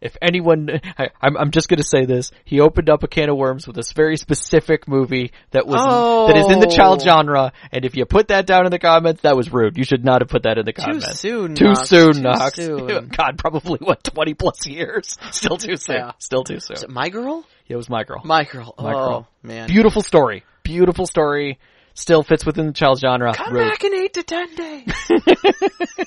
if 0.00 0.16
anyone, 0.20 0.68
I, 0.98 1.10
I'm, 1.20 1.36
I'm 1.36 1.50
just 1.52 1.68
gonna 1.68 1.84
say 1.84 2.04
this, 2.04 2.32
he 2.44 2.58
opened 2.60 2.90
up 2.90 3.04
a 3.04 3.08
can 3.08 3.28
of 3.28 3.36
worms 3.36 3.66
with 3.68 3.76
this 3.76 3.92
very 3.92 4.16
specific 4.16 4.88
movie 4.88 5.30
that 5.52 5.66
was, 5.66 5.80
that 5.80 6.36
is 6.36 6.50
in 6.52 6.58
the 6.58 6.66
child 6.66 7.00
Oh. 7.00 7.04
genre, 7.04 7.52
and 7.70 7.84
if 7.84 7.94
you 7.96 8.04
put 8.06 8.28
that 8.28 8.44
down 8.46 8.64
in 8.66 8.72
the 8.72 8.80
comments, 8.80 9.22
that 9.22 9.36
was 9.36 9.52
rude. 9.52 9.76
You 9.78 9.84
should 9.84 10.04
not 10.04 10.20
have 10.20 10.28
put 10.28 10.42
that 10.42 10.58
in 10.58 10.64
the 10.66 10.72
Too 10.72 10.82
comments. 10.82 11.20
soon. 11.20 11.54
Too 11.54 11.64
Knox. 11.66 11.88
soon, 11.88 12.12
Too 12.14 12.20
Knox. 12.22 12.54
soon. 12.56 13.08
God, 13.16 13.38
probably 13.38 13.78
what, 13.80 14.02
20 14.02 14.34
plus 14.34 14.66
years? 14.66 15.16
Still 15.30 15.56
too 15.56 15.76
soon. 15.76 15.96
Yeah. 15.96 16.12
Still 16.18 16.42
too 16.42 16.58
soon. 16.58 16.76
Is 16.76 16.82
it 16.82 16.90
my 16.90 17.08
girl? 17.08 17.44
It 17.68 17.76
was 17.76 17.88
my 17.88 18.04
girl. 18.04 18.20
My 18.24 18.44
girl. 18.44 18.74
My 18.78 18.92
oh 18.92 18.96
girl. 19.08 19.28
man. 19.42 19.68
Beautiful 19.68 20.02
story. 20.02 20.44
Beautiful 20.62 21.06
story. 21.06 21.58
Still 21.94 22.22
fits 22.22 22.46
within 22.46 22.66
the 22.66 22.72
child 22.72 23.00
genre. 23.00 23.34
Come 23.34 23.52
Rude. 23.54 23.70
back 23.70 23.84
in 23.84 23.94
eight 23.94 24.14
to 24.14 24.22
ten 24.22 24.54
days. 24.54 25.10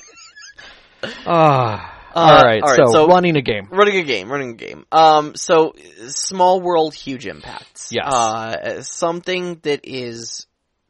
Ah. 1.26 1.92
Uh, 2.14 2.18
all 2.18 2.42
right. 2.42 2.62
all 2.62 2.68
right, 2.70 2.76
so, 2.76 2.92
so- 2.92 3.06
running 3.08 3.36
a 3.36 3.42
game. 3.42 3.68
running 3.70 3.96
a 3.98 4.02
game, 4.02 4.32
running 4.32 4.50
a 4.52 4.54
game. 4.54 4.86
Um, 4.90 5.34
so 5.34 5.74
small 6.08 6.62
world, 6.62 6.94
huge 6.94 7.26
impacts. 7.26 7.92
Yes. 7.92 8.06
Uh, 8.10 8.82
something 8.82 9.56
that 9.62 9.80
is 9.84 10.46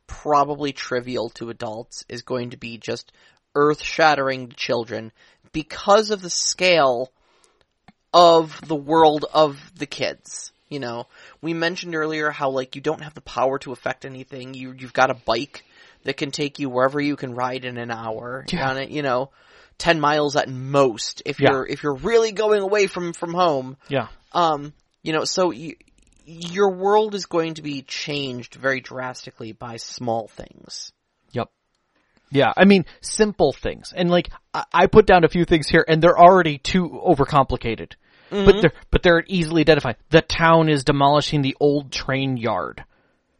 probably 0.06 0.72
trivial 0.72 1.30
to 1.30 1.51
adults 1.51 2.05
is 2.09 2.22
going 2.22 2.51
to 2.51 2.56
be 2.56 2.78
just 2.78 3.12
earth 3.56 3.82
shattering 3.82 4.51
to 4.51 4.56
children 4.56 5.10
because 5.52 6.10
of 6.10 6.22
the 6.22 6.30
scale 6.30 7.10
of 8.14 8.60
the 8.66 8.76
world 8.76 9.24
of 9.34 9.59
the 9.76 9.86
kids. 9.86 10.52
You 10.68 10.80
know, 10.80 11.06
we 11.40 11.55
mentioned 11.55 11.94
earlier 11.94 12.30
how 12.30 12.51
like 12.51 12.74
you 12.74 12.80
don't 12.82 13.02
have 13.02 13.14
the 13.14 13.20
power 13.20 13.59
to 13.60 13.72
affect 13.72 14.05
anything. 14.05 14.55
You 14.55 14.72
you've 14.76 14.93
got 14.93 15.10
a 15.10 15.14
bike 15.14 15.64
that 16.05 16.16
can 16.16 16.30
take 16.30 16.59
you 16.59 16.68
wherever 16.68 17.01
you 17.01 17.16
can 17.16 17.34
ride 17.34 17.64
in 17.64 17.76
an 17.76 17.90
hour 17.90 18.44
Yeah. 18.51 18.70
on 18.70 18.78
it. 18.78 18.90
You 18.90 19.02
know, 19.02 19.30
ten 19.78 20.01
miles 20.01 20.34
at 20.36 20.48
most 20.48 21.22
if 21.24 21.40
Yeah. 21.40 21.52
you're 21.52 21.66
if 21.66 21.82
you're 21.82 21.94
really 21.94 22.32
going 22.32 22.62
away 22.62 22.88
from 22.88 23.12
from 23.12 23.32
home. 23.32 23.76
Yeah. 23.88 24.09
Um, 24.32 24.72
you 25.02 25.12
know, 25.12 25.24
so 25.24 25.52
you, 25.52 25.76
your 26.26 26.72
world 26.72 27.14
is 27.14 27.26
going 27.26 27.55
to 27.55 27.62
be 27.62 27.82
changed 27.82 28.56
very 28.56 28.80
drastically 28.80 29.52
by 29.52 29.76
small 29.76 30.26
things. 30.26 30.93
Yep. 31.30 31.48
Yeah, 32.32 32.52
I 32.56 32.64
mean, 32.64 32.86
simple 33.01 33.52
things. 33.52 33.93
And 33.94 34.10
like, 34.10 34.30
I, 34.52 34.64
I 34.72 34.86
put 34.88 35.06
down 35.06 35.22
a 35.22 35.28
few 35.28 35.44
things 35.44 35.68
here 35.68 35.84
and 35.86 36.02
they're 36.02 36.18
already 36.18 36.59
too 36.59 36.88
overcomplicated. 36.88 37.93
But 38.31 38.61
they're, 38.61 38.73
but 38.90 39.03
they're 39.03 39.24
easily 39.27 39.61
identified. 39.62 39.97
The 40.11 40.23
town 40.23 40.69
is 40.69 40.85
demolishing 40.85 41.43
the 41.43 41.57
old 41.61 41.93
train 41.93 42.36
yard 42.36 42.85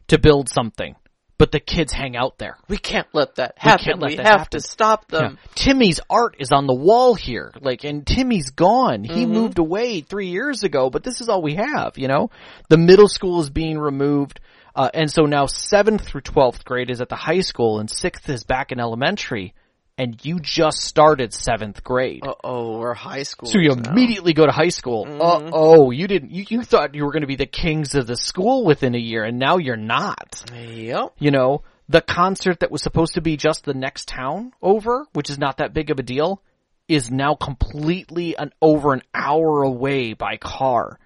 to 0.07 0.17
build 0.19 0.49
something. 0.49 0.95
But 1.39 1.51
the 1.51 1.59
kids 1.59 1.93
hang 1.93 2.17
out 2.17 2.39
there. 2.39 2.57
We 2.67 2.77
can't 2.77 3.05
let 3.13 3.35
that 3.35 3.53
happen. 3.57 3.79
We, 3.79 3.85
can't 3.85 3.99
let 4.01 4.17
that 4.17 4.25
have 4.25 4.39
happen. 4.39 4.59
to 4.59 4.65
stop 4.67 5.05
Yeah. 5.11 5.19
them. 5.19 5.37
Timmy's 5.53 5.99
art 6.09 6.37
is 6.39 6.51
on 6.51 6.65
the 6.65 6.73
wall 6.73 7.13
here. 7.13 7.53
Like, 7.61 7.83
and 7.83 8.07
Timmy's 8.07 8.49
gone. 8.49 9.03
He 9.03 9.21
Mm-hmm. 9.23 9.31
moved 9.33 9.59
away 9.59 10.01
three 10.01 10.29
years 10.29 10.63
ago, 10.63 10.89
but 10.89 11.03
this 11.03 11.21
is 11.21 11.29
all 11.29 11.43
we 11.43 11.53
have, 11.53 11.97
you 11.99 12.07
know? 12.07 12.31
The 12.69 12.77
middle 12.77 13.07
school 13.07 13.39
is 13.41 13.51
being 13.51 13.77
removed. 13.77 14.39
Uh, 14.75 14.89
and 14.95 15.11
so 15.11 15.23
now 15.27 15.45
seventh 15.45 16.05
through 16.07 16.21
12th 16.21 16.63
grade 16.63 16.89
is 16.89 17.01
at 17.01 17.09
the 17.09 17.15
high 17.15 17.41
school 17.41 17.79
and 17.79 17.89
sixth 17.89 18.27
is 18.29 18.43
back 18.43 18.71
in 18.71 18.79
elementary. 18.79 19.53
And 19.97 20.23
you 20.23 20.39
just 20.39 20.79
started 20.81 21.33
seventh 21.33 21.83
grade. 21.83 22.23
Uh 22.23 22.35
oh, 22.43 22.77
we're 22.77 22.93
high 22.93 23.23
school. 23.23 23.49
So 23.49 23.57
you 23.57 23.71
immediately 23.71 24.33
go 24.33 24.45
to 24.45 24.51
high 24.51 24.69
school. 24.69 25.05
Mm-hmm. 25.05 25.47
Uh 25.47 25.49
oh, 25.53 25.91
you 25.91 26.07
didn't, 26.07 26.31
you, 26.31 26.45
you 26.49 26.61
thought 26.63 26.93
you 26.93 27.03
were 27.03 27.11
going 27.11 27.21
to 27.21 27.27
be 27.27 27.35
the 27.35 27.47
kings 27.47 27.95
of 27.95 28.05
the 28.05 28.15
school 28.15 28.63
within 28.63 28.93
a 28.93 28.99
year 28.99 29.23
and 29.23 29.39
now 29.39 29.57
you're 29.57 29.75
not. 29.75 30.43
Yep. 30.53 31.15
You 31.17 31.31
know, 31.31 31.63
the 31.89 32.01
concert 32.01 32.59
that 32.59 32.69
was 32.69 32.83
supposed 32.83 33.15
to 33.15 33.21
be 33.21 33.37
just 33.37 33.65
the 33.65 33.73
next 33.73 34.07
town 34.07 34.53
over, 34.61 35.05
which 35.13 35.29
is 35.29 35.39
not 35.39 35.57
that 35.57 35.73
big 35.73 35.89
of 35.89 35.97
a 35.97 36.03
deal, 36.03 36.43
is 36.87 37.09
now 37.09 37.33
completely 37.35 38.35
an 38.37 38.51
over 38.61 38.93
an 38.93 39.01
hour 39.13 39.63
away 39.63 40.13
by 40.13 40.37
car. 40.37 40.99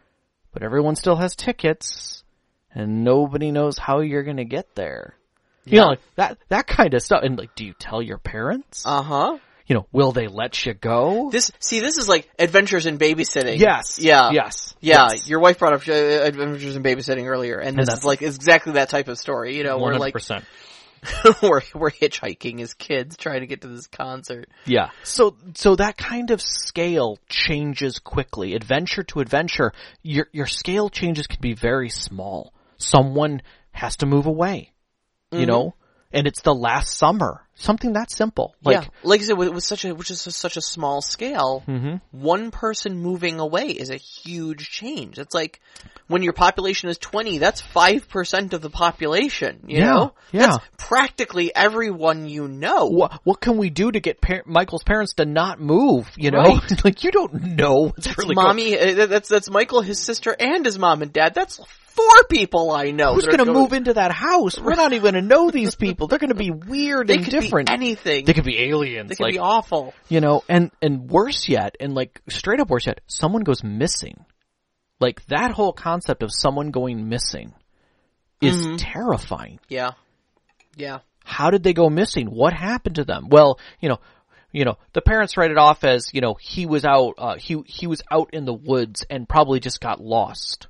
But 0.51 0.63
everyone 0.63 0.95
still 0.95 1.15
has 1.15 1.35
tickets 1.35 2.23
and 2.73 3.03
nobody 3.03 3.51
knows 3.51 3.77
how 3.77 3.99
you're 3.99 4.23
going 4.23 4.37
to 4.37 4.45
get 4.45 4.75
there. 4.75 5.15
You 5.65 5.79
know, 5.81 5.87
like 5.87 5.99
that 6.15 6.37
that 6.49 6.67
kind 6.67 6.93
of 6.93 7.01
stuff. 7.01 7.21
And 7.23 7.37
like, 7.37 7.53
do 7.55 7.65
you 7.65 7.73
tell 7.77 8.01
your 8.01 8.17
parents? 8.17 8.83
Uh 8.85 9.01
huh. 9.03 9.37
you 9.67 9.75
know, 9.75 9.85
will 9.91 10.11
they 10.11 10.27
let 10.27 10.65
you 10.65 10.73
go? 10.73 11.29
This 11.31 11.51
see, 11.59 11.79
this 11.79 11.97
is 11.97 12.09
like 12.09 12.29
Adventures 12.39 12.85
in 12.85 12.97
Babysitting. 12.97 13.59
yes. 13.59 13.99
Yeah. 13.99 14.31
Yes. 14.31 14.73
Yeah, 14.81 15.09
Yes. 15.11 15.29
your 15.29 15.39
wife 15.39 15.59
brought 15.59 15.73
up 15.73 15.87
uh, 15.87 15.91
Adventures 15.93 16.75
in 16.75 16.81
Babysitting 16.83 17.27
earlier, 17.27 17.59
and 17.59 17.77
this 17.77 17.85
that's- 17.85 17.99
is 17.99 18.05
like 18.05 18.21
exactly 18.23 18.73
that 18.73 18.89
type 18.89 19.07
of 19.07 19.17
story. 19.19 19.55
You 19.55 19.63
know, 19.63 19.77
where 19.77 19.97
like 19.99 20.15
100%. 20.15 20.43
we're 21.41 21.61
we're 21.73 21.89
hitchhiking 21.91 22.61
as 22.61 22.73
kids 22.75 23.17
trying 23.17 23.39
to 23.41 23.47
get 23.47 23.61
to 23.61 23.67
this 23.67 23.87
concert. 23.87 24.47
Yeah. 24.65 24.89
So 25.03 25.35
so 25.55 25.75
that 25.75 25.97
kind 25.97 26.29
of 26.31 26.41
scale 26.41 27.17
changes 27.27 27.97
quickly. 27.99 28.53
Adventure 28.55 29.03
to 29.03 29.19
adventure, 29.19 29.73
your 30.03 30.27
your 30.31 30.45
scale 30.47 30.89
changes 30.89 31.25
can 31.27 31.39
be 31.41 31.53
very 31.53 31.89
small. 31.89 32.53
Someone 32.77 33.41
has 33.71 33.97
to 33.97 34.05
move 34.05 34.25
away. 34.27 34.70
You 35.31 35.45
know? 35.45 35.75
And 36.13 36.27
it's 36.27 36.41
the 36.41 36.53
last 36.53 36.97
summer. 36.97 37.41
Something 37.55 37.93
that 37.93 38.11
simple. 38.11 38.53
Like 38.63 38.83
yeah, 38.83 38.89
like 39.03 39.21
I 39.21 39.23
said, 39.23 39.37
with, 39.37 39.49
with 39.49 39.63
such 39.63 39.85
a 39.85 39.95
which 39.95 40.11
is 40.11 40.19
such 40.21 40.57
a 40.57 40.61
small 40.61 41.01
scale, 41.01 41.63
one 42.11 42.51
person 42.51 42.97
moving 42.97 43.39
away 43.39 43.67
is 43.67 43.89
a 43.91 43.95
huge 43.97 44.69
change. 44.71 45.19
It's 45.19 45.33
like 45.35 45.61
when 46.07 46.21
your 46.23 46.33
population 46.33 46.89
is 46.89 46.97
twenty, 46.97 47.37
that's 47.37 47.61
five 47.61 48.09
percent 48.09 48.53
of 48.53 48.61
the 48.61 48.69
population. 48.71 49.63
You 49.67 49.77
Yeah, 49.77 49.85
know, 49.85 50.13
yeah. 50.33 50.39
that's 50.47 50.57
practically 50.77 51.55
everyone 51.55 52.27
you 52.27 52.47
know. 52.49 52.87
what 52.87 53.21
what 53.23 53.39
can 53.39 53.57
we 53.57 53.69
do 53.69 53.89
to 53.91 53.99
get 54.01 54.19
par- 54.19 54.43
Michael's 54.45 54.83
parents 54.83 55.13
to 55.13 55.25
not 55.25 55.61
move, 55.61 56.09
you 56.17 56.31
know? 56.31 56.41
Right. 56.41 56.83
like 56.83 57.03
you 57.05 57.11
don't 57.11 57.33
know 57.55 57.83
what's 57.83 58.07
That's 58.07 58.17
really 58.17 58.35
mommy. 58.35 58.77
uh, 58.77 59.05
That's 59.05 59.29
that's 59.29 59.49
Michael, 59.49 59.81
his 59.81 59.99
sister, 59.99 60.35
and 60.37 60.65
his 60.65 60.77
mom 60.77 61.01
and 61.03 61.13
dad. 61.13 61.33
That's 61.35 61.61
four 61.95 62.23
people 62.29 62.71
I 62.71 62.91
know. 62.91 63.13
Who's 63.13 63.25
that 63.25 63.33
are 63.33 63.37
going 63.37 63.47
to 63.47 63.53
move 63.53 63.73
into 63.73 63.93
that 63.93 64.11
house? 64.11 64.59
We're 64.59 64.75
not 64.75 64.93
even 64.93 65.01
going 65.01 65.13
to 65.15 65.21
know 65.21 65.51
these 65.51 65.75
people. 65.75 66.07
They're 66.07 66.19
going 66.19 66.29
to 66.29 66.35
be 66.35 66.51
weird 66.67 67.07
They 67.07 67.15
and 67.15 67.23
could 67.23 67.31
different. 67.31 67.67
be 67.69 67.73
anything. 67.73 68.25
they 68.25 68.33
could 68.33 68.43
be 68.45 68.61
aliens. 68.63 69.09
They 69.09 69.15
could 69.15 69.23
like, 69.23 69.33
be 69.33 69.39
awful. 69.39 69.93
you 70.09 70.21
know, 70.21 70.43
and 70.49 70.71
and 70.81 71.09
worse 71.09 71.47
yet, 71.49 71.75
and 71.79 71.93
like 71.93 72.21
straight 72.29 72.59
up 72.59 72.69
worse 72.69 72.87
yet, 72.87 73.01
someone 73.07 73.43
goes 73.43 73.63
missing. 73.63 74.25
Like 74.99 75.25
that 75.27 75.51
whole 75.51 75.73
concept 75.73 76.21
of 76.23 76.29
someone 76.33 76.71
going 76.71 77.09
missing 77.09 77.53
is 78.41 78.55
Mm-hmm. 78.57 78.75
terrifying. 78.77 79.59
Yeah, 79.69 79.91
yeah. 80.75 80.99
How 81.23 81.51
did 81.51 81.63
they 81.63 81.73
go 81.73 81.89
missing? 81.89 82.27
What 82.27 82.53
happened 82.53 82.95
to 82.95 83.03
them? 83.05 83.27
Well, 83.29 83.59
you 83.79 83.89
know, 83.89 83.99
you 84.51 84.65
know, 84.65 84.77
the 84.93 85.01
parents 85.01 85.37
write 85.37 85.51
it 85.51 85.57
off 85.57 85.83
as, 85.83 86.09
you 86.13 86.19
know, 86.21 86.33
he 86.39 86.65
was 86.65 86.83
out, 86.83 87.13
uh, 87.17 87.35
he, 87.37 87.61
he 87.67 87.87
was 87.87 88.01
out 88.11 88.31
in 88.33 88.43
the 88.45 88.53
woods 88.53 89.05
and 89.09 89.29
probably 89.29 89.59
just 89.59 89.79
got 89.79 90.01
lost. 90.01 90.67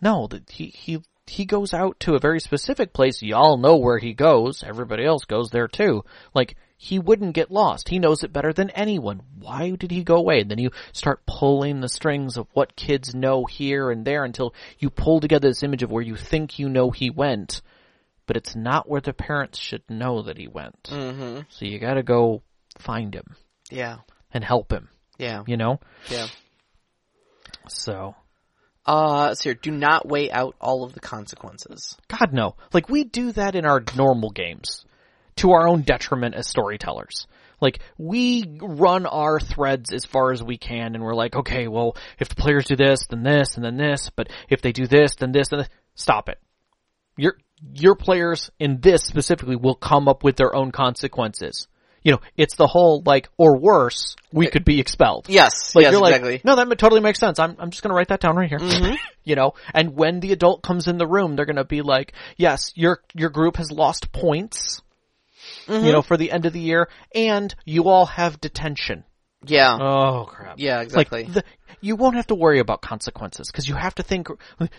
No, 0.00 0.28
he, 0.50 0.66
he, 0.66 1.02
he 1.26 1.44
goes 1.44 1.74
out 1.74 1.98
to 2.00 2.14
a 2.14 2.20
very 2.20 2.40
specific 2.40 2.92
place. 2.92 3.22
Y'all 3.22 3.56
know 3.58 3.76
where 3.76 3.98
he 3.98 4.14
goes. 4.14 4.62
Everybody 4.62 5.04
else 5.04 5.24
goes 5.24 5.50
there 5.50 5.68
too. 5.68 6.04
Like, 6.34 6.56
he 6.76 6.98
wouldn't 7.00 7.34
get 7.34 7.50
lost. 7.50 7.88
He 7.88 7.98
knows 7.98 8.22
it 8.22 8.32
better 8.32 8.52
than 8.52 8.70
anyone. 8.70 9.22
Why 9.40 9.70
did 9.70 9.90
he 9.90 10.04
go 10.04 10.16
away? 10.16 10.40
And 10.40 10.50
then 10.50 10.58
you 10.58 10.70
start 10.92 11.26
pulling 11.26 11.80
the 11.80 11.88
strings 11.88 12.36
of 12.36 12.46
what 12.52 12.76
kids 12.76 13.14
know 13.14 13.44
here 13.46 13.90
and 13.90 14.04
there 14.04 14.24
until 14.24 14.54
you 14.78 14.88
pull 14.88 15.18
together 15.20 15.48
this 15.48 15.64
image 15.64 15.82
of 15.82 15.90
where 15.90 16.04
you 16.04 16.14
think 16.14 16.58
you 16.58 16.68
know 16.68 16.90
he 16.90 17.10
went 17.10 17.62
but 18.28 18.36
it's 18.36 18.54
not 18.54 18.88
where 18.88 19.00
the 19.00 19.14
parents 19.14 19.58
should 19.58 19.82
know 19.88 20.22
that 20.22 20.36
he 20.38 20.46
went. 20.46 20.80
Mm-hmm. 20.84 21.40
So 21.48 21.64
you 21.64 21.78
gotta 21.80 22.02
go 22.04 22.42
find 22.78 23.12
him 23.14 23.34
Yeah, 23.70 24.00
and 24.32 24.44
help 24.44 24.70
him, 24.70 24.90
yeah, 25.16 25.42
you 25.46 25.56
know? 25.56 25.80
yeah. 26.10 26.26
So, 27.68 28.14
Uh, 28.88 29.34
so 29.34 29.50
here, 29.50 29.54
do 29.54 29.70
not 29.70 30.08
weigh 30.08 30.30
out 30.30 30.56
all 30.62 30.82
of 30.82 30.94
the 30.94 31.00
consequences. 31.00 31.94
God 32.08 32.32
no. 32.32 32.56
Like 32.72 32.88
we 32.88 33.04
do 33.04 33.32
that 33.32 33.54
in 33.54 33.66
our 33.66 33.84
normal 33.94 34.30
games 34.30 34.86
to 35.36 35.52
our 35.52 35.68
own 35.68 35.82
detriment 35.82 36.34
as 36.34 36.48
storytellers. 36.48 37.26
Like 37.60 37.80
we 37.98 38.46
run 38.58 39.04
our 39.04 39.40
threads 39.40 39.92
as 39.92 40.06
far 40.06 40.32
as 40.32 40.42
we 40.42 40.56
can 40.56 40.94
and 40.94 41.04
we're 41.04 41.14
like, 41.14 41.36
okay, 41.36 41.68
well, 41.68 41.98
if 42.18 42.30
the 42.30 42.34
players 42.34 42.64
do 42.64 42.76
this, 42.76 43.06
then 43.10 43.22
this, 43.22 43.56
and 43.56 43.64
then 43.64 43.76
this, 43.76 44.10
but 44.16 44.30
if 44.48 44.62
they 44.62 44.72
do 44.72 44.86
this, 44.86 45.16
then 45.16 45.32
this, 45.32 45.52
and 45.52 45.60
this, 45.60 45.68
stop 45.94 46.30
it. 46.30 46.38
Your, 47.18 47.36
your 47.74 47.94
players 47.94 48.50
in 48.58 48.80
this 48.80 49.04
specifically 49.04 49.56
will 49.56 49.74
come 49.74 50.08
up 50.08 50.24
with 50.24 50.36
their 50.36 50.56
own 50.56 50.72
consequences. 50.72 51.68
You 52.08 52.14
know, 52.14 52.20
it's 52.38 52.56
the 52.56 52.66
whole 52.66 53.02
like, 53.04 53.28
or 53.36 53.58
worse, 53.58 54.16
we 54.32 54.46
could 54.46 54.64
be 54.64 54.80
expelled. 54.80 55.26
Yes, 55.28 55.74
Like 55.74 55.82
yes, 55.82 55.92
you're 55.92 56.00
like, 56.00 56.14
exactly. 56.14 56.40
no, 56.42 56.56
that 56.56 56.78
totally 56.78 57.02
makes 57.02 57.18
sense. 57.18 57.38
I'm, 57.38 57.54
I'm 57.58 57.68
just 57.68 57.82
gonna 57.82 57.94
write 57.94 58.08
that 58.08 58.20
down 58.20 58.34
right 58.34 58.48
here. 58.48 58.58
Mm-hmm. 58.58 58.94
you 59.24 59.36
know, 59.36 59.52
and 59.74 59.94
when 59.94 60.20
the 60.20 60.32
adult 60.32 60.62
comes 60.62 60.88
in 60.88 60.96
the 60.96 61.06
room, 61.06 61.36
they're 61.36 61.44
gonna 61.44 61.66
be 61.66 61.82
like, 61.82 62.14
yes, 62.38 62.72
your, 62.74 63.02
your 63.12 63.28
group 63.28 63.58
has 63.58 63.70
lost 63.70 64.10
points, 64.10 64.80
Mm-hmm. 65.66 65.84
you 65.84 65.92
know, 65.92 66.00
for 66.00 66.16
the 66.16 66.32
end 66.32 66.46
of 66.46 66.54
the 66.54 66.60
year, 66.60 66.88
and 67.14 67.54
you 67.66 67.88
all 67.90 68.06
have 68.06 68.40
detention. 68.40 69.04
Yeah, 69.46 69.78
Oh 69.80 70.24
crap. 70.24 70.56
yeah, 70.58 70.80
It's 70.80 70.94
like, 70.94 71.12
exactly. 71.12 71.32
the, 71.32 71.44
you 71.80 71.94
won't 71.94 72.16
have 72.16 72.26
to 72.26 72.34
worry 72.34 72.58
about 72.58 72.82
consequences 72.82 73.50
because 73.50 73.68
you 73.68 73.74
have 73.76 73.94
to 73.96 74.02
think. 74.02 74.28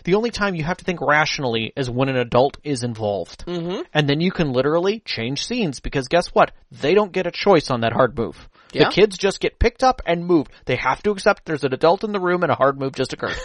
The 0.04 0.14
only 0.14 0.30
time 0.30 0.54
you 0.54 0.64
have 0.64 0.76
to 0.76 0.84
think 0.84 1.00
rationally 1.00 1.72
is 1.76 1.88
when 1.88 2.10
an 2.10 2.16
adult 2.16 2.58
is 2.62 2.82
involved, 2.82 3.46
mm-hmm. 3.46 3.82
and 3.94 4.08
then 4.08 4.20
you 4.20 4.30
can 4.30 4.52
literally 4.52 5.00
change 5.00 5.46
scenes 5.46 5.80
because 5.80 6.08
guess 6.08 6.28
what? 6.28 6.52
They 6.70 6.94
don't 6.94 7.12
get 7.12 7.26
a 7.26 7.30
choice 7.30 7.70
on 7.70 7.80
that 7.80 7.92
hard 7.94 8.16
move. 8.18 8.48
Yeah. 8.72 8.84
The 8.84 8.94
kids 8.94 9.18
just 9.18 9.40
get 9.40 9.58
picked 9.58 9.82
up 9.82 10.00
and 10.06 10.24
moved. 10.24 10.52
They 10.66 10.76
have 10.76 11.02
to 11.02 11.10
accept 11.10 11.44
there's 11.44 11.64
an 11.64 11.72
adult 11.72 12.04
in 12.04 12.12
the 12.12 12.20
room 12.20 12.42
and 12.42 12.52
a 12.52 12.54
hard 12.54 12.78
move 12.78 12.94
just 12.94 13.12
occurred. 13.12 13.36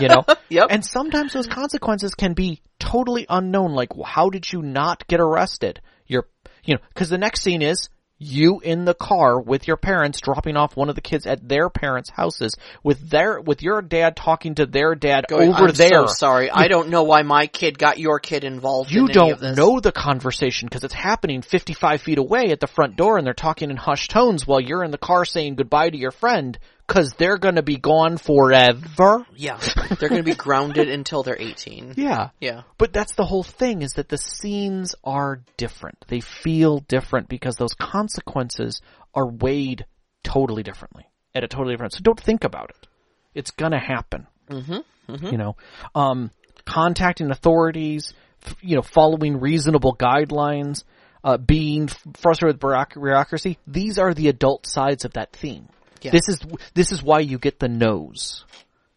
you 0.00 0.08
know? 0.08 0.24
Yep. 0.48 0.66
And 0.70 0.84
sometimes 0.84 1.32
those 1.32 1.46
consequences 1.46 2.16
can 2.16 2.32
be 2.32 2.60
totally 2.80 3.24
unknown. 3.28 3.72
Like, 3.72 3.90
how 4.04 4.30
did 4.30 4.52
you 4.52 4.62
not 4.62 5.06
get 5.06 5.20
arrested? 5.20 5.80
You're, 6.08 6.26
you 6.64 6.74
know, 6.74 6.80
cause 6.94 7.08
the 7.08 7.18
next 7.18 7.42
scene 7.42 7.62
is 7.62 7.88
you 8.20 8.60
in 8.60 8.84
the 8.84 8.94
car 8.94 9.40
with 9.40 9.66
your 9.66 9.78
parents 9.78 10.20
dropping 10.20 10.54
off 10.56 10.76
one 10.76 10.90
of 10.90 10.94
the 10.94 11.00
kids 11.00 11.26
at 11.26 11.48
their 11.48 11.70
parents' 11.70 12.10
houses 12.10 12.54
with 12.84 13.08
their, 13.08 13.40
with 13.40 13.62
your 13.62 13.80
dad 13.80 14.14
talking 14.14 14.54
to 14.56 14.66
their 14.66 14.94
dad 14.94 15.24
Going, 15.26 15.48
over 15.48 15.68
I'm 15.68 15.74
there. 15.74 16.06
so 16.06 16.14
sorry. 16.14 16.50
I 16.50 16.68
don't 16.68 16.90
know 16.90 17.02
why 17.04 17.22
my 17.22 17.46
kid 17.46 17.78
got 17.78 17.98
your 17.98 18.20
kid 18.20 18.44
involved. 18.44 18.92
You 18.92 19.06
in 19.06 19.12
don't 19.12 19.42
know 19.56 19.80
the 19.80 19.90
conversation 19.90 20.68
because 20.68 20.84
it's 20.84 20.94
happening 20.94 21.40
55 21.40 22.02
feet 22.02 22.18
away 22.18 22.50
at 22.50 22.60
the 22.60 22.66
front 22.66 22.96
door 22.96 23.16
and 23.16 23.26
they're 23.26 23.32
talking 23.32 23.70
in 23.70 23.78
hushed 23.78 24.10
tones 24.10 24.46
while 24.46 24.60
you're 24.60 24.84
in 24.84 24.90
the 24.90 24.98
car 24.98 25.24
saying 25.24 25.54
goodbye 25.54 25.88
to 25.88 25.96
your 25.96 26.10
friend 26.10 26.58
because 26.90 27.12
they're 27.12 27.38
going 27.38 27.54
to 27.54 27.62
be 27.62 27.76
gone 27.76 28.16
forever. 28.18 29.24
Yeah, 29.36 29.60
they're 30.00 30.08
going 30.08 30.24
to 30.24 30.28
be 30.28 30.34
grounded 30.34 30.88
until 30.98 31.22
they're 31.22 31.40
18. 31.40 31.94
Yeah. 31.96 32.30
Yeah. 32.40 32.62
But 32.78 32.92
that's 32.92 33.14
the 33.14 33.24
whole 33.24 33.44
thing 33.44 33.82
is 33.82 33.92
that 33.92 34.08
the 34.08 34.18
scenes 34.18 34.96
are 35.04 35.40
different. 35.56 36.04
They 36.08 36.18
feel 36.18 36.80
different 36.80 37.28
because 37.28 37.54
those 37.54 37.74
consequences 37.74 38.82
are 39.14 39.28
weighed 39.28 39.86
totally 40.24 40.64
differently 40.64 41.08
at 41.32 41.44
a 41.44 41.48
totally 41.48 41.74
different. 41.74 41.92
So 41.92 42.00
don't 42.02 42.18
think 42.18 42.42
about 42.42 42.70
it. 42.70 42.88
It's 43.34 43.52
gonna 43.52 43.78
happen. 43.78 44.26
Mm-hmm. 44.50 45.26
You 45.26 45.38
know, 45.38 45.56
um, 45.94 46.32
contacting 46.64 47.30
authorities, 47.30 48.12
f- 48.44 48.56
you 48.62 48.74
know, 48.74 48.82
following 48.82 49.38
reasonable 49.38 49.94
guidelines, 49.94 50.82
uh, 51.22 51.36
being 51.36 51.88
frustrated 52.16 52.60
with 52.62 52.88
bureaucracy. 52.94 53.58
These 53.66 53.98
are 53.98 54.12
the 54.12 54.28
adult 54.28 54.66
sides 54.66 55.04
of 55.04 55.12
that 55.12 55.32
theme. 55.32 55.68
Yeah. 56.02 56.12
This 56.12 56.28
is 56.28 56.40
this 56.74 56.92
is 56.92 57.02
why 57.02 57.20
you 57.20 57.38
get 57.38 57.58
the 57.58 57.68
no's. 57.68 58.44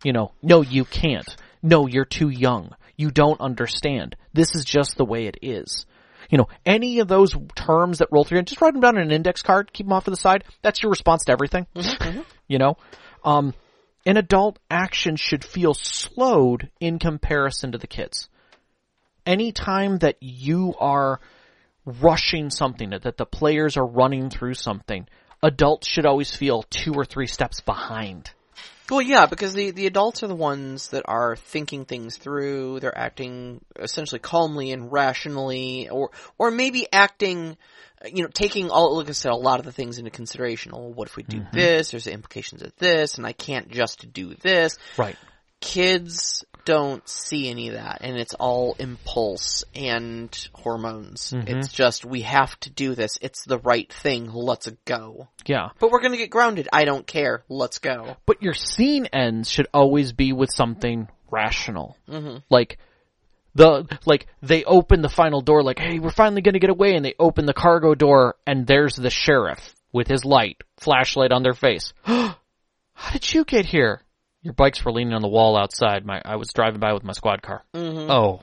You 0.03 0.13
know, 0.13 0.31
no, 0.41 0.61
you 0.61 0.85
can't. 0.85 1.35
No, 1.61 1.87
you're 1.87 2.05
too 2.05 2.29
young. 2.29 2.75
You 2.97 3.09
don't 3.09 3.39
understand. 3.39 4.15
This 4.33 4.53
is 4.55 4.65
just 4.65 4.97
the 4.97 5.05
way 5.05 5.27
it 5.27 5.37
is. 5.41 5.85
You 6.29 6.37
know, 6.37 6.47
any 6.65 6.99
of 6.99 7.07
those 7.07 7.35
terms 7.55 7.99
that 7.99 8.09
roll 8.11 8.23
through, 8.23 8.39
and 8.39 8.47
just 8.47 8.61
write 8.61 8.73
them 8.73 8.81
down 8.81 8.97
on 8.97 9.03
an 9.03 9.11
index 9.11 9.41
card, 9.41 9.71
keep 9.71 9.85
them 9.85 9.93
off 9.93 10.05
to 10.05 10.11
the 10.11 10.17
side. 10.17 10.43
That's 10.61 10.81
your 10.81 10.89
response 10.89 11.25
to 11.25 11.31
everything. 11.31 11.67
you 12.47 12.57
know, 12.57 12.77
um, 13.23 13.53
an 14.05 14.17
adult 14.17 14.59
action 14.69 15.15
should 15.15 15.43
feel 15.43 15.73
slowed 15.73 16.69
in 16.79 16.99
comparison 16.99 17.71
to 17.71 17.77
the 17.77 17.87
kids. 17.87 18.29
Anytime 19.25 19.99
that 19.99 20.17
you 20.21 20.73
are 20.79 21.21
rushing 21.85 22.49
something, 22.49 22.91
that 22.91 23.17
the 23.17 23.25
players 23.25 23.77
are 23.77 23.85
running 23.85 24.29
through 24.29 24.55
something, 24.55 25.07
adults 25.43 25.87
should 25.87 26.05
always 26.07 26.35
feel 26.35 26.63
two 26.63 26.93
or 26.93 27.05
three 27.05 27.27
steps 27.27 27.61
behind. 27.61 28.31
Well, 28.89 29.01
yeah, 29.01 29.27
because 29.27 29.53
the, 29.53 29.71
the 29.71 29.87
adults 29.87 30.23
are 30.23 30.27
the 30.27 30.35
ones 30.35 30.89
that 30.89 31.03
are 31.05 31.35
thinking 31.35 31.85
things 31.85 32.17
through. 32.17 32.79
They're 32.79 32.97
acting 32.97 33.63
essentially 33.79 34.19
calmly 34.19 34.71
and 34.71 34.91
rationally, 34.91 35.89
or 35.89 36.11
or 36.37 36.51
maybe 36.51 36.87
acting, 36.91 37.57
you 38.05 38.23
know, 38.23 38.29
taking 38.33 38.69
all 38.69 38.97
like 38.97 39.07
I 39.09 39.13
said, 39.13 39.31
a 39.31 39.35
lot 39.35 39.59
of 39.59 39.65
the 39.65 39.71
things 39.71 39.99
into 39.99 40.11
consideration. 40.11 40.73
Oh, 40.75 40.89
what 40.89 41.07
if 41.07 41.15
we 41.15 41.23
do 41.23 41.39
Mm-hmm. 41.39 41.55
this? 41.57 41.91
There's 41.91 42.03
the 42.05 42.11
implications 42.13 42.61
of 42.61 42.75
this, 42.77 43.17
and 43.17 43.25
I 43.25 43.31
can't 43.31 43.69
just 43.69 44.11
do 44.11 44.35
this. 44.35 44.77
Right. 44.97 45.15
Kids 45.61 46.43
don't 46.65 47.07
see 47.07 47.49
any 47.49 47.69
of 47.69 47.75
that, 47.75 47.99
and 48.01 48.17
it's 48.17 48.33
all 48.33 48.75
impulse 48.79 49.63
and 49.75 50.47
hormones. 50.53 51.31
Mm-hmm. 51.31 51.57
It's 51.57 51.71
just 51.71 52.05
we 52.05 52.21
have 52.21 52.57
to 52.61 52.69
do 52.69 52.95
this. 52.95 53.17
It's 53.21 53.43
the 53.45 53.59
right 53.59 53.91
thing. 53.91 54.31
Let's 54.31 54.69
go. 54.85 55.27
Yeah. 55.45 55.69
But 55.79 55.91
we're 55.91 56.01
gonna 56.01 56.17
get 56.17 56.29
grounded. 56.29 56.69
I 56.71 56.85
don't 56.85 57.05
care. 57.05 57.43
Let's 57.49 57.79
go. 57.79 58.17
But 58.25 58.41
your 58.41 58.53
scene 58.53 59.07
ends 59.07 59.49
should 59.49 59.67
always 59.73 60.13
be 60.13 60.33
with 60.33 60.51
something 60.51 61.07
rational. 61.29 61.97
Mm-hmm. 62.09 62.37
Like 62.49 62.77
the 63.55 63.85
like 64.05 64.27
they 64.41 64.63
open 64.63 65.01
the 65.01 65.09
final 65.09 65.41
door 65.41 65.63
like, 65.63 65.79
"Hey, 65.79 65.99
we're 65.99 66.11
finally 66.11 66.41
going 66.41 66.53
to 66.53 66.59
get 66.59 66.69
away." 66.69 66.95
And 66.95 67.05
they 67.05 67.15
open 67.19 67.45
the 67.45 67.53
cargo 67.53 67.95
door 67.95 68.35
and 68.47 68.65
there's 68.65 68.95
the 68.95 69.09
sheriff 69.09 69.75
with 69.91 70.07
his 70.07 70.25
light, 70.25 70.61
flashlight 70.77 71.31
on 71.31 71.43
their 71.43 71.53
face. 71.53 71.93
How 72.03 72.35
did 73.11 73.33
you 73.33 73.43
get 73.43 73.65
here? 73.65 74.01
Your 74.43 74.53
bikes 74.53 74.83
were 74.83 74.91
leaning 74.91 75.13
on 75.13 75.21
the 75.21 75.29
wall 75.29 75.57
outside. 75.57 76.05
My 76.05 76.21
I 76.23 76.35
was 76.35 76.51
driving 76.53 76.81
by 76.81 76.93
with 76.93 77.03
my 77.03 77.13
squad 77.13 77.41
car. 77.41 77.63
Mm-hmm. 77.73 78.11
Oh. 78.11 78.41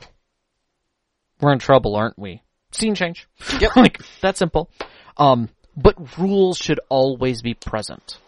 We're 1.40 1.52
in 1.52 1.58
trouble, 1.58 1.94
aren't 1.94 2.18
we? 2.18 2.42
Scene 2.72 2.94
change. 2.94 3.28
Yep. 3.60 3.72
like 3.76 4.00
that 4.22 4.36
simple. 4.36 4.70
Um, 5.16 5.50
but 5.76 6.18
rules 6.18 6.58
should 6.58 6.80
always 6.88 7.42
be 7.42 7.54
present. 7.54 8.18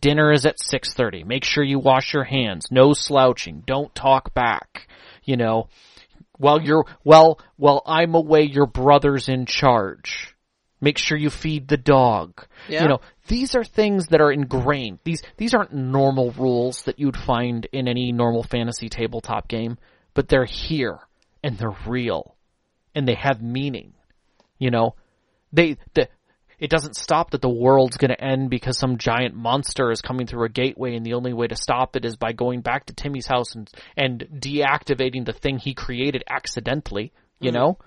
Dinner 0.00 0.32
is 0.32 0.46
at 0.46 0.58
6:30. 0.58 1.26
Make 1.26 1.44
sure 1.44 1.64
you 1.64 1.78
wash 1.78 2.14
your 2.14 2.24
hands. 2.24 2.68
No 2.70 2.92
slouching. 2.92 3.62
Don't 3.66 3.94
talk 3.94 4.32
back. 4.32 4.88
You 5.24 5.36
know, 5.36 5.68
while 6.38 6.62
you're 6.62 6.84
well, 7.04 7.40
while 7.56 7.82
I'm 7.84 8.14
away, 8.14 8.42
your 8.42 8.66
brother's 8.66 9.28
in 9.28 9.46
charge. 9.46 10.34
Make 10.82 10.98
sure 10.98 11.16
you 11.16 11.30
feed 11.30 11.68
the 11.68 11.76
dog. 11.76 12.44
Yeah. 12.68 12.82
You 12.82 12.88
know, 12.88 13.00
these 13.28 13.54
are 13.54 13.62
things 13.62 14.08
that 14.08 14.20
are 14.20 14.32
ingrained. 14.32 14.98
These 15.04 15.22
these 15.36 15.54
aren't 15.54 15.72
normal 15.72 16.32
rules 16.32 16.82
that 16.82 16.98
you'd 16.98 17.16
find 17.16 17.66
in 17.72 17.86
any 17.86 18.10
normal 18.10 18.42
fantasy 18.42 18.88
tabletop 18.88 19.46
game, 19.46 19.78
but 20.12 20.28
they're 20.28 20.44
here 20.44 20.98
and 21.44 21.56
they're 21.56 21.76
real 21.86 22.34
and 22.96 23.06
they 23.06 23.14
have 23.14 23.40
meaning. 23.40 23.94
You 24.58 24.72
know, 24.72 24.96
they 25.52 25.76
the 25.94 26.08
it 26.58 26.68
doesn't 26.68 26.96
stop 26.96 27.30
that 27.30 27.42
the 27.42 27.48
world's 27.48 27.96
going 27.96 28.10
to 28.10 28.20
end 28.20 28.50
because 28.50 28.76
some 28.76 28.98
giant 28.98 29.36
monster 29.36 29.92
is 29.92 30.00
coming 30.00 30.26
through 30.26 30.46
a 30.46 30.48
gateway 30.48 30.96
and 30.96 31.06
the 31.06 31.14
only 31.14 31.32
way 31.32 31.46
to 31.46 31.56
stop 31.56 31.94
it 31.94 32.04
is 32.04 32.16
by 32.16 32.32
going 32.32 32.60
back 32.60 32.86
to 32.86 32.92
Timmy's 32.92 33.26
house 33.28 33.54
and 33.54 33.70
and 33.96 34.26
deactivating 34.34 35.26
the 35.26 35.32
thing 35.32 35.58
he 35.58 35.74
created 35.74 36.24
accidentally, 36.28 37.12
you 37.38 37.52
mm-hmm. 37.52 37.56
know? 37.56 37.78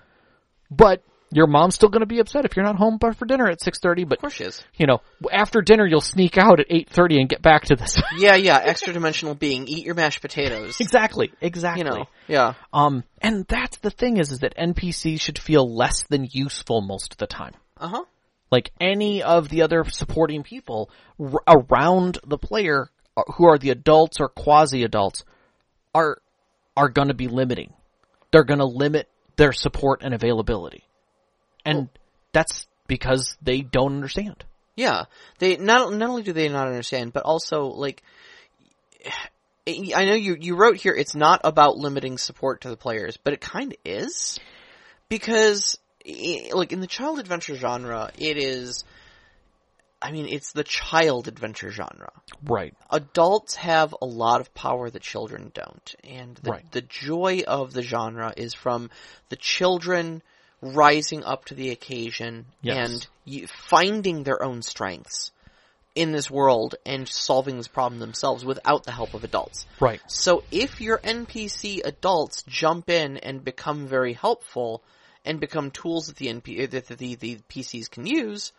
But 0.70 1.02
your 1.32 1.46
mom's 1.46 1.74
still 1.74 1.88
going 1.88 2.00
to 2.00 2.06
be 2.06 2.20
upset 2.20 2.44
if 2.44 2.56
you're 2.56 2.64
not 2.64 2.76
home 2.76 2.98
for 2.98 3.26
dinner 3.26 3.48
at 3.48 3.60
6:30, 3.60 4.08
but 4.08 4.18
Of 4.18 4.20
course 4.22 4.34
she 4.34 4.44
is. 4.44 4.62
you 4.76 4.86
know, 4.86 5.00
after 5.32 5.60
dinner 5.60 5.84
you'll 5.86 6.00
sneak 6.00 6.38
out 6.38 6.60
at 6.60 6.68
8:30 6.68 7.20
and 7.20 7.28
get 7.28 7.42
back 7.42 7.64
to 7.66 7.76
this. 7.76 7.98
Yeah, 8.16 8.36
yeah, 8.36 8.60
extra 8.64 8.92
dimensional 8.92 9.34
being. 9.34 9.66
Eat 9.68 9.84
your 9.84 9.94
mashed 9.94 10.20
potatoes. 10.20 10.80
exactly. 10.80 11.32
Exactly. 11.40 11.84
You 11.84 11.90
know. 11.90 12.04
Yeah. 12.28 12.54
Um 12.72 13.02
and 13.20 13.44
that's 13.48 13.78
the 13.78 13.90
thing 13.90 14.18
is 14.18 14.30
is 14.32 14.38
that 14.40 14.56
NPCs 14.56 15.20
should 15.20 15.38
feel 15.38 15.68
less 15.74 16.04
than 16.08 16.28
useful 16.30 16.80
most 16.80 17.12
of 17.12 17.18
the 17.18 17.26
time. 17.26 17.54
Uh 17.78 17.88
huh. 17.88 18.04
like 18.50 18.70
any 18.80 19.22
of 19.22 19.48
the 19.48 19.62
other 19.62 19.84
supporting 19.84 20.42
people 20.42 20.90
r- 21.20 21.42
around 21.48 22.18
the 22.26 22.38
player 22.38 22.88
uh, 23.16 23.22
who 23.34 23.46
are 23.46 23.58
the 23.58 23.70
adults 23.70 24.20
or 24.20 24.28
quasi 24.28 24.84
adults 24.84 25.24
are 25.94 26.18
are 26.76 26.88
going 26.88 27.08
to 27.08 27.14
be 27.14 27.26
limiting. 27.28 27.72
They're 28.30 28.44
going 28.44 28.60
to 28.60 28.64
limit 28.66 29.08
their 29.36 29.52
support 29.52 30.02
and 30.02 30.14
availability. 30.14 30.84
And 31.66 31.88
that's 32.32 32.66
because 32.86 33.36
they 33.42 33.60
don't 33.62 33.94
understand. 33.94 34.44
Yeah. 34.76 35.04
They 35.38 35.56
not 35.56 35.92
not 35.92 36.10
only 36.10 36.22
do 36.22 36.32
they 36.32 36.48
not 36.48 36.68
understand, 36.68 37.12
but 37.12 37.24
also 37.24 37.64
like 37.66 38.02
I 39.66 40.04
know 40.04 40.14
you 40.14 40.36
you 40.38 40.54
wrote 40.56 40.76
here 40.76 40.94
it's 40.94 41.14
not 41.14 41.40
about 41.44 41.76
limiting 41.76 42.18
support 42.18 42.60
to 42.62 42.68
the 42.68 42.76
players, 42.76 43.16
but 43.16 43.32
it 43.32 43.40
kind 43.40 43.72
of 43.72 43.78
is 43.84 44.38
because 45.08 45.78
like 46.52 46.72
in 46.72 46.80
the 46.80 46.86
child 46.86 47.18
adventure 47.18 47.56
genre, 47.56 48.10
it 48.18 48.36
is 48.36 48.84
I 50.00 50.12
mean, 50.12 50.28
it's 50.28 50.52
the 50.52 50.62
child 50.62 51.26
adventure 51.26 51.70
genre. 51.70 52.12
Right. 52.44 52.74
adults 52.90 53.56
have 53.56 53.94
a 54.00 54.06
lot 54.06 54.42
of 54.42 54.52
power 54.54 54.90
that 54.90 55.02
children 55.02 55.50
don't. 55.54 55.94
And 56.04 56.36
the, 56.36 56.50
Right. 56.50 56.70
the 56.70 56.82
joy 56.82 57.42
of 57.46 57.72
the 57.72 57.82
genre 57.82 58.32
is 58.36 58.52
from 58.52 58.90
the 59.30 59.36
children 59.36 60.22
rising 60.60 61.24
up 61.24 61.44
to 61.46 61.54
the 61.54 61.70
occasion 61.70 62.46
Yes. 62.62 63.06
and 63.24 63.48
finding 63.48 64.22
their 64.22 64.42
own 64.42 64.62
strengths 64.62 65.32
in 65.94 66.12
this 66.12 66.30
world 66.30 66.74
and 66.84 67.08
solving 67.08 67.56
this 67.56 67.68
problem 67.68 67.98
themselves 67.98 68.44
without 68.44 68.84
the 68.84 68.92
help 68.92 69.14
of 69.14 69.24
adults. 69.24 69.66
Right. 69.80 70.00
So 70.06 70.44
if 70.50 70.80
your 70.80 70.98
NPC 70.98 71.80
adults 71.84 72.42
jump 72.46 72.90
in 72.90 73.16
and 73.16 73.42
become 73.42 73.86
very 73.86 74.12
helpful 74.12 74.82
and 75.24 75.40
become 75.40 75.70
tools 75.70 76.06
that 76.06 76.16
the 76.16 76.26
NP 76.26 76.70
that 76.70 76.86
the, 76.86 77.14
the 77.16 77.38
PCs 77.48 77.90
can 77.90 78.06
use, 78.06 78.52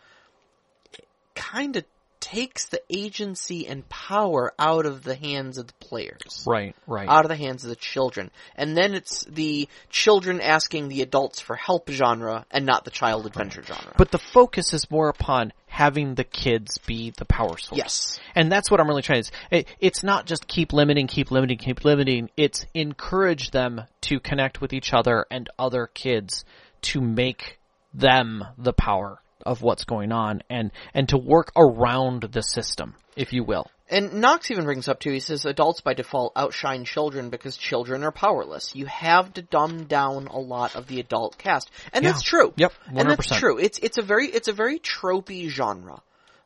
kind 1.34 1.76
of 1.76 1.84
takes 2.30 2.66
the 2.66 2.80
agency 2.90 3.66
and 3.66 3.88
power 3.88 4.52
out 4.58 4.84
of 4.84 5.02
the 5.02 5.14
hands 5.14 5.56
of 5.56 5.66
the 5.66 5.72
players. 5.74 6.44
Right. 6.46 6.74
Right. 6.86 7.08
Out 7.08 7.24
of 7.24 7.30
the 7.30 7.36
hands 7.36 7.64
of 7.64 7.70
the 7.70 7.76
children. 7.76 8.30
And 8.54 8.76
then 8.76 8.94
it's 8.94 9.24
the 9.24 9.68
children 9.88 10.40
asking 10.40 10.88
the 10.88 11.00
adults 11.02 11.40
for 11.40 11.56
help 11.56 11.88
genre 11.90 12.44
and 12.50 12.66
not 12.66 12.84
the 12.84 12.90
child 12.90 13.26
adventure 13.26 13.62
genre. 13.62 13.94
but 13.96 14.10
the 14.10 14.18
focus 14.18 14.74
is 14.74 14.90
more 14.90 15.08
upon 15.08 15.52
having 15.66 16.14
the 16.16 16.24
kids 16.24 16.78
be 16.78 17.12
the 17.16 17.24
power 17.24 17.56
source. 17.56 17.78
yes. 17.78 18.20
And 18.34 18.52
that's 18.52 18.70
what 18.70 18.80
I'm 18.80 18.88
really 18.88 19.02
trying 19.02 19.22
to 19.22 19.28
say. 19.28 19.32
It, 19.50 19.68
it's 19.80 20.02
not 20.02 20.26
just 20.26 20.46
keep 20.46 20.72
limiting, 20.72 21.06
keep 21.06 21.30
limiting, 21.30 21.58
keep 21.58 21.84
limiting. 21.84 22.30
It's 22.36 22.66
encourage 22.74 23.52
them 23.52 23.82
to 24.02 24.20
connect 24.20 24.60
with 24.60 24.72
each 24.72 24.92
other 24.92 25.26
and 25.30 25.48
other 25.58 25.86
kids 25.86 26.44
to 26.82 27.00
make 27.00 27.58
them 27.94 28.44
the 28.58 28.72
power 28.72 29.20
of 29.48 29.62
what's 29.62 29.84
going 29.84 30.12
on 30.12 30.42
and 30.50 30.70
and 30.94 31.08
to 31.08 31.18
work 31.18 31.50
around 31.56 32.22
the 32.22 32.42
system, 32.42 32.94
if 33.16 33.32
you 33.32 33.42
will. 33.42 33.66
And 33.90 34.20
Knox 34.20 34.50
even 34.50 34.64
brings 34.64 34.86
up 34.86 35.00
too, 35.00 35.10
he 35.10 35.20
says 35.20 35.46
adults 35.46 35.80
by 35.80 35.94
default 35.94 36.34
outshine 36.36 36.84
children 36.84 37.30
because 37.30 37.56
children 37.56 38.04
are 38.04 38.12
powerless. 38.12 38.74
You 38.74 38.84
have 38.84 39.32
to 39.34 39.42
dumb 39.42 39.84
down 39.84 40.26
a 40.26 40.38
lot 40.38 40.76
of 40.76 40.86
the 40.88 41.00
adult 41.00 41.38
cast. 41.38 41.70
And 41.94 42.04
Yeah. 42.04 42.10
that's 42.10 42.22
true. 42.22 42.52
Yep, 42.56 42.72
And 42.88 43.10
that's 43.10 43.38
true. 43.38 43.58
It's, 43.58 43.78
it's 43.78 43.96
a 43.96 44.02
very, 44.02 44.26
it's 44.26 44.48
a 44.48 44.52
very 44.52 44.78
tropey 44.78 45.48
genre. 45.48 46.02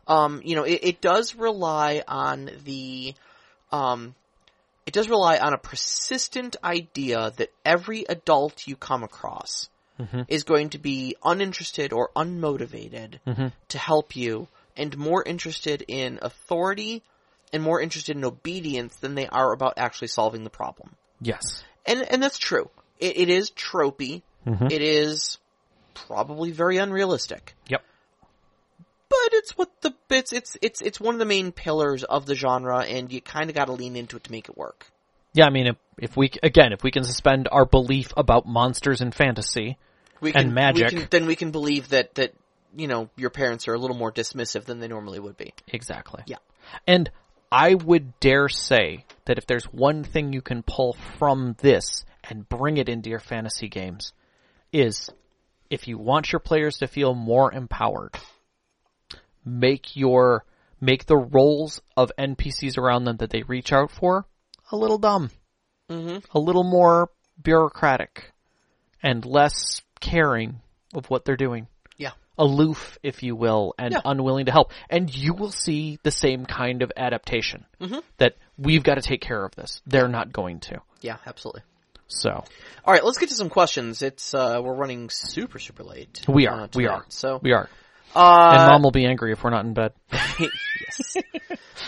Um, 0.07 0.41
you 0.45 0.55
know, 0.55 0.62
it, 0.62 0.81
it 0.83 1.01
does 1.01 1.35
rely 1.35 2.05
on 2.07 2.49
the, 2.65 3.15
um, 3.73 4.15
it 4.87 4.95
does 4.95 5.09
rely 5.09 5.39
on 5.39 5.53
a 5.53 5.59
persistent 5.59 6.55
idea 6.62 7.33
that 7.39 7.51
every 7.65 8.05
adult 8.09 8.69
you 8.69 8.77
come 8.77 9.03
across 9.03 9.69
Mm-hmm. 10.03 10.23
is 10.29 10.43
going 10.43 10.70
to 10.70 10.79
be 10.79 11.16
uninterested 11.24 11.93
or 11.93 12.11
unmotivated 12.16 13.20
mm-hmm. 13.27 13.49
to 13.69 13.79
help 13.79 14.16
you 14.16 14.49
and 14.77 14.97
more 14.97 15.23
interested 15.23 15.85
in 15.87 16.19
authority 16.23 17.03
and 17.53 17.62
more 17.62 17.81
interested 17.81 18.16
in 18.16 18.24
obedience 18.24 18.97
than 18.97 19.15
they 19.15 19.27
are 19.27 19.53
about 19.53 19.74
actually 19.77 20.09
solving 20.09 20.45
the 20.45 20.51
problem. 20.51 20.91
Yes. 21.20 21.62
And 21.87 22.03
and 22.03 22.23
that's 22.23 22.39
true. 22.39 22.70
It, 22.99 23.16
it 23.16 23.29
is 23.29 23.51
tropey. 23.51 24.23
Mm-hmm. 24.47 24.66
It 24.70 24.83
is 24.83 25.39
probably 25.95 26.51
very 26.51 26.79
unrealistic. 26.79 27.55
Yep. 27.69 27.83
But 29.09 29.33
it's 29.33 29.59
what 29.59 29.70
the 29.83 29.95
it's 30.11 30.33
it's 30.33 30.57
it's 30.62 30.81
it's 30.81 31.01
one 31.01 31.15
of 31.15 31.19
the 31.19 31.27
main 31.27 31.53
pillars 31.53 32.03
of 32.03 32.27
the 32.27 32.35
genre, 32.35 32.81
and 32.81 33.12
you 33.12 33.20
kind 33.20 33.51
of 33.51 33.57
got 33.57 33.66
to 33.66 33.73
lean 33.73 33.95
into 33.95 34.16
it 34.16 34.24
to 34.24 34.33
make 34.33 34.49
it 34.49 34.57
work. 34.57 34.87
Yeah, 35.35 35.47
I 35.47 35.51
mean, 35.51 35.66
if, 35.66 35.77
if 35.99 36.16
we 36.16 36.31
again, 36.43 36.73
if 36.73 36.83
we 36.83 36.91
can 36.91 37.05
suspend 37.05 37.49
our 37.51 37.65
belief 37.65 38.12
about 38.16 38.47
monsters 38.47 39.01
and 39.01 39.15
fantasy, 39.15 39.79
We 40.23 40.32
And 40.32 40.55
magic. 40.55 40.93
we 40.93 40.99
can, 41.01 41.09
then 41.11 41.27
we 41.27 41.36
can 41.36 41.51
believe 41.51 41.90
that 41.90 42.15
that 42.15 42.32
you 42.74 42.86
know 42.89 43.11
your 43.16 43.28
parents 43.31 43.69
are 43.69 43.74
a 43.74 43.78
little 43.78 43.97
more 43.97 44.11
dismissive 44.11 44.65
than 44.65 44.78
they 44.81 44.89
normally 44.89 45.19
would 45.19 45.36
be. 45.36 45.53
exactly. 45.69 46.23
Yeah. 46.27 46.36
And 46.86 47.11
I 47.51 47.74
would 47.74 48.19
dare 48.20 48.49
say 48.49 49.05
that 49.27 49.36
if 49.36 49.47
there's 49.47 49.65
one 49.66 50.05
thing 50.05 50.32
you 50.32 50.40
can 50.40 50.62
pull 50.62 50.97
from 51.19 51.55
this 51.61 52.05
and 52.24 52.49
bring 52.49 52.78
it 52.78 52.89
into 52.89 53.11
your 53.11 53.19
fantasy 53.19 53.69
games, 53.69 54.15
is 54.73 55.11
if 55.69 55.86
you 55.89 55.99
want 55.99 56.32
your 56.32 56.40
players 56.40 56.78
to 56.78 56.86
feel 56.86 57.15
more 57.15 57.53
empowered, 57.53 58.15
make 59.44 59.97
your 59.97 60.44
make 60.81 61.07
the 61.07 61.16
roles 61.16 61.82
of 61.97 62.11
NPCs 62.19 62.78
around 62.78 63.05
them 63.05 63.16
that 63.19 63.31
they 63.31 63.43
reach 63.43 63.73
out 63.73 63.90
for 63.90 64.24
a 64.70 64.77
little 64.77 64.99
dumb, 64.99 65.31
Mm-hmm. 65.90 66.19
a 66.35 66.40
little 66.40 66.65
more 66.65 67.11
bureaucratic, 67.43 68.32
and 69.03 69.24
less 69.27 69.82
caring 70.03 70.61
of 70.95 71.09
what 71.09 71.24
they're 71.24 71.37
doing. 71.37 71.66
Yeah. 71.97 72.11
Aloof, 72.37 72.99
if 73.03 73.23
you 73.23 73.35
will, 73.35 73.74
and 73.79 73.93
Yeah. 73.95 74.01
unwilling 74.05 74.47
to 74.47 74.53
help. 74.53 74.73
And 74.91 75.15
you 75.15 75.33
will 75.33 75.51
see 75.53 75.99
the 76.03 76.11
same 76.11 76.45
kind 76.45 76.83
of 76.83 76.93
adaptation. 76.97 77.65
Mm-hmm. 77.81 78.01
That 78.19 78.37
we've 78.59 78.83
got 78.83 78.97
to 78.97 79.03
take 79.03 79.23
care 79.23 79.43
of 79.45 79.55
this. 79.55 79.81
They're 79.87 80.09
not 80.09 80.33
going 80.33 80.61
to. 80.61 80.81
Yeah, 81.01 81.16
absolutely. 81.27 81.62
So, 82.09 82.31
All 82.85 82.93
right, 82.93 83.03
let's 83.03 83.16
get 83.16 83.31
to 83.31 83.35
some 83.35 83.49
questions. 83.49 84.03
It's 84.03 84.35
uh, 84.35 84.61
we're 84.62 84.74
running 84.74 85.09
super 85.09 85.59
super 85.59 85.83
late. 85.83 86.20
We 86.29 86.47
are, 86.47 86.62
uh, 86.65 86.69
we 86.74 86.87
are. 86.87 87.07
So 87.09 87.41
we 87.43 87.53
are. 87.53 87.70
uh, 88.15 88.51
and 88.59 88.70
mom 88.70 88.83
will 88.83 88.91
be 88.91 89.07
angry 89.07 89.33
if 89.33 89.43
we're 89.43 89.49
not 89.51 89.65
in 89.65 89.73
bed. 89.73 89.93
yes. 90.12 91.16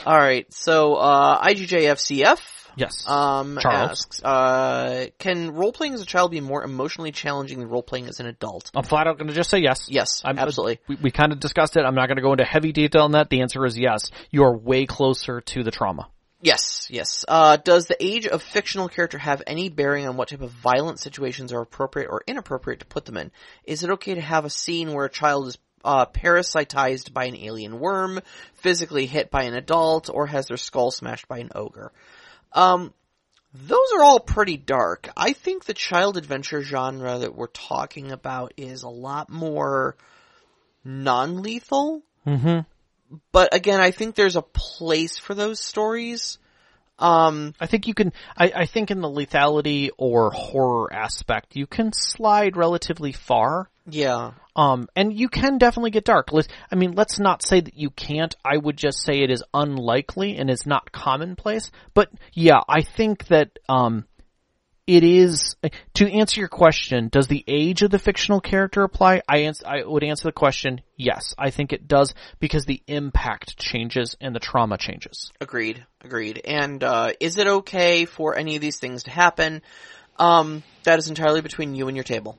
All 0.07 0.16
right, 0.16 0.51
so 0.53 0.95
uh, 0.95 1.47
IGJFCF 1.47 2.39
Yes. 2.76 3.09
um, 3.09 3.59
Charles. 3.60 3.90
asks, 3.90 4.22
uh, 4.22 5.06
can 5.18 5.52
role 5.52 5.72
playing 5.72 5.94
as 5.94 6.02
a 6.02 6.06
child 6.06 6.30
be 6.30 6.40
more 6.40 6.64
emotionally 6.64 7.12
challenging 7.12 7.60
than 7.60 7.68
role 7.68 7.82
playing 7.82 8.09
as 8.09 8.20
an 8.20 8.26
adult? 8.26 8.70
I'm 8.74 8.84
flat 8.84 9.06
out 9.06 9.18
going 9.18 9.28
to 9.28 9.34
just 9.34 9.51
say 9.51 9.59
yes. 9.59 9.86
Yes, 9.88 10.22
I'm, 10.24 10.38
absolutely. 10.38 10.80
We, 10.88 10.96
we 10.96 11.10
kind 11.10 11.32
of 11.32 11.40
discussed 11.40 11.76
it. 11.76 11.84
I'm 11.84 11.94
not 11.94 12.06
going 12.06 12.16
to 12.16 12.22
go 12.22 12.32
into 12.32 12.44
heavy 12.44 12.72
detail 12.72 13.02
on 13.02 13.12
that. 13.12 13.30
The 13.30 13.42
answer 13.42 13.64
is 13.64 13.78
yes. 13.78 14.10
You 14.30 14.44
are 14.44 14.56
way 14.56 14.86
closer 14.86 15.40
to 15.40 15.62
the 15.62 15.70
trauma. 15.70 16.09
Yes, 16.44 16.88
yes. 16.90 17.24
Uh, 17.26 17.56
does 17.56 17.86
the 17.86 17.96
age 18.05 18.26
of 18.26 18.42
fictional 18.42 18.90
character 18.90 19.16
have 19.16 19.42
any 19.46 19.70
bearing 19.70 20.06
on 20.06 20.18
what 20.18 20.28
type 20.28 20.42
of 20.42 20.51
violent 20.51 20.98
situations 21.01 21.55
are 21.55 21.62
appropriate 21.62 22.09
or 22.10 22.22
inappropriate 22.26 22.80
to 22.80 22.86
put 22.86 23.06
them 23.06 23.16
in? 23.16 23.32
Is 23.64 23.82
it 23.82 23.88
okay 23.92 24.14
to 24.14 24.20
have 24.20 24.44
a 24.44 24.51
scene 24.51 24.92
where 24.92 25.06
a 25.06 25.10
child 25.10 25.48
is 25.48 25.59
uh, 25.84 26.05
parasitized 26.05 27.14
by 27.14 27.24
an 27.26 27.36
alien 27.36 27.78
worm, 27.78 28.20
physically 28.56 29.06
hit 29.06 29.30
by 29.30 29.44
an 29.44 29.55
adult, 29.55 30.10
or 30.12 30.26
has 30.26 30.46
their 30.46 30.59
skull 30.59 30.90
smashed 30.90 31.28
by 31.28 31.38
an 31.38 31.51
ogre? 31.55 31.92
Um, 32.55 32.94
those 33.52 33.93
are 33.97 34.02
all 34.02 34.20
pretty 34.20 34.56
dark. 34.56 35.09
I 35.16 35.32
think 35.32 35.64
the 35.64 35.74
child 35.74 36.16
adventure 36.16 36.62
genre 36.62 37.18
that 37.18 37.35
we're 37.35 37.47
talking 37.47 38.10
about 38.10 38.55
is 38.56 38.82
a 38.82 38.89
lot 38.89 39.31
more 39.31 39.97
non-lethal. 40.85 42.02
Mm-hmm. 42.26 42.60
But 43.31 43.55
again, 43.55 43.81
I 43.81 43.90
think 43.90 44.14
there's 44.14 44.36
a 44.36 44.43
place 44.43 45.18
for 45.18 45.35
those 45.35 45.60
stories. 45.60 46.39
Um, 46.98 47.55
I 47.60 47.66
think 47.66 47.86
you 47.86 47.94
can, 47.94 48.12
I, 48.36 48.52
I 48.55 48.66
think 48.66 48.90
in 48.90 49.01
the 49.01 49.09
lethality 49.09 49.90
or 49.98 50.31
horror 50.31 50.93
aspect, 50.93 51.56
you 51.56 51.66
can 51.66 51.93
slide 51.93 52.56
relatively 52.56 53.12
far. 53.12 53.68
yeah. 53.89 54.32
Um, 54.56 54.89
and 54.94 55.12
you 55.12 55.28
can 55.28 55.59
definitely 55.59 55.90
get 55.90 56.05
dark. 56.05 56.32
Let- 56.32 56.48
I 56.70 56.76
mean, 56.76 56.93
let's 56.93 57.18
not 57.18 57.43
say 57.43 57.60
that 57.60 57.76
you 57.76 57.90
can't. 57.90 58.35
I 58.44 58.56
would 58.56 58.76
just 58.76 59.02
say 59.02 59.22
it 59.22 59.31
is 59.31 59.43
unlikely 59.52 60.36
and 60.36 60.48
is 60.48 60.64
not 60.66 60.93
commonplace. 60.93 61.70
But 61.93 62.10
yeah, 62.32 62.60
I 62.68 62.82
think 62.82 63.26
that, 63.26 63.59
um, 63.68 64.05
it 64.86 65.02
is, 65.02 65.56
to 65.94 66.12
answer 66.12 66.40
your 66.40 66.48
question, 66.48 67.09
does 67.09 67.26
the 67.26 67.43
age 67.48 67.81
of 67.81 67.90
the 67.90 67.98
fictional 67.98 68.40
character 68.40 68.82
apply? 68.82 69.22
I 69.26 69.39
ans- 69.39 69.62
I 69.64 69.82
would 69.82 70.05
answer 70.05 70.28
the 70.28 70.32
question, 70.32 70.82
yes. 70.97 71.35
I 71.39 71.48
think 71.51 71.72
it 71.72 71.89
does 71.89 72.12
because 72.39 72.66
the 72.66 72.82
impact 72.86 73.56
changes 73.56 74.14
and 74.20 74.35
the 74.35 74.40
trauma 74.40 74.76
changes. 74.76 75.32
Agreed. 75.40 75.86
Agreed. 76.02 76.43
And 76.44 76.85
uh, 76.85 77.12
is 77.18 77.39
it 77.39 77.47
okay 77.47 78.05
for 78.05 78.36
any 78.36 78.56
of 78.56 78.60
these 78.60 78.78
things 78.78 79.05
to 79.05 79.10
happen? 79.10 79.62
Um, 80.18 80.62
that 80.82 80.98
is 80.98 81.09
entirely 81.09 81.40
between 81.40 81.74
you 81.74 81.89
and 81.89 81.97
your 81.97 82.05
table. 82.05 82.36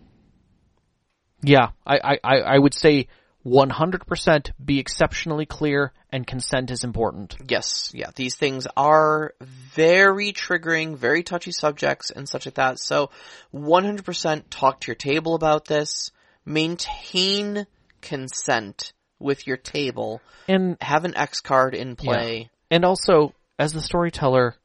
Yeah, 1.46 1.70
I, 1.86 2.18
I, 2.24 2.38
I 2.40 2.60
would 2.60 2.74
say 2.74 3.08
100% 3.46 4.52
be 4.64 4.80
exceptionally 4.80 5.46
clear 5.46 5.94
and 6.12 6.26
consent 6.26 6.72
is 6.72 6.84
important. 6.84 7.36
Yes. 7.48 7.92
Yeah. 7.94 8.10
These 8.16 8.36
things 8.36 8.68
are 8.76 9.34
very 9.42 10.34
triggering, 10.34 10.98
very 10.98 11.22
touchy 11.24 11.52
subjects 11.52 12.10
and 12.10 12.28
such 12.28 12.48
like 12.48 12.56
that. 12.56 12.80
So, 12.80 13.12
100% 13.54 14.44
talk 14.50 14.82
to 14.82 14.88
your 14.88 14.96
table 14.96 15.36
about 15.36 15.66
this. 15.66 16.12
Maintain 16.46 17.68
consent 18.02 18.94
with 19.20 19.46
your 19.46 19.58
table. 19.58 20.22
And 20.48 20.78
Have 20.82 21.06
an 21.06 21.16
X 21.16 21.42
card 21.42 21.76
in 21.76 21.96
play. 21.96 22.50
And 22.72 22.84
also, 22.84 23.34
as 23.60 23.74
the 23.74 23.82
storyteller, 23.82 24.56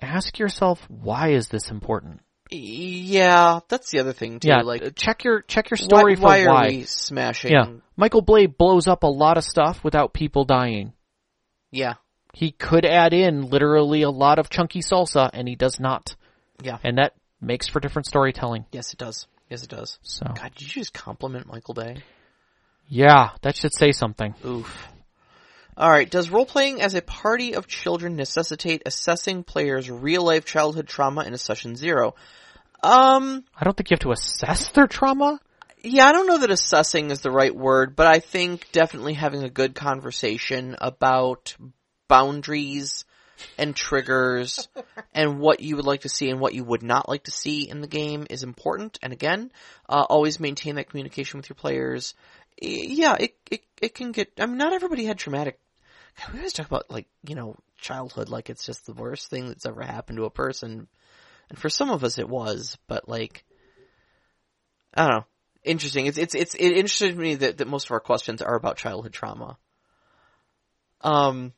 ask 0.00 0.38
yourself, 0.38 0.86
why 0.88 1.32
is 1.32 1.48
this 1.48 1.70
important? 1.70 2.20
Yeah, 2.52 3.60
that's 3.68 3.90
the 3.90 4.00
other 4.00 4.12
thing 4.12 4.40
too. 4.40 4.48
yeah, 4.48 4.62
like 4.62 4.82
uh, 4.82 4.90
check 4.94 5.24
your 5.24 5.42
check 5.42 5.70
your 5.70 5.78
story 5.78 6.16
why, 6.16 6.44
for 6.44 6.50
why 6.50 6.52
why. 6.52 6.66
are 6.66 6.68
we 6.68 6.82
smashing? 6.84 7.52
Yeah, 7.52 7.66
Michael 7.96 8.22
Bay 8.22 8.46
blows 8.46 8.86
up 8.86 9.02
a 9.02 9.08
lot 9.08 9.38
of 9.38 9.44
stuff 9.44 9.82
without 9.82 10.12
people 10.12 10.44
dying. 10.44 10.92
yeah, 11.70 11.94
He 12.34 12.52
could 12.52 12.84
add 12.84 13.12
in 13.14 13.48
literally 13.48 14.02
a 14.02 14.10
lot 14.10 14.38
of 14.38 14.50
chunky 14.50 14.80
salsa, 14.80 15.30
and 15.32 15.48
he 15.48 15.56
does 15.56 15.80
not, 15.80 16.14
yeah. 16.62 16.78
and 16.84 16.98
that 16.98 17.14
makes 17.40 17.68
for 17.68 17.80
different 17.80 18.06
storytelling. 18.06 18.66
Yes, 18.72 18.92
it 18.92 18.98
does. 18.98 19.26
Yes, 19.48 19.64
it 19.64 19.70
does. 19.70 19.98
So, 20.02 20.26
God, 20.26 20.52
did 20.54 20.62
you 20.62 20.82
just 20.82 20.94
compliment 20.94 21.46
Michael 21.46 21.74
Bay? 21.74 22.02
yeah, 22.88 23.30
that 23.42 23.56
should 23.56 23.74
say 23.74 23.92
something. 23.92 24.34
Oof. 24.44 24.88
Alright, 25.78 26.10
does 26.10 26.28
role 26.28 26.44
playing 26.44 26.82
as 26.82 26.94
a 26.94 27.00
party 27.00 27.54
of 27.54 27.66
children 27.66 28.16
necessitate 28.16 28.82
assessing 28.84 29.42
players' 29.42 29.90
real 29.90 30.22
life 30.22 30.44
childhood 30.44 30.86
trauma 30.86 31.22
in 31.22 31.32
a 31.32 31.38
session 31.38 31.76
zero? 31.76 32.14
Um, 32.82 33.44
I 33.56 33.64
don't 33.64 33.76
think 33.76 33.90
you 33.90 33.94
have 33.94 34.00
to 34.00 34.12
assess 34.12 34.70
their 34.70 34.86
trauma. 34.86 35.40
yeah, 35.82 36.06
I 36.06 36.12
don't 36.12 36.26
know 36.26 36.38
that 36.38 36.50
assessing 36.50 37.10
is 37.10 37.20
the 37.20 37.30
right 37.30 37.54
word, 37.54 37.94
but 37.94 38.06
I 38.06 38.18
think 38.18 38.70
definitely 38.72 39.14
having 39.14 39.44
a 39.44 39.50
good 39.50 39.74
conversation 39.74 40.76
about 40.80 41.56
boundaries 42.08 43.04
and 43.56 43.74
triggers 43.74 44.68
and 45.14 45.38
what 45.38 45.60
you 45.60 45.76
would 45.76 45.84
like 45.84 46.02
to 46.02 46.08
see 46.08 46.28
and 46.28 46.40
what 46.40 46.54
you 46.54 46.64
would 46.64 46.82
not 46.82 47.08
like 47.08 47.24
to 47.24 47.30
see 47.30 47.68
in 47.68 47.80
the 47.80 47.86
game 47.86 48.26
is 48.30 48.42
important. 48.42 48.98
And 49.02 49.12
again, 49.12 49.52
uh, 49.88 50.04
always 50.08 50.40
maintain 50.40 50.76
that 50.76 50.90
communication 50.90 51.38
with 51.38 51.48
your 51.48 51.56
players. 51.56 52.14
Yeah, 52.60 53.16
it, 53.18 53.36
it, 53.50 53.62
it 53.80 53.94
can 53.94 54.12
get, 54.12 54.32
I 54.38 54.46
mean, 54.46 54.58
not 54.58 54.72
everybody 54.72 55.04
had 55.04 55.18
traumatic, 55.18 55.58
God, 56.18 56.32
we 56.32 56.38
always 56.40 56.52
talk 56.52 56.66
about 56.66 56.90
like, 56.90 57.06
you 57.26 57.34
know, 57.34 57.56
childhood 57.78 58.28
like 58.28 58.50
it's 58.50 58.64
just 58.64 58.86
the 58.86 58.92
worst 58.92 59.28
thing 59.28 59.48
that's 59.48 59.66
ever 59.66 59.82
happened 59.82 60.18
to 60.18 60.24
a 60.24 60.30
person. 60.30 60.88
And 61.52 61.58
for 61.58 61.68
some 61.68 61.90
of 61.90 62.02
us 62.02 62.18
it 62.18 62.26
was, 62.26 62.78
but 62.88 63.06
like, 63.10 63.44
I 64.94 65.02
don't 65.02 65.10
know. 65.18 65.24
Interesting. 65.62 66.06
It's, 66.06 66.16
it's, 66.16 66.34
it's, 66.34 66.54
it 66.54 66.70
interested 66.70 67.14
me 67.14 67.34
that, 67.34 67.58
that 67.58 67.68
most 67.68 67.84
of 67.84 67.90
our 67.90 68.00
questions 68.00 68.40
are 68.40 68.54
about 68.54 68.78
childhood 68.78 69.12
trauma. 69.12 69.58
Um, 71.02 71.52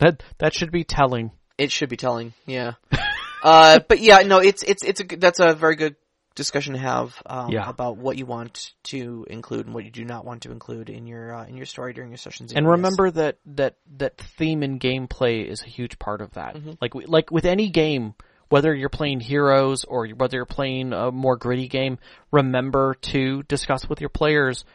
That 0.00 0.24
that 0.38 0.54
should 0.54 0.72
be 0.72 0.82
telling. 0.82 1.30
it 1.56 1.70
should 1.70 1.88
be 1.88 1.96
telling, 1.96 2.32
yeah. 2.46 2.72
uh, 3.44 3.78
but 3.86 4.00
yeah, 4.00 4.18
no, 4.22 4.38
it's 4.38 4.62
it's 4.64 4.82
it's 4.82 5.00
a 5.00 5.04
that's 5.04 5.38
a 5.38 5.54
very 5.54 5.76
good 5.76 5.94
discussion 6.34 6.72
to 6.72 6.80
have 6.80 7.14
um, 7.26 7.50
Yeah. 7.50 7.68
about 7.68 7.98
what 7.98 8.16
you 8.18 8.26
want 8.26 8.72
to 8.84 9.26
include 9.28 9.66
and 9.66 9.74
what 9.74 9.84
you 9.84 9.90
do 9.90 10.04
not 10.04 10.24
want 10.24 10.42
to 10.42 10.50
include 10.50 10.88
in 10.88 11.06
your 11.06 11.34
uh, 11.34 11.44
in 11.46 11.56
your 11.56 11.66
story 11.66 11.92
during 11.92 12.10
your 12.10 12.18
sessions. 12.18 12.52
And 12.52 12.66
remember 12.66 13.10
that 13.10 13.36
that 13.46 13.76
that 13.98 14.16
theme 14.18 14.62
and 14.62 14.80
gameplay 14.80 15.46
is 15.46 15.62
a 15.62 15.68
huge 15.68 15.98
part 15.98 16.20
of 16.22 16.32
that. 16.32 16.56
Mm-hmm. 16.56 16.72
Like 16.80 16.94
we, 16.94 17.04
like 17.04 17.30
with 17.30 17.44
any 17.44 17.68
game, 17.68 18.14
whether 18.52 18.74
you're 18.74 18.90
playing 18.90 19.20
Heroes 19.20 19.84
or 19.84 20.06
whether 20.08 20.36
you're 20.36 20.44
playing 20.44 20.92
a 20.92 21.10
more 21.10 21.38
gritty 21.38 21.68
game, 21.68 21.98
remember 22.30 22.96
to 23.00 23.42
discuss 23.44 23.88
with 23.88 24.02
your 24.02 24.10
players 24.10 24.66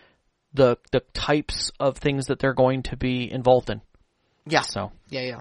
the 0.51 0.77
the 0.91 1.01
types 1.13 1.71
of 1.79 1.97
things 1.97 2.25
that 2.25 2.39
they're 2.39 2.55
going 2.55 2.81
to 2.83 2.97
be 2.97 3.31
involved 3.31 3.69
in. 3.69 3.81
yeah, 4.47 4.61
So 4.61 4.91
yeah, 5.09 5.21
yeah. 5.21 5.39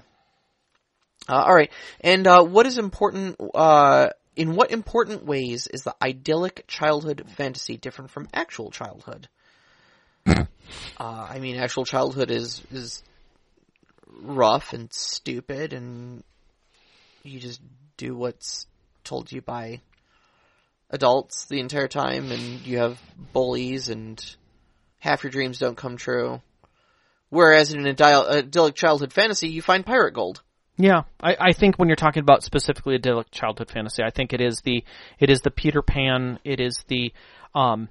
Uh, 1.27 1.43
all 1.47 1.55
right, 1.55 1.71
and 2.01 2.27
uh, 2.27 2.43
what 2.43 2.67
is 2.67 2.77
important? 2.77 3.37
Uh, 3.55 4.09
in 4.35 4.55
what 4.55 4.69
important 4.69 5.25
ways 5.25 5.65
is 5.65 5.81
the 5.81 5.95
idyllic 5.99 6.65
childhood 6.67 7.25
fantasy 7.37 7.75
different 7.75 8.11
from 8.11 8.27
actual 8.35 8.69
childhood? 8.69 9.29
uh, 10.27 10.37
I 10.99 11.39
mean, 11.39 11.57
actual 11.57 11.85
childhood 11.85 12.29
is 12.29 12.61
is 12.71 13.01
rough 14.21 14.73
and 14.73 14.93
stupid, 14.93 15.73
and 15.73 16.23
you 17.23 17.39
just 17.39 17.61
do 17.97 18.15
what's 18.15 18.67
told 19.03 19.31
you 19.31 19.41
by 19.41 19.81
adults 20.89 21.45
the 21.45 21.59
entire 21.59 21.87
time, 21.87 22.31
and 22.31 22.65
you 22.65 22.77
have 22.77 22.99
bullies, 23.33 23.89
and 23.89 24.23
half 24.99 25.23
your 25.23 25.31
dreams 25.31 25.59
don't 25.59 25.77
come 25.77 25.97
true. 25.97 26.41
Whereas 27.29 27.73
in 27.73 27.85
an 27.85 27.95
idyllic 28.01 28.75
childhood 28.75 29.11
fantasy, 29.11 29.49
you 29.49 29.61
find 29.61 29.85
pirate 29.85 30.13
gold. 30.13 30.41
Yeah, 30.77 31.03
I, 31.21 31.35
I 31.39 31.53
think 31.53 31.77
when 31.77 31.89
you're 31.89 31.95
talking 31.95 32.21
about 32.21 32.43
specifically 32.43 32.95
idyllic 32.95 33.31
childhood 33.31 33.69
fantasy, 33.69 34.03
I 34.03 34.11
think 34.11 34.31
it 34.31 34.41
is 34.41 34.61
the 34.61 34.83
it 35.19 35.29
is 35.29 35.41
the 35.41 35.51
Peter 35.51 35.81
Pan, 35.81 36.39
it 36.43 36.59
is 36.59 36.83
the 36.87 37.11
um, 37.55 37.89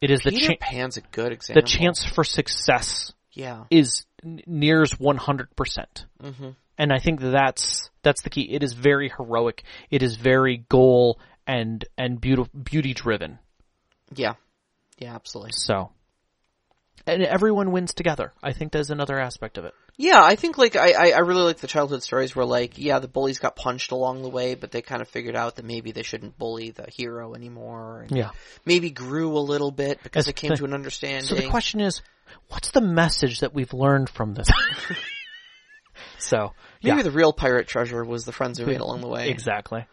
it 0.00 0.10
is 0.10 0.20
the 0.22 0.30
Peter 0.30 0.54
cha- 0.54 0.58
Pan's 0.60 0.96
a 0.96 1.02
good 1.02 1.30
example. 1.30 1.60
the 1.62 1.68
chance 1.68 2.02
for 2.02 2.24
success 2.24 3.12
Yeah. 3.32 3.64
is 3.70 4.06
n- 4.24 4.40
nears 4.46 4.98
100 4.98 5.54
percent, 5.54 6.06
hmm 6.20 6.50
and 6.80 6.92
I 6.94 6.98
think 6.98 7.20
that's 7.20 7.90
that's 8.02 8.22
the 8.22 8.30
key. 8.30 8.48
It 8.54 8.62
is 8.62 8.72
very 8.72 9.10
heroic. 9.14 9.64
It 9.90 10.02
is 10.02 10.16
very 10.16 10.64
goal 10.68 11.20
and 11.46 11.84
and 11.98 12.18
beauty 12.18 12.44
beauty 12.60 12.94
driven. 12.94 13.38
Yeah. 14.14 14.34
Yeah, 14.98 15.14
absolutely. 15.14 15.52
So, 15.54 15.90
and 17.06 17.22
everyone 17.22 17.70
wins 17.70 17.92
together. 17.92 18.32
I 18.42 18.52
think 18.52 18.72
there's 18.72 18.90
another 18.90 19.18
aspect 19.20 19.58
of 19.58 19.66
it. 19.66 19.74
Yeah, 19.98 20.22
I 20.22 20.36
think 20.36 20.56
like 20.56 20.74
I, 20.74 21.10
I 21.10 21.18
really 21.18 21.42
like 21.42 21.58
the 21.58 21.66
childhood 21.66 22.02
stories 22.02 22.34
where 22.34 22.46
like 22.46 22.78
yeah 22.78 22.98
the 22.98 23.08
bullies 23.08 23.38
got 23.38 23.56
punched 23.56 23.92
along 23.92 24.22
the 24.22 24.30
way, 24.30 24.54
but 24.54 24.70
they 24.70 24.80
kind 24.80 25.02
of 25.02 25.08
figured 25.08 25.36
out 25.36 25.56
that 25.56 25.66
maybe 25.66 25.92
they 25.92 26.02
shouldn't 26.02 26.38
bully 26.38 26.70
the 26.70 26.86
hero 26.90 27.34
anymore. 27.34 28.06
And 28.08 28.16
Yeah. 28.16 28.30
maybe 28.64 28.90
grew 28.90 29.36
a 29.36 29.40
little 29.52 29.70
bit 29.70 30.02
because 30.02 30.20
As 30.20 30.26
they 30.26 30.32
came 30.32 30.50
the- 30.50 30.56
to 30.56 30.64
an 30.64 30.72
understanding. 30.72 31.24
So 31.24 31.34
the 31.34 31.48
question 31.48 31.80
is, 31.82 32.00
what's 32.48 32.70
the 32.70 32.80
message 32.80 33.40
that 33.40 33.52
we've 33.54 33.74
learned 33.74 34.08
from 34.08 34.32
this? 34.32 34.48
so, 36.18 36.52
maybe 36.82 36.98
yeah. 36.98 37.02
the 37.02 37.10
real 37.10 37.32
pirate 37.32 37.68
treasure 37.68 38.04
was 38.04 38.24
the 38.24 38.32
friends 38.32 38.58
we 38.58 38.66
made 38.66 38.80
along 38.80 39.00
the 39.00 39.08
way. 39.08 39.28
Exactly. 39.28 39.86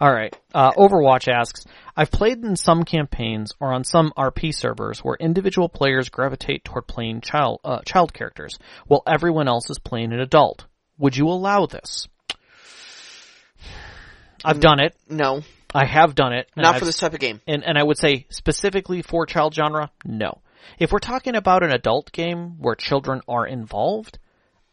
All 0.00 0.12
right. 0.12 0.34
Uh, 0.54 0.72
Overwatch 0.72 1.28
asks, 1.28 1.66
I've 1.96 2.10
played 2.10 2.42
in 2.44 2.56
some 2.56 2.84
campaigns 2.84 3.52
or 3.60 3.72
on 3.72 3.84
some 3.84 4.12
RP 4.16 4.54
servers 4.54 5.00
where 5.00 5.16
individual 5.18 5.68
players 5.68 6.08
gravitate 6.08 6.64
toward 6.64 6.86
playing 6.86 7.20
child 7.20 7.60
uh, 7.64 7.80
child 7.84 8.12
characters, 8.12 8.58
while 8.86 9.02
everyone 9.06 9.48
else 9.48 9.70
is 9.70 9.78
playing 9.78 10.12
an 10.12 10.20
adult. 10.20 10.66
Would 10.98 11.16
you 11.16 11.28
allow 11.28 11.66
this? 11.66 12.08
I've 14.44 14.60
done 14.60 14.80
it. 14.80 14.94
No, 15.08 15.42
I 15.74 15.86
have 15.86 16.14
done 16.14 16.32
it. 16.32 16.48
not 16.56 16.74
I've 16.74 16.78
for 16.80 16.84
this 16.84 16.98
type 16.98 17.14
of 17.14 17.20
game. 17.20 17.40
and 17.46 17.64
and 17.64 17.78
I 17.78 17.82
would 17.82 17.98
say 17.98 18.26
specifically 18.30 19.02
for 19.02 19.26
child 19.26 19.54
genre, 19.54 19.90
no. 20.04 20.40
If 20.78 20.92
we're 20.92 20.98
talking 20.98 21.36
about 21.36 21.62
an 21.62 21.72
adult 21.72 22.10
game 22.12 22.58
where 22.58 22.74
children 22.74 23.20
are 23.28 23.46
involved, 23.46 24.18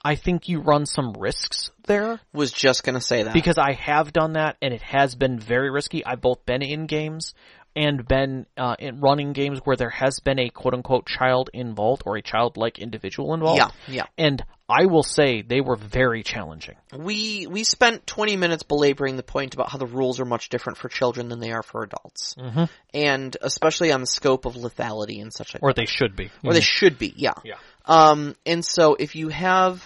I 0.04 0.16
think 0.16 0.50
you 0.50 0.60
run 0.60 0.86
some 0.86 1.14
risks 1.14 1.72
there 1.86 2.20
Was 2.34 2.52
just 2.52 2.84
gonna 2.84 3.02
say 3.02 3.24
that 3.24 3.34
because 3.34 3.58
I 3.58 3.74
have 3.74 4.14
done 4.14 4.34
that 4.34 4.58
and 4.62 4.74
it 4.74 4.82
has 4.82 5.16
been 5.16 5.40
very 5.40 5.70
risky. 5.70 6.06
I've 6.06 6.22
both 6.22 6.46
been 6.46 6.62
in 6.62 6.86
games 6.86 7.34
and 7.76 8.06
been 8.06 8.46
uh, 8.58 8.76
in 8.80 9.00
running 9.00 9.34
games 9.34 9.60
where 9.64 9.76
there 9.76 9.90
has 9.90 10.20
been 10.20 10.40
a 10.40 10.50
quote 10.50 10.74
unquote 10.74 11.08
child 11.08 11.50
involved 11.54 12.04
or 12.06 12.18
a 12.18 12.22
childlike 12.22 12.80
individual 12.80 13.34
involved. 13.34 13.60
yeah, 13.60 13.70
yeah. 13.88 14.06
And 14.18 14.44
I 14.72 14.86
will 14.86 15.04
say 15.04 15.42
they 15.42 15.62
were 15.62 15.76
very 15.76 16.24
challenging. 16.24 16.76
We 16.96 17.48
we 17.48 17.64
spent 17.64 18.08
20 18.08 18.38
minutes 18.38 18.64
belaboring 18.64 19.18
the 19.18 19.24
point 19.24 19.54
about 19.54 19.70
how 19.70 19.78
the 19.78 19.86
rules 19.86 20.20
are 20.20 20.26
much 20.26 20.50
different 20.50 20.78
for 20.78 20.88
children 20.90 21.30
than 21.30 21.40
they 21.40 21.52
are 21.52 21.64
for 21.64 21.84
adults, 21.84 22.36
Mm-hmm. 22.40 22.64
and 22.94 23.36
especially 23.42 23.92
on 23.92 24.02
the 24.02 24.08
scope 24.08 24.46
of 24.46 24.54
lethality 24.56 25.22
and 25.22 25.34
such 25.34 25.54
like 25.54 25.62
Or 25.64 25.74
they 25.74 25.86
should 25.86 26.16
be. 26.16 26.30
or 26.44 26.54
they 26.54 26.62
should 26.62 26.98
be, 26.98 27.14
yeah. 27.18 27.34
Yeah. 27.44 27.56
Um, 27.86 28.36
and 28.46 28.64
so 28.64 28.96
if 28.96 29.16
you 29.16 29.30
have 29.30 29.84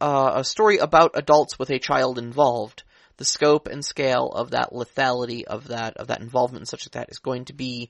uh, 0.00 0.32
a 0.36 0.44
story 0.44 0.78
about 0.78 1.12
adults 1.14 1.58
with 1.58 1.70
a 1.70 1.78
child 1.78 2.18
involved, 2.18 2.82
the 3.18 3.24
scope 3.24 3.68
and 3.68 3.84
scale 3.84 4.28
of 4.28 4.50
that 4.50 4.70
lethality 4.72 5.44
of 5.44 5.68
that 5.68 5.96
of 5.98 6.06
that 6.08 6.20
involvement 6.20 6.62
and 6.62 6.68
such 6.68 6.86
like 6.86 6.92
that 6.92 7.10
is 7.10 7.18
going 7.18 7.44
to 7.46 7.52
be 7.52 7.88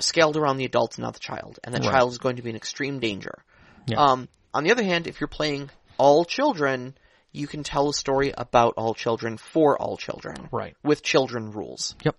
scaled 0.00 0.36
around 0.36 0.56
the 0.56 0.64
adult, 0.64 0.98
not 0.98 1.12
the 1.14 1.20
child, 1.20 1.58
and 1.62 1.72
the 1.74 1.78
Right. 1.80 1.90
child 1.92 2.10
is 2.10 2.18
going 2.18 2.36
to 2.36 2.42
be 2.42 2.50
in 2.50 2.56
extreme 2.56 2.98
danger. 2.98 3.34
Yeah. 3.86 3.98
Um, 3.98 4.28
on 4.54 4.64
the 4.64 4.70
other 4.70 4.82
hand, 4.84 5.06
if 5.06 5.20
you're 5.20 5.28
playing 5.28 5.70
all 5.98 6.24
children, 6.24 6.94
you 7.32 7.46
can 7.46 7.62
tell 7.64 7.88
a 7.90 7.94
story 7.94 8.32
about 8.36 8.74
all 8.76 8.94
children 8.94 9.36
for 9.36 9.76
all 9.80 9.96
children, 9.96 10.48
Right. 10.52 10.76
with 10.82 11.02
children 11.02 11.50
rules. 11.50 11.94
Yep. 12.04 12.16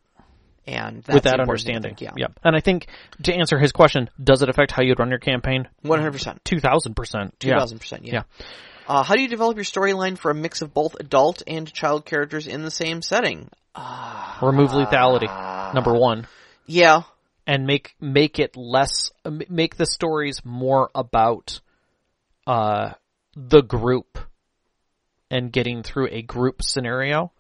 And 0.68 1.04
that's 1.04 1.14
With 1.14 1.24
that 1.24 1.40
understanding. 1.40 1.96
think, 1.96 2.02
yeah, 2.02 2.14
Yep. 2.18 2.40
And 2.44 2.56
I 2.56 2.60
think 2.60 2.88
to 3.24 3.34
answer 3.34 3.58
his 3.60 3.72
question, 3.72 4.10
does 4.22 4.42
it 4.42 4.50
affect 4.50 4.72
how 4.72 4.82
you'd 4.82 5.00
run 5.00 5.10
your 5.10 5.20
campaign? 5.20 5.68
one 5.82 6.00
hundred 6.00 6.14
percent. 6.14 6.44
Two 6.44 6.60
thousand 6.60 6.96
percent. 6.96 7.40
Two 7.40 7.50
thousand 7.50 7.80
percent, 7.80 8.04
yeah. 8.06 8.14
Yeah. 8.40 8.46
Uh, 8.88 9.04
how 9.04 9.16
do 9.16 9.22
you 9.22 9.28
develop 9.28 9.58
your 9.58 9.64
storyline 9.64 10.18
for 10.18 10.30
a 10.32 10.36
mix 10.36 10.62
of 10.62 10.74
both 10.74 10.96
adult 11.00 11.42
and 11.48 11.72
child 11.72 12.06
characters 12.06 12.46
in 12.48 12.64
the 12.64 12.72
same 12.72 13.02
setting? 13.02 13.50
Remove 14.42 14.72
lethality. 14.72 15.74
Number 15.74 15.94
one. 15.94 16.28
Yeah, 16.66 17.04
and 17.46 17.66
make 17.68 17.96
make 18.00 18.40
it 18.40 18.56
less 18.58 19.12
make 19.50 19.76
the 19.76 19.86
stories 19.86 20.42
more 20.44 20.90
about 20.96 21.60
uh 22.48 22.92
the 23.36 23.62
group 23.62 24.18
and 25.30 25.52
getting 25.52 25.84
through 25.84 26.08
a 26.12 26.22
group 26.22 26.62
scenario 26.62 27.32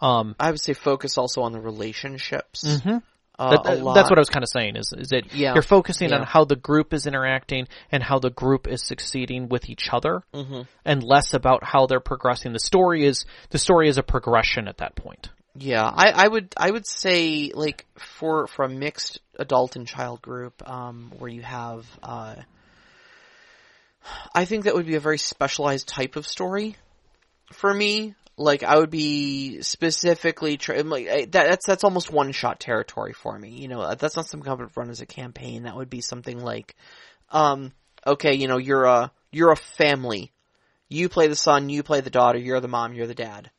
um 0.00 0.34
I 0.38 0.50
would 0.50 0.60
say 0.60 0.74
focus 0.74 1.18
also 1.18 1.42
on 1.42 1.52
the 1.52 1.60
relationships. 1.60 2.64
mhm. 2.64 3.02
Uh, 3.40 3.50
That- 3.50 3.62
that- 3.62 3.94
that's 3.94 4.10
what 4.10 4.18
I 4.18 4.20
was 4.20 4.30
kind 4.30 4.42
of 4.42 4.48
saying 4.48 4.74
is 4.76 4.92
is 4.92 5.08
that 5.10 5.32
Yeah. 5.32 5.54
you're 5.54 5.62
focusing 5.62 6.12
on 6.12 6.24
how 6.24 6.44
the 6.44 6.56
group 6.56 6.92
is 6.92 7.06
interacting 7.06 7.68
and 7.92 8.02
how 8.02 8.18
the 8.18 8.30
group 8.30 8.66
is 8.66 8.82
succeeding 8.84 9.48
with 9.48 9.70
each 9.70 9.88
other 9.92 10.22
hmm 10.34 10.62
and 10.84 11.02
less 11.04 11.34
about 11.34 11.62
how 11.62 11.86
they're 11.86 12.00
progressing 12.00 12.52
the 12.52 12.58
story 12.58 13.04
is 13.04 13.24
the 13.50 13.58
story 13.58 13.88
is 13.88 13.96
a 13.96 14.02
progression 14.02 14.66
at 14.66 14.78
that 14.78 14.96
point 14.96 15.30
Yeah, 15.54 15.84
I, 15.84 16.10
I 16.24 16.28
would 16.28 16.52
I 16.56 16.70
would 16.70 16.86
say 16.86 17.50
like 17.54 17.86
for 17.96 18.46
for 18.48 18.64
a 18.64 18.68
mixed 18.68 19.20
adult 19.38 19.74
and 19.76 19.86
child 19.88 20.20
group, 20.22 20.68
um, 20.68 21.12
where 21.18 21.30
you 21.30 21.42
have, 21.42 21.84
uh, 22.02 22.34
I 24.34 24.44
think 24.44 24.64
that 24.64 24.74
would 24.74 24.86
be 24.86 24.96
a 24.96 25.00
very 25.00 25.18
specialized 25.18 25.88
type 25.88 26.16
of 26.16 26.26
story 26.26 26.76
for 27.52 27.72
me. 27.72 28.14
Like 28.36 28.62
I 28.62 28.78
would 28.78 28.90
be 28.90 29.62
specifically 29.62 30.56
tra- 30.56 30.82
like 30.82 31.08
I- 31.08 31.24
that, 31.24 31.48
that's 31.48 31.66
that's 31.66 31.84
almost 31.84 32.12
one 32.12 32.32
shot 32.32 32.60
territory 32.60 33.12
for 33.12 33.36
me. 33.36 33.50
You 33.50 33.68
know, 33.68 33.94
that's 33.94 34.16
not 34.16 34.26
something 34.26 34.48
I 34.48 34.54
would 34.54 34.76
run 34.76 34.90
as 34.90 35.00
a 35.00 35.06
campaign. 35.06 35.64
That 35.64 35.76
would 35.76 35.90
be 35.90 36.00
something 36.00 36.42
like, 36.42 36.76
um, 37.30 37.72
okay, 38.06 38.34
you 38.34 38.46
know, 38.46 38.58
you're 38.58 38.84
a 38.84 39.12
you're 39.32 39.52
a 39.52 39.56
family. 39.56 40.32
You 40.88 41.08
play 41.08 41.26
the 41.26 41.36
son, 41.36 41.68
you 41.68 41.82
play 41.82 42.00
the 42.00 42.10
daughter, 42.10 42.38
you're 42.38 42.60
the 42.60 42.68
mom, 42.68 42.94
you're 42.94 43.06
the 43.06 43.14
dad 43.14 43.50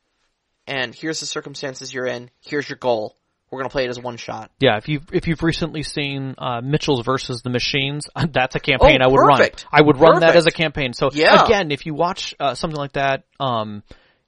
and 0.70 0.94
here's 0.94 1.18
the 1.18 1.26
circumstances 1.26 1.92
you're 1.92 2.06
in. 2.06 2.30
Here's 2.40 2.68
your 2.68 2.78
goal. 2.78 3.16
We're 3.50 3.58
gonna 3.60 3.70
play 3.70 3.84
it 3.84 3.90
as 3.90 3.98
one 3.98 4.16
shot. 4.16 4.50
Yeah, 4.60 4.76
if 4.76 4.88
you've 4.88 5.04
if 5.12 5.26
you've 5.26 5.42
recently 5.42 5.82
seen 5.82 6.36
uh, 6.38 6.60
Mitchells 6.62 7.04
versus 7.04 7.42
the 7.42 7.50
Machines, 7.50 8.06
that's 8.30 8.54
a 8.54 8.60
campaign 8.60 8.98
Oh, 9.02 9.06
I 9.06 9.08
would 9.08 9.16
perfect. 9.38 9.66
run. 9.72 9.80
I 9.80 9.84
would 9.84 9.98
run 9.98 10.20
that 10.20 10.36
as 10.36 10.46
a 10.46 10.52
campaign. 10.52 10.92
So 10.92 11.10
Yeah. 11.12 11.44
again, 11.44 11.70
if 11.72 11.84
you 11.84 11.94
watch 11.94 12.34
uh, 12.38 12.54
something 12.54 12.78
like 12.78 12.92
that, 12.92 13.24
um, 13.40 13.82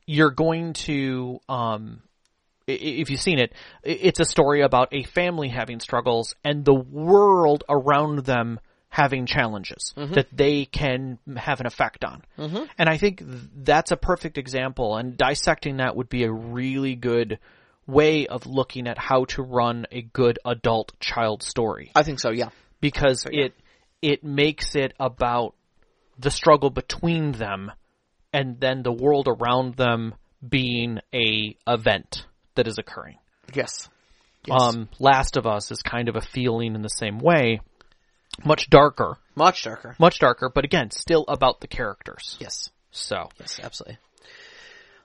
you're 0.07 0.31
going 0.33 0.73
to 0.73 1.39
um, 1.49 2.03
if 2.67 3.11
you've 3.11 3.21
seen 3.21 3.39
it, 3.39 3.53
it's 3.85 4.19
a 4.21 4.25
story 4.25 4.63
about 4.63 4.89
a 4.93 5.03
family 5.05 5.49
having 5.49 5.79
struggles 5.81 6.35
and 6.45 6.65
the 6.65 6.75
world 6.75 7.63
around 7.69 8.21
them 8.25 8.59
having 8.89 9.27
challenges 9.27 9.95
Mm-hmm. 9.97 10.15
that 10.15 10.27
they 10.33 10.65
can 10.67 11.19
have 11.37 11.61
an 11.61 11.67
effect 11.67 12.05
on. 12.05 12.23
Mhm. 12.39 12.69
And 12.77 12.89
I 12.89 12.99
think 12.99 13.23
that's 13.25 13.91
a 13.93 13.97
perfect 13.97 14.37
example 14.37 14.97
and 14.97 15.17
dissecting 15.17 15.79
that 15.79 15.97
would 15.97 16.09
be 16.09 16.25
a 16.25 16.33
really 16.33 16.95
good 16.97 17.39
way 17.87 18.27
of 18.27 18.47
looking 18.47 18.87
at 18.87 18.99
how 18.99 19.25
to 19.25 19.43
run 19.43 19.87
a 19.91 20.03
good 20.03 20.39
adult 20.45 20.93
child 21.01 21.43
story 21.43 21.91
I 21.97 22.03
think 22.03 22.21
so. 22.21 22.31
Yeah. 22.31 22.51
because 22.81 23.27
yeah. 23.31 23.47
it 23.47 23.55
it 24.03 24.25
makes 24.25 24.75
it 24.75 24.93
about 24.99 25.55
the 26.19 26.31
struggle 26.31 26.71
between 26.71 27.33
them 27.33 27.73
and 28.33 28.59
then 28.61 28.83
the 28.83 28.93
world 28.93 29.29
around 29.29 29.75
them 29.77 30.15
being 30.47 30.99
a 31.15 31.57
event 31.69 32.27
that 32.55 32.67
is 32.67 32.79
occurring. 32.79 33.19
Yes. 33.55 33.89
Yes. 34.45 34.61
Um, 34.61 34.89
Last 34.99 35.37
of 35.37 35.47
Us 35.47 35.71
is 35.71 35.83
kind 35.83 36.09
of 36.09 36.17
a 36.17 36.21
feeling 36.21 36.75
in 36.75 36.83
the 36.83 36.89
same 36.89 37.19
way, 37.19 37.61
much 38.45 38.69
darker, 38.69 39.19
Much 39.37 39.63
darker. 39.63 39.95
much 40.01 40.19
darker, 40.19 40.51
but 40.53 40.65
again, 40.65 40.91
still 40.91 41.25
about 41.29 41.61
the 41.61 41.69
characters. 41.69 42.37
Yes. 42.41 42.71
So, 42.91 43.29
Yes, 43.39 43.61
absolutely. 43.63 43.99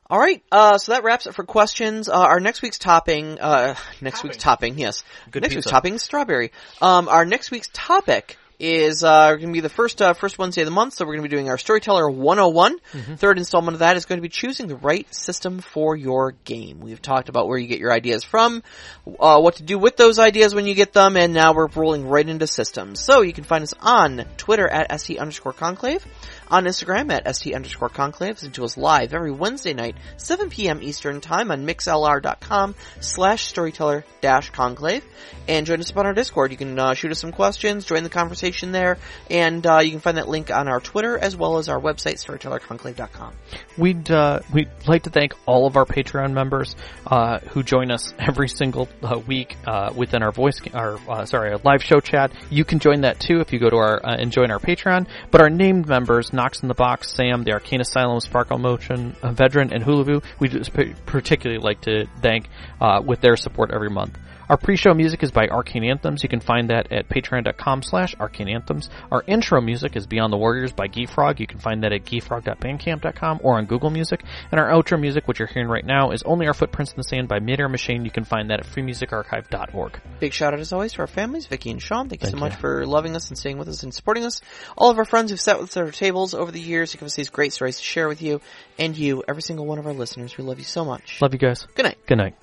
All 0.10 0.20
right, 0.20 0.42
uh, 0.54 0.78
so 0.78 0.94
that 0.94 1.04
wraps 1.04 1.28
it 1.28 1.36
for 1.36 1.44
questions. 1.44 2.08
Uh, 2.08 2.14
our 2.14 2.40
next 2.40 2.62
week's 2.62 2.78
topping, 2.78 3.40
uh, 3.42 3.76
next 4.00 4.24
week's 4.24 4.38
topping, 4.38 4.80
yes. 4.80 5.04
Good 5.32 5.44
next 5.44 5.56
week's 5.56 5.68
topping 5.68 5.96
is 5.96 6.02
strawberry. 6.02 6.54
Um, 6.82 7.10
our 7.10 7.26
next 7.26 7.52
week's 7.52 7.70
topic 7.74 8.38
is, 8.58 9.04
uh, 9.04 9.32
going 9.32 9.48
to 9.48 9.54
be 9.54 9.60
the 9.60 9.68
first, 9.68 10.02
uh, 10.02 10.14
first 10.14 10.40
Wednesday 10.40 10.62
of 10.62 10.66
the 10.66 10.72
month, 10.72 10.94
so 10.94 11.06
we're 11.06 11.18
going 11.18 11.24
to 11.24 11.30
be 11.30 11.36
doing 11.36 11.50
our 11.50 11.58
Storyteller 11.58 12.10
101. 12.10 12.80
Mm-hmm. 12.80 13.16
Third 13.16 13.38
installment 13.38 13.76
of 13.76 13.80
that 13.80 13.98
is 13.98 14.06
going 14.06 14.18
to 14.18 14.22
be 14.22 14.30
choosing 14.30 14.68
the 14.68 14.78
right 14.78 15.14
system 15.14 15.60
for 15.60 15.96
your 15.96 16.32
game. 16.46 16.80
We've 16.80 17.02
talked 17.02 17.28
about 17.28 17.50
where 17.50 17.58
you 17.58 17.68
get 17.68 17.80
your 17.80 17.92
ideas 17.92 18.24
from, 18.24 18.64
uh, 19.20 19.42
what 19.42 19.58
to 19.58 19.64
do 19.64 19.78
with 19.78 19.98
those 19.98 20.20
ideas 20.20 20.56
when 20.56 20.66
you 20.68 20.74
get 20.74 20.94
them, 20.94 21.18
and 21.18 21.34
now 21.34 21.54
we're 21.54 21.68
rolling 21.68 22.08
right 22.08 22.28
into 22.28 22.48
systems. 22.48 23.02
So 23.02 23.24
you 23.24 23.34
can 23.34 23.44
find 23.44 23.62
us 23.62 23.74
on 23.82 24.26
Twitter 24.38 24.68
at 24.68 25.02
ST 25.02 25.20
underscore 25.20 25.54
conclave, 25.54 26.04
on 26.50 26.66
Instagram 26.66 27.12
at 27.12 27.36
ST 27.36 27.54
underscore 27.54 27.90
conclave, 27.90 28.36
listen 28.36 28.52
to 28.54 28.64
us 28.64 28.78
live 28.78 29.14
every 29.14 29.32
Wednesday 29.32 29.74
night, 29.74 29.96
7 30.18 30.50
p.m. 30.50 30.82
Eastern 30.82 31.22
time 31.22 31.52
on 31.52 31.66
mixlr.com 31.66 32.76
slash 33.00 33.48
storyteller 33.48 34.06
dash 34.22 34.50
conclave, 34.52 35.04
and 35.48 35.66
join 35.66 35.80
us 35.80 35.92
up 35.92 35.98
on 35.98 36.06
our 36.06 36.14
Discord. 36.14 36.52
You 36.52 36.58
can 36.58 36.78
uh, 36.80 36.94
shoot 36.94 37.12
us 37.12 37.20
some 37.20 37.32
questions, 37.32 37.86
join 37.86 38.04
the 38.04 38.10
conversation 38.10 38.72
there, 38.72 38.98
and 39.30 39.66
uh, 39.66 39.80
you 39.80 39.92
can 39.92 40.00
find 40.00 40.18
that 40.18 40.28
link 40.28 40.52
on 40.52 40.68
our 40.68 40.80
Twitter 40.80 41.18
as 41.18 41.36
well 41.36 41.58
as 41.58 41.70
our 41.70 41.80
website, 41.80 42.24
storytellerconclave.com. 42.24 43.34
we'd 43.78 44.10
uh, 44.10 44.40
we'd 44.54 44.70
like 44.88 45.04
to 45.04 45.10
thank 45.10 45.34
all 45.46 45.68
of 45.68 45.76
our 45.76 45.86
Patreon 45.86 46.34
members 46.34 46.76
uh, 47.06 47.40
who 47.40 47.64
join 47.64 47.92
us 47.92 48.14
every 48.20 48.48
single 48.48 48.88
uh, 49.04 49.20
week 49.28 49.58
uh, 49.66 49.92
within 49.96 50.24
our 50.24 50.32
voice, 50.32 50.60
our 50.74 51.26
sorry, 51.26 51.52
our 51.52 51.60
live 51.64 51.84
show 51.84 52.00
chat. 52.00 52.32
You 52.50 52.64
can 52.64 52.80
join 52.80 53.02
that 53.02 53.20
too 53.20 53.40
if 53.40 53.52
you 53.52 53.60
go 53.60 53.70
to 53.70 53.78
our 53.78 54.00
and 54.04 54.32
join 54.32 54.52
our 54.52 54.60
Patreon. 54.60 55.08
But 55.32 55.42
our 55.42 55.50
named 55.50 55.88
members, 55.88 56.34
Knox 56.38 56.62
in 56.62 56.70
the 56.70 56.74
Box, 56.74 57.14
Sam, 57.14 57.44
the 57.44 57.52
Arcane 57.52 57.82
Asylum, 57.82 58.22
Sparkle 58.22 58.60
Motion, 58.60 59.16
uh, 59.22 59.34
Vedran, 59.34 59.74
and 59.74 59.84
Hulavu, 59.84 60.24
we 60.40 60.48
particularly 61.06 61.62
like 61.62 61.82
to 61.82 62.06
thank 62.22 62.48
uh, 62.80 63.02
with 63.06 63.20
their 63.20 63.36
support 63.36 63.72
every 63.74 63.90
month. 63.90 64.18
Our 64.50 64.58
pre-show 64.58 64.94
music 64.94 65.24
is 65.24 65.32
by 65.32 65.48
Arcane 65.48 65.84
Anthems. 65.84 66.24
You 66.24 66.30
can 66.30 66.40
find 66.40 66.70
that 66.70 66.92
at 66.92 67.10
patreon.com 67.10 67.84
slash 67.84 68.16
arcane 68.18 68.48
anthems. 68.48 68.90
Our 69.12 69.24
intro 69.28 69.60
music 69.60 69.98
is 69.98 70.08
Beyond 70.08 70.32
the 70.32 70.38
Warriors 70.38 70.72
by 70.72 70.88
Geefrog. 70.88 71.40
You 71.40 71.48
can 71.48 71.60
find 71.60 71.84
that 71.84 71.92
at 71.92 72.06
geefrog.bandcamp.com 72.06 73.42
or 73.44 73.58
on 73.58 73.66
Google 73.66 73.90
Music. 73.90 74.24
And 74.52 74.60
our 74.60 74.70
outro 74.70 75.00
music, 75.00 75.28
which 75.28 75.40
you're 75.40 75.50
hearing 75.50 75.68
right 75.68 75.86
now, 75.86 76.12
is 76.12 76.24
Only 76.24 76.48
Our 76.48 76.54
Footprints 76.54 76.94
in 76.94 76.98
the 76.98 77.04
Sand 77.04 77.28
by 77.28 77.40
Midair 77.40 77.68
Machine. 77.68 78.06
You 78.06 78.12
can 78.12 78.24
find 78.24 78.50
that 78.50 78.62
at 78.62 78.66
freemusicarchive.org. 78.66 80.00
Big 80.20 80.32
shout 80.32 80.54
out 80.54 80.60
as 80.60 80.72
always 80.72 80.94
to 80.94 81.00
our 81.00 81.08
families, 81.08 81.48
Vicky 81.48 81.70
and 81.72 81.82
Sean. 81.82 82.08
Thank 82.08 82.24
you 82.24 82.30
so 82.30 82.38
much 82.38 82.54
you. 82.54 82.60
for 82.60 82.86
loving 82.86 83.16
us 83.16 83.28
and 83.28 83.38
staying 83.38 83.58
with 83.58 83.68
us 83.68 83.84
and 83.84 83.94
supporting 83.94 84.24
us. 84.24 84.40
All 84.78 84.90
of 84.90 84.98
our 84.98 85.06
friends 85.06 85.32
who've 85.32 85.42
sat 85.42 85.60
with 85.60 85.72
us 85.72 85.78
at 85.78 85.84
our 85.84 85.92
tables 85.92 86.34
over 86.34 86.52
the 86.52 86.62
years 86.62 86.92
to 86.92 86.98
give 86.98 87.06
us 87.06 87.16
these 87.16 87.30
great 87.30 87.52
stories 87.52 87.78
to 87.78 87.84
share 87.84 88.08
with 88.08 88.22
you, 88.22 88.40
and 88.80 88.98
you, 88.98 89.24
every 89.28 89.42
single 89.42 89.66
one 89.66 89.78
of 89.78 89.88
our 89.88 89.94
listeners. 89.94 90.38
We 90.38 90.44
love 90.46 90.60
you 90.60 90.66
so 90.66 90.86
much. 90.86 91.22
Love 91.22 91.34
you 91.34 91.40
guys. 91.40 91.68
Good 91.76 91.84
night. 91.84 91.98
Good 92.06 92.18
night. 92.18 92.36